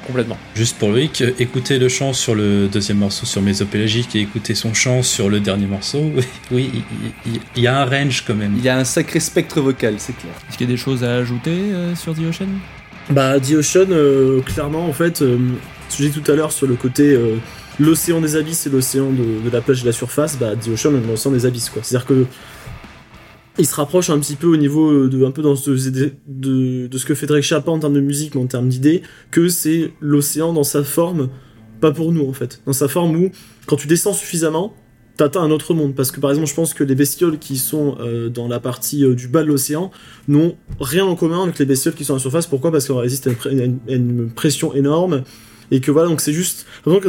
Complètement. 0.06 0.36
Juste 0.56 0.78
pour 0.78 0.88
Loïc, 0.88 1.22
écoutez 1.38 1.78
le 1.78 1.88
chant 1.88 2.12
sur 2.12 2.34
le 2.34 2.66
deuxième 2.66 2.98
morceau 2.98 3.24
sur 3.24 3.40
Mésopélagique 3.40 4.16
et 4.16 4.20
écoutez 4.20 4.56
son 4.56 4.74
chant 4.74 5.04
sur 5.04 5.30
le 5.30 5.38
dernier 5.38 5.66
morceau. 5.66 6.10
Oui, 6.50 6.70
il, 6.74 7.32
il- 7.34 7.40
il 7.54 7.62
y 7.62 7.68
a 7.68 7.80
un 7.80 7.84
range 7.84 8.24
quand 8.26 8.34
même. 8.34 8.54
Il 8.58 8.64
y 8.64 8.68
a 8.68 8.76
un 8.76 8.82
sacré 8.84 9.20
spectre 9.20 9.60
vocal, 9.60 9.94
c'est 9.98 10.16
clair. 10.16 10.32
Est-ce 10.48 10.58
qu'il 10.58 10.66
y 10.66 10.70
a 10.70 10.72
des 10.72 10.76
choses 10.76 11.04
à 11.04 11.14
ajouter 11.14 11.52
euh, 11.72 11.94
sur 11.94 12.14
The 12.14 12.22
Ocean? 12.28 12.48
Bah, 13.10 13.38
The 13.38 13.52
Ocean, 13.52 13.86
euh, 13.90 14.40
clairement, 14.40 14.86
en 14.88 14.92
fait, 14.92 15.22
euh, 15.22 15.38
ce 15.88 15.98
que 15.98 16.02
j'ai 16.02 16.08
dit 16.10 16.20
tout 16.20 16.32
à 16.32 16.34
l'heure 16.34 16.50
sur 16.50 16.66
le 16.66 16.74
côté 16.74 17.12
euh, 17.14 17.36
l'océan 17.80 18.20
des 18.20 18.36
abysses 18.36 18.66
et 18.66 18.70
l'océan 18.70 19.10
de, 19.10 19.50
la 19.50 19.60
plage 19.60 19.80
et 19.80 19.82
de 19.82 19.86
la 19.86 19.92
surface, 19.92 20.38
bah, 20.38 20.54
The 20.56 20.68
Ocean, 20.68 20.94
est 20.94 21.06
l'océan 21.06 21.32
des 21.32 21.46
abysses, 21.46 21.70
quoi. 21.70 21.82
C'est-à-dire 21.82 22.06
que 22.06 22.26
il 23.58 23.66
se 23.66 23.74
rapproche 23.74 24.08
un 24.10 24.18
petit 24.18 24.36
peu 24.36 24.46
au 24.46 24.56
niveau 24.56 25.08
de, 25.08 25.24
un 25.24 25.30
peu 25.30 25.42
dans 25.42 25.56
ce, 25.56 27.04
que 27.04 27.14
fait 27.14 27.26
Drake 27.26 27.42
Chapin 27.42 27.72
en 27.72 27.78
termes 27.78 27.92
de 27.92 28.00
musique, 28.00 28.34
mais 28.34 28.40
en 28.40 28.46
termes 28.46 28.68
d'idées, 28.68 29.02
que 29.30 29.48
c'est 29.48 29.92
l'océan 30.00 30.52
dans 30.52 30.64
sa 30.64 30.82
forme, 30.84 31.28
pas 31.80 31.92
pour 31.92 32.12
nous, 32.12 32.26
en 32.26 32.32
fait. 32.32 32.62
Dans 32.64 32.72
sa 32.72 32.88
forme 32.88 33.16
où, 33.16 33.30
quand 33.66 33.76
tu 33.76 33.86
descends 33.86 34.14
suffisamment, 34.14 34.74
t'atteins 35.18 35.42
un 35.42 35.50
autre 35.50 35.74
monde. 35.74 35.94
Parce 35.94 36.10
que, 36.10 36.20
par 36.20 36.30
exemple, 36.30 36.48
je 36.48 36.54
pense 36.54 36.72
que 36.72 36.82
les 36.82 36.94
bestioles 36.94 37.38
qui 37.38 37.58
sont 37.58 37.96
euh, 38.00 38.30
dans 38.30 38.48
la 38.48 38.58
partie 38.58 39.04
euh, 39.04 39.14
du 39.14 39.28
bas 39.28 39.42
de 39.42 39.48
l'océan 39.48 39.90
n'ont 40.28 40.56
rien 40.80 41.04
en 41.04 41.14
commun 41.14 41.42
avec 41.42 41.58
les 41.58 41.66
bestioles 41.66 41.94
qui 41.94 42.04
sont 42.04 42.14
à 42.14 42.16
la 42.16 42.20
surface. 42.20 42.46
Pourquoi? 42.46 42.72
Parce 42.72 42.86
qu'on 42.86 42.96
résiste 42.96 43.26
à 43.26 43.30
une 43.88 44.30
pression 44.30 44.74
énorme. 44.74 45.24
Et 45.72 45.80
que 45.80 45.90
voilà 45.90 46.08
donc 46.08 46.20
c'est 46.20 46.32
juste 46.32 46.66
donc 46.86 47.02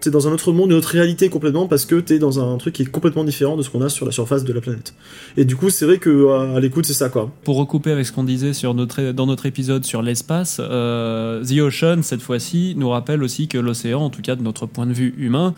t'es 0.00 0.10
dans 0.10 0.28
un 0.28 0.32
autre 0.32 0.52
monde 0.52 0.70
une 0.70 0.76
autre 0.78 0.90
réalité 0.90 1.28
complètement 1.28 1.66
parce 1.66 1.84
que 1.84 1.96
t'es 1.96 2.18
dans 2.18 2.40
un 2.40 2.56
truc 2.56 2.74
qui 2.74 2.82
est 2.82 2.86
complètement 2.86 3.24
différent 3.24 3.56
de 3.56 3.62
ce 3.62 3.68
qu'on 3.68 3.82
a 3.82 3.90
sur 3.90 4.06
la 4.06 4.12
surface 4.12 4.44
de 4.44 4.52
la 4.54 4.62
planète 4.62 4.94
et 5.36 5.44
du 5.44 5.56
coup 5.56 5.68
c'est 5.68 5.84
vrai 5.84 5.98
que 5.98 6.08
euh, 6.08 6.56
à 6.56 6.60
l'écoute 6.60 6.86
c'est 6.86 6.94
ça 6.94 7.10
quoi 7.10 7.30
Pour 7.44 7.56
recouper 7.56 7.90
avec 7.90 8.06
ce 8.06 8.12
qu'on 8.12 8.24
disait 8.24 8.52
sur 8.52 8.72
notre, 8.74 9.12
dans 9.12 9.26
notre 9.26 9.46
épisode 9.46 9.84
sur 9.84 10.02
l'espace, 10.02 10.60
euh, 10.60 11.44
The 11.44 11.60
Ocean, 11.60 12.02
cette 12.02 12.22
fois-ci, 12.22 12.74
nous 12.76 12.88
rappelle 12.88 13.22
aussi 13.22 13.48
que 13.48 13.58
l'océan, 13.58 14.00
en 14.00 14.10
tout 14.10 14.22
cas 14.22 14.36
de 14.36 14.42
notre 14.42 14.66
point 14.66 14.86
de 14.86 14.92
vue 14.92 15.14
humain, 15.18 15.54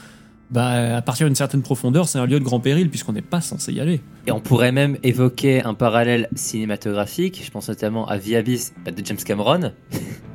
bah, 0.51 0.97
à 0.97 1.03
partir 1.03 1.27
d'une 1.27 1.37
certaine 1.37 1.63
profondeur, 1.63 2.09
c'est 2.09 2.19
un 2.19 2.27
lieu 2.27 2.41
de 2.41 2.45
grand 2.45 2.61
péril 2.61 2.91
puisqu'on 2.91 3.13
n'est 3.13 3.23
pas 3.23 3.41
censé 3.41 3.73
y 3.73 3.81
aller. 3.81 4.01
Et 4.27 4.33
on 4.33 4.41
pourrait 4.41 4.73
même 4.73 4.97
évoquer 5.03 5.63
un 5.63 5.75
parallèle 5.75 6.29
cinématographique, 6.35 7.43
je 7.45 7.51
pense 7.51 7.69
notamment 7.69 8.09
à 8.09 8.19
The 8.19 8.35
Abyss 8.35 8.73
bah, 8.85 8.91
de 8.91 9.05
James 9.05 9.19
Cameron. 9.25 9.73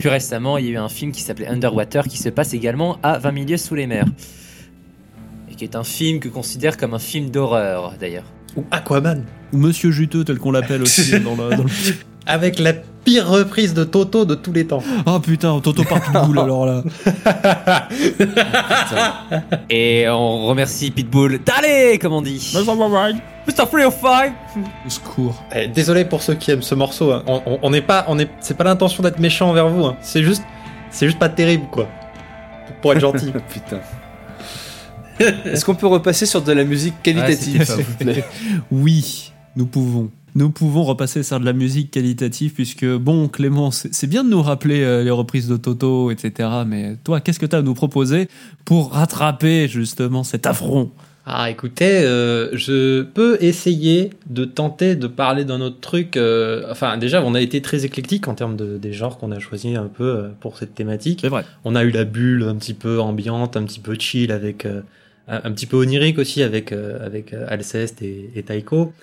Plus 0.00 0.08
récemment, 0.08 0.56
il 0.58 0.64
y 0.64 0.68
a 0.68 0.72
eu 0.72 0.76
un 0.78 0.88
film 0.88 1.12
qui 1.12 1.20
s'appelait 1.20 1.46
Underwater 1.46 2.08
qui 2.08 2.16
se 2.16 2.30
passe 2.30 2.54
également 2.54 2.98
à 3.02 3.18
20 3.18 3.32
milieux 3.32 3.56
sous 3.58 3.74
les 3.74 3.86
mers. 3.86 4.06
Et 5.50 5.54
qui 5.54 5.64
est 5.64 5.76
un 5.76 5.84
film 5.84 6.20
que 6.20 6.28
considère 6.28 6.76
comme 6.78 6.94
un 6.94 6.98
film 6.98 7.28
d'horreur 7.30 7.94
d'ailleurs. 8.00 8.24
Ou 8.56 8.64
Aquaman. 8.70 9.24
Ou 9.52 9.58
Monsieur 9.58 9.90
Juteux, 9.90 10.24
tel 10.24 10.38
qu'on 10.38 10.52
l'appelle 10.52 10.80
aussi 10.82 11.20
dans 11.20 11.36
le, 11.36 11.54
dans 11.54 11.64
le- 11.64 11.70
Avec 12.26 12.58
la 12.58 12.72
pire 13.04 13.26
reprise 13.28 13.74
de 13.74 13.84
Toto 13.84 14.24
de 14.24 14.34
tous 14.34 14.52
les 14.52 14.66
temps. 14.66 14.82
Oh 15.06 15.18
putain, 15.20 15.58
Toto 15.60 15.84
par 15.84 16.00
Pitbull 16.02 16.38
alors 16.38 16.66
là. 16.66 16.82
Et 19.68 20.06
on 20.08 20.46
remercie 20.46 20.90
Pitbull. 20.90 21.40
Dale, 21.44 21.98
comme 22.00 22.12
on 22.12 22.22
dit. 22.22 22.52
Mr. 23.46 23.54
305 23.66 24.32
Au 24.86 24.90
secours. 24.90 25.42
Eh, 25.54 25.68
désolé 25.68 26.04
pour 26.04 26.22
ceux 26.22 26.34
qui 26.34 26.50
aiment 26.50 26.62
ce 26.62 26.74
morceau. 26.74 27.12
hein. 27.12 27.22
On- 27.62 27.70
n'est 27.70 27.80
pas, 27.82 28.04
on 28.08 28.18
est, 28.18 28.28
c'est 28.40 28.56
pas 28.56 28.64
l'intention 28.64 29.02
d'être 29.02 29.18
méchant 29.18 29.48
envers 29.50 29.68
vous. 29.68 29.84
hein. 29.86 29.96
C'est 30.02 30.22
juste, 30.22 30.42
c'est 30.90 31.06
juste 31.06 31.18
pas 31.18 31.28
terrible 31.28 31.66
quoi. 31.70 31.88
Pour- 32.66 32.76
Pour 32.76 32.92
être 32.92 33.00
gentil. 33.00 33.32
Putain. 33.52 33.80
Est-ce 35.44 35.64
qu'on 35.66 35.74
peut 35.74 35.86
repasser 35.86 36.24
sur 36.26 36.40
de 36.42 36.52
la 36.52 36.64
musique 36.64 36.94
qualitative, 37.02 37.64
s'il 37.64 37.84
vous 37.84 37.94
plaît? 37.98 38.24
Oui, 38.70 39.32
nous 39.54 39.66
pouvons. 39.66 40.10
Nous 40.40 40.48
pouvons 40.48 40.84
repasser 40.84 41.22
sur 41.22 41.38
de 41.38 41.44
la 41.44 41.52
musique 41.52 41.90
qualitative 41.90 42.54
puisque, 42.54 42.86
bon, 42.86 43.28
Clément, 43.28 43.70
c'est 43.70 44.06
bien 44.06 44.24
de 44.24 44.30
nous 44.30 44.40
rappeler 44.40 44.82
euh, 44.82 45.04
les 45.04 45.10
reprises 45.10 45.48
de 45.48 45.58
Toto, 45.58 46.10
etc. 46.10 46.48
Mais 46.66 46.96
toi, 47.04 47.20
qu'est-ce 47.20 47.38
que 47.38 47.44
tu 47.44 47.54
as 47.54 47.58
à 47.58 47.62
nous 47.62 47.74
proposer 47.74 48.26
pour 48.64 48.92
rattraper 48.92 49.68
justement 49.68 50.24
cet 50.24 50.46
affront? 50.46 50.92
Ah, 51.26 51.50
écoutez, 51.50 52.04
euh, 52.04 52.56
je 52.56 53.02
peux 53.02 53.36
essayer 53.42 54.08
de 54.30 54.46
tenter 54.46 54.96
de 54.96 55.08
parler 55.08 55.44
d'un 55.44 55.60
autre 55.60 55.78
truc. 55.78 56.16
euh, 56.16 56.64
enfin, 56.70 56.96
déjà, 56.96 57.22
on 57.22 57.34
a 57.34 57.42
été 57.42 57.60
très 57.60 57.84
éclectique 57.84 58.26
en 58.26 58.34
termes 58.34 58.56
de, 58.56 58.78
des 58.78 58.94
genres 58.94 59.18
qu'on 59.18 59.32
a 59.32 59.40
choisi 59.40 59.76
un 59.76 59.88
peu 59.88 60.04
euh, 60.04 60.28
pour 60.40 60.56
cette 60.56 60.74
thématique. 60.74 61.18
C'est 61.20 61.28
vrai. 61.28 61.44
On 61.66 61.76
a 61.76 61.84
eu 61.84 61.90
la 61.90 62.04
bulle 62.04 62.44
un 62.44 62.56
petit 62.56 62.72
peu 62.72 62.98
ambiante, 62.98 63.58
un 63.58 63.64
petit 63.64 63.80
peu 63.80 63.94
chill 63.98 64.32
avec 64.32 64.64
un, 64.64 64.82
un 65.28 65.52
petit 65.52 65.66
peu 65.66 65.76
onirique 65.76 66.18
aussi 66.18 66.42
avec 66.42 66.72
avec 66.72 67.34
Alceste 67.34 68.00
et, 68.00 68.30
et 68.34 68.42
Taiko. 68.42 68.94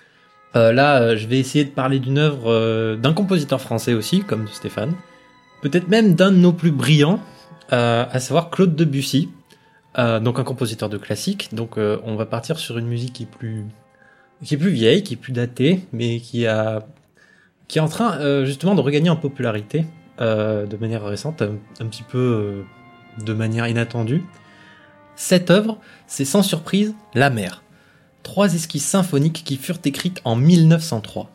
Euh, 0.56 0.72
là, 0.72 1.02
euh, 1.02 1.18
je 1.18 1.28
vais 1.28 1.40
essayer 1.40 1.66
de 1.66 1.70
parler 1.70 2.00
d'une 2.00 2.18
œuvre 2.18 2.52
euh, 2.52 2.96
d'un 2.96 3.14
compositeur 3.14 3.62
français 3.62 3.94
aussi, 3.94 4.22
comme 4.22 4.48
Stéphane. 4.48 4.94
Peut-être 5.62 5.88
même 5.88 6.16
d'un 6.16 6.32
de 6.32 6.38
nos 6.38 6.54
plus 6.54 6.72
brillants, 6.72 7.20
à 7.70 8.20
savoir 8.20 8.50
Claude 8.50 8.76
Debussy. 8.76 9.30
Donc 9.98 10.38
un 10.38 10.44
compositeur 10.44 10.90
de 10.90 10.98
classique. 11.00 11.50
Donc 11.54 11.78
on 11.78 12.16
va 12.16 12.28
partir 12.28 12.60
sur 12.60 12.78
une 12.78 12.86
musique 12.86 13.14
qui 13.14 13.24
est 13.24 13.26
plus 13.26 13.66
qui 14.44 14.54
est 14.54 14.58
plus 14.58 14.70
vieille, 14.70 15.02
qui 15.02 15.16
est 15.16 15.18
plus 15.18 15.34
datée, 15.34 15.82
mais 15.92 16.20
qui 16.20 16.46
a 16.46 16.86
qui 17.68 17.80
est 17.80 17.82
en 17.82 17.88
train 17.88 18.46
justement 18.46 18.76
de 18.76 18.82
regagner 18.82 19.10
en 19.10 19.16
popularité 19.16 19.86
de 20.20 20.78
manière 20.80 21.04
récente, 21.04 21.42
un, 21.42 21.56
un 21.80 21.88
petit 21.88 22.04
peu 22.04 22.64
de 23.26 23.34
manière 23.34 23.68
inattendue. 23.68 24.24
Cette 25.16 25.50
œuvre, 25.50 25.80
c'est 26.06 26.26
sans 26.26 26.44
surprise 26.44 26.94
La 27.16 27.32
Mer. 27.32 27.64
Trois 28.24 28.54
esquisses 28.54 28.86
symphoniques 28.86 29.44
qui 29.46 29.58
furent 29.58 29.80
écrites 29.86 30.22
en 30.26 30.36
1903. 30.36 31.30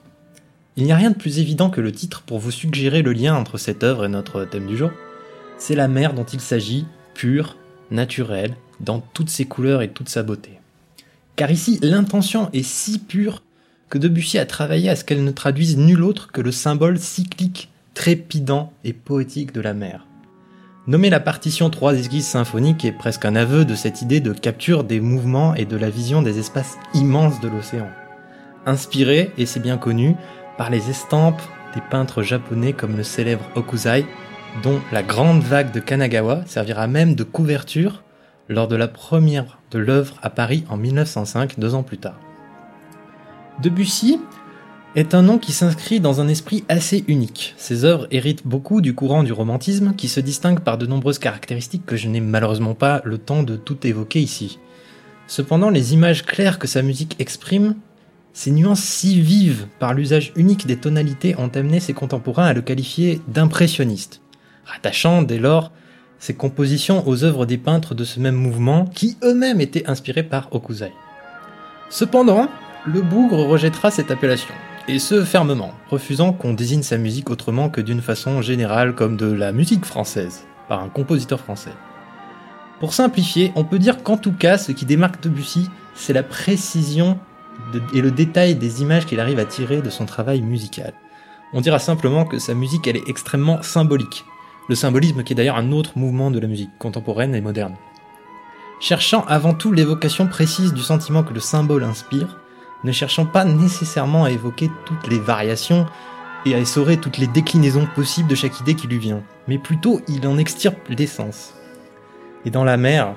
Il 0.77 0.85
n'y 0.85 0.93
a 0.93 0.97
rien 0.97 1.11
de 1.11 1.17
plus 1.17 1.39
évident 1.39 1.71
que 1.71 1.81
le 1.81 1.93
titre 1.93 2.23
pour 2.23 2.39
vous 2.39 2.51
suggérer 2.51 3.03
le 3.03 3.13
lien 3.13 3.35
entre 3.35 3.59
cette 3.59 3.85
œuvre 3.85 4.05
et 4.07 4.09
notre 4.09 4.45
thème 4.45 4.67
du 4.67 4.77
jour. 4.77 4.91
C'est 5.59 5.75
la 5.75 5.89
mer 5.89 6.15
dont 6.15 6.25
il 6.25 6.41
s'agit, 6.41 6.87
pure, 7.15 7.57
naturelle, 7.91 8.57
dans 8.81 9.01
toutes 9.01 9.31
ses 9.31 9.45
couleurs 9.45 9.83
et 9.83 9.91
toute 9.91 10.09
sa 10.09 10.23
beauté. 10.23 10.59
Car 11.37 11.51
ici, 11.51 11.79
l'intention 11.83 12.51
est 12.53 12.63
si 12.63 12.99
pure 12.99 13.43
que 13.89 13.99
Debussy 13.99 14.39
a 14.39 14.47
travaillé 14.47 14.89
à 14.89 14.97
ce 14.97 15.05
qu'elle 15.05 15.25
ne 15.25 15.31
traduise 15.31 15.77
nul 15.77 16.03
autre 16.03 16.33
que 16.33 16.41
le 16.41 16.53
symbole 16.53 16.99
cyclique, 16.99 17.71
trépidant 17.95 18.73
et 18.85 18.95
poétique 18.95 19.53
de 19.53 19.61
la 19.61 19.75
mer. 19.75 20.07
Nommer 20.89 21.11
la 21.11 21.21
partition 21.21 21.71
trois 21.71 21.95
esquisses 21.95 22.27
symphoniques 22.27 22.85
est 22.85 22.91
presque 22.91 23.25
un 23.25 23.37
aveu 23.37 23.65
de 23.65 23.77
cette 23.77 24.03
idée 24.03 24.19
de 24.19 24.33
capture 24.33 24.83
des 24.83 24.99
mouvements 24.99 25.55
et 25.55 25.65
de 25.65 25.77
la 25.77 25.91
vision 25.91 26.23
des 26.23 26.41
espaces 26.41 26.77
immenses 26.93 27.39
de 27.39 27.47
l'océan. 27.47 27.89
Inspiré, 28.67 29.31
et 29.39 29.47
c'est 29.47 29.61
bien 29.61 29.79
connu, 29.79 30.17
par 30.59 30.71
les 30.71 30.91
estampes 30.91 31.41
des 31.73 31.81
peintres 31.81 32.25
japonais 32.25 32.73
comme 32.73 32.97
le 32.97 33.05
célèbre 33.05 33.49
Okuzai, 33.55 34.05
dont 34.65 34.81
la 34.91 35.05
grande 35.05 35.43
vague 35.43 35.71
de 35.71 35.79
Kanagawa 35.79 36.45
servira 36.47 36.89
même 36.89 37.15
de 37.15 37.23
couverture 37.23 38.03
lors 38.49 38.67
de 38.67 38.75
la 38.75 38.89
première 38.89 39.61
de 39.71 39.79
l'œuvre 39.79 40.17
à 40.21 40.31
Paris 40.31 40.65
en 40.69 40.77
1905, 40.77 41.61
deux 41.61 41.77
ans 41.77 41.85
plus 41.85 41.99
tard. 41.99 42.19
Debussy 43.63 44.19
est 44.95 45.15
un 45.15 45.23
nom 45.23 45.39
qui 45.39 45.53
s'inscrit 45.53 46.01
dans 46.01 46.21
un 46.21 46.29
esprit 46.29 46.65
assez 46.69 47.05
unique. 47.09 47.55
Ses 47.57 47.85
œuvres 47.85 48.07
héritent 48.11 48.47
beaucoup 48.47 48.81
du 48.81 48.95
courant 48.95 49.23
du 49.23 49.33
romantisme 49.33 49.95
qui 49.97 50.09
se 50.09 50.21
distingue 50.21 50.61
par 50.61 50.77
de 50.77 50.87
nombreuses 50.87 51.19
caractéristiques 51.19 51.87
que 51.87 51.97
je 51.97 52.09
n'ai 52.09 52.21
malheureusement 52.21 52.75
pas 52.75 53.01
le 53.05 53.19
temps 53.19 53.43
de 53.43 53.57
tout 53.57 53.87
évoquer 53.87 54.21
ici. 54.21 54.59
Cependant, 55.27 55.71
les 55.71 55.95
images 55.95 56.25
claires 56.25 56.59
que 56.59 56.67
sa 56.67 56.83
musique 56.83 57.17
exprime, 57.19 57.77
ces 58.35 58.51
nuances 58.51 58.83
si 58.83 59.21
vives 59.21 59.67
par 59.79 59.95
l'usage 59.95 60.33
unique 60.37 60.67
des 60.67 60.77
tonalités 60.77 61.35
ont 61.39 61.49
amené 61.49 61.81
ses 61.81 61.95
contemporains 61.95 62.47
à 62.47 62.53
le 62.53 62.63
qualifier 62.63 63.21
d'impressionniste, 63.29 64.21
rattachant 64.67 65.23
dès 65.23 65.39
lors 65.39 65.73
ses 66.19 66.35
compositions 66.35 67.07
aux 67.09 67.25
œuvres 67.25 67.47
des 67.47 67.59
peintres 67.59 67.95
de 67.95 68.05
ce 68.05 68.21
même 68.21 68.37
mouvement 68.37 68.85
qui 68.85 69.17
eux-mêmes 69.25 69.61
étaient 69.61 69.89
inspirés 69.89 70.23
par 70.23 70.49
Okuzai. 70.55 70.93
Cependant, 71.91 72.49
le 72.87 73.01
bougre 73.01 73.45
rejettera 73.47 73.91
cette 73.91 74.11
appellation, 74.11 74.55
et 74.89 74.99
ce 74.99 75.25
fermement, 75.25 75.73
refusant 75.91 76.33
qu'on 76.33 76.55
désigne 76.55 76.83
sa 76.83 76.99
musique 76.99 77.31
autrement 77.31 77.69
que 77.69 77.81
d'une 77.81 78.03
façon 78.03 78.43
générale 78.43 78.95
comme 78.95 79.17
de 79.17 79.31
la 79.31 79.53
musique 79.53 79.85
française, 79.85 80.45
par 80.69 80.83
un 80.83 80.89
compositeur 80.89 81.41
français. 81.41 81.73
Pour 82.81 82.95
simplifier, 82.95 83.53
on 83.55 83.65
peut 83.65 83.79
dire 83.79 84.03
qu'en 84.03 84.17
tout 84.17 84.33
cas, 84.33 84.59
ce 84.59 84.73
qui 84.73 84.85
démarque 84.85 85.23
Debussy, 85.23 85.69
c'est 85.95 86.13
la 86.13 86.25
précision 86.25 87.19
et 87.95 88.01
le 88.01 88.11
détail 88.11 88.57
des 88.57 88.83
images 88.83 89.07
qu'il 89.07 89.21
arrive 89.21 89.39
à 89.39 89.45
tirer 89.45 89.83
de 89.83 89.91
son 89.91 90.05
travail 90.05 90.43
musical. 90.43 90.93
On 91.53 91.61
dira 91.61 91.79
simplement 91.79 92.25
que 92.25 92.39
sa 92.39 92.55
musique, 92.55 92.87
elle 92.89 92.97
est 92.97 93.09
extrêmement 93.09 93.63
symbolique. 93.63 94.25
Le 94.69 94.75
symbolisme 94.75 95.23
qui 95.23 95.33
est 95.33 95.37
d'ailleurs 95.37 95.59
un 95.59 95.71
autre 95.71 95.93
mouvement 95.97 96.31
de 96.31 96.41
la 96.41 96.49
musique 96.49 96.71
contemporaine 96.79 97.35
et 97.35 97.41
moderne. 97.41 97.77
Cherchant 98.81 99.25
avant 99.29 99.55
tout 99.55 99.71
l'évocation 99.71 100.27
précise 100.27 100.73
du 100.75 100.83
sentiment 100.83 101.23
que 101.23 101.35
le 101.35 101.41
symbole 101.41 101.85
inspire, 101.85 102.42
ne 102.85 102.93
cherchant 102.93 103.27
pas 103.27 103.45
nécessairement 103.45 104.25
à 104.25 104.31
évoquer 104.31 104.71
toutes 104.85 105.09
les 105.09 105.19
variations 105.19 105.87
et 106.45 106.55
à 106.55 106.59
essorer 106.59 106.97
toutes 106.97 107.19
les 107.19 107.27
déclinaisons 107.27 107.87
possibles 107.95 108.29
de 108.29 108.35
chaque 108.35 108.61
idée 108.61 108.75
qui 108.75 108.89
lui 108.89 108.99
vient, 108.99 109.23
mais 109.49 109.59
plutôt 109.59 110.01
il 110.09 110.27
en 110.27 110.39
extirpe 110.39 110.89
l'essence. 110.89 111.55
Et 112.45 112.51
dans 112.51 112.65
la 112.65 112.77
mer, 112.77 113.15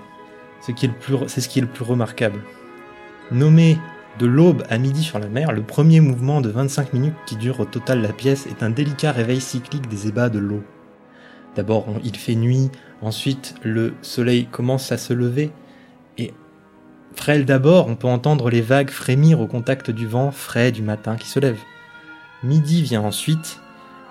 c'est 0.59 0.71
ce 0.71 1.49
qui 1.49 1.59
est 1.59 1.61
le 1.61 1.67
plus 1.67 1.83
remarquable. 1.83 2.41
Nommé 3.31 3.77
de 4.19 4.25
l'aube 4.25 4.63
à 4.69 4.77
midi 4.77 5.03
sur 5.03 5.19
la 5.19 5.27
mer, 5.27 5.51
le 5.51 5.63
premier 5.63 5.99
mouvement 5.99 6.41
de 6.41 6.49
25 6.49 6.93
minutes 6.93 7.15
qui 7.25 7.35
dure 7.35 7.59
au 7.59 7.65
total 7.65 8.01
la 8.01 8.13
pièce 8.13 8.47
est 8.47 8.63
un 8.63 8.69
délicat 8.69 9.11
réveil 9.11 9.41
cyclique 9.41 9.89
des 9.89 10.07
ébats 10.07 10.29
de 10.29 10.39
l'eau. 10.39 10.63
D'abord, 11.55 11.87
il 12.03 12.15
fait 12.15 12.35
nuit, 12.35 12.69
ensuite 13.01 13.55
le 13.63 13.93
soleil 14.01 14.45
commence 14.45 14.91
à 14.91 14.97
se 14.97 15.13
lever, 15.13 15.51
frêle 17.15 17.45
d'abord, 17.45 17.87
on 17.87 17.95
peut 17.95 18.07
entendre 18.07 18.49
les 18.49 18.61
vagues 18.61 18.89
frémir 18.89 19.39
au 19.39 19.47
contact 19.47 19.91
du 19.91 20.07
vent 20.07 20.31
frais 20.31 20.71
du 20.71 20.81
matin 20.81 21.15
qui 21.15 21.27
se 21.27 21.39
lève. 21.39 21.59
Midi 22.43 22.81
vient 22.83 23.01
ensuite, 23.01 23.59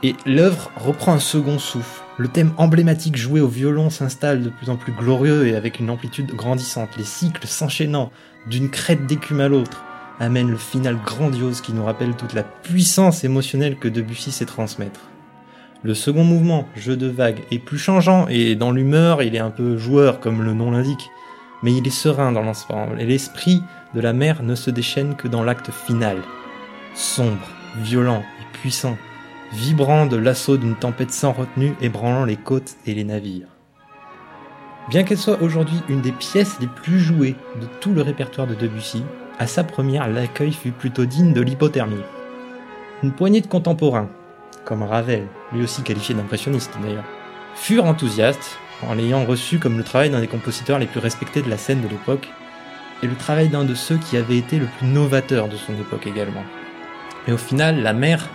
et 0.02 0.14
l'œuvre 0.26 0.70
reprend 0.76 1.14
un 1.14 1.18
second 1.18 1.59
souffle. 1.59 2.02
Le 2.18 2.28
thème 2.28 2.52
emblématique 2.59 3.16
joué 3.16 3.40
au 3.40 3.48
violon 3.48 3.90
s'installe 3.90 4.43
de 4.43 4.51
plus 4.51 4.70
en 4.70 4.76
plus 4.76 4.93
glorieux 4.93 5.47
et 5.47 5.56
avec 5.56 5.81
une 5.81 5.90
amplitude 5.90 6.35
grandissante. 6.35 6.90
Les 6.97 7.05
cycles 7.05 7.47
s'enchaînant 7.47 8.12
d'une 8.47 8.70
crête 8.70 9.06
d'écume 9.06 9.40
à 9.40 9.48
l'autre 9.48 9.82
amènent 10.20 10.51
le 10.51 10.56
final 10.56 10.97
grandiose 11.05 11.60
qui 11.60 11.72
nous 11.72 11.85
rappelle 11.85 12.14
toute 12.14 12.35
la 12.35 12.43
puissance 12.43 13.24
émotionnelle 13.24 13.78
que 13.78 13.89
Debussy 13.89 14.31
sait 14.31 14.44
transmettre. 14.44 15.01
Le 15.82 15.94
second 15.94 16.24
mouvement, 16.24 16.66
jeu 16.76 16.97
de 16.97 17.09
vagues, 17.09 17.43
est 17.51 17.59
plus 17.59 17.78
changeant 17.78 18.26
et 18.28 18.55
dans 18.55 18.70
l'humeur, 18.70 19.22
il 19.22 19.35
est 19.35 19.40
un 19.40 19.51
peu 19.51 19.76
joueur 19.76 20.20
comme 20.20 20.43
le 20.43 20.55
nom 20.55 20.70
l'indique, 20.70 21.10
mais 21.65 21.73
il 21.73 21.86
est 21.86 21.91
serein 21.91 22.31
dans 22.31 22.43
l'ensemble 22.43 23.01
et 23.01 23.07
l'esprit 23.07 23.62
de 23.95 24.01
la 24.01 24.12
mer 24.12 24.43
ne 24.43 24.55
se 24.55 24.70
déchaîne 24.70 25.16
que 25.16 25.28
dans 25.28 25.43
l'acte 25.43 25.70
final. 25.70 26.19
Sombre, 26.95 27.49
violent 27.78 28.23
et 28.41 28.59
puissant, 28.59 28.99
vibrant 29.51 30.05
de 30.05 30.16
l'assaut 30.16 30.59
d'une 30.59 30.77
tempête 30.77 31.11
sans 31.11 31.32
retenue 31.32 31.74
ébranlant 31.81 32.27
les 32.27 32.36
côtes 32.36 32.77
et 32.86 32.93
les 32.93 33.05
navires. 33.05 33.49
Bien 34.91 35.05
qu'elle 35.05 35.19
soit 35.19 35.41
aujourd'hui 35.41 35.81
une 35.89 36.03
des 36.03 36.12
pièces 36.12 36.61
les 36.61 36.66
plus 36.66 37.01
jouées 37.01 37.35
de 37.59 37.66
tout 37.81 37.95
le 37.95 38.03
répertoire 38.03 38.47
de 38.47 38.55
Debussy, 38.55 39.03
à 39.39 39.47
sa 39.47 39.65
première, 39.65 40.07
l'accueil 40.07 40.53
fut 40.53 40.70
plutôt 40.70 41.07
digne 41.07 41.32
de 41.32 41.41
l'hypothermie. 41.41 42.05
Une 43.03 43.12
poignée 43.12 43.41
de 43.41 43.47
contemporains, 43.47 44.11
comme 44.66 44.82
Ravel, 44.82 45.27
lui 45.53 45.62
aussi 45.62 45.82
qualifié 45.82 46.15
d'impressionniste 46.15 46.77
d'ailleurs, 46.82 47.05
furent 47.55 47.86
enthousiastes 47.86 48.59
en 48.82 48.94
l'ayant 48.94 49.24
reçu 49.24 49.59
comme 49.59 49.78
le 49.78 49.84
travail 49.84 50.10
d'un 50.10 50.20
des 50.20 50.26
compositeurs 50.26 50.78
les 50.78 50.86
plus 50.86 51.01
respectés 51.01 51.42
de 51.42 51.51
la 51.51 51.59
scène 51.59 51.80
de 51.80 51.88
l'époque, 51.88 52.28
et 53.02 53.06
le 53.06 53.14
travail 53.14 53.48
d'un 53.48 53.64
de 53.64 53.74
ceux 53.74 53.98
qui 53.98 54.16
avait 54.16 54.38
été 54.38 54.59
le 54.59 54.66
plus 54.66 54.86
novateur 54.86 55.48
de 55.48 55.56
son 55.56 55.74
époque 55.74 56.06
également. 56.06 56.44
Mais 57.26 57.32
au 57.32 57.38
final, 57.38 57.82
la 57.82 57.92
mer, 57.92 58.28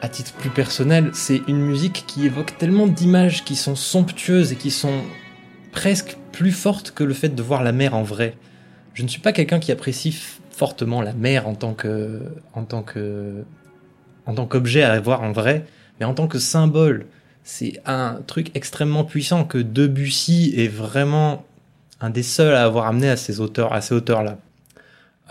à 0.00 0.08
titre 0.08 0.32
plus 0.32 0.50
personnel, 0.50 1.10
c'est 1.12 1.42
une 1.48 1.60
musique 1.60 2.04
qui 2.06 2.26
évoque 2.26 2.56
tellement 2.58 2.86
d'images 2.86 3.44
qui 3.44 3.56
sont 3.56 3.76
somptueuses 3.76 4.52
et 4.52 4.56
qui 4.56 4.70
sont 4.70 5.02
presque 5.72 6.16
plus 6.32 6.52
fortes 6.52 6.92
que 6.92 7.04
le 7.04 7.14
fait 7.14 7.30
de 7.30 7.42
voir 7.42 7.62
la 7.62 7.72
mer 7.72 7.94
en 7.94 8.02
vrai. 8.02 8.36
Je 8.94 9.02
ne 9.02 9.08
suis 9.08 9.20
pas 9.20 9.32
quelqu'un 9.32 9.58
qui 9.58 9.72
apprécie 9.72 10.16
fortement 10.50 11.02
la 11.02 11.12
mer 11.12 11.46
en 11.46 11.54
tant 11.54 11.74
que, 11.74 12.20
en 12.54 12.64
tant 12.64 12.82
que, 12.82 13.44
en 14.26 14.34
tant 14.34 14.46
qu'objet 14.46 14.82
à 14.82 14.98
voir 15.00 15.22
en 15.22 15.32
vrai, 15.32 15.66
mais 15.98 16.06
en 16.06 16.14
tant 16.14 16.26
que 16.26 16.38
symbole, 16.38 17.06
c'est 17.50 17.80
un 17.86 18.20
truc 18.26 18.50
extrêmement 18.54 19.04
puissant 19.04 19.46
que 19.46 19.56
Debussy 19.56 20.52
est 20.58 20.68
vraiment 20.68 21.46
un 21.98 22.10
des 22.10 22.22
seuls 22.22 22.54
à 22.54 22.62
avoir 22.62 22.86
amené 22.86 23.08
à 23.08 23.16
ces 23.16 23.40
auteurs, 23.40 23.72
à 23.72 23.80
ces 23.80 23.94
auteurs-là. 23.94 24.36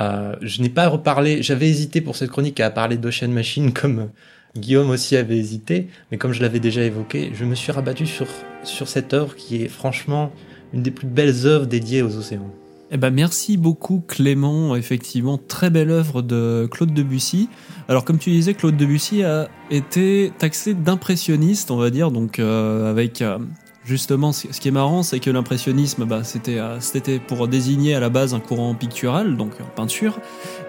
Euh, 0.01 0.35
je 0.41 0.63
n'ai 0.63 0.69
pas 0.69 0.87
reparlé, 0.87 1.43
j'avais 1.43 1.69
hésité 1.69 2.01
pour 2.01 2.15
cette 2.15 2.31
chronique 2.31 2.59
à 2.59 2.71
parler 2.71 2.97
d'Ocean 2.97 3.27
Machine 3.27 3.71
comme 3.81 4.09
Guillaume 4.57 4.89
aussi 4.89 5.15
avait 5.15 5.37
hésité, 5.37 5.89
mais 6.09 6.17
comme 6.17 6.33
je 6.33 6.41
l'avais 6.41 6.59
déjà 6.59 6.81
évoqué, 6.81 7.33
je 7.35 7.45
me 7.45 7.53
suis 7.53 7.71
rabattu 7.71 8.07
sur, 8.07 8.25
sur 8.63 8.87
cette 8.87 9.13
œuvre 9.13 9.35
qui 9.35 9.61
est 9.61 9.67
franchement 9.67 10.31
une 10.73 10.81
des 10.81 10.91
plus 10.91 11.07
belles 11.07 11.45
œuvres 11.45 11.67
dédiées 11.67 12.01
aux 12.01 12.17
océans. 12.17 12.51
Eh 12.89 12.95
ben 12.95 13.11
merci 13.11 13.57
beaucoup 13.57 14.01
Clément, 14.07 14.73
effectivement 14.75 15.37
très 15.37 15.69
belle 15.69 15.91
œuvre 15.91 16.21
de 16.21 16.69
Claude 16.71 16.93
Debussy. 16.93 17.49
Alors 17.89 18.05
comme 18.05 18.17
tu 18.17 18.29
disais, 18.29 18.53
Claude 18.53 18.77
Debussy 18.77 19.23
a 19.23 19.49
été 19.69 20.31
taxé 20.37 20.73
d'impressionniste, 20.73 21.69
on 21.69 21.75
va 21.75 21.89
dire, 21.89 22.11
donc 22.11 22.39
euh, 22.39 22.89
avec 22.89 23.21
euh, 23.21 23.39
justement 23.83 24.31
ce 24.31 24.47
qui 24.47 24.69
est 24.69 24.71
marrant, 24.71 25.03
c'est 25.03 25.19
que 25.19 25.29
l'impressionnisme, 25.29 26.05
bah, 26.05 26.23
c'était 26.23 26.59
euh, 26.59 26.79
c'était 26.79 27.19
pour 27.19 27.49
désigner 27.49 27.93
à 27.93 27.99
la 27.99 28.07
base 28.07 28.33
un 28.33 28.39
courant 28.39 28.73
pictural, 28.73 29.35
donc 29.35 29.51
peinture, 29.75 30.21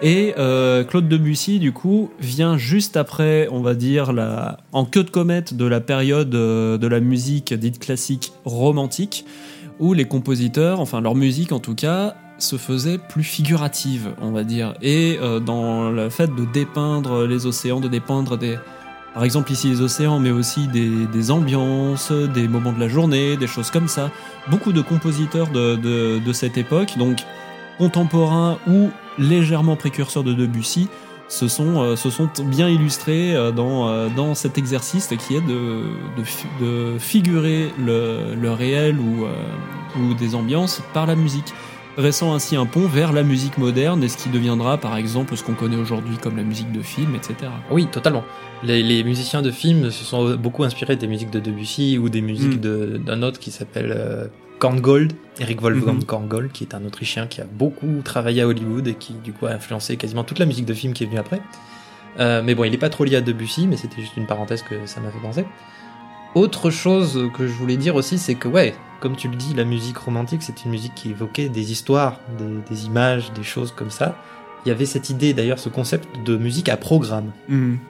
et 0.02 0.34
Claude 0.88 1.08
Debussy 1.08 1.60
du 1.60 1.70
coup 1.70 2.10
vient 2.18 2.58
juste 2.58 2.96
après, 2.96 3.46
on 3.52 3.60
va 3.60 3.74
dire 3.74 4.12
la 4.12 4.58
en 4.72 4.86
queue 4.86 5.04
de 5.04 5.10
comète 5.10 5.54
de 5.54 5.66
la 5.66 5.80
période 5.80 6.30
de 6.30 6.86
la 6.88 6.98
musique 6.98 7.54
dite 7.54 7.78
classique 7.78 8.32
romantique 8.44 9.24
où 9.78 9.94
les 9.94 10.04
compositeurs, 10.06 10.80
enfin 10.80 11.00
leur 11.00 11.14
musique 11.14 11.52
en 11.52 11.60
tout 11.60 11.74
cas, 11.74 12.14
se 12.38 12.56
faisait 12.56 12.98
plus 12.98 13.24
figurative, 13.24 14.10
on 14.20 14.30
va 14.30 14.44
dire. 14.44 14.74
Et 14.80 15.18
euh, 15.20 15.40
dans 15.40 15.90
le 15.90 16.08
fait 16.08 16.32
de 16.34 16.44
dépeindre 16.44 17.26
les 17.26 17.46
océans, 17.46 17.80
de 17.80 17.88
dépeindre 17.88 18.38
des, 18.38 18.56
par 19.14 19.24
exemple 19.24 19.50
ici 19.50 19.68
les 19.68 19.80
océans, 19.80 20.20
mais 20.20 20.30
aussi 20.30 20.68
des, 20.68 21.30
ambiances, 21.30 22.12
des 22.12 22.46
moments 22.46 22.72
de 22.72 22.80
la 22.80 22.88
journée, 22.88 23.36
des 23.36 23.48
choses 23.48 23.70
comme 23.70 23.88
ça. 23.88 24.10
Beaucoup 24.48 24.72
de 24.72 24.80
compositeurs 24.80 25.48
de 25.48 26.32
cette 26.32 26.56
époque, 26.56 26.96
donc 26.96 27.18
contemporains 27.78 28.58
ou 28.68 28.90
légèrement 29.18 29.76
précurseurs 29.76 30.24
de 30.24 30.34
Debussy, 30.34 30.88
se 31.28 31.46
sont, 31.48 31.82
euh, 31.82 31.96
se 31.96 32.08
sont 32.10 32.28
bien 32.44 32.68
illustrés 32.68 33.34
euh, 33.34 33.50
dans, 33.52 33.88
euh, 33.88 34.08
dans 34.16 34.34
cet 34.34 34.56
exercice 34.58 35.08
qui 35.26 35.36
est 35.36 35.40
de, 35.40 35.82
de, 36.16 36.64
de 36.94 36.98
figurer 36.98 37.70
le, 37.78 38.34
le 38.34 38.50
réel 38.52 38.98
ou, 38.98 39.24
euh, 39.24 39.32
ou 40.00 40.14
des 40.14 40.34
ambiances 40.34 40.82
par 40.94 41.06
la 41.06 41.14
musique, 41.16 41.52
dressant 41.98 42.32
ainsi 42.32 42.56
un 42.56 42.64
pont 42.64 42.86
vers 42.86 43.12
la 43.12 43.22
musique 43.24 43.58
moderne 43.58 44.02
et 44.04 44.08
ce 44.08 44.16
qui 44.16 44.28
deviendra 44.30 44.78
par 44.78 44.96
exemple 44.96 45.36
ce 45.36 45.42
qu'on 45.44 45.54
connaît 45.54 45.76
aujourd'hui 45.76 46.16
comme 46.16 46.36
la 46.36 46.44
musique 46.44 46.72
de 46.72 46.80
film, 46.80 47.14
etc. 47.14 47.50
Oui, 47.70 47.86
totalement. 47.86 48.24
Les, 48.62 48.82
les 48.82 49.04
musiciens 49.04 49.42
de 49.42 49.50
films 49.50 49.90
se 49.90 50.04
sont 50.04 50.34
beaucoup 50.36 50.64
inspirés 50.64 50.96
des 50.96 51.06
musiques 51.06 51.30
de 51.30 51.40
Debussy 51.40 51.98
ou 51.98 52.08
des 52.08 52.20
musiques 52.22 52.56
Mm. 52.58 52.60
de- 52.60 53.00
d'un 53.04 53.22
autre 53.22 53.38
qui 53.38 53.50
s'appelle 53.50 53.92
euh, 53.96 54.26
Korngold, 54.58 55.12
Eric 55.40 55.60
Wolfgang 55.62 55.96
Mhm. 55.96 56.04
Korngold, 56.04 56.52
qui 56.52 56.64
est 56.64 56.74
un 56.74 56.84
Autrichien 56.84 57.26
qui 57.26 57.40
a 57.40 57.44
beaucoup 57.44 58.00
travaillé 58.04 58.42
à 58.42 58.46
Hollywood 58.48 58.86
et 58.88 58.94
qui 58.94 59.12
du 59.14 59.32
coup 59.32 59.46
a 59.46 59.50
influencé 59.50 59.96
quasiment 59.96 60.24
toute 60.24 60.38
la 60.38 60.46
musique 60.46 60.66
de 60.66 60.74
film 60.74 60.92
qui 60.92 61.04
est 61.04 61.06
venue 61.06 61.18
après. 61.18 61.40
Euh, 62.18 62.42
mais 62.44 62.54
bon, 62.54 62.64
il 62.64 62.70
n'est 62.70 62.78
pas 62.78 62.90
trop 62.90 63.04
lié 63.04 63.16
à 63.16 63.20
Debussy, 63.20 63.66
mais 63.68 63.76
c'était 63.76 64.00
juste 64.00 64.16
une 64.16 64.26
parenthèse 64.26 64.62
que 64.62 64.86
ça 64.86 65.00
m'a 65.00 65.10
fait 65.10 65.20
penser. 65.20 65.44
Autre 66.34 66.70
chose 66.70 67.30
que 67.36 67.46
je 67.46 67.52
voulais 67.52 67.76
dire 67.76 67.94
aussi, 67.94 68.18
c'est 68.18 68.34
que 68.34 68.48
ouais, 68.48 68.74
comme 69.00 69.16
tu 69.16 69.28
le 69.28 69.36
dis, 69.36 69.54
la 69.54 69.64
musique 69.64 69.98
romantique, 69.98 70.42
c'est 70.42 70.64
une 70.64 70.70
musique 70.72 70.94
qui 70.94 71.10
évoquait 71.10 71.48
des 71.48 71.70
histoires, 71.72 72.18
des, 72.38 72.74
des 72.74 72.86
images, 72.86 73.32
des 73.32 73.44
choses 73.44 73.72
comme 73.72 73.90
ça. 73.90 74.16
Il 74.66 74.68
y 74.68 74.72
avait 74.72 74.86
cette 74.86 75.08
idée, 75.08 75.32
d'ailleurs, 75.34 75.58
ce 75.58 75.68
concept 75.68 76.06
de 76.26 76.36
musique 76.36 76.68
à 76.68 76.76
programme. 76.76 77.30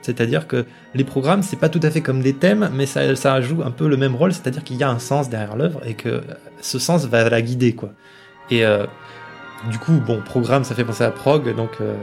C'est-à-dire 0.01 0.47
que 0.47 0.65
les 0.95 1.03
programmes, 1.03 1.41
c'est 1.43 1.57
pas 1.59 1.67
tout 1.69 1.79
à 1.83 1.89
fait 1.89 2.01
comme 2.01 2.21
des 2.21 2.33
thèmes, 2.33 2.69
mais 2.73 2.85
ça, 2.85 3.15
ça 3.15 3.41
joue 3.41 3.61
un 3.63 3.71
peu 3.71 3.87
le 3.89 3.97
même 3.97 4.15
rôle, 4.15 4.31
c'est-à-dire 4.33 4.63
qu'il 4.63 4.77
y 4.77 4.83
a 4.83 4.89
un 4.89 4.99
sens 4.99 5.29
derrière 5.29 5.55
l'œuvre 5.57 5.81
et 5.85 5.95
que 5.95 6.21
ce 6.61 6.79
sens 6.79 7.05
va 7.05 7.27
la 7.29 7.41
guider, 7.41 7.73
quoi. 7.73 7.91
Et 8.51 8.65
euh, 8.65 8.85
du 9.71 9.77
coup, 9.79 9.93
bon, 10.05 10.21
programme, 10.23 10.63
ça 10.63 10.75
fait 10.75 10.83
penser 10.85 11.03
à 11.03 11.11
prog, 11.11 11.53
donc 11.55 11.71
euh, 11.81 11.95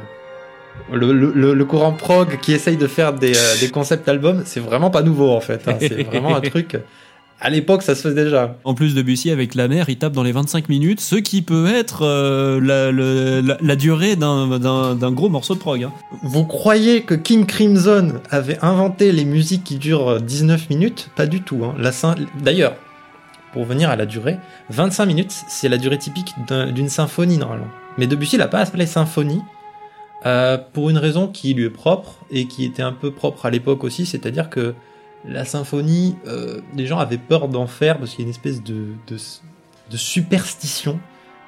le, 0.92 1.12
le- 1.12 1.32
le- 1.34 1.54
le 1.54 1.64
courant 1.64 1.92
prog 1.92 2.38
qui 2.40 2.52
essaye 2.52 2.76
de 2.76 2.86
faire 2.86 3.12
des, 3.14 3.36
euh, 3.36 3.60
des 3.60 3.70
concepts 3.70 4.08
albums, 4.08 4.42
c'est 4.44 4.60
vraiment 4.60 4.90
pas 4.90 5.02
nouveau 5.02 5.30
en 5.30 5.40
fait. 5.40 5.66
hein. 5.66 5.76
C'est 5.80 6.02
vraiment 6.02 6.36
un 6.36 6.40
truc. 6.50 6.76
À 7.38 7.50
l'époque, 7.50 7.82
ça 7.82 7.94
se 7.94 8.00
faisait 8.02 8.24
déjà. 8.24 8.56
En 8.64 8.72
plus 8.72 8.94
Debussy 8.94 9.30
avec 9.30 9.54
la 9.54 9.68
mer, 9.68 9.90
il 9.90 9.98
tape 9.98 10.14
dans 10.14 10.22
les 10.22 10.32
25 10.32 10.70
minutes, 10.70 11.00
ce 11.02 11.16
qui 11.16 11.42
peut 11.42 11.66
être 11.66 12.02
euh, 12.02 12.58
la, 12.62 12.90
le- 12.90 13.40
la, 13.42 13.58
la 13.60 13.76
durée 13.76 14.16
d'un- 14.16 14.58
d'un 14.58 14.94
d'un 14.94 15.12
gros 15.12 15.28
morceau 15.28 15.54
de 15.54 15.58
prog. 15.58 15.84
hein. 15.84 15.92
Vous 16.22 16.44
croyez 16.44 17.02
que 17.02 17.14
King 17.14 17.44
Crimson 17.44 18.14
avait 18.30 18.58
inventé 18.64 19.12
les 19.12 19.26
musiques 19.26 19.64
qui 19.64 19.76
durent 19.76 20.08
euh, 20.12 20.18
19 20.18 20.70
minutes? 20.70 21.10
Pas 21.14 21.26
du 21.26 21.42
tout. 21.42 21.60
hein. 21.64 21.74
D'ailleurs, 22.42 22.74
pour 23.52 23.64
venir 23.66 23.90
à 23.90 23.96
la 23.96 24.06
durée, 24.06 24.38
25 24.70 25.04
minutes, 25.04 25.34
c'est 25.48 25.68
la 25.68 25.76
durée 25.76 25.98
typique 25.98 26.32
d'un- 26.48 26.72
d'une 26.72 26.88
symphonie 26.88 27.36
normalement. 27.36 27.68
Mais 27.98 28.06
Debussy 28.06 28.38
l'a 28.38 28.48
pas 28.48 28.60
appelé 28.60 28.86
symphonie 28.86 29.42
euh, 30.24 30.56
pour 30.72 30.88
une 30.88 30.98
raison 30.98 31.28
qui 31.28 31.52
lui 31.52 31.64
est 31.64 31.70
propre 31.70 32.14
et 32.30 32.46
qui 32.46 32.64
était 32.64 32.82
un 32.82 32.92
peu 32.92 33.10
propre 33.10 33.44
à 33.44 33.50
l'époque 33.50 33.84
aussi, 33.84 34.06
c'est-à-dire 34.06 34.48
que 34.48 34.74
la 35.28 35.44
symphonie, 35.44 36.16
euh, 36.26 36.60
les 36.74 36.86
gens 36.86 36.98
avaient 36.98 37.18
peur 37.18 37.48
d'en 37.48 37.66
faire 37.66 37.98
parce 37.98 38.10
qu'il 38.12 38.20
y 38.20 38.22
a 38.22 38.26
une 38.26 38.30
espèce 38.30 38.62
de, 38.62 38.86
de, 39.08 39.16
de 39.90 39.96
superstition 39.96 40.98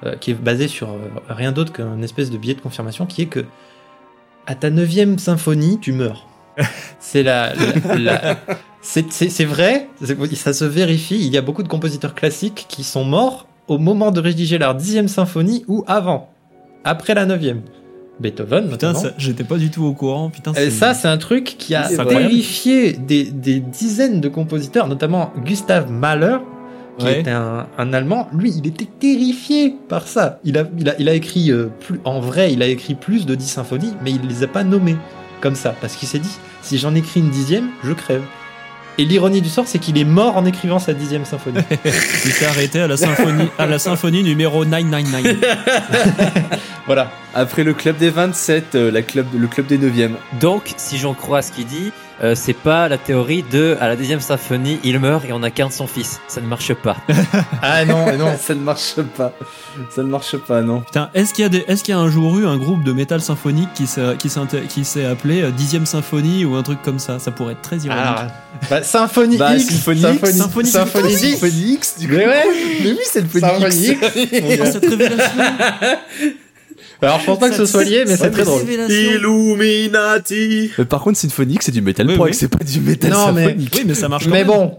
euh, 0.05 0.17
qui 0.17 0.31
est 0.33 0.35
basée 0.35 0.69
sur 0.69 0.91
euh, 0.91 0.99
rien 1.29 1.53
d'autre 1.53 1.73
qu'une 1.73 2.03
espèce 2.05 2.31
de 2.31 2.39
billet 2.39 2.55
de 2.55 2.61
confirmation 2.61 3.07
qui 3.07 3.23
est 3.23 3.27
que 3.27 3.45
à 4.47 4.55
ta 4.55 4.71
neuvième 4.71 5.19
symphonie, 5.19 5.79
tu 5.81 5.93
meurs. 5.93 6.27
c'est 6.99 7.23
la, 7.23 7.53
la- 7.55 7.99
la- 7.99 8.37
c'est, 8.81 9.45
vrai, 9.45 9.89
ça 10.35 10.53
se 10.53 10.65
vérifie. 10.65 11.17
Il 11.19 11.33
y 11.33 11.37
a 11.37 11.43
beaucoup 11.43 11.63
de 11.63 11.69
compositeurs 11.69 12.15
classiques 12.15 12.65
qui 12.69 12.83
sont 12.85 13.05
morts 13.05 13.47
au 13.67 13.77
moment 13.79 14.11
de 14.11 14.21
rédiger 14.21 14.57
leur 14.57 14.75
dixième 14.75 15.09
symphonie 15.09 15.65
ou 15.69 15.85
avant, 15.87 16.31
après 16.85 17.15
la 17.15 17.27
neuvième. 17.27 17.63
Beethoven, 18.21 18.69
Putain, 18.71 18.93
j'étais 19.17 19.45
pas 19.45 19.57
du 19.57 19.71
tout 19.71 19.85
au 19.85 19.93
courant. 19.93 20.29
Putain, 20.31 20.53
Et 20.55 20.71
ça, 20.71 20.95
c'est 20.95 21.09
un 21.09 21.19
truc 21.19 21.55
qui 21.59 21.75
a 21.75 21.89
terrifié 22.05 22.93
des, 22.93 23.25
des 23.25 23.61
dizaines 23.61 24.21
de 24.21 24.29
compositeurs, 24.29 24.89
notamment 24.89 25.33
Gustav 25.45 25.91
Mahler, 25.91 26.39
qui 26.99 27.05
Ouais. 27.07 27.21
était 27.21 27.31
un, 27.31 27.67
un 27.79 27.93
Allemand. 27.93 28.27
Lui, 28.33 28.53
il 28.57 28.67
était 28.67 28.89
terrifié 28.99 29.75
par 29.89 30.09
ça. 30.09 30.41
Il 30.45 30.59
a, 30.59 30.65
il 30.79 30.89
a, 30.89 30.95
il 30.99 31.09
a 31.09 31.15
écrit, 31.15 31.53
euh, 31.53 31.69
plus, 31.81 32.01
en 32.05 32.19
vrai, 32.19 32.53
il 32.53 32.61
a 32.63 32.67
écrit 32.67 32.97
plus 32.97 33.25
de 33.25 33.37
10 33.37 33.47
symphonies, 33.47 33.93
mais 34.03 34.11
il 34.11 34.27
les 34.29 34.43
a 34.43 34.49
pas 34.49 34.65
nommées 34.65 34.97
comme 35.41 35.55
ça, 35.55 35.75
parce 35.81 35.95
qu'il 35.95 36.09
s'est 36.09 36.19
dit, 36.19 36.37
si 36.63 36.77
j'en 36.79 36.97
écris 36.97 37.21
une 37.21 37.31
dixième, 37.31 37.69
je 37.85 37.93
crève. 37.93 38.23
Et 39.01 39.05
l'ironie 39.05 39.41
du 39.41 39.49
sort, 39.49 39.69
c'est 39.69 39.79
qu'il 39.79 39.97
est 39.97 40.05
mort 40.05 40.37
en 40.37 40.45
écrivant 40.45 40.81
sa 40.81 40.93
dixième 40.93 41.25
symphonie. 41.25 41.61
il 41.85 42.33
s'est 42.33 42.47
arrêté 42.47 42.81
à 42.81 42.89
la 42.89 42.97
symphonie, 42.97 43.49
à 43.57 43.67
la 43.67 43.79
symphonie 43.79 44.25
numéro 44.25 44.65
999. 44.65 45.37
voilà. 46.87 47.13
Après 47.33 47.63
le 47.63 47.75
club 47.75 47.97
des 47.97 48.11
27, 48.11 48.75
euh, 48.75 48.91
la 48.91 49.03
club, 49.03 49.27
le 49.39 49.47
club 49.47 49.67
des 49.67 49.79
9e. 49.79 50.15
Donc, 50.41 50.75
si 50.77 50.99
j'en 50.99 51.15
crois 51.15 51.43
ce 51.43 51.53
qu'il 51.53 51.67
dit, 51.67 51.93
euh, 52.23 52.35
c'est 52.35 52.53
pas 52.53 52.89
la 52.89 52.99
théorie 52.99 53.45
de 53.51 53.77
à 53.81 53.89
la 53.89 53.97
deuxième 53.97 54.21
symphonie, 54.21 54.79
il 54.85 54.99
meurt 54.99 55.25
et 55.25 55.33
on 55.33 55.43
incarne 55.43 55.71
son 55.71 55.87
fils. 55.87 56.21
Ça 56.29 56.41
ne 56.41 56.47
marche 56.47 56.75
pas. 56.75 56.97
Ah 57.63 57.85
non, 57.85 58.17
non. 58.17 58.37
ça 58.41 58.55
ne 58.55 58.61
marche 58.61 58.95
pas. 59.17 59.33
Ça 59.95 60.03
ne 60.03 60.09
marche 60.09 60.37
pas, 60.37 60.63
non. 60.63 60.81
Putain, 60.81 61.11
est-ce 61.15 61.33
qu'il 61.35 61.43
y 61.43 61.47
a 61.47 61.49
des, 61.49 61.65
est-ce 61.69 61.83
qu'il 61.85 61.95
y 61.95 61.97
a 61.97 62.01
un 62.01 62.11
jour 62.11 62.39
eu 62.39 62.47
un 62.47 62.57
groupe 62.57 62.83
de 62.85 62.93
métal 62.93 63.21
symphonique 63.21 63.69
qui 63.75 63.87
s'est, 63.87 64.17
qui 64.19 64.29
qui 64.69 64.85
s'est 64.85 65.05
appelé 65.05 65.43
euh, 65.43 65.51
dixième 65.51 65.87
symphonie 65.87 66.45
ou 66.45 66.55
un 66.57 66.63
truc 66.63 66.83
comme 66.83 66.99
ça? 66.99 67.19
Ça 67.19 67.31
pourrait 67.31 67.53
être 67.55 67.63
très 67.63 67.77
ironique. 67.79 68.05
Ah, 68.05 68.27
bah, 68.71 68.83
Symphonie 68.83 69.37
Bah, 69.37 69.55
X, 69.57 69.67
Symphonie 69.75 70.01
Symphonie, 70.01 70.31
X, 70.31 70.39
Symphonie- 70.39 70.71
Symphonie 70.71 71.13
X. 71.13 71.21
Symphony 71.41 71.73
X, 71.75 71.99
du 71.99 72.09
coup. 72.09 72.15
Mais 72.15 72.27
ouais. 72.27 72.45
Mais 72.83 72.91
oui, 72.93 72.99
c'est 73.05 73.21
le 73.21 73.41
Symphonie 73.41 73.87
X. 73.89 73.99
Oh, 74.61 74.65
cette 74.73 74.87
révélation 74.89 75.33
Alors 77.01 77.21
je 77.21 77.27
pense 77.27 77.39
pas 77.39 77.49
que 77.51 77.57
ce 77.57 77.67
soit 77.67 77.85
lié, 77.85 78.05
mais 78.07 78.17
c'est 78.17 78.31
très 78.31 78.45
drôle. 78.45 78.63
Illuminati 78.69 80.71
Mais 80.79 80.85
par 80.85 81.01
contre, 81.03 81.19
Symphony 81.19 81.55
X, 81.55 81.67
c'est 81.67 81.73
du 81.73 81.83
metal 81.83 82.07
Oui, 82.09 82.15
prog, 82.15 82.29
oui. 82.29 82.35
c'est 82.35 82.49
pas 82.49 82.65
du 82.65 82.81
metal 82.81 83.11
Non, 83.13 83.33
mais- 83.33 83.45
symphonique. 83.47 83.73
Oui, 83.77 83.85
mais 83.87 83.95
ça 83.95 84.09
marche 84.09 84.25
quand 84.25 84.31
Mais 84.31 84.39
même. 84.39 84.47
bon, 84.49 84.79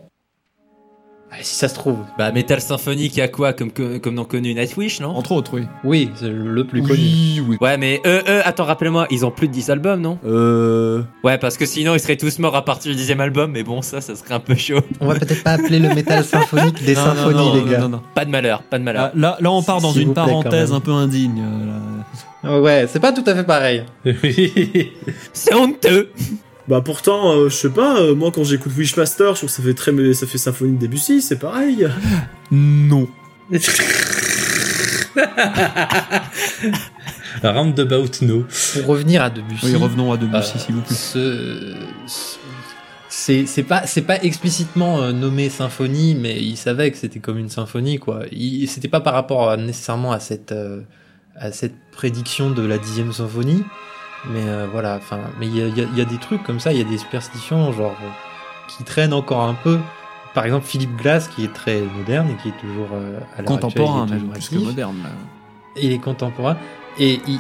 Ah, 1.31 1.35
si 1.41 1.53
ça 1.55 1.67
se 1.67 1.75
trouve. 1.75 1.97
Bah, 2.17 2.31
Metal 2.31 2.59
Symphony 2.59 3.09
qui 3.09 3.21
a 3.21 3.27
quoi 3.27 3.53
comme, 3.53 3.69
comme 3.71 4.15
nom 4.15 4.25
connu 4.25 4.53
Nightwish, 4.55 4.99
non? 4.99 5.09
Entre 5.09 5.31
autres, 5.31 5.51
oui. 5.53 5.67
Oui, 5.83 6.09
c'est 6.15 6.27
le 6.27 6.63
plus 6.65 6.81
connu. 6.81 6.93
Oui, 6.93 7.43
oui. 7.47 7.57
Ouais, 7.61 7.77
mais 7.77 8.01
eux, 8.05 8.23
eux, 8.27 8.41
attends, 8.45 8.65
rappelle-moi, 8.65 9.05
ils 9.11 9.25
ont 9.27 9.31
plus 9.31 9.47
de 9.47 9.53
10 9.53 9.69
albums, 9.69 10.01
non? 10.01 10.17
Euh. 10.25 11.03
Ouais, 11.23 11.37
parce 11.37 11.55
que 11.57 11.67
sinon 11.67 11.93
ils 11.93 11.99
seraient 11.99 12.17
tous 12.17 12.39
morts 12.39 12.55
à 12.55 12.65
partir 12.65 12.91
du 12.91 12.97
dixième 12.97 13.21
album, 13.21 13.51
mais 13.51 13.61
bon, 13.63 13.83
ça, 13.83 14.01
ça 14.01 14.15
serait 14.15 14.33
un 14.33 14.39
peu 14.39 14.55
chaud. 14.55 14.79
On 15.01 15.07
va 15.07 15.15
peut-être 15.15 15.43
pas 15.43 15.51
appeler 15.51 15.77
le 15.79 15.93
métal 15.93 16.23
symphonique 16.25 16.83
des 16.83 16.95
Non, 16.95 17.01
non, 17.05 17.15
symphonies, 17.15 17.37
non, 17.37 17.53
les 17.65 17.71
gars. 17.71 17.77
non, 17.77 17.89
non. 17.89 18.01
Pas 18.15 18.25
de 18.25 18.31
malheur, 18.31 18.63
pas 18.63 18.79
de 18.79 18.83
malheur. 18.83 19.03
Ah, 19.09 19.11
là, 19.15 19.37
là, 19.39 19.51
on 19.51 19.61
part 19.61 19.81
dans 19.81 19.91
une 19.93 20.13
parenthèse 20.15 20.73
un 20.73 20.79
peu 20.79 20.91
indigne. 20.91 21.43
euh, 21.43 22.49
là. 22.49 22.59
Ouais, 22.59 22.85
c'est 22.87 22.99
pas 22.99 23.11
tout 23.11 23.23
à 23.27 23.35
fait 23.35 23.43
pareil. 23.43 23.83
Oui. 24.05 24.91
C'est 25.33 25.53
honteux 25.53 26.09
Bah 26.69 26.81
pourtant, 26.81 27.31
euh, 27.33 27.49
je 27.49 27.55
sais 27.55 27.69
pas, 27.71 27.99
euh, 27.99 28.13
moi 28.15 28.31
quand 28.31 28.43
j'écoute 28.43 28.71
Wishmaster, 28.77 29.29
je 29.33 29.39
trouve 29.39 29.49
que 29.49 29.55
ça 29.55 29.63
fait 29.63 29.73
très 29.73 30.13
ça 30.13 30.27
fait 30.27 30.37
symphonie 30.37 30.77
de 30.77 30.81
Debussy, 30.81 31.21
c'est 31.21 31.39
pareil. 31.39 31.87
Non. 32.51 33.07
Roundabout 37.43 38.21
no. 38.21 38.45
Pour 38.73 38.85
revenir 38.87 39.21
à 39.23 39.29
Debussy. 39.29 39.65
Oui, 39.67 39.75
revenons 39.75 40.11
à 40.11 40.17
Debussy, 40.17 40.53
Euh, 40.55 40.59
s'il 40.59 40.75
vous 40.75 40.81
plaît. 40.81 40.95
ce- 40.95 41.75
ce- 42.07 42.37
c'est 43.11 43.45
c'est 43.47 43.63
pas 43.63 43.87
c'est 43.87 44.03
pas 44.03 44.21
explicitement 44.23 45.01
euh, 45.01 45.11
nommé 45.11 45.49
symphonie 45.49 46.13
mais 46.15 46.39
il 46.41 46.55
savait 46.57 46.91
que 46.91 46.97
c'était 46.97 47.19
comme 47.19 47.39
une 47.39 47.49
symphonie 47.49 47.97
quoi 47.97 48.21
il 48.31 48.67
c'était 48.67 48.87
pas 48.87 48.99
par 48.99 49.13
rapport 49.15 49.49
à- 49.49 49.57
nécessairement 49.57 50.11
à 50.11 50.19
cette 50.19 50.51
euh, 50.51 50.81
à 51.35 51.51
cette 51.51 51.73
prédiction 51.91 52.51
de 52.51 52.61
la 52.61 52.77
dixième 52.77 53.11
symphonie 53.11 53.63
mais 54.27 54.43
euh, 54.47 54.67
voilà 54.71 54.95
enfin 54.97 55.19
mais 55.39 55.47
il 55.47 55.55
y 55.57 55.61
a, 55.61 55.67
y 55.67 55.81
a- 55.81 55.97
y 55.97 56.01
a 56.01 56.05
des 56.05 56.17
trucs 56.17 56.43
comme 56.43 56.59
ça 56.59 56.71
il 56.73 56.77
y 56.79 56.81
a 56.81 56.89
des 56.89 56.97
superstitions 56.97 57.71
genre 57.71 57.95
euh, 58.03 58.07
qui 58.67 58.83
traînent 58.83 59.13
encore 59.13 59.41
un 59.43 59.53
peu 59.55 59.79
par 60.33 60.45
exemple 60.45 60.65
Philippe 60.65 60.95
Glass 60.97 61.27
qui 61.27 61.43
est 61.45 61.53
très 61.53 61.81
moderne 61.81 62.27
et 62.31 62.41
qui 62.41 62.49
est 62.49 62.59
toujours 62.59 62.89
euh, 62.93 63.19
à 63.37 63.43
Contemporain, 63.43 64.03
actuelle, 64.03 64.21
il 64.23 64.29
est 64.29 64.33
plus 64.33 64.49
que 64.49 64.63
moderne. 64.63 64.95
là. 65.03 65.09
il 65.81 65.91
est 65.93 65.97
contemporain 65.99 66.57
et 66.99 67.19
il, 67.27 67.39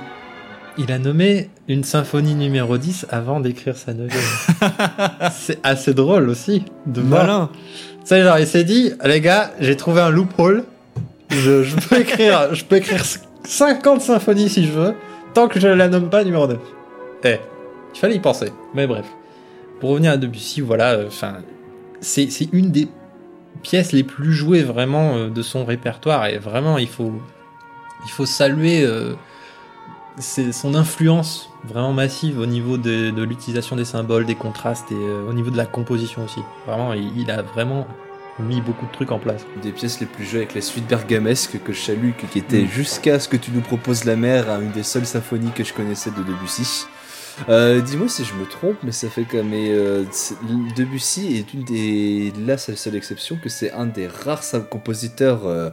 il 0.77 0.91
a 0.91 0.97
nommé 0.99 1.49
une 1.67 1.83
symphonie 1.83 2.35
numéro 2.35 2.77
10 2.77 3.07
avant 3.09 3.41
d'écrire 3.41 3.75
sa 3.75 3.93
neuvième. 3.93 4.21
c'est 5.33 5.59
assez 5.65 5.93
drôle 5.93 6.29
aussi 6.29 6.63
de. 6.85 7.01
Malin. 7.01 7.49
Tu 7.53 8.05
sais, 8.05 8.23
genre, 8.23 8.39
il 8.39 8.47
s'est 8.47 8.63
dit, 8.63 8.93
les 9.03 9.19
gars, 9.19 9.51
j'ai 9.59 9.75
trouvé 9.75 9.99
un 10.01 10.09
loophole. 10.09 10.63
Je, 11.29 11.63
je 11.63 11.75
peux 11.75 11.99
écrire, 11.99 12.55
je 12.55 12.63
peux 12.63 12.77
écrire 12.77 13.03
50 13.43 14.01
symphonies 14.01 14.47
si 14.49 14.65
je 14.65 14.71
veux, 14.71 14.95
tant 15.33 15.47
que 15.47 15.59
je 15.59 15.67
la 15.67 15.87
nomme 15.87 16.09
pas 16.09 16.23
numéro 16.23 16.47
9. 16.47 16.57
Eh, 17.23 17.37
il 17.93 17.99
fallait 17.99 18.15
y 18.15 18.19
penser. 18.19 18.51
Mais 18.73 18.87
bref. 18.87 19.05
Pour 19.79 19.91
revenir 19.91 20.11
à 20.11 20.17
Debussy, 20.17 20.61
voilà, 20.61 20.91
euh, 20.91 21.07
enfin, 21.07 21.37
c'est, 22.01 22.27
une 22.51 22.71
des 22.71 22.89
pièces 23.63 23.91
les 23.91 24.03
plus 24.03 24.33
jouées 24.33 24.63
vraiment 24.63 25.15
euh, 25.15 25.29
de 25.29 25.41
son 25.41 25.63
répertoire 25.63 26.27
et 26.27 26.37
vraiment, 26.37 26.77
il 26.77 26.87
faut, 26.87 27.13
saluer 28.25 28.83
euh, 28.83 29.13
son 30.19 30.75
influence 30.75 31.49
vraiment 31.63 31.93
massive 31.93 32.39
au 32.39 32.45
niveau 32.45 32.77
de, 32.77 33.09
l'utilisation 33.23 33.77
des 33.77 33.85
symboles, 33.85 34.25
des 34.25 34.35
contrastes 34.35 34.91
et 34.91 35.29
au 35.29 35.33
niveau 35.33 35.49
de 35.49 35.57
la 35.57 35.65
composition 35.65 36.25
aussi. 36.25 36.41
Vraiment, 36.67 36.93
il 36.93 37.31
a 37.31 37.41
vraiment 37.41 37.87
mis 38.39 38.61
beaucoup 38.61 38.85
de 38.85 38.91
trucs 38.91 39.11
en 39.11 39.19
place. 39.19 39.45
Des 39.61 39.71
pièces 39.71 39.99
les 39.99 40.05
plus 40.05 40.25
jouées 40.25 40.39
avec 40.39 40.55
la 40.55 40.61
suite 40.61 40.87
bergamesque 40.87 41.61
que 41.63 41.73
je 41.73 41.79
salue, 41.81 42.11
qui 42.31 42.39
était 42.39 42.63
Mm. 42.63 42.67
jusqu'à 42.69 43.19
ce 43.19 43.27
que 43.27 43.37
tu 43.37 43.51
nous 43.51 43.61
proposes 43.61 44.05
la 44.05 44.15
mer, 44.15 44.49
hein, 44.49 44.59
une 44.61 44.71
des 44.71 44.83
seules 44.83 45.05
symphonies 45.05 45.51
que 45.55 45.63
je 45.63 45.73
connaissais 45.73 46.11
de 46.11 46.23
Debussy. 46.23 46.85
Euh, 47.47 47.79
Dis-moi 47.79 48.09
si 48.09 48.25
je 48.25 48.33
me 48.33 48.45
trompe, 48.45 48.75
mais 48.83 48.91
ça 48.91 49.09
fait 49.09 49.23
comme 49.23 49.49
mais, 49.49 49.69
euh, 49.71 50.03
Debussy 50.75 51.37
est 51.37 51.53
une 51.53 51.63
des 51.63 52.33
là 52.45 52.57
c'est 52.57 52.73
la 52.73 52.77
seule 52.77 52.95
exception 52.95 53.37
que 53.41 53.47
c'est 53.49 53.71
un 53.71 53.85
des 53.85 54.07
rares 54.07 54.43
compositeurs 54.69 55.45
euh, 55.45 55.69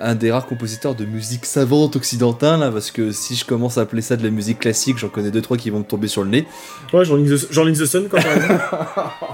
un 0.00 0.14
des 0.14 0.32
rares 0.32 0.46
compositeurs 0.46 0.94
de 0.94 1.04
musique 1.04 1.44
savante 1.46 1.94
occidentale 1.96 2.62
hein, 2.62 2.70
parce 2.72 2.90
que 2.90 3.12
si 3.12 3.34
je 3.36 3.44
commence 3.44 3.76
à 3.78 3.82
appeler 3.82 4.02
ça 4.02 4.16
de 4.16 4.22
la 4.24 4.30
musique 4.30 4.58
classique 4.60 4.96
j'en 4.98 5.08
connais 5.08 5.30
deux 5.30 5.42
trois 5.42 5.56
qui 5.56 5.70
vont 5.70 5.80
me 5.80 5.84
tomber 5.84 6.08
sur 6.08 6.22
le 6.24 6.30
nez 6.30 6.46
Ouais, 6.92 7.04
Jean-Link 7.04 7.28
the, 7.78 7.84
Sun, 7.86 8.08
quand 8.10 8.16
même. 8.16 8.60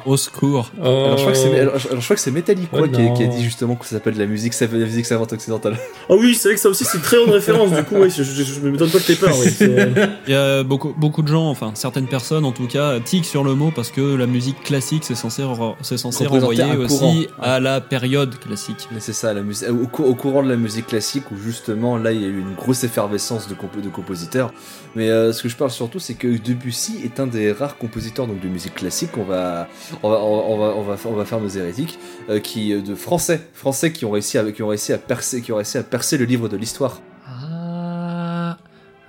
Au 0.05 0.17
secours. 0.17 0.71
alors 0.81 1.17
je 1.17 1.23
crois 1.23 1.33
que 1.33 1.39
c'est 1.39 1.59
alors, 1.61 1.75
alors, 1.75 2.01
je 2.01 2.05
crois 2.05 2.17
que 2.17 2.23
c'est 2.23 2.31
Metallica 2.31 2.69
Oh 2.81 2.87
qui, 2.89 3.01
a- 3.01 3.09
qui 3.11 3.23
a 3.23 3.27
non. 3.27 3.35
dit 3.37 3.43
justement 3.45 3.77
que 3.77 3.85
ça 3.87 3.93
s'appelle 3.93 4.15
de 4.15 4.19
la 4.19 4.27
musique 4.27 4.53
sa- 4.53 4.67
de 4.67 4.77
la 4.79 4.85
musique 4.87 5.07
savante 5.07 5.33
occidentale 5.33 5.79
Ah 6.11 6.15
oui, 6.19 6.35
c'est 6.35 6.49
vrai 6.49 6.55
que 6.57 6.61
ça 6.61 6.69
aussi, 6.69 6.85
c'est 6.85 6.99
une 6.99 7.03
très 7.05 7.17
bonne 7.19 7.31
référence, 7.31 7.71
du 7.73 7.83
coup, 7.85 7.97
oui, 7.99 8.11
je, 8.11 8.23
je, 8.23 8.43
je 8.43 8.61
me 8.61 8.71
m'étonne 8.71 8.91
pas 8.91 8.99
que 8.99 9.05
t'aies 9.07 9.15
peur, 9.15 9.35
c'est- 9.35 9.91
Il 10.27 10.33
y 10.33 10.37
a 10.37 10.63
beaucoup, 10.63 10.93
beaucoup 10.97 11.23
de 11.23 11.29
gens, 11.29 11.49
enfin 11.49 11.71
certaines 11.75 12.09
personnes 12.09 12.45
en 12.45 12.53
tout 12.53 12.67
cas, 12.67 13.01
tiquent 13.01 13.25
sur 13.25 13.45
le 13.45 13.55
mot 13.55 13.73
parce 13.75 13.91
que 13.91 14.01
la 14.17 14.27
musique 14.27 14.63
classique 14.63 15.05
c'est 15.05 15.15
censé, 15.15 15.43
c'est 15.83 15.97
censé 15.97 16.27
renvoyer 16.27 16.77
aussi 16.77 16.99
courant. 16.99 17.15
à 17.41 17.61
la 17.61 17.81
période 17.81 18.39
classique. 18.39 18.89
Mais 18.93 19.01
c'est 19.01 19.13
ça, 19.13 19.33
la 19.33 19.43
musique, 19.43 19.69
au, 19.71 19.87
cou- 19.87 20.05
au 20.05 20.15
courant 20.15 20.43
de 20.43 20.49
la 20.49 20.56
musique 20.57 20.87
classique, 20.87 21.31
où 21.31 21.37
justement 21.37 21.97
là 21.97 22.13
il 22.13 22.21
y 22.21 22.25
a 22.25 22.29
eu 22.29 22.39
une 22.41 22.55
grosse 22.55 22.85
effervescence 22.85 23.49
de, 23.49 23.55
de 23.55 23.89
compositeurs. 23.89 24.53
Mais 24.95 25.11
euh, 25.11 25.33
ce 25.33 25.43
que 25.43 25.49
je 25.49 25.57
parle 25.57 25.71
surtout, 25.71 25.99
c'est 25.99 26.15
que 26.15 26.27
Debussy 26.27 27.01
est 27.05 27.21
un 27.21 27.27
des 27.27 27.53
rares 27.53 27.77
compositeurs 27.79 28.27
donc 28.27 28.41
de 28.41 28.49
musique 28.49 28.75
classique. 28.75 29.11
On 29.19 29.25
va, 29.25 29.69
on 30.03 30.11
va, 30.11 30.19
on 30.19 30.59
va, 30.59 30.67
on 30.77 30.83
va, 30.83 30.97
on 31.05 31.13
va 31.13 31.25
faire 31.25 31.41
nos 31.41 31.49
hérétiques, 31.49 31.99
euh, 32.31 32.41
qui 32.41 32.73
euh, 32.73 32.81
de 32.81 32.95
français, 32.95 33.41
français 33.55 33.93
qui 33.93 34.05
ont 34.05 34.11
réussi 34.11 34.39
à, 34.39 34.51
qui 34.53 34.63
ont 34.63 34.69
réussi 34.69 34.93
à 34.93 34.99
percer, 34.99 35.43
qui 35.43 35.53
ont 35.53 35.57
réussi 35.57 35.79
à 35.79 35.83
percer 35.83 36.17
le 36.19 36.25
livre 36.25 36.49
de 36.49 36.57
l'histoire. 36.57 37.01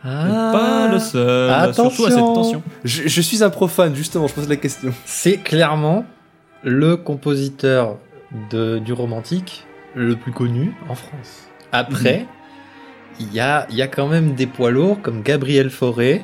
Ah, 0.04 0.52
Pas 0.52 0.88
le 0.92 1.00
seul, 1.00 1.50
Attention. 1.50 1.90
surtout 1.90 2.06
à 2.06 2.10
cette 2.12 2.20
tension. 2.20 2.64
Je, 2.84 3.08
je 3.08 3.22
suis 3.22 3.44
un 3.44 3.50
profane, 3.50 3.96
justement, 3.96 4.28
je 4.28 4.34
pose 4.34 4.48
la 4.48 4.56
question. 4.56 4.94
C'est 5.06 5.38
clairement 5.38 6.06
le 6.64 6.96
compositeur 6.98 7.98
de, 8.52 8.80
du 8.80 8.94
romantique 8.94 9.66
le 9.98 10.16
plus 10.16 10.32
connu 10.32 10.74
en 10.90 10.96
France. 10.96 11.48
Après, 11.72 12.26
il 13.20 13.34
y, 13.34 13.40
a, 13.40 13.66
il 13.70 13.76
y 13.76 13.82
a 13.82 13.88
quand 13.88 14.08
même 14.08 14.34
des 14.36 14.46
poids 14.46 14.72
lourds 14.72 15.02
comme 15.02 15.22
Gabriel 15.24 15.70
Fauré 15.70 16.24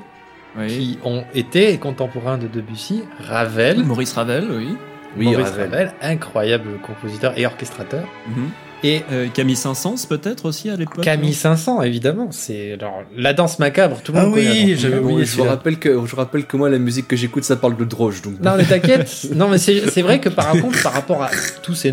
Oui. 0.57 0.67
qui 0.67 0.99
ont 1.03 1.23
été 1.33 1.77
contemporains 1.77 2.37
de 2.37 2.47
Debussy, 2.47 3.03
Ravel, 3.19 3.83
Maurice 3.83 4.13
Ravel, 4.13 4.47
oui. 4.51 4.77
Oui, 5.17 5.25
Maurice 5.25 5.49
Ravel. 5.49 5.69
Ravel, 5.69 5.93
incroyable 6.01 6.69
compositeur 6.85 7.37
et 7.37 7.45
orchestrateur. 7.45 8.03
Mhm. 8.27 8.49
Et 8.85 9.01
Euh, 9.13 9.27
Camille 9.33 9.55
Saint-Saëns 9.55 10.05
peut-être 10.09 10.43
aussi 10.45 10.69
à 10.69 10.75
l'époque. 10.75 11.03
Camille 11.05 11.33
500, 11.33 11.81
évidemment. 11.83 12.27
C'est 12.31 12.73
alors, 12.73 13.01
la 13.15 13.33
danse 13.33 13.57
macabre, 13.59 14.01
tout 14.03 14.11
le 14.11 14.19
Ah 14.19 14.23
monde 14.25 14.33
connaît 14.33 14.45
la 14.45 14.51
oui, 14.51 14.75
j'avais 14.77 14.97
oublié 14.99 15.23
je 15.25 15.37
vous 15.37 15.43
rappelle 15.43 15.79
que, 15.79 16.05
je 16.05 16.15
rappelle 16.17 16.45
que 16.45 16.57
moi 16.57 16.69
la 16.69 16.79
musique 16.79 17.07
que 17.07 17.15
j'écoute, 17.15 17.43
ça 17.45 17.55
parle 17.55 17.77
de 17.77 17.85
droge, 17.85 18.21
donc. 18.21 18.39
Non 18.41 18.55
mais 18.57 18.65
t'inquiète. 18.65 19.09
non 19.35 19.47
mais 19.47 19.57
c'est 19.57 20.01
vrai 20.01 20.19
que 20.19 20.27
par 20.29 20.51
contre, 20.51 20.81
par 20.83 20.91
rapport 20.93 21.23
à 21.23 21.29
tous 21.63 21.75
ces 21.75 21.91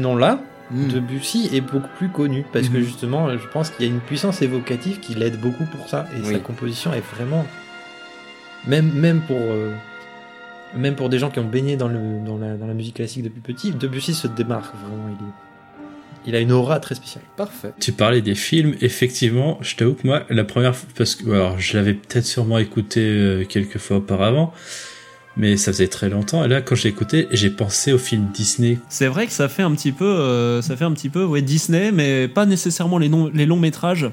noms-là, 0.71 0.87
Mm. 0.87 0.93
Debussy 0.93 1.51
est 1.53 1.61
beaucoup 1.61 1.89
plus 1.99 2.09
connu 2.09 2.45
parce 2.53 2.69
que 2.69 2.77
Mhm. 2.79 2.83
justement, 2.85 3.31
je 3.37 3.47
pense 3.53 3.71
qu'il 3.71 3.87
y 3.87 3.89
a 3.89 3.93
une 3.93 4.01
puissance 4.01 4.43
évocative 4.43 5.01
qui 5.01 5.15
l'aide 5.15 5.41
beaucoup 5.41 5.65
pour 5.67 5.89
ça 5.89 6.07
et 6.17 6.21
Oui. 6.27 6.35
sa 6.35 6.39
composition 6.41 6.93
est 6.93 7.05
vraiment 7.15 7.47
même 8.67 8.93
même 8.93 9.21
pour 9.23 9.37
euh, 9.39 9.73
même 10.77 10.95
pour 10.95 11.09
des 11.09 11.19
gens 11.19 11.31
qui 11.31 11.39
ont 11.41 11.45
baigné 11.49 11.77
dans 11.77 11.89
le 11.89 12.25
dans 12.25 12.39
la, 12.39 12.55
dans 12.57 12.67
la 12.67 12.75
musique 12.75 12.97
classique 12.97 13.23
depuis 13.25 13.41
petit, 13.41 13.73
Debussy 13.73 14.15
se 14.15 14.27
démarque 14.29 14.75
vraiment. 14.77 15.09
Il 15.09 15.27
est 15.27 15.31
il 16.27 16.37
a 16.37 16.41
une 16.41 16.53
aura 16.53 16.81
très 16.81 16.95
spéciale. 16.95 17.25
Parfait. 17.35 17.73
Tu 17.81 17.93
parlais 17.93 18.21
des 18.21 18.35
films, 18.35 18.75
effectivement, 18.83 19.57
je 19.63 19.75
t'avoue 19.75 19.95
que 19.95 20.07
moi, 20.07 20.25
la 20.29 20.45
première 20.45 20.77
fois, 20.77 20.87
parce 20.95 21.15
que, 21.15 21.31
alors, 21.31 21.59
je 21.59 21.79
l'avais 21.79 21.95
peut-être 21.95 22.27
sûrement 22.27 22.59
écouté 22.59 23.01
euh, 23.01 23.45
quelques 23.47 23.79
fois 23.79 23.97
auparavant, 23.97 24.53
mais 25.41 25.57
ça 25.57 25.73
faisait 25.73 25.89
très 25.89 26.09
longtemps, 26.11 26.45
et 26.45 26.49
là, 26.49 26.61
quand 26.61 26.75
j'ai 26.75 26.89
écouté, 26.91 27.27
j'ai 27.33 27.51
pensé 27.51 27.93
au 27.93 27.99
film 27.99 28.29
Disney. 28.33 28.79
C'est 28.91 29.07
vrai 29.09 29.27
que 29.27 29.33
ça 29.33 29.49
fait 29.49 29.62
un 29.62 29.73
petit 29.73 29.91
peu, 29.93 30.05
euh, 30.05 30.61
ça 30.62 30.77
fait 30.77 30.85
un 30.85 30.93
petit 30.93 31.09
peu, 31.09 31.25
ouais, 31.25 31.41
Disney, 31.43 31.91
mais 31.93 32.29
pas 32.29 32.47
nécessairement 32.47 32.99
les, 32.99 33.09
non- 33.09 33.31
les 33.33 33.47
longs 33.47 33.59
métrages. 33.59 34.07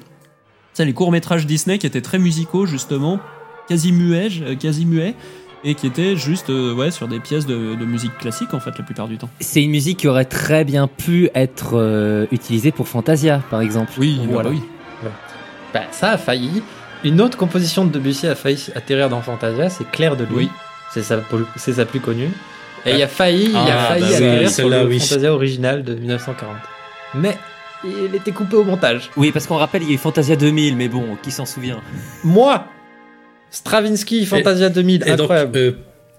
Ça, 0.73 0.85
les 0.85 0.93
courts 0.93 1.11
métrages 1.11 1.45
Disney 1.45 1.77
qui 1.79 1.85
étaient 1.87 2.01
très 2.01 2.17
musicaux 2.19 2.65
justement, 2.65 3.19
quasi 3.67 3.91
muets, 3.91 4.29
euh, 4.41 4.55
quasi 4.55 4.85
muets, 4.85 5.15
et 5.63 5.73
qui 5.75 5.87
étaient 5.87 6.15
juste, 6.15 6.49
euh, 6.51 6.73
ouais, 6.73 6.91
sur 6.91 7.07
des 7.07 7.19
pièces 7.19 7.45
de, 7.47 7.75
de 7.75 7.83
musique 7.85 8.15
classique 8.19 8.53
en 8.53 8.59
fait 8.59 8.71
la 8.77 8.83
plupart 8.85 9.07
du 9.07 9.17
temps. 9.17 9.29
C'est 9.39 9.61
une 9.61 9.71
musique 9.71 9.97
qui 9.99 10.07
aurait 10.07 10.25
très 10.25 10.63
bien 10.63 10.87
pu 10.87 11.29
être 11.35 11.71
euh, 11.73 12.25
utilisée 12.31 12.71
pour 12.71 12.87
Fantasia, 12.87 13.41
par 13.49 13.61
exemple. 13.61 13.91
Oui, 13.97 14.19
Voilà. 14.29 14.49
bah 14.49 14.55
oui. 14.55 15.09
Bah, 15.73 15.81
ça 15.91 16.11
a 16.11 16.17
failli. 16.17 16.61
Une 17.03 17.19
autre 17.21 17.37
composition 17.37 17.85
de 17.85 17.91
Debussy 17.91 18.27
a 18.27 18.35
failli 18.35 18.67
atterrir 18.75 19.09
dans 19.09 19.21
Fantasia, 19.21 19.69
c'est 19.69 19.89
Claire 19.91 20.15
de 20.15 20.23
Lune. 20.23 20.33
Oui. 20.37 20.49
C'est 20.93 21.03
sa, 21.03 21.21
c'est 21.55 21.73
sa 21.73 21.85
plus 21.85 21.99
connue. 21.99 22.29
Et 22.85 22.91
il 22.95 23.01
a 23.03 23.07
failli, 23.07 23.49
il 23.49 23.55
a 23.55 23.65
Ah, 23.79 23.87
failli 23.93 24.03
bah 24.03 24.17
oui, 24.39 24.39
sur 24.43 24.49
celle-là, 24.51 24.83
le 24.83 24.89
oui. 24.89 24.99
Fantasia 24.99 25.33
original 25.33 25.83
de 25.83 25.95
1940. 25.95 26.55
Mais 27.15 27.37
il 27.83 28.15
était 28.15 28.31
coupé 28.31 28.55
au 28.55 28.63
montage. 28.63 29.09
Oui, 29.17 29.31
parce 29.31 29.45
qu'on 29.47 29.57
rappelle, 29.57 29.83
il 29.83 29.89
y 29.89 29.91
a 29.91 29.95
eu 29.95 29.97
Fantasia 29.97 30.35
2000, 30.35 30.77
mais 30.77 30.87
bon, 30.87 31.17
qui 31.21 31.31
s'en 31.31 31.45
souvient? 31.45 31.81
Moi 32.23 32.65
Stravinsky, 33.49 34.25
Fantasia 34.25 34.69
2000, 34.69 35.03
Et 35.03 35.11
donc, 35.11 35.21
incroyable. 35.21 35.57
euh, 35.57 35.71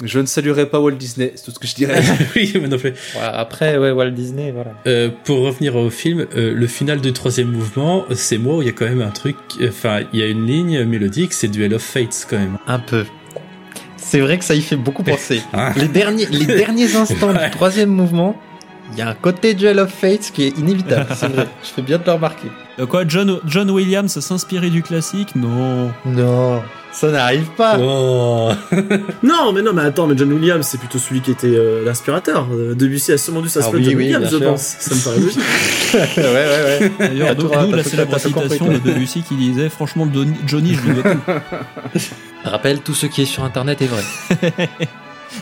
Je 0.04 0.18
ne 0.20 0.26
saluerai 0.26 0.66
pas 0.66 0.80
Walt 0.80 0.92
Disney, 0.92 1.32
c'est 1.34 1.44
tout 1.44 1.50
ce 1.50 1.58
que 1.58 1.66
je 1.66 1.74
dirais. 1.74 2.00
oui, 2.36 2.52
moi 2.58 2.68
non 2.68 2.78
plus. 2.78 2.94
Voilà, 3.14 3.36
après, 3.38 3.76
ouais, 3.78 3.90
Walt 3.90 4.10
Disney, 4.10 4.50
voilà. 4.52 4.72
Euh, 4.86 5.10
pour 5.24 5.40
revenir 5.40 5.76
au 5.76 5.90
film, 5.90 6.26
euh, 6.36 6.54
le 6.54 6.66
final 6.66 7.00
du 7.00 7.12
troisième 7.12 7.48
mouvement, 7.50 8.04
c'est 8.12 8.38
moi 8.38 8.56
où 8.56 8.62
il 8.62 8.66
y 8.66 8.70
a 8.70 8.72
quand 8.72 8.86
même 8.86 9.02
un 9.02 9.10
truc, 9.10 9.36
enfin, 9.62 10.00
il 10.12 10.20
y 10.20 10.22
a 10.22 10.26
une 10.26 10.46
ligne 10.46 10.84
mélodique, 10.84 11.32
c'est 11.32 11.48
Duel 11.48 11.74
of 11.74 11.82
Fates 11.82 12.26
quand 12.30 12.38
même. 12.38 12.58
Un 12.66 12.78
peu. 12.78 13.04
C'est 14.08 14.20
vrai 14.20 14.38
que 14.38 14.44
ça 14.44 14.54
y 14.54 14.62
fait 14.62 14.76
beaucoup 14.76 15.02
penser. 15.02 15.42
Les, 15.76 15.86
derniers, 15.86 16.24
les 16.26 16.46
derniers 16.46 16.96
instants 16.96 17.34
du 17.34 17.50
troisième 17.50 17.90
mouvement, 17.90 18.36
Il 18.92 18.98
y 18.98 19.02
a 19.02 19.08
un 19.08 19.14
côté 19.14 19.54
Duel 19.54 19.78
of 19.78 19.90
Fates 19.92 20.30
qui 20.32 20.44
est 20.44 20.58
inévitable, 20.58 21.06
c'est 21.14 21.28
vrai. 21.28 21.48
Je 21.62 21.68
fais 21.68 21.82
bien 21.82 21.98
de 21.98 22.04
le 22.04 22.12
remarquer. 22.12 22.48
De 22.78 22.84
quoi 22.84 23.06
John, 23.06 23.40
John 23.46 23.70
Williams 23.70 24.18
s'inspirer 24.18 24.70
du 24.70 24.82
classique? 24.82 25.34
Non. 25.36 25.92
Non, 26.06 26.62
ça 26.92 27.10
n'arrive 27.10 27.48
pas. 27.56 27.78
Oh. 27.78 28.50
Non, 29.22 29.52
mais 29.52 29.62
non, 29.62 29.72
mais 29.72 29.82
attends, 29.82 30.06
mais 30.06 30.16
John 30.16 30.32
Williams, 30.32 30.66
c'est 30.66 30.78
plutôt 30.78 30.98
celui 30.98 31.20
qui 31.20 31.32
était 31.32 31.46
euh, 31.48 31.84
l'inspirateur. 31.84 32.46
Euh, 32.52 32.74
Debussy 32.74 33.12
a 33.12 33.18
sûrement 33.18 33.42
dû 33.42 33.48
s'inspirer 33.48 33.76
Ah 33.76 33.78
oui, 33.78 33.84
de 33.84 33.90
John 33.90 33.98
oui, 33.98 34.04
Williams, 34.04 34.28
je 34.30 34.36
pense. 34.44 34.62
Ça 34.62 34.94
me 34.94 35.04
paraît 35.04 35.20
logique. 35.20 35.38
ouais, 36.16 36.24
ouais, 36.24 36.80
ouais. 36.80 36.92
D'ailleurs, 36.98 37.36
d'où 37.36 37.48
la 37.74 37.84
célèbre 37.84 38.18
citation 38.18 38.68
de 38.68 38.78
Debussy 38.78 39.22
qui 39.22 39.36
disait 39.36 39.68
Franchement, 39.68 40.08
Johnny, 40.46 40.74
je 40.74 40.80
lui 40.80 40.94
dois 40.94 41.12
tout. 41.14 42.00
Rappelle, 42.44 42.80
tout 42.80 42.94
ce 42.94 43.06
qui 43.06 43.22
est 43.22 43.26
sur 43.26 43.44
internet 43.44 43.82
est 43.82 43.86
vrai. 43.86 44.02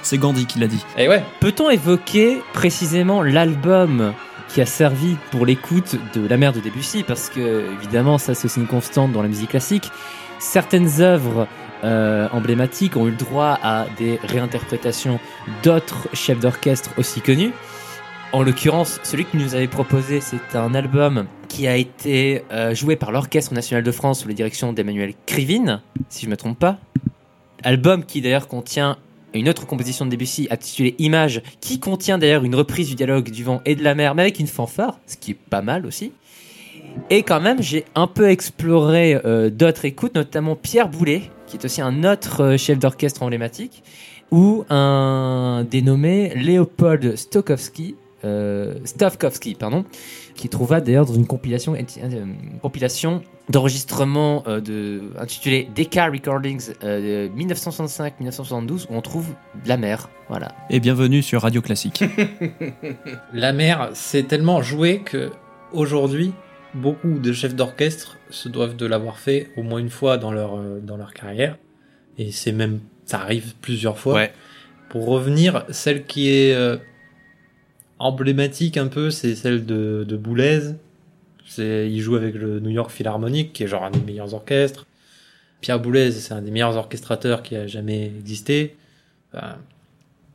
C'est 0.02 0.18
Gandhi 0.18 0.46
qui 0.46 0.58
l'a 0.58 0.66
dit. 0.66 0.84
Et 0.98 1.08
ouais. 1.08 1.22
Peut-on 1.40 1.70
évoquer 1.70 2.42
précisément 2.52 3.22
l'album 3.22 4.12
qui 4.48 4.60
a 4.60 4.66
servi 4.66 5.16
pour 5.30 5.46
l'écoute 5.46 5.96
de 6.14 6.26
La 6.26 6.36
mer 6.36 6.52
de 6.52 6.60
Debussy? 6.60 7.02
Parce 7.02 7.28
que, 7.28 7.72
évidemment, 7.74 8.18
ça 8.18 8.34
c'est 8.34 8.46
aussi 8.46 8.60
une 8.60 8.66
constante 8.66 9.12
dans 9.12 9.22
la 9.22 9.28
musique 9.28 9.50
classique. 9.50 9.90
Certaines 10.38 11.00
œuvres 11.00 11.48
euh, 11.84 12.28
emblématiques 12.32 12.96
ont 12.96 13.06
eu 13.06 13.10
le 13.10 13.16
droit 13.16 13.58
à 13.62 13.86
des 13.98 14.18
réinterprétations 14.22 15.20
d'autres 15.62 16.08
chefs 16.12 16.40
d'orchestre 16.40 16.90
aussi 16.98 17.20
connus. 17.20 17.52
En 18.32 18.42
l'occurrence, 18.42 19.00
celui 19.02 19.24
que 19.24 19.36
nous 19.36 19.54
avait 19.54 19.68
proposé, 19.68 20.20
c'est 20.20 20.56
un 20.56 20.74
album 20.74 21.26
qui 21.48 21.66
a 21.68 21.76
été 21.76 22.42
euh, 22.50 22.74
joué 22.74 22.96
par 22.96 23.12
l'Orchestre 23.12 23.54
national 23.54 23.82
de 23.82 23.90
France 23.92 24.20
sous 24.20 24.28
la 24.28 24.34
direction 24.34 24.72
d'Emmanuel 24.72 25.14
Krivine, 25.26 25.80
si 26.08 26.22
je 26.22 26.26
ne 26.26 26.32
me 26.32 26.36
trompe 26.36 26.58
pas. 26.58 26.78
Album 27.62 28.04
qui 28.04 28.20
d'ailleurs 28.20 28.48
contient 28.48 28.98
une 29.36 29.48
autre 29.48 29.66
composition 29.66 30.04
de 30.04 30.10
Debussy 30.10 30.48
intitulée 30.50 30.94
Image, 30.98 31.42
qui 31.60 31.78
contient 31.80 32.18
d'ailleurs 32.18 32.44
une 32.44 32.54
reprise 32.54 32.88
du 32.88 32.94
dialogue 32.94 33.30
du 33.30 33.44
vent 33.44 33.60
et 33.64 33.74
de 33.74 33.84
la 33.84 33.94
mer, 33.94 34.14
mais 34.14 34.22
avec 34.22 34.40
une 34.40 34.46
fanfare, 34.46 34.98
ce 35.06 35.16
qui 35.16 35.32
est 35.32 35.38
pas 35.50 35.62
mal 35.62 35.86
aussi. 35.86 36.12
Et 37.10 37.22
quand 37.22 37.40
même, 37.40 37.62
j'ai 37.62 37.84
un 37.94 38.06
peu 38.06 38.28
exploré 38.28 39.20
euh, 39.24 39.50
d'autres 39.50 39.84
écoutes, 39.84 40.14
notamment 40.14 40.56
Pierre 40.56 40.88
Boulet, 40.88 41.30
qui 41.46 41.56
est 41.56 41.64
aussi 41.64 41.80
un 41.80 42.04
autre 42.04 42.42
euh, 42.42 42.56
chef 42.56 42.78
d'orchestre 42.78 43.22
emblématique, 43.22 43.82
ou 44.30 44.64
un 44.70 45.64
dénommé 45.70 46.32
Léopold 46.34 47.16
Stokowski, 47.16 47.94
euh, 48.24 48.74
pardon, 49.58 49.84
qui 50.36 50.48
trouva 50.48 50.80
d'ailleurs 50.80 51.06
dans 51.06 51.14
une 51.14 51.26
compilation, 51.26 51.74
euh, 51.74 51.80
une 51.98 52.60
compilation 52.60 53.22
d'enregistrement 53.48 54.42
euh, 54.46 54.60
de, 54.60 55.12
intitulée 55.18 55.68
DK 55.74 55.94
Recordings 56.12 56.72
euh, 56.84 57.28
de 57.28 57.34
1965-1972 57.34 58.84
où 58.84 58.86
on 58.90 59.00
trouve 59.00 59.34
la 59.66 59.76
mer. 59.76 60.10
Voilà. 60.28 60.48
Et 60.70 60.80
bienvenue 60.80 61.22
sur 61.22 61.42
Radio 61.42 61.62
Classique. 61.62 62.04
La 63.32 63.52
mer, 63.52 63.90
c'est 63.94 64.24
tellement 64.24 64.62
joué 64.62 65.00
que 65.00 65.30
aujourd'hui, 65.72 66.32
beaucoup 66.74 67.18
de 67.18 67.32
chefs 67.32 67.54
d'orchestre 67.54 68.18
se 68.30 68.48
doivent 68.48 68.76
de 68.76 68.86
l'avoir 68.86 69.18
fait 69.18 69.50
au 69.56 69.62
moins 69.62 69.78
une 69.78 69.90
fois 69.90 70.18
dans 70.18 70.32
leur 70.32 70.56
euh, 70.56 70.80
dans 70.80 70.96
leur 70.96 71.14
carrière, 71.14 71.56
et 72.18 72.32
c'est 72.32 72.52
même 72.52 72.80
ça 73.04 73.20
arrive 73.20 73.54
plusieurs 73.60 73.98
fois. 73.98 74.14
Ouais. 74.14 74.32
Pour 74.88 75.06
revenir, 75.06 75.64
celle 75.70 76.04
qui 76.04 76.30
est 76.30 76.54
euh, 76.54 76.76
emblématique 77.98 78.76
un 78.76 78.88
peu, 78.88 79.10
c'est 79.10 79.34
celle 79.34 79.64
de, 79.66 80.04
de 80.06 80.16
Boulez. 80.16 80.60
C'est, 81.46 81.88
il 81.90 82.00
joue 82.00 82.16
avec 82.16 82.34
le 82.34 82.60
New 82.60 82.70
York 82.70 82.90
Philharmonic, 82.90 83.52
qui 83.52 83.62
est 83.62 83.66
genre 83.68 83.84
un 83.84 83.90
des 83.90 84.00
meilleurs 84.00 84.34
orchestres. 84.34 84.86
Pierre 85.60 85.80
Boulez, 85.80 86.10
c'est 86.12 86.34
un 86.34 86.42
des 86.42 86.50
meilleurs 86.50 86.76
orchestrateurs 86.76 87.42
qui 87.42 87.56
a 87.56 87.66
jamais 87.66 88.06
existé. 88.06 88.76
Enfin, 89.32 89.56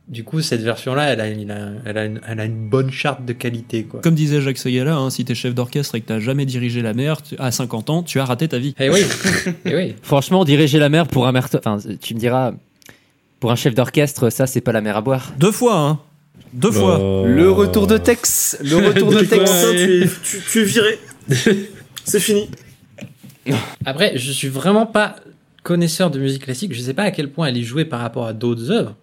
du 0.08 0.24
coup, 0.24 0.40
cette 0.40 0.62
version-là, 0.62 1.10
elle 1.12 1.20
a, 1.20 1.24
a- 1.24 1.70
elle, 1.84 1.98
a 1.98 2.04
une, 2.06 2.20
elle 2.26 2.40
a 2.40 2.44
une 2.44 2.68
bonne 2.68 2.90
charte 2.90 3.24
de 3.24 3.32
qualité, 3.32 3.84
quoi. 3.84 4.00
Comme 4.00 4.14
disait 4.14 4.40
Jacques 4.40 4.58
Segala, 4.58 4.96
hein, 4.96 5.10
si 5.10 5.24
t'es 5.24 5.34
chef 5.34 5.54
d'orchestre 5.54 5.94
et 5.94 6.00
que 6.00 6.06
t'as 6.06 6.18
jamais 6.18 6.44
dirigé 6.44 6.82
la 6.82 6.92
mer, 6.94 7.22
tu- 7.22 7.36
à 7.38 7.50
50 7.52 7.88
ans, 7.90 8.02
tu 8.02 8.18
as 8.18 8.24
raté 8.24 8.48
ta 8.48 8.58
vie. 8.58 8.74
Eh 8.80 8.90
oui, 8.90 9.00
eh 9.64 9.76
oui. 9.76 9.94
Franchement, 10.02 10.44
diriger 10.44 10.78
la 10.78 10.88
mer 10.88 11.06
pour 11.06 11.26
un 11.28 11.32
mer, 11.32 11.46
enfin, 11.54 11.78
tu 12.00 12.14
me 12.14 12.18
diras, 12.18 12.52
pour 13.38 13.52
un 13.52 13.56
chef 13.56 13.74
d'orchestre, 13.74 14.28
ça 14.30 14.46
c'est 14.46 14.60
pas 14.60 14.72
la 14.72 14.80
mer 14.80 14.96
à 14.96 15.02
boire. 15.02 15.32
Deux 15.38 15.52
fois, 15.52 15.78
hein 15.78 16.00
Deux 16.52 16.70
fois. 16.70 16.98
Oh. 17.00 17.24
Le 17.26 17.50
retour 17.50 17.86
de 17.86 17.96
Tex. 17.98 18.58
Le 18.62 18.76
retour 18.88 19.10
de 19.10 19.20
Tex. 19.20 19.50
Tu, 19.72 20.02
es, 20.02 20.08
tu, 20.22 20.40
tu 20.50 20.60
es 20.60 20.64
viré. 20.64 20.98
C'est 22.04 22.20
fini. 22.20 22.48
Après, 23.84 24.12
je 24.16 24.30
suis 24.32 24.48
vraiment 24.48 24.86
pas 24.86 25.16
connaisseur 25.62 26.10
de 26.10 26.18
musique 26.18 26.44
classique. 26.44 26.72
Je 26.74 26.80
sais 26.80 26.94
pas 26.94 27.04
à 27.04 27.10
quel 27.10 27.30
point 27.30 27.46
elle 27.48 27.56
est 27.56 27.62
jouée 27.62 27.84
par 27.84 28.00
rapport 28.00 28.26
à 28.26 28.32
d'autres 28.32 28.70
œuvres. 28.70 28.96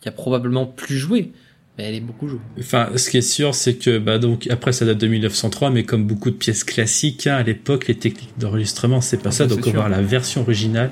qui 0.00 0.08
a 0.08 0.12
probablement 0.12 0.66
plus 0.66 0.96
joué, 0.96 1.32
mais 1.76 1.84
elle 1.84 1.94
est 1.94 2.00
beaucoup 2.00 2.28
jouée. 2.28 2.40
Enfin, 2.58 2.90
ce 2.96 3.10
qui 3.10 3.16
est 3.18 3.22
sûr, 3.22 3.54
c'est 3.54 3.74
que 3.74 3.98
bah 3.98 4.18
donc 4.18 4.46
après 4.50 4.72
ça 4.72 4.84
date 4.84 4.98
de 4.98 5.06
1903, 5.06 5.70
mais 5.70 5.84
comme 5.84 6.04
beaucoup 6.06 6.30
de 6.30 6.36
pièces 6.36 6.64
classiques, 6.64 7.26
hein, 7.26 7.36
à 7.36 7.42
l'époque, 7.42 7.88
les 7.88 7.96
techniques 7.96 8.38
d'enregistrement, 8.38 9.00
c'est 9.00 9.16
pas 9.18 9.30
Ah, 9.30 9.32
ça. 9.32 9.46
Donc 9.46 9.60
c'est 9.64 9.70
avoir 9.70 9.88
la 9.88 10.02
version 10.02 10.42
originale, 10.42 10.90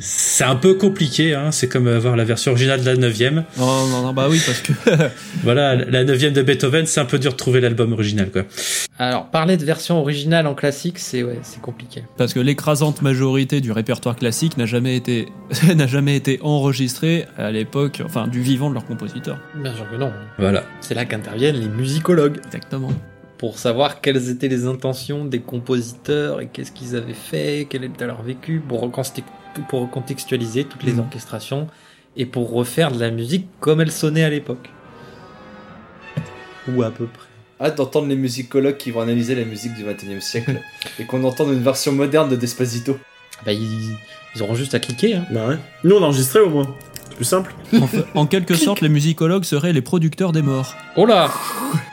c'est 0.00 0.44
un 0.44 0.56
peu 0.56 0.74
compliqué. 0.74 1.34
Hein, 1.34 1.50
c'est 1.52 1.68
comme 1.68 1.86
avoir 1.88 2.16
la 2.16 2.24
version 2.24 2.52
originale 2.52 2.80
de 2.80 2.86
la 2.86 2.96
9 2.96 3.20
Non, 3.58 3.86
non, 3.86 4.02
non, 4.02 4.12
bah 4.12 4.26
oui, 4.30 4.40
parce 4.44 4.60
que 4.60 4.72
Voilà, 5.42 5.74
la 5.74 6.04
9 6.04 6.32
de 6.32 6.42
Beethoven, 6.42 6.86
c'est 6.86 7.00
un 7.00 7.04
peu 7.04 7.18
dur 7.18 7.32
de 7.32 7.36
trouver 7.36 7.60
l'album 7.60 7.92
original, 7.92 8.30
quoi. 8.30 8.42
Alors, 8.98 9.26
parler 9.26 9.56
de 9.56 9.64
version 9.64 10.00
originale 10.00 10.46
en 10.46 10.54
classique, 10.54 10.98
c'est 10.98 11.22
ouais, 11.22 11.38
c'est 11.42 11.60
compliqué. 11.60 12.02
parce 12.16 12.34
que 12.34 12.40
l'écrasante 12.40 13.00
majorité 13.02 13.60
du 13.60 13.70
répertoire 13.72 14.16
classique 14.16 14.56
n'a 14.56 14.66
jamais 14.66 14.96
été 14.96 15.28
n'a 15.76 15.86
jamais 15.86 16.16
été 16.16 16.40
enregistrée 16.42 17.26
à 17.36 17.50
l'époque, 17.50 18.02
enfin 18.04 18.26
du 18.26 18.40
vivant 18.40 18.68
de 18.70 18.74
leur 18.74 18.84
compositeur. 18.86 19.38
Bien 19.54 19.74
sûr 19.74 19.88
que 19.90 19.96
non. 19.96 20.12
Voilà. 20.38 20.64
C'est 20.80 20.94
là 20.94 21.04
qu'interviennent 21.04 21.56
les 21.60 21.68
musicologues 21.68 22.38
Exactement. 22.46 22.90
pour 23.38 23.58
savoir 23.58 24.00
quelles 24.00 24.30
étaient 24.30 24.48
les 24.48 24.66
intentions 24.66 25.24
des 25.24 25.40
compositeurs 25.40 26.40
et 26.40 26.48
qu'est-ce 26.52 26.72
qu'ils 26.72 26.96
avaient 26.96 27.12
fait, 27.14 27.66
quel 27.70 27.84
était 27.84 28.06
leur 28.06 28.22
vécu, 28.22 28.60
pour, 28.66 28.82
reconsti- 28.84 29.22
pour 29.68 29.80
recontextualiser 29.82 30.64
toutes 30.64 30.82
les 30.84 30.92
Mhm. 30.92 31.00
orchestrations 31.00 31.66
et 32.16 32.26
pour 32.26 32.50
refaire 32.52 32.90
de 32.92 32.98
la 33.00 33.10
musique 33.10 33.46
comme 33.60 33.80
elle 33.80 33.92
sonnait 33.92 34.24
à 34.24 34.30
l'époque. 34.30 34.70
Ou 36.74 36.82
à 36.82 36.90
peu 36.90 37.06
près. 37.06 37.26
Hâte 37.60 37.76
d'entendre 37.76 38.06
les 38.08 38.16
musicologues 38.16 38.76
qui 38.76 38.90
vont 38.90 39.00
analyser 39.00 39.34
la 39.34 39.44
musique 39.44 39.74
du 39.74 39.84
21 39.84 40.18
e 40.18 40.20
siècle 40.20 40.60
et 40.98 41.04
qu'on 41.04 41.24
entende 41.24 41.52
une 41.52 41.62
version 41.62 41.92
moderne 41.92 42.28
de 42.28 42.36
Despacito. 42.36 42.98
Bah, 43.46 43.52
ils, 43.52 43.96
ils 44.34 44.42
auront 44.42 44.54
juste 44.54 44.74
à 44.74 44.78
cliquer. 44.80 45.14
Hein. 45.14 45.26
Bah 45.30 45.46
ouais. 45.48 45.58
Nous, 45.84 45.96
on 45.96 46.02
a 46.02 46.06
enregistré 46.06 46.40
au 46.40 46.50
moins. 46.50 46.66
C'est 47.08 47.16
plus 47.16 47.24
simple. 47.24 47.54
En, 47.80 47.86
fa- 47.86 48.04
en 48.14 48.26
quelque 48.26 48.54
sorte, 48.54 48.80
les 48.80 48.88
musicologues 48.88 49.44
seraient 49.44 49.72
les 49.72 49.80
producteurs 49.82 50.32
des 50.32 50.42
morts. 50.42 50.74
Oh 50.96 51.06
là 51.06 51.30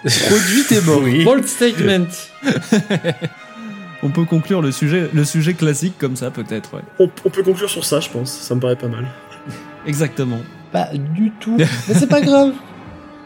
Produit 0.04 0.66
et 0.72 0.82
mort. 0.82 1.02
Bold 1.24 1.48
statement 1.48 2.06
On 4.06 4.10
peut 4.12 4.26
conclure 4.26 4.62
le 4.62 4.72
sujet, 4.72 5.10
le 5.14 5.26
sujet 5.26 5.54
classique 5.56 5.96
comme 5.98 6.16
ça, 6.16 6.30
peut-être. 6.30 6.76
Ouais. 6.76 6.82
On, 7.00 7.10
on 7.26 7.30
peut 7.32 7.42
conclure 7.42 7.70
sur 7.70 7.84
ça, 7.84 8.00
je 8.00 8.10
pense. 8.10 8.32
Ça 8.32 8.54
me 8.54 8.60
paraît 8.60 8.76
pas 8.76 8.88
mal. 8.88 9.08
Exactement. 9.88 10.40
Pas 10.72 10.90
du 10.94 11.32
tout. 11.40 11.58
Mais 11.58 11.94
c'est 11.96 12.08
pas 12.08 12.22
grave. 12.22 12.52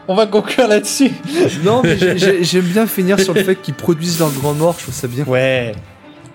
On 0.08 0.14
va 0.14 0.26
conclure 0.26 0.66
là-dessus. 0.68 1.10
Non, 1.64 1.82
mais 1.84 1.98
j'ai- 1.98 2.16
j'ai- 2.18 2.42
j'aime 2.44 2.64
bien 2.64 2.86
finir 2.86 3.20
sur 3.20 3.34
le 3.34 3.42
fait 3.44 3.56
qu'ils 3.56 3.74
produisent 3.74 4.18
leurs 4.18 4.32
grands 4.32 4.54
morts, 4.54 4.74
je 4.78 4.84
trouve 4.84 4.94
ça 4.94 5.06
bien. 5.06 5.24
Ouais. 5.24 5.72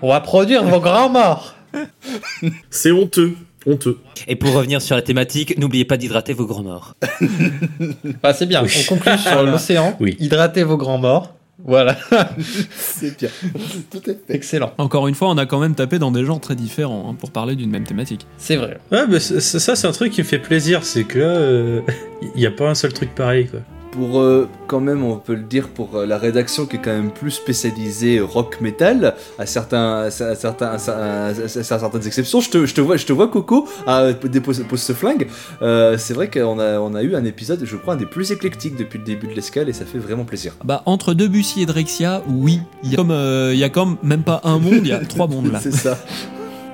On 0.04 0.10
va 0.10 0.20
produire 0.22 0.64
vos 0.64 0.80
grands 0.80 1.10
morts. 1.10 1.56
C'est 2.70 2.92
honteux. 2.92 3.34
Honteux. 3.68 3.98
Et 4.28 4.36
pour 4.36 4.54
revenir 4.54 4.80
sur 4.82 4.96
la 4.96 5.02
thématique, 5.02 5.58
n'oubliez 5.58 5.86
pas 5.86 5.98
d'hydrater 5.98 6.34
vos 6.34 6.46
grands 6.46 6.62
morts. 6.62 6.94
Bah, 8.22 8.32
c'est 8.34 8.46
bien. 8.46 8.62
On 8.64 8.84
conclut 8.96 9.18
sur 9.18 9.42
l'océan. 9.42 9.98
Oui. 10.00 10.16
Hydratez 10.20 10.64
vos 10.64 10.78
grands 10.78 11.00
morts. 11.00 11.34
Voilà. 11.64 11.98
C'est 12.76 13.18
bien. 13.18 13.30
Tout 13.92 14.10
est 14.10 14.20
fait. 14.28 14.36
Excellent. 14.36 14.74
Encore 14.78 15.08
une 15.08 15.16
fois, 15.16 15.30
on 15.30 15.38
a 15.38 15.46
quand 15.46 15.60
même 15.60 15.76
tapé 15.76 16.00
dans 16.00 16.12
des 16.12 16.26
genres 16.26 16.42
très 16.42 16.56
différents 16.56 17.10
hein, 17.10 17.16
pour 17.18 17.32
parler 17.32 17.56
d'une 17.56 17.70
même 17.70 17.86
thématique. 17.86 18.28
C'est 18.38 18.58
vrai. 18.58 18.80
Ouais, 18.92 19.08
mais 19.08 19.20
ça, 19.20 19.76
c'est 19.76 19.88
un 19.88 19.92
truc 19.92 20.12
qui 20.12 20.22
me 20.22 20.26
fait 20.26 20.40
plaisir, 20.40 20.84
c'est 20.84 21.04
que 21.06 21.20
là, 21.20 21.26
euh, 21.26 21.82
il 22.22 22.40
n'y 22.40 22.46
a 22.46 22.52
pas 22.52 22.70
un 22.70 22.76
seul 22.76 22.94
truc 22.94 23.16
pareil, 23.16 23.48
quoi. 23.48 23.62
Pour 23.96 24.20
euh, 24.20 24.50
quand 24.68 24.82
même, 24.82 25.04
on 25.06 25.16
peut 25.16 25.36
le 25.36 25.44
dire 25.44 25.70
pour 25.70 25.96
euh, 25.96 26.06
la 26.06 26.18
rédaction 26.18 26.66
qui 26.66 26.76
est 26.76 26.80
quand 26.82 26.92
même 26.92 27.12
plus 27.12 27.32
spécialisée 27.32 28.20
rock 28.20 28.60
metal, 28.60 29.16
à 29.40 29.46
certains, 29.46 30.00
à 30.04 30.12
certains, 30.12 30.66
à, 30.66 31.28
à- 31.28 31.34
certaines 31.34 32.06
exceptions. 32.06 32.42
Je 32.42 32.50
te, 32.50 32.66
je 32.66 32.74
te 32.74 32.82
vois, 32.82 32.98
je 32.98 33.06
te 33.06 33.14
vois 33.14 33.30
Coco, 33.30 33.68
à 33.88 34.12
dépose 34.12 34.64
pose 34.68 34.82
ce 34.82 34.92
flingue. 34.94 35.28
Euh, 35.62 35.98
c'est 35.98 36.14
vrai 36.14 36.30
qu'on 36.30 36.60
a, 36.60 36.78
on 36.80 36.94
a 36.94 37.04
eu 37.04 37.16
un 37.16 37.24
épisode, 37.24 37.62
je 37.64 37.76
crois, 37.78 37.94
un 37.94 37.98
des 37.98 38.06
plus 38.06 38.32
éclectiques 38.32 38.76
depuis 38.76 38.98
le 39.00 39.06
début 39.06 39.28
de 39.28 39.34
l'escale 39.34 39.70
et 39.70 39.74
ça 39.74 39.86
fait 39.86 40.00
vraiment 40.00 40.26
plaisir. 40.26 40.54
Bah, 40.66 40.82
entre 40.86 41.14
Debussy 41.14 41.62
et 41.62 41.66
Drexia, 41.66 42.22
oui. 42.28 42.60
Il 42.84 42.92
y 42.92 42.94
a 42.96 42.98
comme, 42.98 43.12
euh, 43.12 43.52
il 43.54 43.60
y 43.60 43.64
a 43.64 43.70
comme 43.70 43.96
même 44.04 44.24
pas 44.24 44.42
un 44.44 44.60
monde, 44.60 44.80
il 44.82 44.88
y 44.88 44.92
a 44.92 45.00
trois 45.06 45.28
mondes 45.28 45.52
là. 45.52 45.60
C'est 45.62 45.74
ça. 45.74 45.98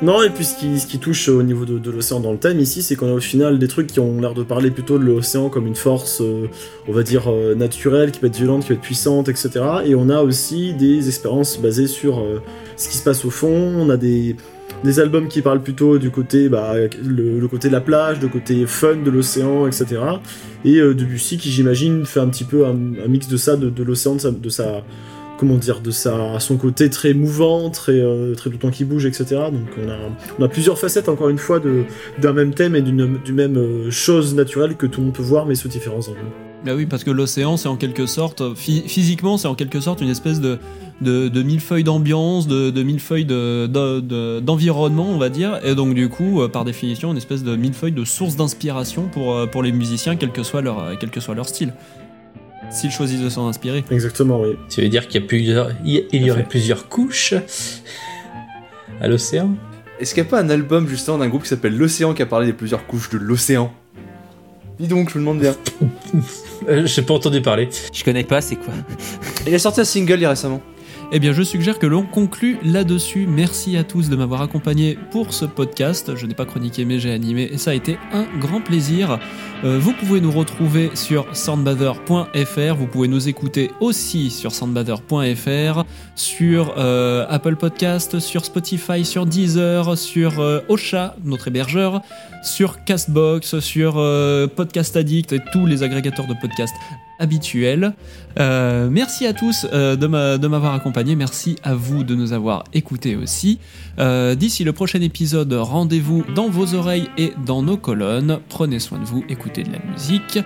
Non, 0.02 0.24
et 0.24 0.32
puis 0.32 0.46
ce 0.46 0.88
qui, 0.88 0.98
touche 0.98 1.30
au 1.30 1.44
niveau 1.44 1.64
de, 1.64 1.92
l'océan 1.92 2.20
dans 2.20 2.32
le 2.32 2.40
thème 2.40 2.60
ici, 2.60 2.82
c'est 2.82 2.96
qu'on 2.96 3.10
a 3.10 3.14
au 3.14 3.20
final 3.20 3.60
des 3.60 3.68
trucs 3.68 3.86
qui 3.86 4.00
ont 4.00 4.20
l'air 4.20 4.34
de 4.34 4.42
parler 4.42 4.72
plutôt 4.72 4.98
de 4.98 5.04
l'océan 5.04 5.50
comme 5.50 5.68
une 5.68 5.76
force, 5.76 6.22
euh, 6.22 6.48
on 6.88 6.92
va 6.92 7.04
dire, 7.04 7.32
euh, 7.32 7.54
naturelle, 7.54 8.12
qui 8.12 8.20
peut 8.20 8.26
être 8.26 8.36
violente, 8.36 8.64
qui 8.64 8.70
peut 8.70 8.74
être 8.74 8.82
puissante, 8.82 9.30
etc. 9.30 9.52
Et 9.86 9.94
on 9.94 10.10
a 10.10 10.24
aussi 10.24 10.74
des 10.74 11.08
expériences 11.08 11.62
basées 11.62 11.86
sur 11.86 12.18
euh, 12.18 12.42
ce 12.78 12.90
qui 12.90 12.98
se 12.98 13.04
passe 13.04 13.26
au 13.26 13.30
fond, 13.30 13.54
on 13.54 13.92
a 13.92 13.98
des, 13.98 14.36
albums 14.98 15.28
qui 15.28 15.44
parlent 15.44 15.62
plutôt 15.62 16.00
du 16.00 16.10
côté, 16.10 16.50
bah, 16.50 16.74
le, 17.04 17.48
côté 17.48 17.68
de 17.68 17.74
la 17.74 17.82
plage, 17.82 18.20
le 18.22 18.28
côté 18.28 18.66
fun 18.66 18.96
de 18.96 19.12
l'océan, 19.12 19.68
etc. 19.68 19.86
Et 20.66 20.80
Debussy 20.80 21.38
qui, 21.38 21.52
j'imagine, 21.52 22.08
fait 22.08 22.20
un 22.20 22.30
petit 22.30 22.46
peu 22.46 22.66
un, 22.66 22.74
mix 23.08 23.28
de 23.28 23.38
ça, 23.38 23.56
de, 23.56 23.70
de 23.70 23.84
l'océan, 23.84 24.16
de 24.16 24.20
sa, 24.20 24.32
de 24.32 24.50
sa- 24.50 24.84
comment 25.42 25.58
dire, 25.58 25.82
de 25.82 25.90
sa, 25.90 26.40
son 26.40 26.56
côté 26.56 26.90
très 26.92 27.16
mouvant, 27.16 27.72
très, 27.72 27.94
euh, 28.00 28.36
très 28.36 28.52
tout 28.52 28.58
le 28.58 28.60
temps 28.60 28.70
qui 28.70 28.86
bouge, 28.86 29.08
etc. 29.08 29.26
Donc 29.52 29.68
on 29.84 29.90
a, 29.90 29.96
on 30.40 30.44
a 30.44 30.48
plusieurs 30.48 30.78
facettes, 30.78 31.10
encore 31.10 31.30
une 31.30 31.40
fois, 31.40 31.60
d'un 32.22 32.32
même 32.34 32.54
thème 32.54 32.76
et 32.76 32.82
d'une, 32.84 33.18
du 33.26 33.34
même 33.34 33.58
euh, 33.58 33.90
chose 33.90 34.36
naturelle 34.36 34.76
que 34.78 34.86
tout 34.86 35.00
le 35.02 35.08
monde 35.08 35.16
peut 35.16 35.24
voir, 35.24 35.48
mais 35.48 35.56
sous 35.56 35.68
différents 35.68 36.08
angles. 36.08 36.20
Bah 36.64 36.74
oui, 36.76 36.86
parce 36.86 37.04
que 37.04 37.10
l'océan, 37.10 37.58
c'est 37.58 37.68
en 37.70 37.76
quelque 37.76 38.06
sorte, 38.06 38.44
phy- 38.56 38.84
physiquement, 38.88 39.38
c'est 39.40 39.48
en 39.48 39.56
quelque 39.56 39.80
sorte 39.80 40.00
une 40.02 40.10
espèce 40.10 40.40
de, 40.40 40.60
de, 41.02 41.28
de 41.28 41.42
millefeuille 41.42 41.84
d'ambiance, 41.84 42.48
de, 42.48 42.70
de 42.70 42.84
millefeuille 42.84 43.26
de- 43.26 43.66
de- 43.66 44.40
d'environnement, 44.42 45.08
on 45.10 45.18
va 45.18 45.30
dire. 45.30 45.60
Et 45.66 45.74
donc, 45.74 45.96
du 45.96 46.08
coup, 46.08 46.40
euh, 46.44 46.50
par 46.50 46.64
définition, 46.64 47.10
une 47.10 47.18
espèce 47.18 47.44
de 47.44 47.56
millefeuille 47.56 47.94
de 47.94 48.06
source 48.06 48.36
d'inspiration 48.36 49.06
pour, 49.12 49.50
pour 49.50 49.64
les 49.64 49.72
musiciens, 49.72 50.16
quel 50.16 50.32
que 50.32 50.44
soit 50.44 50.62
leur, 50.62 50.92
quel 51.00 51.10
que 51.10 51.20
soit 51.20 51.34
leur 51.34 51.48
style. 51.50 51.74
S'ils 52.72 52.92
choisissent 52.92 53.22
de 53.22 53.30
s'en 53.30 53.48
inspirer. 53.48 53.84
Exactement, 53.92 54.42
oui. 54.42 54.56
Tu 54.70 54.82
veux 54.82 54.90
dire 54.90 55.08
qu'il 55.08 55.22
y, 55.22 55.24
a 55.24 55.28
plusieurs, 55.28 55.72
il 55.84 56.06
y- 56.14 56.32
aurait 56.32 56.44
plusieurs 56.48 56.88
couches 56.90 57.34
à 59.02 59.08
l'océan? 59.08 59.52
Est-ce 60.00 60.14
qu'il 60.14 60.24
n'y 60.24 60.30
a 60.30 60.32
pas 60.32 60.40
un 60.42 60.50
album 60.50 60.88
justement 60.88 61.18
d'un 61.18 61.28
groupe 61.28 61.44
qui 61.44 61.50
s'appelle 61.50 61.78
L'Océan 61.78 62.14
qui 62.14 62.22
a 62.22 62.26
parlé 62.26 62.48
des 62.48 62.54
plusieurs 62.54 62.88
couches 62.88 63.10
de 63.10 63.18
l'océan? 63.18 63.72
Dis 64.80 64.88
donc, 64.88 65.10
je 65.12 65.16
me 65.20 65.24
demande 65.24 65.40
bien. 65.40 65.56
Euh, 66.70 66.86
J'ai 66.86 67.02
pas 67.02 67.16
entendu 67.16 67.42
parler. 67.42 67.70
Je 67.92 68.04
connais 68.04 68.24
pas, 68.24 68.40
c'est 68.40 68.56
quoi? 68.56 68.72
Il 69.48 69.56
a 69.56 69.58
sorti 69.58 69.82
un 69.82 69.84
single 69.84 70.14
il 70.14 70.22
y 70.22 70.26
a 70.26 70.30
récemment. 70.30 70.62
Eh 71.14 71.20
bien, 71.20 71.34
je 71.34 71.44
suggère 71.44 71.78
que 71.78 71.88
l'on 71.88 72.04
conclue 72.04 72.58
là-dessus. 72.64 73.28
Merci 73.28 73.76
à 73.76 73.84
tous 73.84 74.08
de 74.08 74.16
m'avoir 74.16 74.42
accompagné 74.42 74.98
pour 75.12 75.34
ce 75.34 75.44
podcast. 75.44 76.16
Je 76.16 76.26
n'ai 76.26 76.34
pas 76.34 76.46
chroniqué, 76.46 76.86
mais 76.86 77.00
j'ai 77.00 77.12
animé 77.12 77.50
et 77.52 77.58
ça 77.58 77.72
a 77.72 77.74
été 77.74 77.98
un 78.14 78.24
grand 78.40 78.62
plaisir. 78.62 79.20
Euh, 79.66 79.78
vous 79.78 79.92
pouvez 79.92 80.22
nous 80.22 80.32
retrouver 80.32 80.90
sur 80.94 81.36
soundbather.fr. 81.36 82.76
Vous 82.78 82.88
pouvez 82.88 83.10
nous 83.10 83.28
écouter 83.28 83.72
aussi 83.82 84.30
sur 84.30 84.54
soundbather.fr, 84.54 85.84
sur 86.16 86.76
euh, 86.78 87.26
Apple 87.28 87.58
Podcast, 87.58 88.20
sur 88.20 88.46
Spotify, 88.46 89.04
sur 89.04 89.26
Deezer, 89.26 89.98
sur 89.98 90.40
euh, 90.40 90.62
Ocha, 90.70 91.18
notre 91.26 91.50
hébergeur, 91.50 92.02
sur 92.42 92.86
Castbox, 92.86 93.60
sur 93.60 93.96
Podcast 94.56 94.96
Addict 94.96 95.34
et 95.34 95.42
tous 95.52 95.66
les 95.66 95.84
agrégateurs 95.84 96.28
de 96.28 96.36
podcasts 96.40 96.76
habituels. 97.22 97.94
Euh, 98.40 98.90
merci 98.92 99.26
à 99.26 99.34
tous 99.34 99.66
euh, 99.72 99.96
de 99.96 100.48
m'avoir 100.48 100.74
accompagné. 100.74 101.16
Merci 101.16 101.56
à 101.64 101.74
vous 101.74 102.04
de 102.04 102.16
nous 102.16 102.34
avoir 102.34 102.66
écoutés 102.74 103.16
aussi. 103.16 103.60
Euh, 104.00 104.36
D'ici 104.36 104.64
le 104.64 104.74
prochain 104.74 105.02
épisode, 105.02 105.54
rendez-vous 105.54 106.26
dans 106.36 106.50
vos 106.50 106.74
oreilles 106.74 107.08
et 107.18 107.34
dans 107.46 107.62
nos 107.62 107.78
colonnes. 107.78 108.40
Prenez 108.50 108.80
soin 108.80 109.00
de 109.00 109.06
vous, 109.06 109.24
écoutez 109.30 109.64
de 109.64 109.72
la 109.72 109.80
musique. 109.92 110.40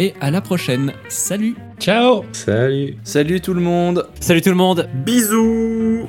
Et 0.00 0.14
à 0.20 0.30
la 0.30 0.40
prochaine. 0.40 0.92
Salut 1.08 1.56
Ciao 1.80 2.24
Salut 2.32 2.96
Salut 3.02 3.40
tout 3.40 3.54
le 3.54 3.60
monde 3.60 4.06
Salut 4.20 4.42
tout 4.42 4.50
le 4.50 4.54
monde 4.54 4.88
Bisous 5.04 6.06